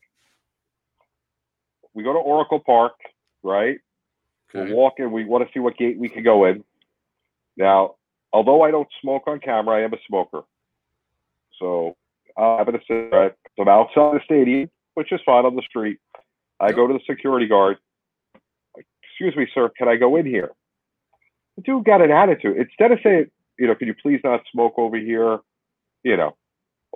We 1.94 2.02
go 2.02 2.12
to 2.12 2.18
Oracle 2.18 2.60
Park, 2.60 2.94
right? 3.42 3.78
okay. 4.54 4.70
We're 4.70 4.74
walking. 4.74 5.12
We 5.12 5.24
want 5.24 5.46
to 5.46 5.52
see 5.52 5.60
what 5.60 5.76
gate 5.76 5.98
we 5.98 6.08
can 6.08 6.22
go 6.22 6.44
in. 6.46 6.64
Now, 7.56 7.96
although 8.32 8.62
I 8.62 8.70
don't 8.70 8.88
smoke 9.00 9.24
on 9.26 9.40
camera, 9.40 9.76
I 9.76 9.84
am 9.84 9.92
a 9.92 9.98
smoker. 10.06 10.42
So 11.58 11.96
I'm 12.36 12.58
having 12.58 12.74
a 12.76 12.80
cigarette. 12.86 13.36
So 13.56 13.62
I'm 13.62 13.68
outside 13.68 14.14
the 14.14 14.20
stadium, 14.24 14.70
which 14.94 15.12
is 15.12 15.20
fine 15.24 15.44
on 15.44 15.56
the 15.56 15.62
street. 15.62 15.98
I 16.60 16.72
go 16.72 16.86
to 16.86 16.94
the 16.94 17.00
security 17.06 17.46
guard. 17.46 17.78
Excuse 18.76 19.36
me, 19.36 19.46
sir. 19.52 19.70
Can 19.76 19.88
I 19.88 19.96
go 19.96 20.16
in 20.16 20.26
here? 20.26 20.52
The 21.56 21.62
dude 21.62 21.84
got 21.84 22.00
an 22.00 22.10
attitude. 22.10 22.56
Instead 22.56 22.92
of 22.92 22.98
saying, 23.02 23.30
you 23.58 23.66
know, 23.66 23.74
can 23.74 23.88
you 23.88 23.94
please 24.00 24.20
not 24.24 24.40
smoke 24.50 24.74
over 24.78 24.96
here? 24.96 25.40
You 26.02 26.16
know, 26.16 26.36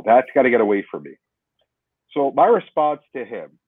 that's 0.04 0.28
got 0.34 0.42
to 0.42 0.50
get 0.50 0.60
away 0.60 0.84
from 0.90 1.04
me. 1.04 1.12
So 2.12 2.32
my 2.34 2.46
response 2.46 3.00
to 3.14 3.24
him, 3.24 3.58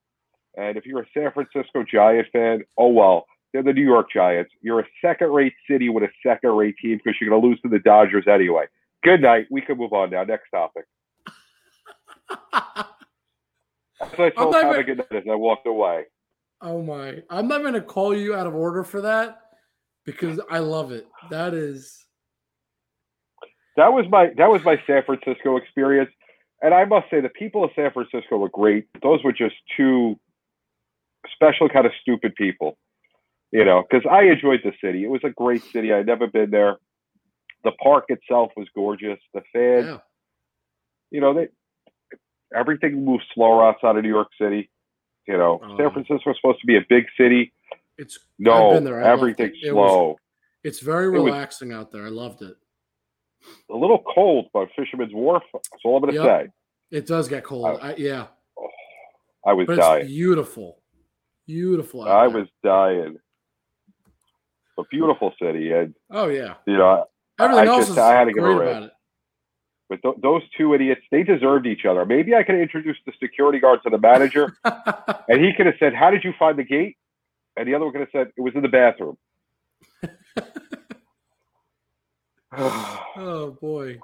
and 0.57 0.77
if 0.77 0.87
you're 0.87 1.03
a 1.03 1.07
San 1.15 1.31
Francisco 1.33 1.85
Giant 1.91 2.29
fan, 2.33 2.63
oh 2.77 2.89
well, 2.89 3.27
they're 3.53 3.63
the 3.63 3.73
New 3.73 3.85
York 3.85 4.09
Giants. 4.13 4.51
You're 4.61 4.81
a 4.81 4.87
second-rate 5.03 5.55
city 5.71 5.89
with 5.89 6.05
a 6.05 6.09
second-rate 6.27 6.77
team 6.83 6.99
because 7.03 7.17
you're 7.21 7.31
going 7.31 7.41
to 7.41 7.47
lose 7.49 7.61
to 7.63 7.69
the 7.69 7.79
Dodgers 7.79 8.25
anyway. 8.29 8.67
Good 9.03 9.23
night. 9.23 9.47
We 9.51 9.61
can 9.63 9.79
move 9.79 9.93
on 9.93 10.11
now. 10.11 10.25
Next 10.25 10.51
topic. 10.51 10.85
So 14.17 14.25
I 14.25 14.31
told 14.31 14.53
Tom 14.55 14.73
even- 14.73 14.87
good 14.87 14.99
night 14.99 15.13
as 15.13 15.25
I 15.31 15.35
walked 15.35 15.67
away. 15.67 16.05
oh 16.61 16.83
my! 16.83 17.23
I'm 17.31 17.49
not 17.49 17.63
going 17.63 17.75
to 17.75 17.81
call 17.81 18.15
you 18.17 18.35
out 18.35 18.47
of 18.47 18.55
order 18.55 18.85
for 18.85 19.01
that 19.03 19.41
because 20.05 20.41
I 20.51 20.59
love 20.61 20.93
it. 20.93 21.07
That 21.31 21.55
is 21.55 22.07
That 23.77 23.93
was 23.93 24.07
my 24.11 24.31
that 24.37 24.49
was 24.51 24.63
my 24.65 24.81
San 24.87 25.03
Francisco 25.05 25.57
experience, 25.57 26.11
and 26.63 26.75
I 26.75 26.85
must 26.85 27.09
say 27.11 27.21
the 27.21 27.29
people 27.29 27.65
of 27.65 27.71
San 27.77 27.91
Francisco 27.93 28.37
were 28.39 28.49
great. 28.49 28.87
Those 29.03 29.23
were 29.25 29.33
just 29.33 29.55
two 29.77 30.19
special 31.35 31.69
kind 31.69 31.87
of 31.87 31.93
stupid 32.01 32.35
people, 32.35 32.77
you 33.53 33.65
know. 33.65 33.83
Because 33.89 34.07
I 34.11 34.23
enjoyed 34.25 34.61
the 34.65 34.73
city. 34.83 35.05
It 35.05 35.09
was 35.11 35.21
a 35.25 35.31
great 35.31 35.63
city. 35.63 35.93
I'd 35.93 36.07
never 36.07 36.27
been 36.27 36.51
there. 36.51 36.77
The 37.65 37.73
park 37.83 38.05
itself 38.09 38.53
was 38.57 38.69
gorgeous. 38.75 39.19
The 39.35 39.43
fans, 39.53 39.87
yeah. 39.87 39.99
you 41.11 41.21
know, 41.21 41.35
they 41.35 41.49
everything 42.55 43.05
moves 43.05 43.25
slower 43.35 43.65
outside 43.67 43.97
of 43.97 44.03
New 44.03 44.09
York 44.09 44.29
City. 44.41 44.71
You 45.27 45.37
know, 45.37 45.61
Oh. 45.63 45.77
San 45.77 45.91
Francisco 45.93 46.31
is 46.31 46.37
supposed 46.41 46.61
to 46.61 46.67
be 46.67 46.77
a 46.77 46.85
big 46.89 47.05
city. 47.19 47.53
It's 47.99 48.19
No, 48.39 48.69
I've 48.71 48.75
been 48.77 48.85
there. 48.85 49.03
I 49.05 49.09
everything's 49.11 49.59
it. 49.63 49.69
It 49.69 49.73
was- 49.75 49.91
slow. 49.91 50.17
it's 50.65 50.81
very 50.81 51.11
was- 51.11 51.25
relaxing 51.25 51.73
out 51.73 51.91
there. 51.93 52.05
I 52.07 52.09
loved 52.11 52.43
it. 52.43 52.57
A 53.71 53.77
little 53.77 54.03
cold, 54.15 54.47
by 54.53 54.67
Fisherman's 54.77 55.13
Wharf. 55.15 55.43
That's 55.53 55.67
all 55.85 55.97
I'm 55.97 56.03
going 56.03 56.15
to 56.15 56.23
Yep. 56.23 56.27
say. 56.47 56.97
It 56.99 57.07
does 57.07 57.29
get 57.29 57.45
cold. 57.45 57.67
Oh, 57.67 57.77
I, 57.87 57.95
yeah, 57.97 58.27
oh, 58.59 58.69
I 59.47 59.53
was 59.53 59.67
but 59.67 59.77
dying. 59.77 60.07
beautiful, 60.07 60.81
beautiful. 61.47 62.03
I 62.03 62.27
there. 62.29 62.39
was 62.41 62.49
dying. 62.65 63.17
A 64.79 64.83
beautiful 64.91 65.35
city, 65.43 65.73
and 65.73 65.95
Oh 66.11 66.29
yeah. 66.29 66.55
you 66.67 66.77
know, 66.77 67.05
Everything 67.41 67.69
I 67.69 67.71
else 67.71 67.81
just- 67.87 67.91
is 67.93 67.99
I 67.99 68.13
had 68.15 68.25
to 68.27 68.33
give 68.33 68.45
a 68.45 68.83
it. 68.85 68.93
but 69.89 70.03
th- 70.03 70.15
those 70.23 70.43
two 70.57 70.73
idiots, 70.75 71.01
they 71.11 71.23
deserved 71.25 71.67
each 71.67 71.85
other. 71.85 72.07
Maybe 72.07 72.35
I 72.35 72.43
could 72.45 72.55
have 72.55 72.63
introduced 72.63 73.01
the 73.05 73.13
security 73.21 73.59
guard 73.59 73.81
to 73.85 73.91
the 73.91 73.99
manager, 73.99 74.57
and 74.65 75.45
he 75.45 75.53
could 75.53 75.67
have 75.67 75.75
said, 75.81 75.95
"How 75.95 76.11
did 76.11 76.23
you 76.25 76.33
find 76.39 76.57
the 76.59 76.63
gate?" 76.65 76.97
And 77.57 77.67
the 77.69 77.75
other 77.75 77.85
one 77.87 77.93
could 77.93 78.01
have 78.03 78.11
said, 78.13 78.29
"It 78.37 78.41
was 78.41 78.55
in 78.55 78.63
the 78.63 78.69
bathroom." 78.69 79.17
oh 82.57 83.57
boy. 83.61 83.99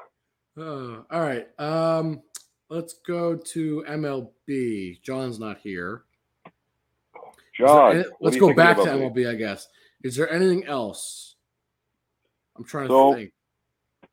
Oh, 0.57 1.05
all 1.11 1.21
right. 1.21 1.49
Um, 1.59 2.23
let's 2.69 2.95
go 3.07 3.37
to 3.37 3.85
MLB. 3.89 5.03
John's 5.03 5.39
not 5.39 5.59
here. 5.59 6.05
John, 7.59 7.97
any- 7.97 8.05
let's 8.21 8.37
go 8.37 8.53
back 8.53 8.77
to 8.77 8.83
about 8.83 9.15
me? 9.15 9.25
MLB. 9.25 9.31
I 9.31 9.35
guess. 9.35 9.69
Is 10.03 10.17
there 10.17 10.31
anything 10.31 10.65
else? 10.67 11.37
I'm 12.57 12.65
trying 12.65 12.89
So- 12.89 13.13
to 13.13 13.17
think. 13.19 13.33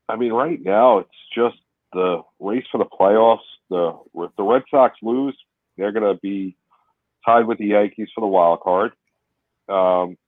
I 0.08 0.16
mean, 0.16 0.32
right 0.32 0.60
now 0.60 0.98
it's 0.98 1.10
just 1.34 1.56
the 1.92 2.22
race 2.40 2.64
for 2.70 2.78
the 2.78 2.84
playoffs. 2.86 3.38
The 3.70 3.98
if 4.14 4.30
the 4.36 4.42
Red 4.42 4.62
Sox 4.70 4.96
lose, 5.02 5.36
they're 5.76 5.92
going 5.92 6.14
to 6.14 6.20
be 6.20 6.56
tied 7.24 7.46
with 7.46 7.58
the 7.58 7.66
Yankees 7.66 8.08
for 8.14 8.20
the 8.20 8.26
wild 8.26 8.60
card. 8.60 8.92
Um, 9.68 10.18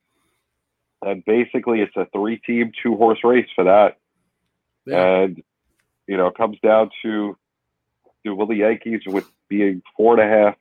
and 1.07 1.25
basically, 1.25 1.81
it's 1.81 1.97
a 1.97 2.07
three-team, 2.13 2.73
two-horse 2.83 3.21
race 3.25 3.49
for 3.55 3.65
that. 3.65 3.99
Yeah. 4.87 5.23
And 5.23 5.43
you 6.07 6.17
know, 6.17 6.27
it 6.27 6.37
comes 6.37 6.59
down 6.63 6.91
to 7.03 7.37
do 8.25 8.35
will 8.35 8.47
the 8.47 8.57
Yankees, 8.57 9.03
with 9.07 9.27
being 9.49 9.83
four 9.97 10.19
and 10.19 10.23
a 10.23 10.37
half 10.37 10.57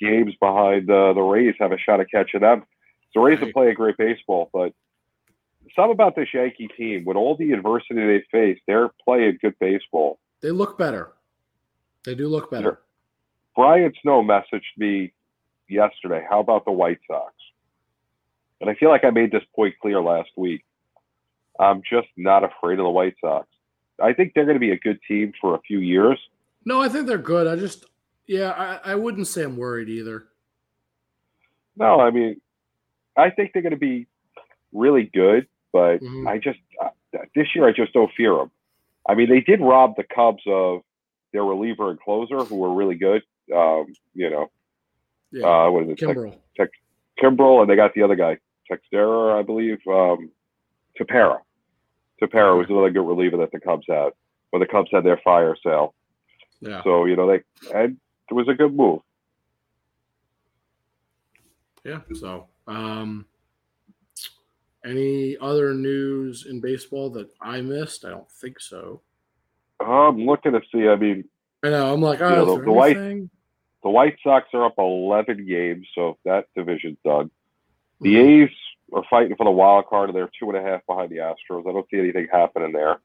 games 0.00 0.34
behind 0.40 0.90
uh, 0.90 1.12
the 1.12 1.20
Rays, 1.20 1.54
have 1.58 1.72
a 1.72 1.78
shot 1.78 2.00
at 2.00 2.10
catching 2.10 2.40
them? 2.40 2.64
The 3.14 3.20
Rays 3.20 3.38
are 3.40 3.44
Right. 3.46 3.54
playing 3.54 3.74
great 3.74 3.96
baseball, 3.96 4.50
but 4.52 4.72
something 5.74 5.92
about 5.92 6.16
this 6.16 6.28
Yankee 6.34 6.68
team, 6.76 7.04
with 7.04 7.16
all 7.16 7.36
the 7.36 7.52
adversity 7.52 7.94
they 8.06 8.24
face, 8.30 8.58
they're 8.66 8.90
playing 9.04 9.38
good 9.40 9.54
baseball. 9.58 10.18
They 10.42 10.50
look 10.50 10.76
better. 10.78 11.12
They 12.04 12.14
do 12.14 12.28
look 12.28 12.50
better. 12.50 12.80
Brian 13.56 13.92
Snow 14.02 14.22
messaged 14.22 14.76
me 14.76 15.12
yesterday. 15.68 16.24
How 16.28 16.40
about 16.40 16.64
the 16.64 16.72
White 16.72 16.98
Sox? 17.08 17.32
And 18.60 18.70
I 18.70 18.74
feel 18.74 18.88
like 18.88 19.04
I 19.04 19.10
made 19.10 19.30
this 19.30 19.42
point 19.54 19.74
clear 19.80 20.00
last 20.00 20.30
week. 20.36 20.64
I'm 21.58 21.82
just 21.88 22.08
not 22.16 22.44
afraid 22.44 22.78
of 22.78 22.84
the 22.84 22.90
White 22.90 23.16
Sox. 23.20 23.46
I 24.00 24.12
think 24.12 24.32
they're 24.34 24.44
going 24.44 24.56
to 24.56 24.60
be 24.60 24.72
a 24.72 24.78
good 24.78 24.98
team 25.08 25.32
for 25.40 25.54
a 25.54 25.60
few 25.60 25.78
years. 25.78 26.18
No, 26.64 26.82
I 26.82 26.88
think 26.88 27.06
they're 27.06 27.16
good. 27.18 27.46
I 27.46 27.56
just, 27.56 27.86
yeah, 28.26 28.50
I, 28.84 28.92
I 28.92 28.94
wouldn't 28.94 29.26
say 29.26 29.42
I'm 29.42 29.56
worried 29.56 29.88
either. 29.88 30.26
No, 31.76 32.00
I 32.00 32.10
mean, 32.10 32.40
I 33.16 33.30
think 33.30 33.52
they're 33.52 33.62
going 33.62 33.70
to 33.72 33.78
be 33.78 34.06
really 34.72 35.04
good, 35.04 35.46
but 35.72 35.98
Mhm. 36.00 36.28
I 36.28 36.38
just 36.38 36.58
uh, 36.82 36.90
this 37.34 37.54
year 37.54 37.66
I 37.66 37.72
just 37.72 37.92
don't 37.92 38.10
fear 38.16 38.34
them. 38.34 38.50
I 39.08 39.14
mean, 39.14 39.28
they 39.28 39.40
did 39.40 39.60
rob 39.60 39.96
the 39.96 40.04
Cubs 40.04 40.42
of 40.46 40.82
their 41.32 41.44
reliever 41.44 41.90
and 41.90 42.00
closer, 42.00 42.38
who 42.44 42.56
were 42.56 42.74
really 42.74 42.96
good. 42.96 43.22
Um, 43.54 43.94
you 44.14 44.28
know, 44.30 44.50
Yeah, 45.30 45.46
uh, 45.66 45.70
what 45.70 45.84
is 45.84 45.90
it, 45.90 45.98
Kimbrel. 45.98 46.36
Kimbrel, 47.18 47.60
and 47.62 47.70
they 47.70 47.76
got 47.76 47.94
the 47.94 48.02
other 48.02 48.16
guy, 48.16 48.38
Textera, 48.70 49.38
I 49.38 49.42
believe, 49.42 49.78
um, 49.88 50.30
Tepera. 50.98 51.38
Tepera 52.22 52.56
was 52.56 52.66
another 52.70 52.90
good 52.90 53.06
reliever 53.06 53.36
that 53.38 53.52
the 53.52 53.60
Cubs 53.60 53.86
had 53.88 54.10
when 54.50 54.60
the 54.60 54.66
Cubs 54.66 54.88
had 54.92 55.04
their 55.04 55.20
fire 55.22 55.54
sale. 55.62 55.94
Yeah, 56.60 56.82
So 56.82 57.04
you 57.04 57.16
know 57.16 57.26
they 57.26 57.42
and 57.74 57.98
it 58.30 58.34
was 58.34 58.48
a 58.48 58.54
good 58.54 58.74
move. 58.74 59.00
yeah. 61.84 62.00
So, 62.14 62.46
um, 62.66 63.26
any 64.84 65.36
other 65.40 65.74
news 65.74 66.46
in 66.48 66.60
baseball 66.60 67.10
that 67.10 67.28
I 67.40 67.60
missed? 67.60 68.04
I 68.04 68.10
don't 68.10 68.30
think 68.30 68.58
so. 68.60 69.02
I'm 69.80 70.18
looking 70.24 70.52
to 70.52 70.60
see. 70.72 70.88
I 70.88 70.96
mean, 70.96 71.24
I 71.62 71.70
know. 71.70 71.92
I'm 71.92 72.00
like, 72.00 72.20
oh, 72.22 72.56
the- 72.56 72.64
the 72.64 72.72
White- 72.72 72.96
The 73.82 73.90
White 73.90 74.16
Sox 74.24 74.48
are 74.52 74.64
up 74.64 74.74
11 74.78 75.46
games, 75.46 75.86
so 75.94 76.18
that 76.24 76.46
division's 76.56 76.98
done. 77.04 77.30
The 78.00 78.14
Mhm. 78.14 78.44
A's 78.44 78.50
are 78.92 79.04
fighting 79.10 79.36
for 79.36 79.44
the 79.44 79.50
wild 79.50 79.86
card, 79.86 80.10
and 80.10 80.16
they're 80.16 80.30
two 80.38 80.48
and 80.50 80.56
a 80.56 80.62
half 80.62 80.84
behind 80.86 81.10
the 81.10 81.16
Astros. 81.16 81.68
I 81.68 81.72
don't 81.72 81.88
see 81.90 81.98
anything 81.98 82.28
happening 82.30 82.72
there. 82.72 83.00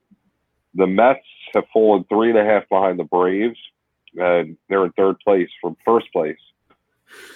The 0.75 0.87
Mets 0.87 1.25
have 1.53 1.67
fallen 1.73 2.03
three 2.05 2.29
and 2.29 2.37
a 2.37 2.45
half 2.45 2.67
behind 2.69 2.99
the 2.99 3.03
Braves, 3.03 3.59
and 4.17 4.57
they're 4.69 4.85
in 4.85 4.91
third 4.91 5.19
place 5.19 5.49
from 5.59 5.75
first 5.85 6.11
place. 6.11 6.39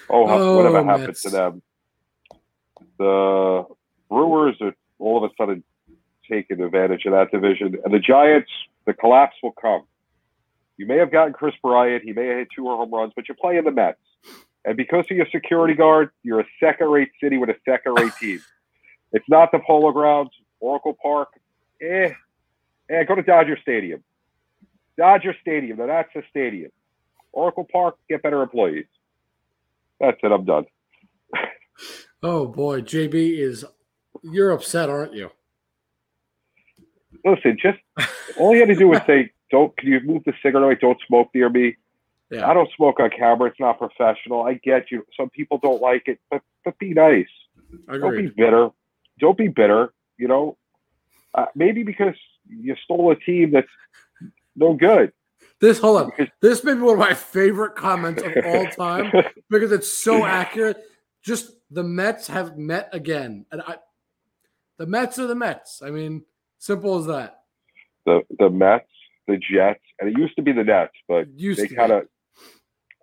Oh, 0.09 0.27
Oh, 0.27 0.57
whatever 0.57 0.83
happened 0.83 1.15
to 1.17 1.29
them? 1.29 1.61
The 2.97 3.65
Brewers 4.09 4.55
are 4.61 4.75
all 4.99 5.23
of 5.23 5.29
a 5.29 5.35
sudden 5.35 5.63
taking 6.29 6.61
advantage 6.61 7.05
of 7.05 7.11
that 7.13 7.31
division, 7.31 7.77
and 7.83 7.93
the 7.93 7.99
Giants. 7.99 8.51
The 8.85 8.93
collapse 8.93 9.35
will 9.41 9.51
come. 9.51 9.83
You 10.77 10.85
may 10.85 10.97
have 10.97 11.11
gotten 11.11 11.33
Kris 11.33 11.55
Bryant. 11.63 12.03
He 12.03 12.13
may 12.13 12.27
have 12.27 12.37
hit 12.37 12.47
two 12.55 12.65
home 12.65 12.93
runs, 12.93 13.13
but 13.15 13.27
you're 13.27 13.35
playing 13.35 13.63
the 13.63 13.71
Mets. 13.71 13.97
And 14.65 14.75
because 14.75 15.05
of 15.09 15.15
your 15.15 15.27
security 15.31 15.75
guard, 15.75 16.09
you're 16.23 16.39
a 16.39 16.47
second-rate 16.59 17.11
city 17.21 17.37
with 17.37 17.49
a 17.49 17.55
second-rate 17.67 18.13
team. 18.19 18.41
It's 19.11 19.25
not 19.29 19.51
the 19.51 19.59
Polo 19.65 19.91
Grounds, 19.91 20.31
Oracle 20.59 20.97
Park. 21.01 21.29
Eh, 21.81 22.11
eh. 22.89 23.03
Go 23.03 23.15
to 23.15 23.21
Dodger 23.21 23.57
Stadium. 23.61 24.03
Dodger 24.97 25.35
Stadium. 25.41 25.77
Now 25.77 25.87
that's 25.87 26.15
a 26.15 26.23
stadium. 26.29 26.71
Oracle 27.31 27.67
Park. 27.71 27.95
Get 28.09 28.23
better 28.23 28.41
employees. 28.41 28.85
That's 29.99 30.17
it. 30.23 30.31
I'm 30.31 30.45
done. 30.45 30.65
Oh 32.23 32.47
boy, 32.47 32.81
JB 32.81 33.37
is 33.37 33.65
you're 34.23 34.49
upset, 34.49 34.89
aren't 34.89 35.13
you? 35.13 35.29
Listen, 37.23 37.55
just 37.61 37.77
all 38.39 38.53
you 38.53 38.61
had 38.61 38.69
to 38.69 38.75
do 38.75 38.87
was 38.87 39.01
say, 39.07 39.31
"Don't." 39.51 39.75
Can 39.77 39.89
you 39.89 39.99
move 39.99 40.23
the 40.25 40.33
cigarette 40.41 40.63
away? 40.63 40.77
Don't 40.81 40.97
smoke 41.07 41.29
near 41.35 41.49
me. 41.49 41.75
Yeah. 42.31 42.49
I 42.49 42.53
don't 42.53 42.69
smoke 42.75 42.99
on 42.99 43.09
camera. 43.11 43.49
It's 43.49 43.59
not 43.59 43.77
professional. 43.77 44.43
I 44.43 44.55
get 44.55 44.91
you. 44.91 45.05
Some 45.17 45.29
people 45.29 45.59
don't 45.61 45.81
like 45.81 46.03
it, 46.07 46.19
but 46.29 46.41
but 46.63 46.77
be 46.79 46.93
nice. 46.93 47.27
Don't 47.87 48.17
be 48.17 48.27
bitter. 48.27 48.69
Don't 49.19 49.37
be 49.37 49.47
bitter. 49.47 49.93
You 50.17 50.27
know, 50.27 50.57
uh, 51.35 51.45
maybe 51.55 51.83
because 51.83 52.15
you 52.49 52.75
stole 52.83 53.11
a 53.11 53.15
team 53.15 53.51
that's 53.51 53.67
no 54.55 54.73
good. 54.73 55.11
This 55.61 55.79
hold 55.79 56.01
on. 56.01 56.29
This 56.41 56.63
may 56.63 56.73
be 56.73 56.79
one 56.79 56.93
of 56.93 56.99
my 56.99 57.13
favorite 57.13 57.75
comments 57.75 58.21
of 58.23 58.33
all 58.45 58.65
time 58.77 59.11
because 59.49 59.71
it's 59.71 59.89
so 59.89 60.25
accurate. 60.25 60.83
Just 61.21 61.51
the 61.71 61.83
Mets 61.83 62.27
have 62.27 62.57
met 62.57 62.89
again, 62.91 63.45
and 63.51 63.61
I, 63.61 63.77
the 64.77 64.85
Mets 64.85 65.17
are 65.19 65.27
the 65.27 65.35
Mets. 65.35 65.81
I 65.83 65.91
mean, 65.91 66.23
simple 66.57 66.97
as 66.97 67.05
that. 67.07 67.41
the 68.05 68.21
the 68.37 68.49
Mets, 68.49 68.89
the 69.27 69.37
Jets, 69.37 69.81
and 69.99 70.09
it 70.09 70.17
used 70.17 70.35
to 70.35 70.41
be 70.41 70.51
the 70.51 70.63
Nets, 70.63 70.93
but 71.07 71.27
used 71.35 71.59
they 71.59 71.67
kind 71.67 71.91
of 71.91 72.07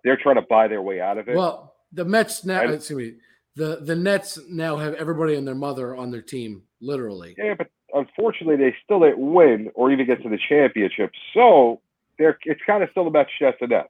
they're 0.03 0.17
trying 0.17 0.35
to 0.35 0.41
buy 0.49 0.67
their 0.67 0.81
way 0.81 0.99
out 1.01 1.17
of 1.17 1.27
it. 1.29 1.35
Well, 1.35 1.75
the 1.91 2.05
Mets 2.05 2.43
now. 2.45 2.61
And- 2.61 2.73
excuse 2.73 2.97
me. 3.13 3.17
The 3.55 3.77
the 3.81 3.95
Nets 3.95 4.39
now 4.49 4.77
have 4.77 4.95
everybody 4.95 5.35
and 5.35 5.47
their 5.47 5.53
mother 5.53 5.95
on 5.95 6.09
their 6.09 6.23
team, 6.23 6.63
literally. 6.81 7.35
yeah, 7.37 7.53
but 7.55 7.67
unfortunately, 7.93 8.55
they 8.55 8.75
still 8.83 9.01
didn't 9.01 9.19
win 9.19 9.69
or 9.75 9.91
even 9.91 10.07
get 10.07 10.23
to 10.23 10.29
the 10.29 10.39
championship. 10.49 11.11
So 11.35 11.79
they're 12.17 12.39
it's 12.45 12.61
kind 12.65 12.81
of 12.81 12.89
still 12.89 13.03
the 13.03 13.11
Mets, 13.11 13.29
Jets, 13.39 13.57
and 13.61 13.69
Nets. 13.69 13.89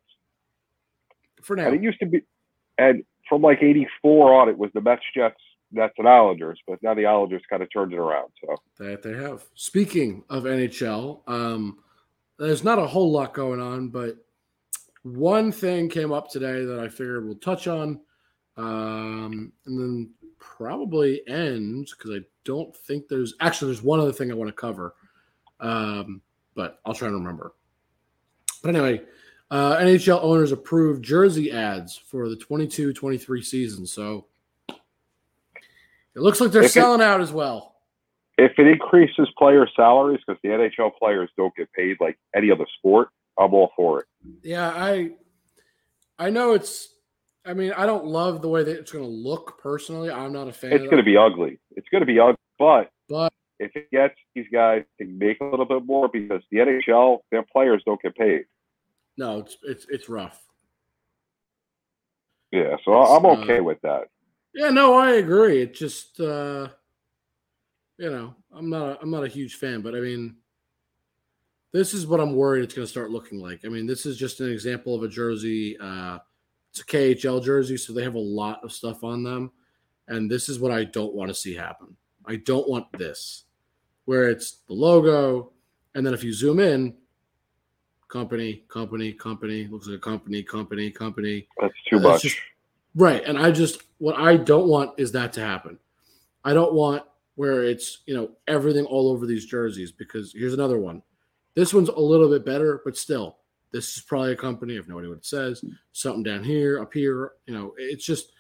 For 1.44 1.56
now, 1.56 1.68
And 1.68 1.76
it 1.76 1.82
used 1.82 2.00
to 2.00 2.06
be, 2.06 2.24
and 2.78 3.04
from 3.30 3.42
like 3.42 3.60
'84 3.62 4.34
on, 4.34 4.50
it 4.50 4.58
was 4.58 4.70
the 4.74 4.82
Mets, 4.82 5.02
Jets, 5.16 5.40
Nets, 5.72 5.94
and 5.98 6.10
Islanders. 6.10 6.60
But 6.68 6.84
now 6.84 6.94
the 6.94 7.06
Islanders 7.06 7.42
kind 7.50 7.64
of 7.64 7.70
turned 7.72 7.94
it 7.94 8.00
around. 8.00 8.32
So 8.42 8.56
that 8.80 9.02
they 9.02 9.14
have. 9.14 9.44
Speaking 9.56 10.24
of 10.30 10.44
NHL, 10.44 11.22
um, 11.28 11.80
there's 12.38 12.66
not 12.66 12.80
a 12.80 12.88
whole 12.88 13.12
lot 13.12 13.34
going 13.34 13.62
on, 13.62 13.90
but 13.90 14.18
one 15.04 15.52
thing 15.52 15.90
came 15.90 16.12
up 16.12 16.30
today 16.30 16.66
that 16.66 16.80
I 16.80 16.88
figured 16.90 17.26
we'll 17.26 17.36
touch 17.36 17.68
on, 17.68 18.00
um, 18.58 19.52
and 19.66 19.80
then 19.80 20.10
probably 20.40 21.22
end 21.28 21.90
because 21.98 22.12
I 22.12 22.20
don't 22.46 22.76
think 22.76 23.08
there's 23.08 23.34
actually 23.40 23.70
there's 23.74 23.84
one 23.84 24.00
other 24.00 24.12
thing 24.14 24.32
I 24.32 24.36
want 24.36 24.50
to 24.50 24.54
cover, 24.54 24.96
um, 25.60 26.22
but 26.56 26.80
I'll 26.86 26.94
try 26.94 27.08
and 27.08 27.18
remember. 27.18 27.54
But 28.62 28.76
anyway, 28.76 29.02
uh, 29.52 29.78
NHL 29.78 30.20
owners 30.22 30.52
approved 30.52 31.04
jersey 31.04 31.52
ads 31.52 31.98
for 31.98 32.30
the 32.30 32.36
22-23 32.38 33.44
season, 33.44 33.86
so 33.86 34.28
it 34.70 36.20
looks 36.22 36.40
like 36.40 36.52
they're 36.52 36.62
If 36.64 36.68
it- 36.70 36.74
selling 36.74 37.02
out 37.02 37.22
as 37.22 37.32
well. 37.32 37.76
if 38.38 38.58
it 38.58 38.68
increases 38.68 39.28
player 39.38 39.68
salaries 39.76 40.22
because 40.26 40.42
the 40.44 40.50
NHL 40.50 40.92
players 40.98 41.30
don't 41.38 41.54
get 41.56 41.72
paid 41.74 41.98
like 42.00 42.18
any 42.36 42.52
other 42.52 42.66
sport, 42.78 43.10
I'm 43.38 43.54
all 43.54 43.72
for 43.76 44.00
it. 44.02 44.06
Yeah, 44.44 44.70
I 44.70 45.12
I 46.18 46.30
know 46.30 46.54
it's 46.54 46.90
I 47.46 47.54
mean, 47.54 47.74
I 47.74 47.86
don't 47.86 48.06
love 48.06 48.42
the 48.42 48.48
way 48.48 48.64
that 48.64 48.80
it's 48.80 48.92
going 48.92 49.04
to 49.04 49.10
look 49.10 49.60
personally. 49.62 50.10
I'm 50.10 50.32
not 50.32 50.48
a 50.48 50.54
fan 50.54 50.72
It's 50.72 50.84
of 50.84 50.90
going 50.90 51.04
to 51.04 51.06
be 51.06 51.18
ugly. 51.18 51.60
It's 51.76 51.88
going 51.90 52.00
to 52.02 52.06
be 52.06 52.20
ugly, 52.20 52.38
but 52.58 52.90
But- 53.10 53.34
if 53.60 53.72
it 53.76 53.90
gets 53.92 54.16
these 54.36 54.48
guys 54.52 54.84
to 55.00 55.06
make 55.06 55.40
a 55.40 55.46
little 55.46 55.66
bit 55.66 55.86
more 55.86 56.10
because 56.10 56.42
the 56.52 56.58
NHL, 56.58 57.20
their 57.32 57.44
players 57.44 57.82
don't 57.86 58.02
get 58.02 58.16
paid. 58.16 58.46
No, 59.18 59.40
it's 59.40 59.58
it's 59.64 59.86
it's 59.90 60.10
rough. 60.10 60.42
Yeah, 62.52 62.76
so 62.84 62.94
I- 62.94 63.16
I'm 63.18 63.26
okay 63.26 63.60
uh, 63.60 63.64
with 63.64 63.82
that. 63.82 64.08
Yeah, 64.54 64.70
no, 64.70 64.94
I 64.96 65.14
agree. 65.14 65.62
It 65.62 65.74
just 65.74 66.20
uh 66.20 66.70
you 68.00 68.10
know, 68.10 68.36
I'm 68.52 68.70
not 68.70 68.90
a, 68.90 69.02
I'm 69.02 69.12
not 69.12 69.24
a 69.24 69.28
huge 69.28 69.56
fan, 69.56 69.82
but 69.82 69.96
I 69.96 70.00
mean 70.00 70.36
this 71.74 71.94
is 71.94 72.08
what 72.08 72.22
I'm 72.22 72.36
worried 72.36 72.64
it's 72.64 72.74
going 72.74 72.86
to 72.86 72.92
start 72.92 73.12
looking 73.12 73.40
like. 73.40 73.66
I 73.66 73.68
mean, 73.68 73.86
this 73.86 74.06
is 74.06 74.18
just 74.18 74.40
an 74.40 74.50
example 74.50 74.96
of 74.96 75.04
a 75.04 75.08
jersey 75.10 75.78
uh 75.80 76.20
it's 76.72 76.80
a 76.82 76.86
KHL 76.86 77.44
jersey, 77.44 77.78
so 77.78 77.94
they 77.94 78.04
have 78.04 78.16
a 78.16 78.20
lot 78.20 78.64
of 78.64 78.72
stuff 78.72 79.04
on 79.04 79.22
them, 79.22 79.52
and 80.08 80.32
this 80.32 80.50
is 80.50 80.60
what 80.60 80.72
I 80.72 80.86
don't 80.86 81.14
want 81.14 81.30
to 81.30 81.36
see 81.36 81.54
happen. 81.54 81.96
I 82.26 82.38
don't 82.38 82.68
want 82.70 82.86
this 82.98 83.44
where 84.06 84.30
it's 84.30 84.60
the 84.68 84.74
logo 84.74 85.52
and 85.96 86.06
then 86.06 86.14
if 86.14 86.24
you 86.24 86.34
zoom 86.34 86.60
in 86.60 86.94
company, 88.08 88.64
company, 88.68 89.14
company, 89.14 89.68
looks 89.68 89.88
like 89.88 89.98
a 89.98 90.00
company, 90.00 90.44
company, 90.44 90.92
company. 90.92 91.48
That's 91.62 91.74
too 91.90 92.00
That's 92.00 92.04
much. 92.04 92.22
just- 92.24 92.38
Right. 92.96 93.24
And 93.26 93.40
I 93.40 93.50
just, 93.52 93.82
what 93.98 94.16
I 94.20 94.38
don't 94.38 94.68
want 94.68 95.00
is 95.00 95.12
that 95.14 95.34
to 95.34 95.42
happen. 95.42 95.80
I 96.44 96.54
don't 96.54 96.74
want 96.74 97.04
where 97.36 97.64
it's, 97.64 98.04
you 98.06 98.14
know, 98.16 98.30
everything 98.48 98.86
all 98.86 99.10
over 99.10 99.26
these 99.26 99.46
jerseys 99.48 99.92
because 99.92 100.32
here's 100.34 100.54
another 100.54 100.78
one. 100.78 101.02
This 101.56 101.74
one's 101.74 101.90
a 101.90 102.00
little 102.00 102.30
bit 102.30 102.46
better, 102.46 102.82
but 102.84 102.98
still, 102.98 103.38
this 103.72 103.96
is 103.98 104.04
probably 104.04 104.34
a 104.34 104.36
company. 104.36 104.74
I 104.74 104.78
have 104.78 104.88
no 104.88 104.98
idea 105.00 105.10
what 105.10 105.20
it 105.20 105.26
says. 105.26 105.64
Something 105.92 106.24
down 106.24 106.44
here, 106.44 106.82
up 106.82 106.94
here. 106.94 107.32
You 107.46 107.54
know, 107.54 107.74
it's 107.78 108.06
just, 108.06 108.32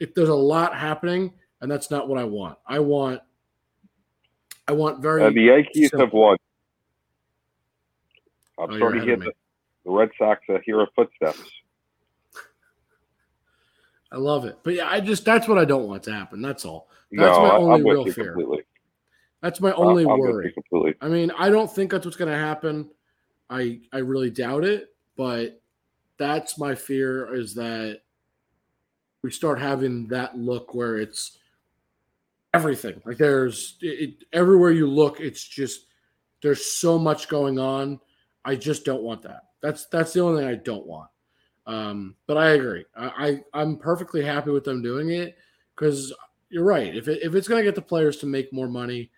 if 0.00 0.14
there's 0.14 0.28
a 0.30 0.34
lot 0.34 0.74
happening, 0.76 1.32
and 1.60 1.70
that's 1.70 1.90
not 1.90 2.08
what 2.08 2.18
I 2.18 2.24
want. 2.24 2.58
I 2.66 2.78
want, 2.78 3.20
I 4.66 4.72
want 4.72 5.00
very. 5.02 5.24
and 5.24 5.36
the 5.36 5.42
Yankees 5.42 5.90
have 5.92 6.12
won. 6.12 6.36
I'm 8.58 8.70
Oh, 8.70 8.76
starting 8.76 9.00
to 9.00 9.06
hear 9.06 9.16
the, 9.16 9.32
the 9.84 9.90
Red 9.90 10.10
Sox 10.18 10.40
uh, 10.48 10.58
hear 10.64 10.80
of 10.80 10.88
footsteps. 10.94 11.42
I 14.12 14.16
love 14.16 14.44
it. 14.44 14.58
But 14.62 14.74
yeah, 14.74 14.88
I 14.88 15.00
just, 15.00 15.24
that's 15.24 15.48
what 15.48 15.58
I 15.58 15.64
don't 15.64 15.88
want 15.88 16.04
to 16.04 16.12
happen. 16.12 16.40
That's 16.40 16.64
all. 16.64 16.88
No, 17.10 17.24
That's 17.24 17.38
my 17.38 17.50
only 17.56 17.82
real 17.82 18.04
fear. 18.12 18.32
completely. 18.32 18.64
That's 19.44 19.60
my 19.60 19.72
only 19.72 20.04
you 20.04 20.08
worry. 20.08 20.52
completely. 20.52 20.94
I 21.02 21.08
mean, 21.08 21.30
I 21.38 21.50
don't 21.50 21.70
think 21.70 21.90
that's 21.90 22.06
what's 22.06 22.16
going 22.16 22.32
to 22.32 22.38
happen. 22.38 22.88
I 23.50 23.80
I 23.92 23.98
really 23.98 24.30
doubt 24.30 24.64
it, 24.64 24.94
but 25.18 25.60
that's 26.16 26.56
my 26.58 26.74
fear 26.74 27.34
is 27.34 27.54
that 27.56 28.00
we 29.22 29.30
start 29.30 29.60
having 29.60 30.06
that 30.08 30.38
look 30.38 30.72
where 30.72 30.96
it's 30.96 31.36
everything. 32.54 33.02
Like 33.04 33.18
there's 33.18 33.76
it, 33.82 34.24
everywhere 34.32 34.70
you 34.70 34.86
look, 34.86 35.20
it's 35.20 35.44
just 35.44 35.88
there's 36.42 36.64
so 36.64 36.98
much 36.98 37.28
going 37.28 37.58
on. 37.58 38.00
I 38.46 38.56
just 38.56 38.86
don't 38.86 39.02
want 39.02 39.20
that. 39.24 39.42
That's 39.60 39.84
that's 39.88 40.14
the 40.14 40.20
only 40.20 40.40
thing 40.40 40.50
I 40.50 40.54
don't 40.54 40.86
want. 40.86 41.10
Um, 41.66 42.16
but 42.26 42.38
I 42.38 42.52
agree. 42.52 42.86
I, 42.96 43.42
I 43.52 43.60
I'm 43.60 43.76
perfectly 43.76 44.24
happy 44.24 44.52
with 44.52 44.64
them 44.64 44.80
doing 44.80 45.10
it 45.10 45.36
because 45.76 46.14
you're 46.48 46.64
right. 46.64 46.96
If 46.96 47.08
it, 47.08 47.22
if 47.22 47.34
it's 47.34 47.46
going 47.46 47.60
to 47.60 47.68
get 47.68 47.74
the 47.74 47.82
players 47.82 48.16
to 48.18 48.26
make 48.26 48.50
more 48.50 48.68
money, 48.68 49.10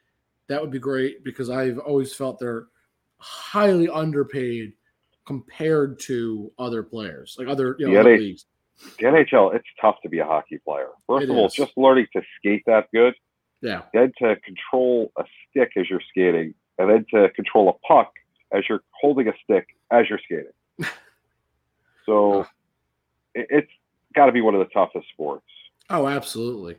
that 0.48 0.60
would 0.60 0.70
be 0.70 0.78
great 0.78 1.24
because 1.24 1.51
I've 1.51 1.78
always 1.78 2.14
felt 2.14 2.39
they're 2.39 2.66
highly 3.18 3.89
underpaid 3.89 4.73
compared 5.27 5.98
to 6.01 6.52
other 6.59 6.82
players, 6.82 7.36
like 7.39 7.48
other 7.48 7.77
you 7.78 7.89
know 7.89 8.01
other 8.01 8.16
they- 8.16 8.23
leagues. 8.23 8.47
The 8.98 9.05
NHL, 9.06 9.55
it's 9.55 9.66
tough 9.81 9.97
to 10.02 10.09
be 10.10 10.18
a 10.18 10.24
hockey 10.27 10.59
player. 10.59 10.89
First 11.06 11.24
It 11.24 11.31
of 11.31 11.36
all, 11.36 11.47
is. 11.47 11.55
just 11.55 11.73
learning 11.78 12.09
to 12.12 12.20
skate 12.36 12.62
that 12.66 12.89
good, 12.93 13.14
Yeah, 13.62 13.82
then 13.94 14.12
to 14.18 14.36
control 14.44 15.12
a 15.18 15.24
stick 15.48 15.70
as 15.78 15.89
you're 15.89 16.02
skating, 16.10 16.52
and 16.78 16.90
then 16.90 17.06
to 17.14 17.31
control 17.31 17.70
a 17.70 17.86
puck 17.89 18.12
as 18.52 18.64
you're 18.68 18.82
holding 19.01 19.28
a 19.28 19.32
stick 19.44 19.66
as 19.90 20.10
you're 20.10 20.20
skating. 20.24 20.52
So 22.05 22.43
it, 23.35 23.47
it's 23.51 23.70
got 24.14 24.27
to 24.27 24.32
be 24.32 24.40
one 24.40 24.55
of 24.55 24.60
the 24.60 24.73
toughest 24.73 25.09
sports. 25.09 25.47
oh, 25.90 26.06
absolutely. 26.06 26.77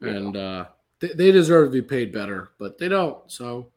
Yeah. 0.00 0.08
And 0.10 0.36
uh, 0.36 0.64
they, 1.02 1.08
they 1.08 1.32
deserve 1.32 1.68
to 1.68 1.72
be 1.72 1.82
paid 1.82 2.12
better, 2.12 2.50
but 2.58 2.78
they 2.78 2.88
don't. 2.88 3.18
So 3.30 3.68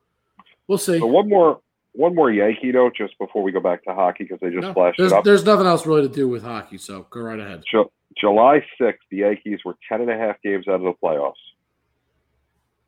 we'll 0.67 0.77
see. 0.77 0.99
So 0.99 1.05
one 1.07 1.27
more, 1.27 1.59
one 1.91 2.15
more 2.15 2.31
Yankee 2.31 2.71
note 2.71 2.93
just 2.95 3.17
before 3.17 3.43
we 3.43 3.51
go 3.51 3.59
back 3.59 3.83
to 3.83 3.93
hockey 3.93 4.23
because 4.23 4.39
they 4.39 4.49
just 4.49 4.61
No, 4.61 4.73
flashed 4.73 4.97
there's, 4.97 5.11
it 5.11 5.15
up. 5.17 5.23
there's 5.25 5.43
nothing 5.43 5.65
else 5.65 5.85
really 5.85 6.07
to 6.07 6.13
do 6.13 6.27
with 6.29 6.43
hockey, 6.43 6.77
so 6.77 7.05
go 7.09 7.19
right 7.21 7.39
ahead. 7.39 7.63
Ju- 7.69 7.91
July 8.17 8.63
6th, 8.79 8.93
the 9.11 9.17
Yankees 9.17 9.59
were 9.65 9.75
10 9.89 10.01
and 10.01 10.09
a 10.11 10.17
half 10.17 10.41
games 10.41 10.67
out 10.69 10.75
of 10.75 10.81
the 10.83 10.93
playoffs. 11.03 11.33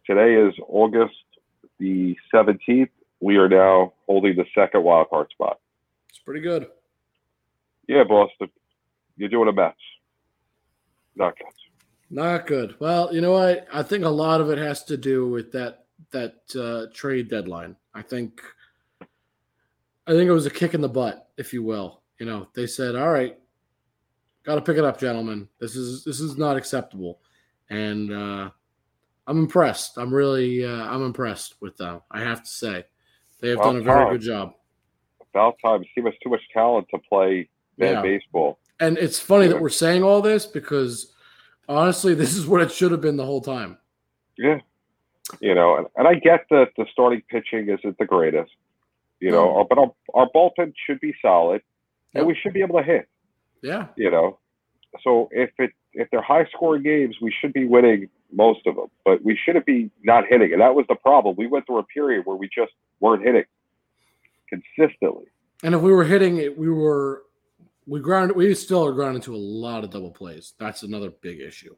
Today 0.06 0.36
is 0.36 0.54
August 0.68 1.16
the 1.80 2.16
17th. 2.34 2.90
We 3.20 3.38
are 3.38 3.50
now 3.50 3.94
holding 4.06 4.36
the 4.38 4.46
second 4.56 4.84
wild 4.84 5.10
card 5.10 5.28
spot. 5.32 5.60
It's 6.10 6.20
pretty 6.20 6.40
good. 6.42 6.68
Yeah, 7.88 8.04
boss, 8.04 8.30
you're 9.18 9.30
doing 9.30 9.48
a 9.50 9.54
Mets. 9.54 9.76
Not 11.16 11.38
good. 11.38 11.48
Not 12.10 12.48
good. 12.48 12.76
Well, 12.80 13.14
you 13.14 13.22
know 13.22 13.34
what? 13.34 13.68
I 13.74 13.84
think 13.84 14.06
a 14.06 14.10
lot 14.10 14.40
of 14.42 14.50
it 14.50 14.58
has 14.58 14.84
to 14.86 14.98
do 14.98 15.28
with 15.30 15.52
that 15.52 15.86
that 16.12 16.36
uh, 16.58 16.94
trade 16.94 17.30
deadline. 17.30 17.76
I 17.94 18.02
think 18.02 18.42
I 19.02 20.12
think 20.12 20.30
it 20.30 20.34
was 20.34 20.46
a 20.46 20.52
kick 20.52 20.74
in 20.74 20.82
the 20.82 20.88
butt, 20.90 21.30
if 21.38 21.54
you 21.54 21.64
will. 21.64 22.02
You 22.20 22.26
know, 22.26 22.48
they 22.54 22.66
said, 22.66 22.96
"All 22.96 23.12
right, 23.12 23.38
got 24.44 24.56
to 24.56 24.62
pick 24.62 24.78
it 24.78 24.86
up, 24.86 25.00
gentlemen. 25.00 25.50
This 25.60 25.76
is 25.76 26.06
this 26.06 26.22
is 26.22 26.38
not 26.38 26.56
acceptable," 26.56 27.20
and 27.70 28.12
uh, 28.14 28.50
I'm 29.28 29.40
impressed. 29.40 29.98
I'm 29.98 30.14
really 30.14 30.64
uh, 30.66 30.86
I'm 30.86 31.04
impressed 31.04 31.56
with 31.62 31.76
them. 31.76 32.02
I 32.10 32.22
have 32.22 32.42
to 32.42 32.50
say, 32.50 32.86
they 33.42 33.50
have 33.50 33.60
done 33.60 33.76
a 33.76 33.82
very 33.82 34.06
time. 34.06 34.14
good 34.14 34.22
job. 34.22 34.54
About 35.34 35.58
time. 35.64 35.84
He 35.94 36.02
has 36.02 36.14
too 36.24 36.30
much 36.30 36.42
talent 36.54 36.88
to 36.92 37.00
play 37.00 37.50
bad 37.78 37.92
Yeah. 37.96 38.02
baseball. 38.02 38.60
And 38.80 38.98
it's 38.98 39.20
funny 39.20 39.48
that 39.48 39.60
we're 39.60 39.70
saying 39.70 40.04
all 40.04 40.22
this 40.22 40.46
because 40.46 41.14
honestly, 41.68 42.14
this 42.14 42.36
is 42.36 42.46
what 42.48 42.62
it 42.62 42.72
should 42.72 42.92
have 42.92 43.02
been 43.02 43.18
the 43.18 43.26
whole 43.26 43.42
time. 43.42 43.78
Yeah. 44.38 44.60
You 45.42 45.54
know, 45.56 45.76
and, 45.78 45.88
and 45.96 46.08
I 46.08 46.16
get 46.16 46.46
that 46.52 46.70
the 46.78 46.86
starting 46.92 47.22
pitching 47.30 47.68
isn't 47.70 47.98
the 47.98 48.06
greatest. 48.06 48.52
You 49.20 49.32
know, 49.32 49.46
No. 49.58 49.68
but 49.70 49.78
our, 49.78 49.92
our 50.14 50.30
bullpen 50.34 50.74
should 50.86 51.00
be 51.00 51.14
solid, 51.22 51.62
and 52.14 52.22
Yep. 52.22 52.28
we 52.28 52.36
should 52.42 52.54
be 52.54 52.62
able 52.62 52.78
to 52.78 52.84
hit. 52.84 53.08
Yeah. 53.62 53.88
You 53.96 54.12
know, 54.12 54.40
so 55.04 55.28
if 55.32 55.50
it 55.60 55.72
if 55.94 56.10
they're 56.12 56.22
high 56.22 56.46
scoring 56.54 56.84
games, 56.84 57.16
we 57.22 57.34
should 57.42 57.52
be 57.54 57.66
winning 57.66 58.08
most 58.32 58.68
of 58.68 58.76
them, 58.76 58.86
but 59.04 59.24
we 59.24 59.36
shouldn't 59.44 59.66
be 59.66 59.90
not 60.04 60.26
hitting, 60.30 60.54
and 60.54 60.62
that 60.62 60.76
was 60.76 60.86
the 60.88 60.96
problem. 60.96 61.36
We 61.38 61.48
went 61.48 61.66
through 61.66 61.80
a 61.80 61.84
period 61.84 62.26
where 62.26 62.36
we 62.36 62.48
just 62.54 62.72
weren't 63.00 63.24
hitting 63.26 63.46
consistently. 64.50 65.26
And 65.64 65.74
if 65.76 65.82
we 65.82 65.92
were 65.92 66.04
hitting 66.04 66.38
it, 66.38 66.58
we 66.58 66.70
were 66.70 67.24
we 67.88 68.02
ground 68.02 68.34
we 68.34 68.54
still 68.54 68.86
are 68.86 68.92
ground 68.92 69.16
into 69.16 69.34
a 69.34 69.38
lot 69.38 69.84
of 69.84 69.90
double 69.90 70.12
plays. 70.12 70.54
That's 70.60 70.84
another 70.84 71.10
big 71.22 71.40
issue. 71.40 71.76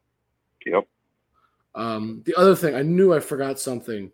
Yep. 0.65 0.88
Um, 1.76 2.23
the 2.26 2.36
other 2.36 2.56
thing, 2.56 2.76
I 2.76 2.81
knew 2.81 3.14
I 3.14 3.19
forgot 3.19 3.60
something. 3.60 4.11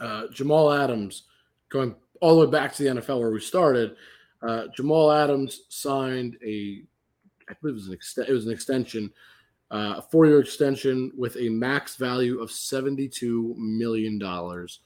Uh, 0.00 0.28
Jamal 0.32 0.72
Adams, 0.72 1.24
going 1.68 1.96
all 2.20 2.38
the 2.38 2.46
way 2.46 2.50
back 2.50 2.72
to 2.74 2.82
the 2.84 3.00
NFL 3.00 3.18
where 3.18 3.30
we 3.32 3.40
started, 3.40 3.96
uh, 4.46 4.68
Jamal 4.74 5.10
Adams 5.10 5.62
signed 5.68 6.38
a, 6.44 6.82
I 7.48 7.54
believe 7.60 7.74
it 7.74 7.80
was 7.80 7.88
an 7.88 7.96
ext- 7.96 8.28
it 8.28 8.32
was 8.32 8.46
an 8.46 8.52
extension, 8.52 9.12
uh, 9.72 9.94
a 9.98 10.02
four 10.02 10.26
year 10.26 10.38
extension 10.38 11.10
with 11.16 11.36
a 11.36 11.48
max 11.48 11.96
value 11.96 12.40
of 12.40 12.52
seventy 12.52 13.08
two 13.08 13.56
million 13.58 14.16
dollars, 14.16 14.80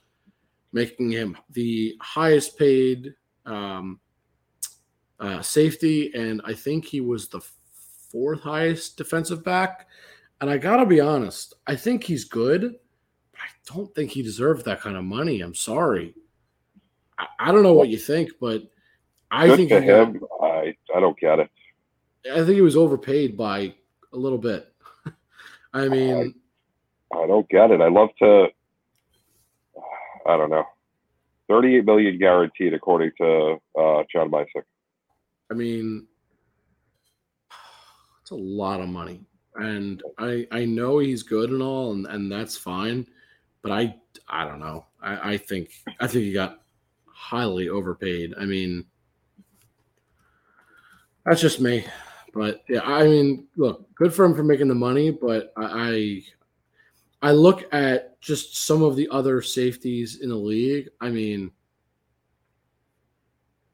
making 0.71 1.11
him 1.11 1.37
the 1.51 1.95
highest 2.01 2.57
paid 2.57 3.13
um, 3.45 3.99
uh, 5.23 5.41
safety, 5.41 6.13
and 6.13 6.41
I 6.45 6.53
think 6.53 6.85
he 6.85 7.01
was 7.01 7.27
the 7.29 7.41
fourth 8.11 8.41
highest 8.41 8.97
defensive 8.97 9.43
back. 9.43 9.87
And 10.41 10.49
I 10.49 10.57
gotta 10.57 10.85
be 10.85 10.99
honest, 10.99 11.53
I 11.65 11.75
think 11.75 12.03
he's 12.03 12.25
good, 12.25 12.61
but 13.31 13.39
I 13.39 13.73
don't 13.73 13.93
think 13.95 14.11
he 14.11 14.21
deserved 14.21 14.65
that 14.65 14.81
kind 14.81 14.97
of 14.97 15.03
money. 15.05 15.41
I'm 15.41 15.55
sorry. 15.55 16.13
I, 17.17 17.25
I 17.39 17.51
don't 17.51 17.63
know 17.63 17.73
what 17.73 17.87
you 17.89 17.97
think, 17.97 18.31
but 18.41 18.63
I 19.31 19.47
Good 19.47 19.57
think 19.57 19.69
for 19.69 19.81
he 19.81 19.87
got- 19.87 20.07
him. 20.09 20.23
I 20.41 20.75
I 20.95 20.99
don't 20.99 21.17
get 21.17 21.39
it. 21.39 21.49
I 22.31 22.35
think 22.37 22.49
he 22.55 22.61
was 22.61 22.75
overpaid 22.77 23.35
by 23.37 23.73
a 24.13 24.17
little 24.17 24.37
bit. 24.37 24.71
I 25.73 25.87
mean, 25.89 26.35
I 27.13 27.27
don't 27.27 27.47
get 27.49 27.71
it. 27.71 27.81
I 27.81 27.89
love 27.89 28.09
to. 28.19 28.47
I 30.25 30.37
don't 30.37 30.49
know. 30.49 30.63
Thirty-eight 31.49 31.85
million 31.85 32.17
guaranteed, 32.17 32.73
according 32.73 33.11
to 33.19 33.57
uh, 33.77 34.03
John 34.11 34.29
Mysick. 34.31 34.63
I 35.53 35.55
mean, 35.55 36.07
it's 38.21 38.31
a 38.31 38.35
lot 38.35 38.81
of 38.81 38.89
money, 38.89 39.21
and 39.55 40.01
I 40.17 40.47
I 40.51 40.65
know 40.65 40.97
he's 40.97 41.21
good 41.21 41.51
and 41.51 41.61
all, 41.61 41.91
and, 41.91 42.07
and 42.07 42.31
that's 42.31 42.57
fine, 42.57 43.05
but 43.61 43.71
I 43.71 43.95
I 44.27 44.45
don't 44.47 44.59
know. 44.59 44.87
I, 44.99 45.33
I 45.33 45.37
think 45.37 45.69
I 45.99 46.07
think 46.07 46.23
he 46.23 46.33
got 46.33 46.61
highly 47.05 47.69
overpaid. 47.69 48.33
I 48.39 48.45
mean, 48.45 48.83
that's 51.23 51.41
just 51.41 51.61
me, 51.61 51.85
but 52.33 52.63
yeah, 52.67 52.81
I 52.81 53.03
mean, 53.03 53.45
look, 53.55 53.93
good 53.93 54.11
for 54.11 54.25
him 54.25 54.33
for 54.33 54.43
making 54.43 54.69
the 54.69 54.75
money, 54.75 55.11
but 55.11 55.53
I 55.55 56.23
I, 57.21 57.29
I 57.29 57.31
look 57.31 57.71
at 57.71 58.19
just 58.21 58.65
some 58.65 58.81
of 58.81 58.95
the 58.95 59.07
other 59.11 59.39
safeties 59.43 60.19
in 60.19 60.29
the 60.29 60.35
league. 60.35 60.89
I 60.99 61.09
mean, 61.09 61.51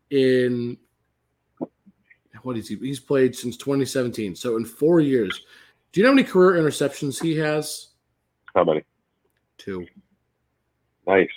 in 0.09 0.77
what 2.43 2.57
is 2.57 2.67
he? 2.67 2.75
He's 2.77 2.99
played 2.99 3.35
since 3.35 3.57
2017. 3.57 4.35
So 4.35 4.57
in 4.57 4.65
four 4.65 4.99
years, 4.99 5.41
do 5.91 5.99
you 5.99 6.03
know 6.05 6.11
how 6.11 6.15
many 6.15 6.27
career 6.27 6.61
interceptions 6.61 7.21
he 7.21 7.35
has? 7.37 7.87
How 8.55 8.63
many? 8.63 8.83
Two. 9.57 9.85
Nice. 11.07 11.27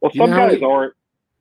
Well, 0.00 0.10
you 0.14 0.20
some 0.20 0.30
guys 0.30 0.52
many- 0.52 0.64
aren't. 0.64 0.94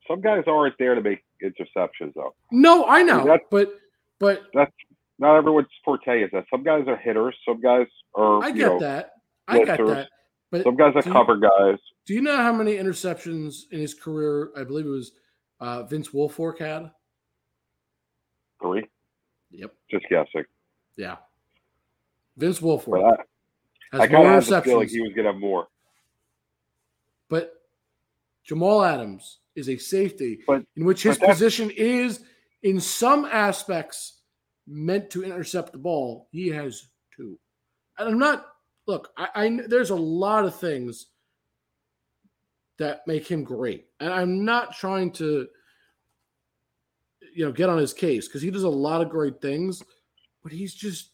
Some 0.08 0.22
guys 0.22 0.44
aren't 0.48 0.76
there 0.78 0.94
to 0.96 1.02
make 1.02 1.24
interceptions, 1.44 2.14
though. 2.14 2.36
No, 2.52 2.86
I 2.86 3.02
know, 3.02 3.24
That's- 3.26 3.48
but 3.50 3.74
but 4.20 4.44
that's 4.54 4.72
Not 5.18 5.36
everyone's 5.38 5.68
forte 5.84 6.22
is 6.24 6.30
that. 6.34 6.46
Some 6.52 6.62
guys 6.64 6.84
are 6.88 6.98
hitters. 6.98 7.36
Some 7.48 7.60
guys 7.62 7.88
are. 8.14 8.44
I 8.44 8.48
you 8.50 8.54
get 8.54 8.68
know, 8.68 8.80
that. 8.80 9.14
I 9.48 9.64
get 9.64 9.78
that. 9.78 10.10
But 10.52 10.64
Some 10.64 10.76
guys 10.76 10.94
are 10.96 11.02
do 11.02 11.10
you- 11.10 11.14
cover 11.14 11.38
guys. 11.38 11.80
do 12.06 12.14
you 12.14 12.22
know 12.22 12.36
how 12.38 12.54
many 12.54 12.76
interceptions 12.76 13.64
in 13.72 13.80
his 13.80 13.94
career? 13.94 14.52
I 14.58 14.64
believe 14.64 14.86
it 14.86 14.90
was 14.90 15.14
uh, 15.60 15.84
Vince 15.84 16.10
Wilfork 16.10 16.60
had. 16.60 16.92
Three. 18.66 18.88
Yep. 19.52 19.74
Just 19.92 20.06
guessing. 20.10 20.44
Yeah. 20.98 21.18
Vince 22.38 22.60
Wilfork 22.60 23.18
I, 23.94 23.98
I 24.00 24.08
kind 24.08 24.28
of 24.28 24.46
feeling 24.64 24.88
interceptions. 24.88 24.90
he 24.90 25.02
was 25.02 25.14
going 25.14 25.26
to 25.26 25.32
have 25.32 25.40
more. 25.40 25.68
But 27.30 27.54
Jamal 28.44 28.84
Adams 28.84 29.40
is 29.56 29.70
a 29.70 29.78
safety 29.78 30.40
But- 30.48 30.66
in 30.76 30.86
which 30.86 31.04
his 31.04 31.18
position 31.18 31.70
is, 31.70 32.22
in 32.64 32.80
some 32.80 33.26
aspects, 33.26 34.22
meant 34.68 35.10
to 35.12 35.24
intercept 35.24 35.72
the 35.72 35.78
ball. 35.78 36.28
He 36.32 36.48
has 36.50 36.88
two. 37.16 37.38
And 38.00 38.10
I'm 38.10 38.20
not, 38.20 38.48
look, 38.88 39.12
I, 39.16 39.28
I 39.36 39.60
there's 39.68 39.92
a 39.92 39.96
lot 39.96 40.46
of 40.46 40.56
things 40.60 41.08
that 42.80 43.02
make 43.08 43.28
him 43.28 43.44
great. 43.44 43.86
And 44.00 44.12
I'm 44.12 44.44
not 44.44 44.76
trying 44.76 45.12
to, 45.14 45.48
you 47.36 47.46
know, 47.46 47.52
get 47.52 47.70
on 47.70 47.78
his 47.78 47.94
case 47.94 48.28
because 48.28 48.42
he 48.42 48.50
does 48.50 48.64
a 48.64 48.70
lot 48.70 49.02
of 49.02 49.10
great 49.10 49.42
things, 49.42 49.84
but 50.42 50.52
he's 50.52 50.74
just, 50.74 51.12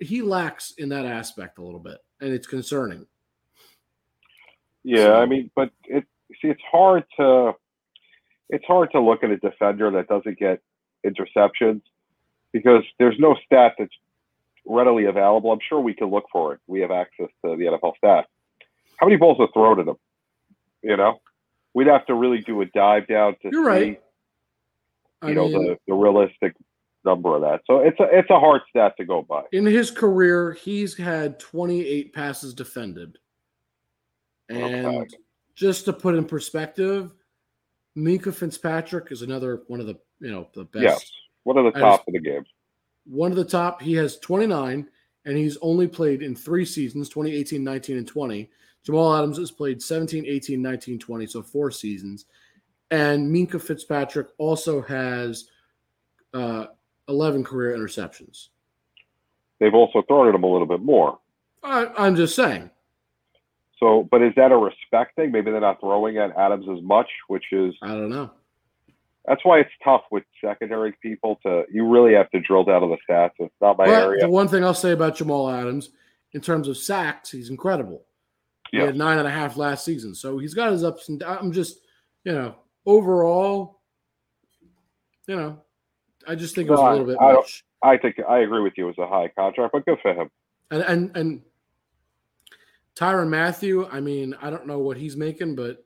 he 0.00 0.22
lacks 0.22 0.72
in 0.78 0.88
that 0.90 1.04
aspect 1.04 1.58
a 1.58 1.62
little 1.62 1.80
bit. 1.80 1.98
And 2.20 2.32
it's 2.32 2.46
concerning. 2.46 3.06
Yeah, 4.84 5.06
So- 5.06 5.20
I 5.22 5.26
mean, 5.26 5.50
but 5.54 5.70
it 5.84 6.04
see, 6.40 6.48
it's 6.48 6.62
hard 6.70 7.04
to 7.18 7.52
it's 8.48 8.64
hard 8.64 8.90
to 8.92 9.00
look 9.00 9.24
at 9.24 9.30
a 9.30 9.36
defender 9.36 9.90
that 9.90 10.06
doesn't 10.06 10.38
get 10.38 10.60
interceptions 11.04 11.82
because 12.52 12.84
there's 12.98 13.16
no 13.18 13.36
stat 13.44 13.74
that's 13.78 13.92
readily 14.64 15.06
available. 15.06 15.50
I'm 15.52 15.58
sure 15.68 15.80
we 15.80 15.94
can 15.94 16.08
look 16.08 16.24
for 16.30 16.54
it. 16.54 16.60
We 16.68 16.80
have 16.80 16.92
access 16.92 17.26
to 17.44 17.56
the 17.56 17.64
NFL 17.64 17.94
stats. 18.02 18.26
How 18.98 19.06
many 19.06 19.16
balls 19.16 19.38
are 19.40 19.48
thrown 19.52 19.80
at 19.80 19.88
him? 19.88 19.96
You 20.82 20.96
know, 20.96 21.20
we'd 21.74 21.88
have 21.88 22.06
to 22.06 22.14
really 22.14 22.38
do 22.38 22.60
a 22.62 22.66
dive 22.66 23.08
down 23.08 23.34
to 23.42 23.50
You're 23.50 23.64
see, 23.64 23.68
right. 23.68 24.02
I 25.22 25.28
you 25.30 25.34
know, 25.34 25.48
mean, 25.48 25.66
the, 25.66 25.76
the 25.86 25.94
realistic 25.94 26.54
number 27.04 27.34
of 27.36 27.42
that. 27.42 27.60
So 27.66 27.78
it's 27.78 27.98
a 28.00 28.04
it's 28.12 28.30
a 28.30 28.38
hard 28.38 28.62
stat 28.68 28.94
to 28.98 29.04
go 29.04 29.22
by. 29.22 29.42
in 29.52 29.64
his 29.64 29.90
career, 29.90 30.52
he's 30.52 30.96
had 30.96 31.38
28 31.38 32.12
passes 32.12 32.52
defended. 32.54 33.18
Oh, 34.50 34.54
and 34.54 34.86
Okay. 34.86 35.16
just 35.54 35.84
to 35.86 35.92
put 35.92 36.14
in 36.14 36.24
perspective, 36.24 37.12
Minkah 37.96 38.34
Fitzpatrick 38.34 39.10
is 39.10 39.22
another 39.22 39.62
one 39.68 39.80
of 39.80 39.86
the 39.86 39.98
you 40.20 40.30
know 40.30 40.48
the 40.54 40.64
best. 40.64 40.82
Yes, 40.82 41.10
one 41.44 41.58
of 41.58 41.64
the 41.64 41.78
top 41.78 42.00
just- 42.00 42.08
of 42.08 42.14
the 42.14 42.20
games. 42.20 42.46
One 43.08 43.30
of 43.30 43.36
the 43.36 43.44
top. 43.44 43.80
He 43.80 43.94
has 43.94 44.18
29, 44.18 44.88
and 45.24 45.36
he's 45.38 45.56
only 45.58 45.86
played 45.86 46.22
in 46.22 46.34
three 46.34 46.64
seasons: 46.64 47.08
2018, 47.08 47.62
19, 47.62 47.98
and 47.98 48.06
20. 48.08 48.50
Jamal 48.82 49.16
Adams 49.16 49.38
has 49.38 49.50
played 49.52 49.80
17, 49.82 50.26
18, 50.26 50.60
19, 50.62 50.98
20, 50.98 51.26
so 51.26 51.42
four 51.42 51.70
seasons. 51.70 52.26
And 52.90 53.34
Minkah 53.34 53.60
Fitzpatrick 53.60 54.28
also 54.38 54.82
has 54.82 55.48
uh, 56.34 56.66
11 57.08 57.44
career 57.44 57.76
interceptions. 57.76 58.48
They've 59.58 59.74
also 59.74 60.02
thrown 60.02 60.28
at 60.28 60.34
him 60.34 60.44
a 60.44 60.50
little 60.52 60.66
bit 60.66 60.80
more. 60.80 61.18
I, 61.62 61.86
I'm 61.98 62.14
just 62.14 62.36
saying. 62.36 62.70
So, 63.80 64.06
but 64.10 64.22
is 64.22 64.32
that 64.36 64.52
a 64.52 64.56
respect 64.56 65.16
thing? 65.16 65.32
Maybe 65.32 65.50
they're 65.50 65.60
not 65.60 65.80
throwing 65.80 66.16
at 66.18 66.36
Adams 66.36 66.66
as 66.70 66.82
much, 66.82 67.08
which 67.28 67.44
is 67.52 67.74
I 67.82 67.88
don't 67.88 68.08
know. 68.10 68.30
that's 69.26 69.44
why 69.44 69.58
it's 69.60 69.70
tough 69.84 70.02
with 70.10 70.24
secondary 70.42 70.92
people 71.02 71.38
to. 71.44 71.64
You 71.72 71.86
really 71.88 72.14
have 72.14 72.30
to 72.30 72.40
drill 72.40 72.64
down 72.64 72.82
to 72.82 72.86
the 72.88 72.96
stats. 73.12 73.32
It's 73.38 73.52
not 73.60 73.76
my 73.78 73.86
But 73.86 74.02
area. 74.04 74.20
the 74.24 74.30
one 74.30 74.48
thing 74.48 74.64
I'll 74.64 74.72
say 74.74 74.92
about 74.92 75.16
Jamal 75.16 75.50
Adams, 75.50 75.90
in 76.32 76.40
terms 76.40 76.68
of 76.68 76.76
sacks, 76.78 77.30
he's 77.30 77.50
incredible. 77.50 78.04
He 78.72 78.78
had 78.78 78.96
nine 78.96 79.18
and 79.18 79.28
a 79.28 79.30
half 79.30 79.56
last 79.56 79.84
season, 79.84 80.14
so 80.14 80.38
he's 80.38 80.52
got 80.54 80.72
his 80.72 80.82
ups 80.84 81.08
and 81.08 81.20
downs. 81.20 81.38
I'm 81.40 81.52
just, 81.52 81.78
you 82.24 82.32
know, 82.32 82.56
overall, 82.86 83.80
you 85.26 85.36
know, 85.36 85.58
I 86.26 86.34
just 86.34 86.54
think 86.54 86.68
it 86.68 86.70
was 86.70 86.80
a 86.80 86.82
I- 86.84 86.90
little 86.92 87.06
bit 87.06 87.16
I 87.20 87.32
much. 87.34 87.64
I 87.82 87.96
think 87.98 88.16
I 88.26 88.38
agree 88.38 88.62
with 88.62 88.72
you. 88.76 88.84
It 88.88 88.96
was 88.96 89.06
a 89.06 89.06
high 89.08 89.28
contract, 89.28 89.72
but 89.72 89.84
good 89.84 89.98
for 90.00 90.14
him. 90.14 90.30
And 90.70 90.82
and 90.82 91.16
and 91.16 91.42
Tyrann 92.96 93.28
Mathieu, 93.28 93.86
I 93.86 94.00
mean, 94.00 94.34
I 94.40 94.48
don't 94.50 94.66
know 94.66 94.78
what 94.78 94.96
he's 94.96 95.16
making, 95.16 95.54
but 95.56 95.84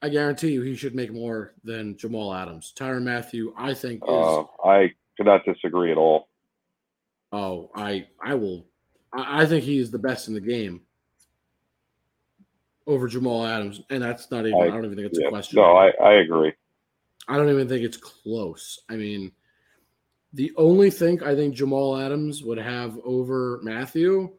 I 0.00 0.08
guarantee 0.08 0.52
you 0.52 0.62
he 0.62 0.76
should 0.76 0.94
make 0.94 1.12
more 1.12 1.52
than 1.64 1.96
Jamal 1.96 2.32
Adams. 2.32 2.72
Tyrann 2.78 3.02
Mathieu, 3.02 3.52
I 3.56 3.74
think 3.74 4.02
is 4.04 4.08
Uh, 4.08 4.44
I 4.64 4.92
could 5.16 5.26
not 5.26 5.44
disagree 5.44 5.90
at 5.90 5.98
all. 5.98 6.28
oh, 7.32 7.70
I 7.74 8.06
I 8.22 8.34
will 8.34 8.66
I, 9.12 9.42
I 9.42 9.46
think 9.46 9.64
he 9.64 9.78
is 9.78 9.90
the 9.90 9.98
best 9.98 10.28
in 10.28 10.34
the 10.34 10.40
game 10.40 10.82
over 12.86 13.08
Jamal 13.08 13.46
Adams. 13.46 13.80
And 13.90 14.02
that's 14.02 14.30
not 14.30 14.46
even 14.46 14.54
I, 14.60 14.64
I- 14.64 14.68
don't 14.70 14.84
even 14.84 14.96
think 14.96 15.08
it's 15.08 15.18
Yeah. 15.18 15.26
a 15.26 15.30
question. 15.30 15.56
No, 15.56 15.76
I, 15.76 15.90
I 16.02 16.14
agree. 16.14 16.52
I 17.26 17.36
don't 17.36 17.48
even 17.50 17.68
think 17.68 17.84
it's 17.84 17.96
close. 17.96 18.80
I 18.90 18.96
mean, 18.96 19.32
the 20.34 20.52
only 20.56 20.90
thing 20.90 21.22
I 21.22 21.34
think 21.34 21.54
Jamal 21.54 21.96
Adams 21.96 22.42
would 22.42 22.58
have 22.58 22.98
over 23.04 23.60
Mathieu 23.62 24.30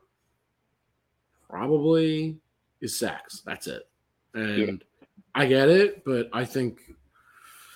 probably 1.50 2.38
is 2.82 2.98
sacks. 2.98 3.42
That's 3.46 3.68
it. 3.68 3.88
And 4.34 4.84
I 5.34 5.46
get 5.48 5.70
it, 5.70 6.04
but 6.06 6.30
I 6.34 6.46
think 6.46 6.80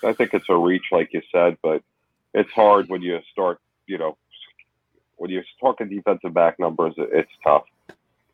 I 0.04 0.12
think 0.12 0.32
it's 0.34 0.48
a 0.48 0.56
reach, 0.56 0.84
like 0.92 1.12
you 1.12 1.22
said, 1.32 1.56
but 1.62 1.82
it's 2.34 2.50
hard 2.52 2.88
when 2.88 3.02
you 3.02 3.18
start, 3.32 3.58
you 3.86 3.98
know, 3.98 4.16
when 5.16 5.30
you're 5.30 5.44
talking 5.60 5.88
defensive 5.88 6.32
back 6.32 6.58
numbers, 6.58 6.94
it's 6.96 7.30
tough. 7.42 7.64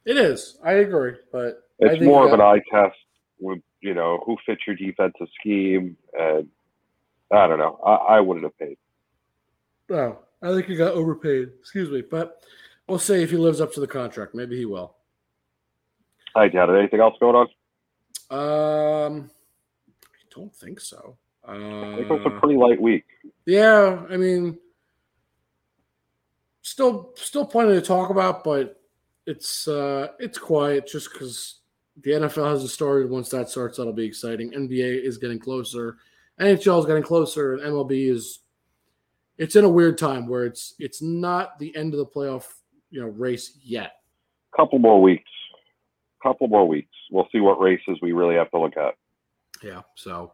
It 0.07 0.17
is. 0.17 0.59
I 0.65 0.73
agree, 0.75 1.15
but 1.33 1.63
I 1.83 1.93
It's 1.93 2.05
more 2.05 2.27
of 2.27 2.33
an 2.33 2.41
eye 2.41 2.63
test 2.73 2.97
with, 3.39 3.61
you 3.81 3.93
know, 3.93 4.23
who 4.25 4.37
fits 4.47 4.63
your 4.67 4.77
defensive 4.77 5.27
scheme. 5.39 5.97
And 6.19 6.49
I 7.31 7.47
don't 7.47 7.59
know. 7.59 7.79
I, 7.85 8.17
I 8.17 8.21
wouldn't 8.21 8.45
have 8.45 8.59
paid. 8.59 8.79
No, 9.89 10.19
I 10.43 10.53
think 10.53 10.67
he 10.67 10.77
got 10.77 10.95
overpaid. 10.95 11.51
Excuse 11.61 11.91
me, 11.91 12.03
but 12.09 12.43
we'll 12.89 12.99
see 12.99 13.23
if 13.23 13.31
he 13.31 13.37
lives 13.37 13.61
up 13.61 13.73
to 13.75 13.81
the 13.81 13.87
contract. 13.87 14.35
Maybe 14.35 14.57
he 14.57 14.65
will. 14.65 14.95
I 16.35 16.49
doubt 16.49 16.71
it. 16.71 16.79
Anything 16.79 17.01
else 17.01 17.15
going 17.19 17.35
on? 17.35 17.49
Um, 18.31 19.31
I 19.91 20.35
don't 20.35 20.55
think 20.55 20.81
so. 20.81 21.17
Uh, 21.47 21.53
I 21.53 21.97
think 21.97 22.11
it 22.11 22.13
was 22.13 22.27
a 22.27 22.41
pretty 22.41 22.57
light 22.57 22.81
week. 22.81 23.05
Yeah, 23.45 24.05
I 24.11 24.17
mean, 24.17 24.59
still, 26.63 27.13
still 27.17 27.47
plenty 27.47 27.75
to 27.75 27.81
talk 27.81 28.11
about, 28.11 28.43
but 28.45 28.83
it's 29.27 29.69
uh, 29.69 30.09
it's 30.19 30.39
quiet 30.39 30.87
just 30.87 31.13
because 31.13 31.61
the 32.03 32.13
NFL 32.13 32.51
hasn't 32.51 32.71
started. 32.71 33.11
Once 33.11 33.29
that 33.31 33.49
starts, 33.49 33.77
that'll 33.77 33.93
be 33.93 34.05
exciting. 34.05 34.53
NBA 34.53 35.05
is 35.05 35.19
getting 35.19 35.39
closer, 35.39 35.97
NHL 36.41 36.81
is 36.81 36.87
getting 36.87 37.03
closer, 37.03 37.55
and 37.55 37.63
MLB 37.63 38.11
is. 38.11 38.41
It's 39.39 39.55
in 39.55 39.65
a 39.65 39.69
weird 39.69 39.99
time 39.99 40.27
where 40.27 40.47
it's 40.47 40.75
it's 40.79 41.03
not 41.03 41.59
the 41.59 41.77
end 41.77 41.93
of 41.93 41.99
the 41.99 42.07
playoff 42.07 42.47
you 42.91 43.01
know 43.01 43.09
race 43.09 43.59
yet. 43.63 43.97
Couple 44.57 44.79
more 44.79 45.03
weeks. 45.03 45.31
Couple 46.23 46.49
more 46.49 46.67
weeks. 46.67 46.89
We'll 47.11 47.29
see 47.31 47.41
what 47.41 47.61
races 47.61 47.99
we 48.01 48.13
really 48.13 48.37
have 48.37 48.51
to 48.53 48.59
look 48.59 48.77
at. 48.77 48.95
Yeah. 49.63 49.83
So, 49.95 50.33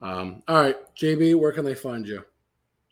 um, 0.00 0.42
all 0.48 0.62
right, 0.62 0.76
JB, 0.96 1.38
where 1.38 1.52
can 1.52 1.64
they 1.64 1.74
find 1.74 2.06
you? 2.06 2.24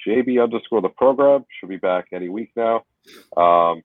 JB 0.06 0.42
underscore 0.42 0.82
the 0.82 0.90
program 0.90 1.44
should 1.58 1.68
be 1.68 1.78
back 1.78 2.08
any 2.12 2.28
week 2.28 2.52
now. 2.54 2.84
Um, 3.36 3.82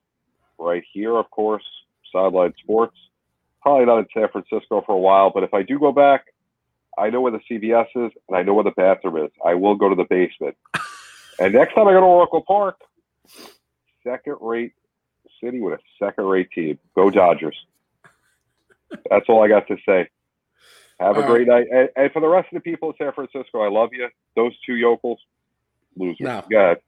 right 0.58 0.82
here, 0.92 1.16
of 1.16 1.30
course, 1.30 1.64
Sideline 2.12 2.54
Sports. 2.62 2.96
Probably 3.62 3.86
not 3.86 3.98
in 3.98 4.06
San 4.12 4.28
Francisco 4.28 4.82
for 4.84 4.92
a 4.92 4.98
while, 4.98 5.30
but 5.30 5.44
if 5.44 5.54
I 5.54 5.62
do 5.62 5.78
go 5.78 5.92
back, 5.92 6.26
I 6.98 7.10
know 7.10 7.20
where 7.20 7.32
the 7.32 7.40
CVS 7.50 7.86
is 7.94 8.12
and 8.28 8.36
I 8.36 8.42
know 8.42 8.54
where 8.54 8.64
the 8.64 8.72
bathroom 8.72 9.24
is. 9.24 9.30
I 9.44 9.54
will 9.54 9.76
go 9.76 9.88
to 9.88 9.94
the 9.94 10.04
basement. 10.04 10.56
And 11.38 11.54
next 11.54 11.74
time 11.74 11.88
I 11.88 11.92
go 11.92 12.00
to 12.00 12.06
Oracle 12.06 12.42
Park, 12.42 12.80
second 14.04 14.36
rate 14.40 14.74
city 15.42 15.60
with 15.60 15.78
a 15.78 16.04
second 16.04 16.24
rate 16.24 16.50
team. 16.52 16.78
Go 16.94 17.10
Dodgers. 17.10 17.56
That's 19.10 19.26
all 19.28 19.42
I 19.42 19.48
got 19.48 19.66
to 19.68 19.76
say. 19.86 20.08
Have 21.00 21.16
a 21.16 21.22
great 21.22 21.48
night. 21.48 21.66
And, 21.72 21.88
and 21.96 22.12
for 22.12 22.20
the 22.20 22.28
rest 22.28 22.48
of 22.52 22.54
the 22.54 22.60
people 22.60 22.90
in 22.90 22.96
San 22.96 23.12
Francisco, 23.12 23.60
I 23.60 23.68
love 23.68 23.90
you. 23.92 24.08
Those 24.36 24.52
two 24.64 24.74
yokels, 24.74 25.18
losers. 25.96 26.20
No. 26.20 26.44
Go 26.48 26.58
ahead. 26.58 26.78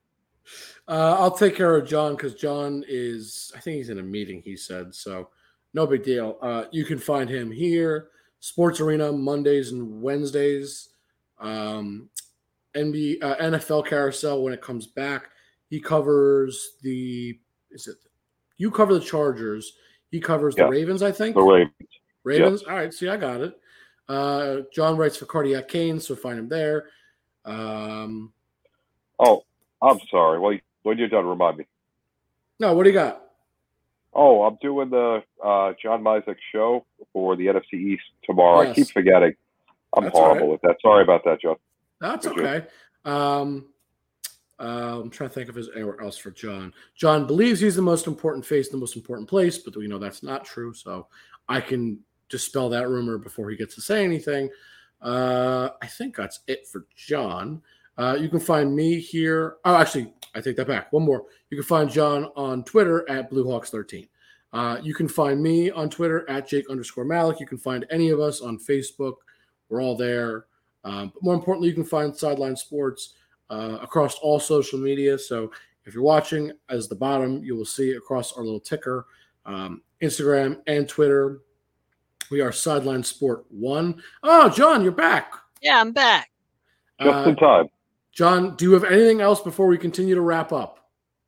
Uh, 0.86 1.16
I'll 1.18 1.30
take 1.30 1.56
care 1.56 1.74
of 1.76 1.88
John 1.88 2.14
because 2.16 2.34
John 2.34 2.84
is, 2.88 3.52
I 3.56 3.60
think 3.60 3.76
he's 3.78 3.88
in 3.90 3.98
a 3.98 4.02
meeting, 4.02 4.42
he 4.44 4.56
said. 4.56 4.94
So 4.94 5.30
no 5.72 5.86
big 5.86 6.02
deal. 6.02 6.38
Uh, 6.42 6.64
you 6.72 6.84
can 6.84 6.98
find 6.98 7.28
him 7.28 7.50
here, 7.50 8.08
Sports 8.40 8.80
Arena, 8.80 9.10
Mondays 9.12 9.72
and 9.72 10.02
Wednesdays. 10.02 10.90
Um, 11.40 12.08
NBA, 12.76 13.22
uh, 13.22 13.36
NFL 13.36 13.86
Carousel 13.86 14.42
when 14.42 14.52
it 14.52 14.60
comes 14.62 14.86
back. 14.86 15.30
He 15.70 15.80
covers 15.80 16.76
the, 16.82 17.38
is 17.70 17.86
it, 17.88 17.96
you 18.58 18.70
cover 18.70 18.94
the 18.94 19.00
Chargers. 19.00 19.72
He 20.10 20.20
covers 20.20 20.54
Yeah. 20.56 20.64
the 20.64 20.70
Ravens, 20.70 21.02
I 21.02 21.10
think. 21.12 21.34
The 21.34 21.42
Ravens. 21.42 21.72
Ravens. 22.24 22.62
All 22.64 22.74
right. 22.74 22.92
See, 22.92 23.08
I 23.08 23.16
got 23.16 23.40
it. 23.40 23.54
Uh, 24.08 24.58
John 24.72 24.96
writes 24.96 25.16
for 25.16 25.26
Cardiac 25.26 25.66
Cane, 25.68 25.98
so 25.98 26.14
find 26.14 26.38
him 26.38 26.48
there. 26.48 26.88
Um, 27.44 28.32
Oh, 29.18 29.44
I'm 29.82 30.01
sorry. 30.10 30.38
Well, 30.38 30.59
when 30.82 30.98
you're 30.98 31.09
done, 31.09 31.26
remind 31.26 31.59
me. 31.59 31.66
no, 32.60 32.74
what 32.74 32.84
do 32.84 32.90
you 32.90 32.94
got? 32.94 33.20
Oh, 34.12 34.42
I'm 34.42 34.56
doing 34.62 34.90
the 34.90 35.22
uh, 35.42 35.72
John 35.82 36.02
Mizek 36.02 36.36
show 36.52 36.86
for 37.12 37.34
the 37.36 37.46
NFC 37.46 37.74
East 37.74 38.05
tomorrow. 38.22 38.70
I 38.70 38.72
keep 38.72 38.88
forgetting. 38.88 39.34
I'm 39.96 40.05
That's 40.05 40.16
horrible 40.16 40.51
with 40.51 40.60
that. 40.62 40.76
Sorry 40.80 41.02
about 41.02 41.24
that, 41.24 41.40
John. 41.40 41.56
That's 42.01 42.26
you? 42.26 42.32
okay. 42.32 42.66
Um, 43.05 43.66
uh, 44.60 45.01
I'm 45.02 45.10
trying 45.10 45.30
to 45.30 45.34
think 45.34 45.48
of 45.48 45.56
there's 45.56 45.70
anywhere 45.74 46.01
else 46.01 46.16
for 46.16 46.30
John. 46.30 46.72
John 46.96 47.26
believes 47.26 47.60
he's 47.60 47.76
the 47.76 47.82
most 47.82 48.06
important 48.06 48.46
face, 48.46 48.68
the 48.68 48.76
most 48.76 48.96
important 48.96 49.28
place, 49.28 49.59
but 49.59 49.76
we 49.76 49.88
know 49.88 49.98
that's 49.98 50.22
not 50.22 50.44
true. 50.44 50.72
So 50.74 51.09
I 51.48 51.60
can 51.60 51.98
dispel 52.28 52.68
that 52.68 52.88
rumor 52.88 53.18
before 53.18 53.51
he 53.51 53.56
gets 53.56 53.74
to 53.74 53.80
say 53.80 54.05
anything. 54.05 54.48
Uh, 55.02 55.70
I 55.82 55.86
think 55.86 56.16
that's 56.16 56.40
it 56.46 56.66
for 56.68 56.86
John. 56.96 57.62
Uh, 57.96 58.16
you 58.18 58.28
can 58.28 58.40
find 58.40 58.74
me 58.74 58.98
here. 58.98 59.56
Oh, 59.64 59.76
actually, 59.76 60.12
I 60.34 60.40
take 60.40 60.56
that 60.56 60.66
back. 60.66 60.92
One 60.92 61.04
more. 61.04 61.24
You 61.50 61.56
can 61.56 61.64
find 61.64 61.90
John 61.90 62.24
on 62.36 62.64
Twitter 62.64 63.08
at 63.08 63.30
BlueHawks13. 63.30 64.08
Uh, 64.52 64.78
you 64.82 64.94
can 64.94 65.08
find 65.08 65.42
me 65.42 65.70
on 65.70 65.90
Twitter 65.90 66.28
at 66.28 66.48
Jake 66.48 66.68
underscore 66.70 67.04
Malik. 67.04 67.40
You 67.40 67.46
can 67.46 67.58
find 67.58 67.86
any 67.90 68.10
of 68.10 68.20
us 68.20 68.40
on 68.40 68.58
Facebook. 68.58 69.14
We're 69.68 69.82
all 69.82 69.96
there. 69.96 70.46
Um, 70.84 71.10
but 71.14 71.22
more 71.22 71.34
importantly, 71.34 71.68
you 71.68 71.74
can 71.74 71.84
find 71.84 72.14
Sideline 72.14 72.56
Sports 72.56 73.14
uh, 73.50 73.78
across 73.80 74.16
all 74.16 74.38
social 74.38 74.78
media. 74.78 75.18
So 75.18 75.50
if 75.84 75.94
you're 75.94 76.02
watching, 76.04 76.52
as 76.68 76.88
the 76.88 76.94
bottom, 76.94 77.42
you 77.42 77.56
will 77.56 77.64
see 77.64 77.92
across 77.92 78.32
our 78.32 78.44
little 78.44 78.60
ticker, 78.60 79.06
um, 79.46 79.82
Instagram 80.02 80.60
and 80.66 80.88
Twitter. 80.88 81.40
We 82.30 82.40
are 82.40 82.52
Sideline 82.52 83.02
Sport 83.02 83.44
One. 83.50 84.02
Oh, 84.22 84.48
John, 84.48 84.82
you're 84.82 84.92
back. 84.92 85.32
Yeah, 85.60 85.80
I'm 85.80 85.92
back. 85.92 86.30
Just 87.00 87.14
Uh, 87.14 87.28
in 87.30 87.36
time. 87.36 87.68
John, 88.14 88.54
do 88.56 88.66
you 88.66 88.72
have 88.72 88.84
anything 88.84 89.20
else 89.20 89.40
before 89.40 89.66
we 89.66 89.76
continue 89.76 90.14
to 90.14 90.20
wrap 90.20 90.52
up? 90.52 90.78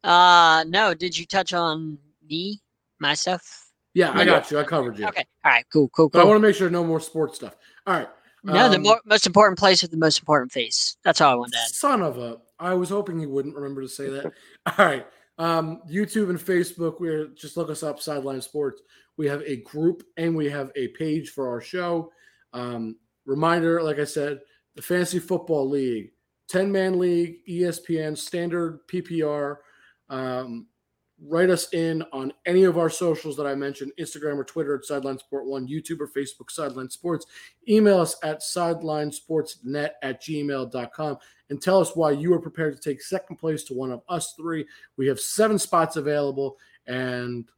Uh, 0.04 0.64
no, 0.68 0.94
did 0.94 1.18
you 1.18 1.26
touch 1.26 1.52
on 1.52 1.98
me, 2.28 2.60
my 3.00 3.14
stuff? 3.14 3.66
Yeah, 3.92 4.12
I 4.12 4.24
got 4.24 4.50
you. 4.50 4.58
I 4.58 4.62
covered 4.62 4.98
you. 4.98 5.06
Okay. 5.06 5.24
All 5.44 5.52
right. 5.52 5.64
Cool. 5.72 5.88
Cool. 5.88 6.10
But 6.10 6.20
I 6.20 6.24
want 6.24 6.36
to 6.36 6.46
make 6.46 6.54
sure 6.54 6.68
no 6.68 6.84
more 6.84 7.00
sports 7.00 7.36
stuff. 7.36 7.56
All 7.86 7.94
right. 7.94 8.08
no, 8.44 8.68
the 8.68 8.76
um, 8.76 8.82
mo- 8.82 9.00
most 9.06 9.26
important 9.26 9.58
place 9.58 9.80
with 9.80 9.90
the 9.90 9.96
most 9.96 10.18
important 10.18 10.52
face. 10.52 10.96
That's 11.02 11.20
all 11.20 11.32
I 11.32 11.34
wanted 11.34 11.52
to 11.52 11.58
add. 11.60 11.68
Son 11.68 12.02
of 12.02 12.18
a. 12.18 12.36
I 12.60 12.74
was 12.74 12.90
hoping 12.90 13.18
you 13.18 13.30
wouldn't 13.30 13.54
remember 13.54 13.80
to 13.80 13.88
say 13.88 14.08
that. 14.10 14.26
All 14.78 14.86
right. 14.86 15.06
Um, 15.38 15.80
YouTube 15.90 16.30
and 16.30 16.38
Facebook, 16.38 17.00
we're 17.00 17.28
just 17.28 17.56
look 17.56 17.70
us 17.70 17.82
up, 17.82 18.00
Sideline 18.00 18.40
Sports. 18.40 18.82
We 19.16 19.26
have 19.28 19.42
a 19.42 19.56
group 19.56 20.02
and 20.16 20.36
we 20.36 20.48
have 20.50 20.70
a 20.76 20.88
page 20.88 21.30
for 21.30 21.48
our 21.48 21.60
show. 21.60 22.12
Um, 22.52 22.96
reminder, 23.24 23.82
like 23.82 23.98
I 23.98 24.04
said, 24.04 24.40
the 24.74 24.82
Fantasy 24.82 25.18
Football 25.18 25.68
League, 25.68 26.12
10 26.48 26.70
man 26.70 26.98
league, 26.98 27.44
ESPN, 27.48 28.16
standard 28.16 28.86
PPR. 28.89 29.56
Um, 30.09 30.66
write 31.23 31.51
us 31.51 31.73
in 31.73 32.02
on 32.12 32.32
any 32.44 32.64
of 32.64 32.77
our 32.78 32.90
socials 32.90 33.36
that 33.36 33.47
I 33.47 33.55
mentioned 33.55 33.93
Instagram 33.98 34.36
or 34.36 34.44
Twitter 34.44 34.74
at 34.77 34.85
Sideline 34.85 35.18
Sport 35.18 35.47
One, 35.47 35.66
YouTube 35.66 36.01
or 36.01 36.09
Facebook, 36.09 36.51
Sideline 36.51 36.90
Sports. 36.90 37.27
Email 37.68 38.01
us 38.01 38.16
at 38.23 38.40
sidelinesportsnet 38.40 39.90
at 40.02 40.23
gmail.com 40.23 41.18
and 41.51 41.62
tell 41.62 41.81
us 41.81 41.97
why 41.97 42.10
you 42.10 42.32
are 42.35 42.40
prepared 42.40 42.74
to 42.74 42.81
take 42.81 43.01
second 43.01 43.36
place 43.36 43.64
to 43.64 43.74
one 43.74 43.90
of 43.90 44.02
us 44.09 44.35
three. 44.36 44.66
We 44.97 45.06
have 45.09 45.20
seven 45.20 45.59
spots 45.59 45.97
available, 45.97 46.59
and 46.86 47.48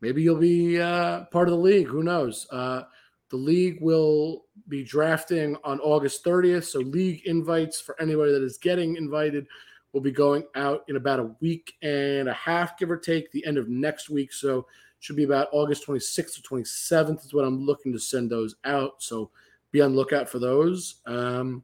maybe 0.00 0.22
you'll 0.22 0.36
be 0.36 0.80
uh, 0.80 1.24
part 1.26 1.48
of 1.48 1.52
the 1.52 1.60
league. 1.60 1.88
Who 1.88 2.02
knows? 2.02 2.46
Uh, 2.50 2.82
the 3.30 3.36
league 3.36 3.78
will 3.80 4.46
be 4.68 4.82
drafting 4.82 5.56
on 5.64 5.80
August 5.80 6.24
30th, 6.24 6.64
so 6.64 6.80
league 6.80 7.26
invites 7.26 7.80
for 7.80 8.00
anybody 8.00 8.32
that 8.32 8.42
is 8.42 8.58
getting 8.58 8.96
invited 8.96 9.46
will 9.92 10.00
be 10.00 10.12
going 10.12 10.44
out 10.54 10.84
in 10.88 10.96
about 10.96 11.20
a 11.20 11.34
week 11.40 11.74
and 11.82 12.28
a 12.28 12.32
half, 12.32 12.78
give 12.78 12.90
or 12.90 12.96
take, 12.96 13.30
the 13.32 13.44
end 13.46 13.56
of 13.56 13.68
next 13.68 14.10
week. 14.10 14.32
So 14.32 14.66
should 15.00 15.16
be 15.16 15.24
about 15.24 15.48
August 15.52 15.86
26th 15.86 16.38
or 16.38 16.60
27th 16.60 17.24
is 17.24 17.34
what 17.34 17.44
I'm 17.44 17.64
looking 17.64 17.92
to 17.92 17.98
send 17.98 18.30
those 18.30 18.56
out. 18.64 19.02
So 19.02 19.30
be 19.70 19.80
on 19.80 19.92
the 19.92 19.96
lookout 19.96 20.28
for 20.28 20.38
those. 20.38 20.96
Um, 21.06 21.62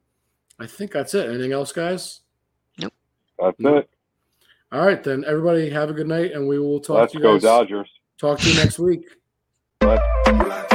I 0.59 0.67
think 0.67 0.91
that's 0.91 1.13
it. 1.13 1.29
Anything 1.29 1.51
else, 1.51 1.71
guys? 1.71 2.21
Yep. 2.77 2.93
That's 3.39 3.59
no. 3.59 3.77
it. 3.77 3.89
All 4.71 4.85
right, 4.85 5.03
then 5.03 5.23
everybody 5.27 5.69
have 5.69 5.89
a 5.89 5.93
good 5.93 6.07
night, 6.07 6.31
and 6.31 6.47
we 6.47 6.59
will 6.59 6.79
talk 6.79 6.97
Let's 6.97 7.13
to 7.13 7.19
you 7.19 7.23
go 7.23 7.33
guys. 7.35 7.43
Dodgers. 7.43 7.89
Talk 8.17 8.39
to 8.39 8.49
you 8.49 8.55
next 8.55 8.79
week. 8.79 9.05
Let's 9.81 10.74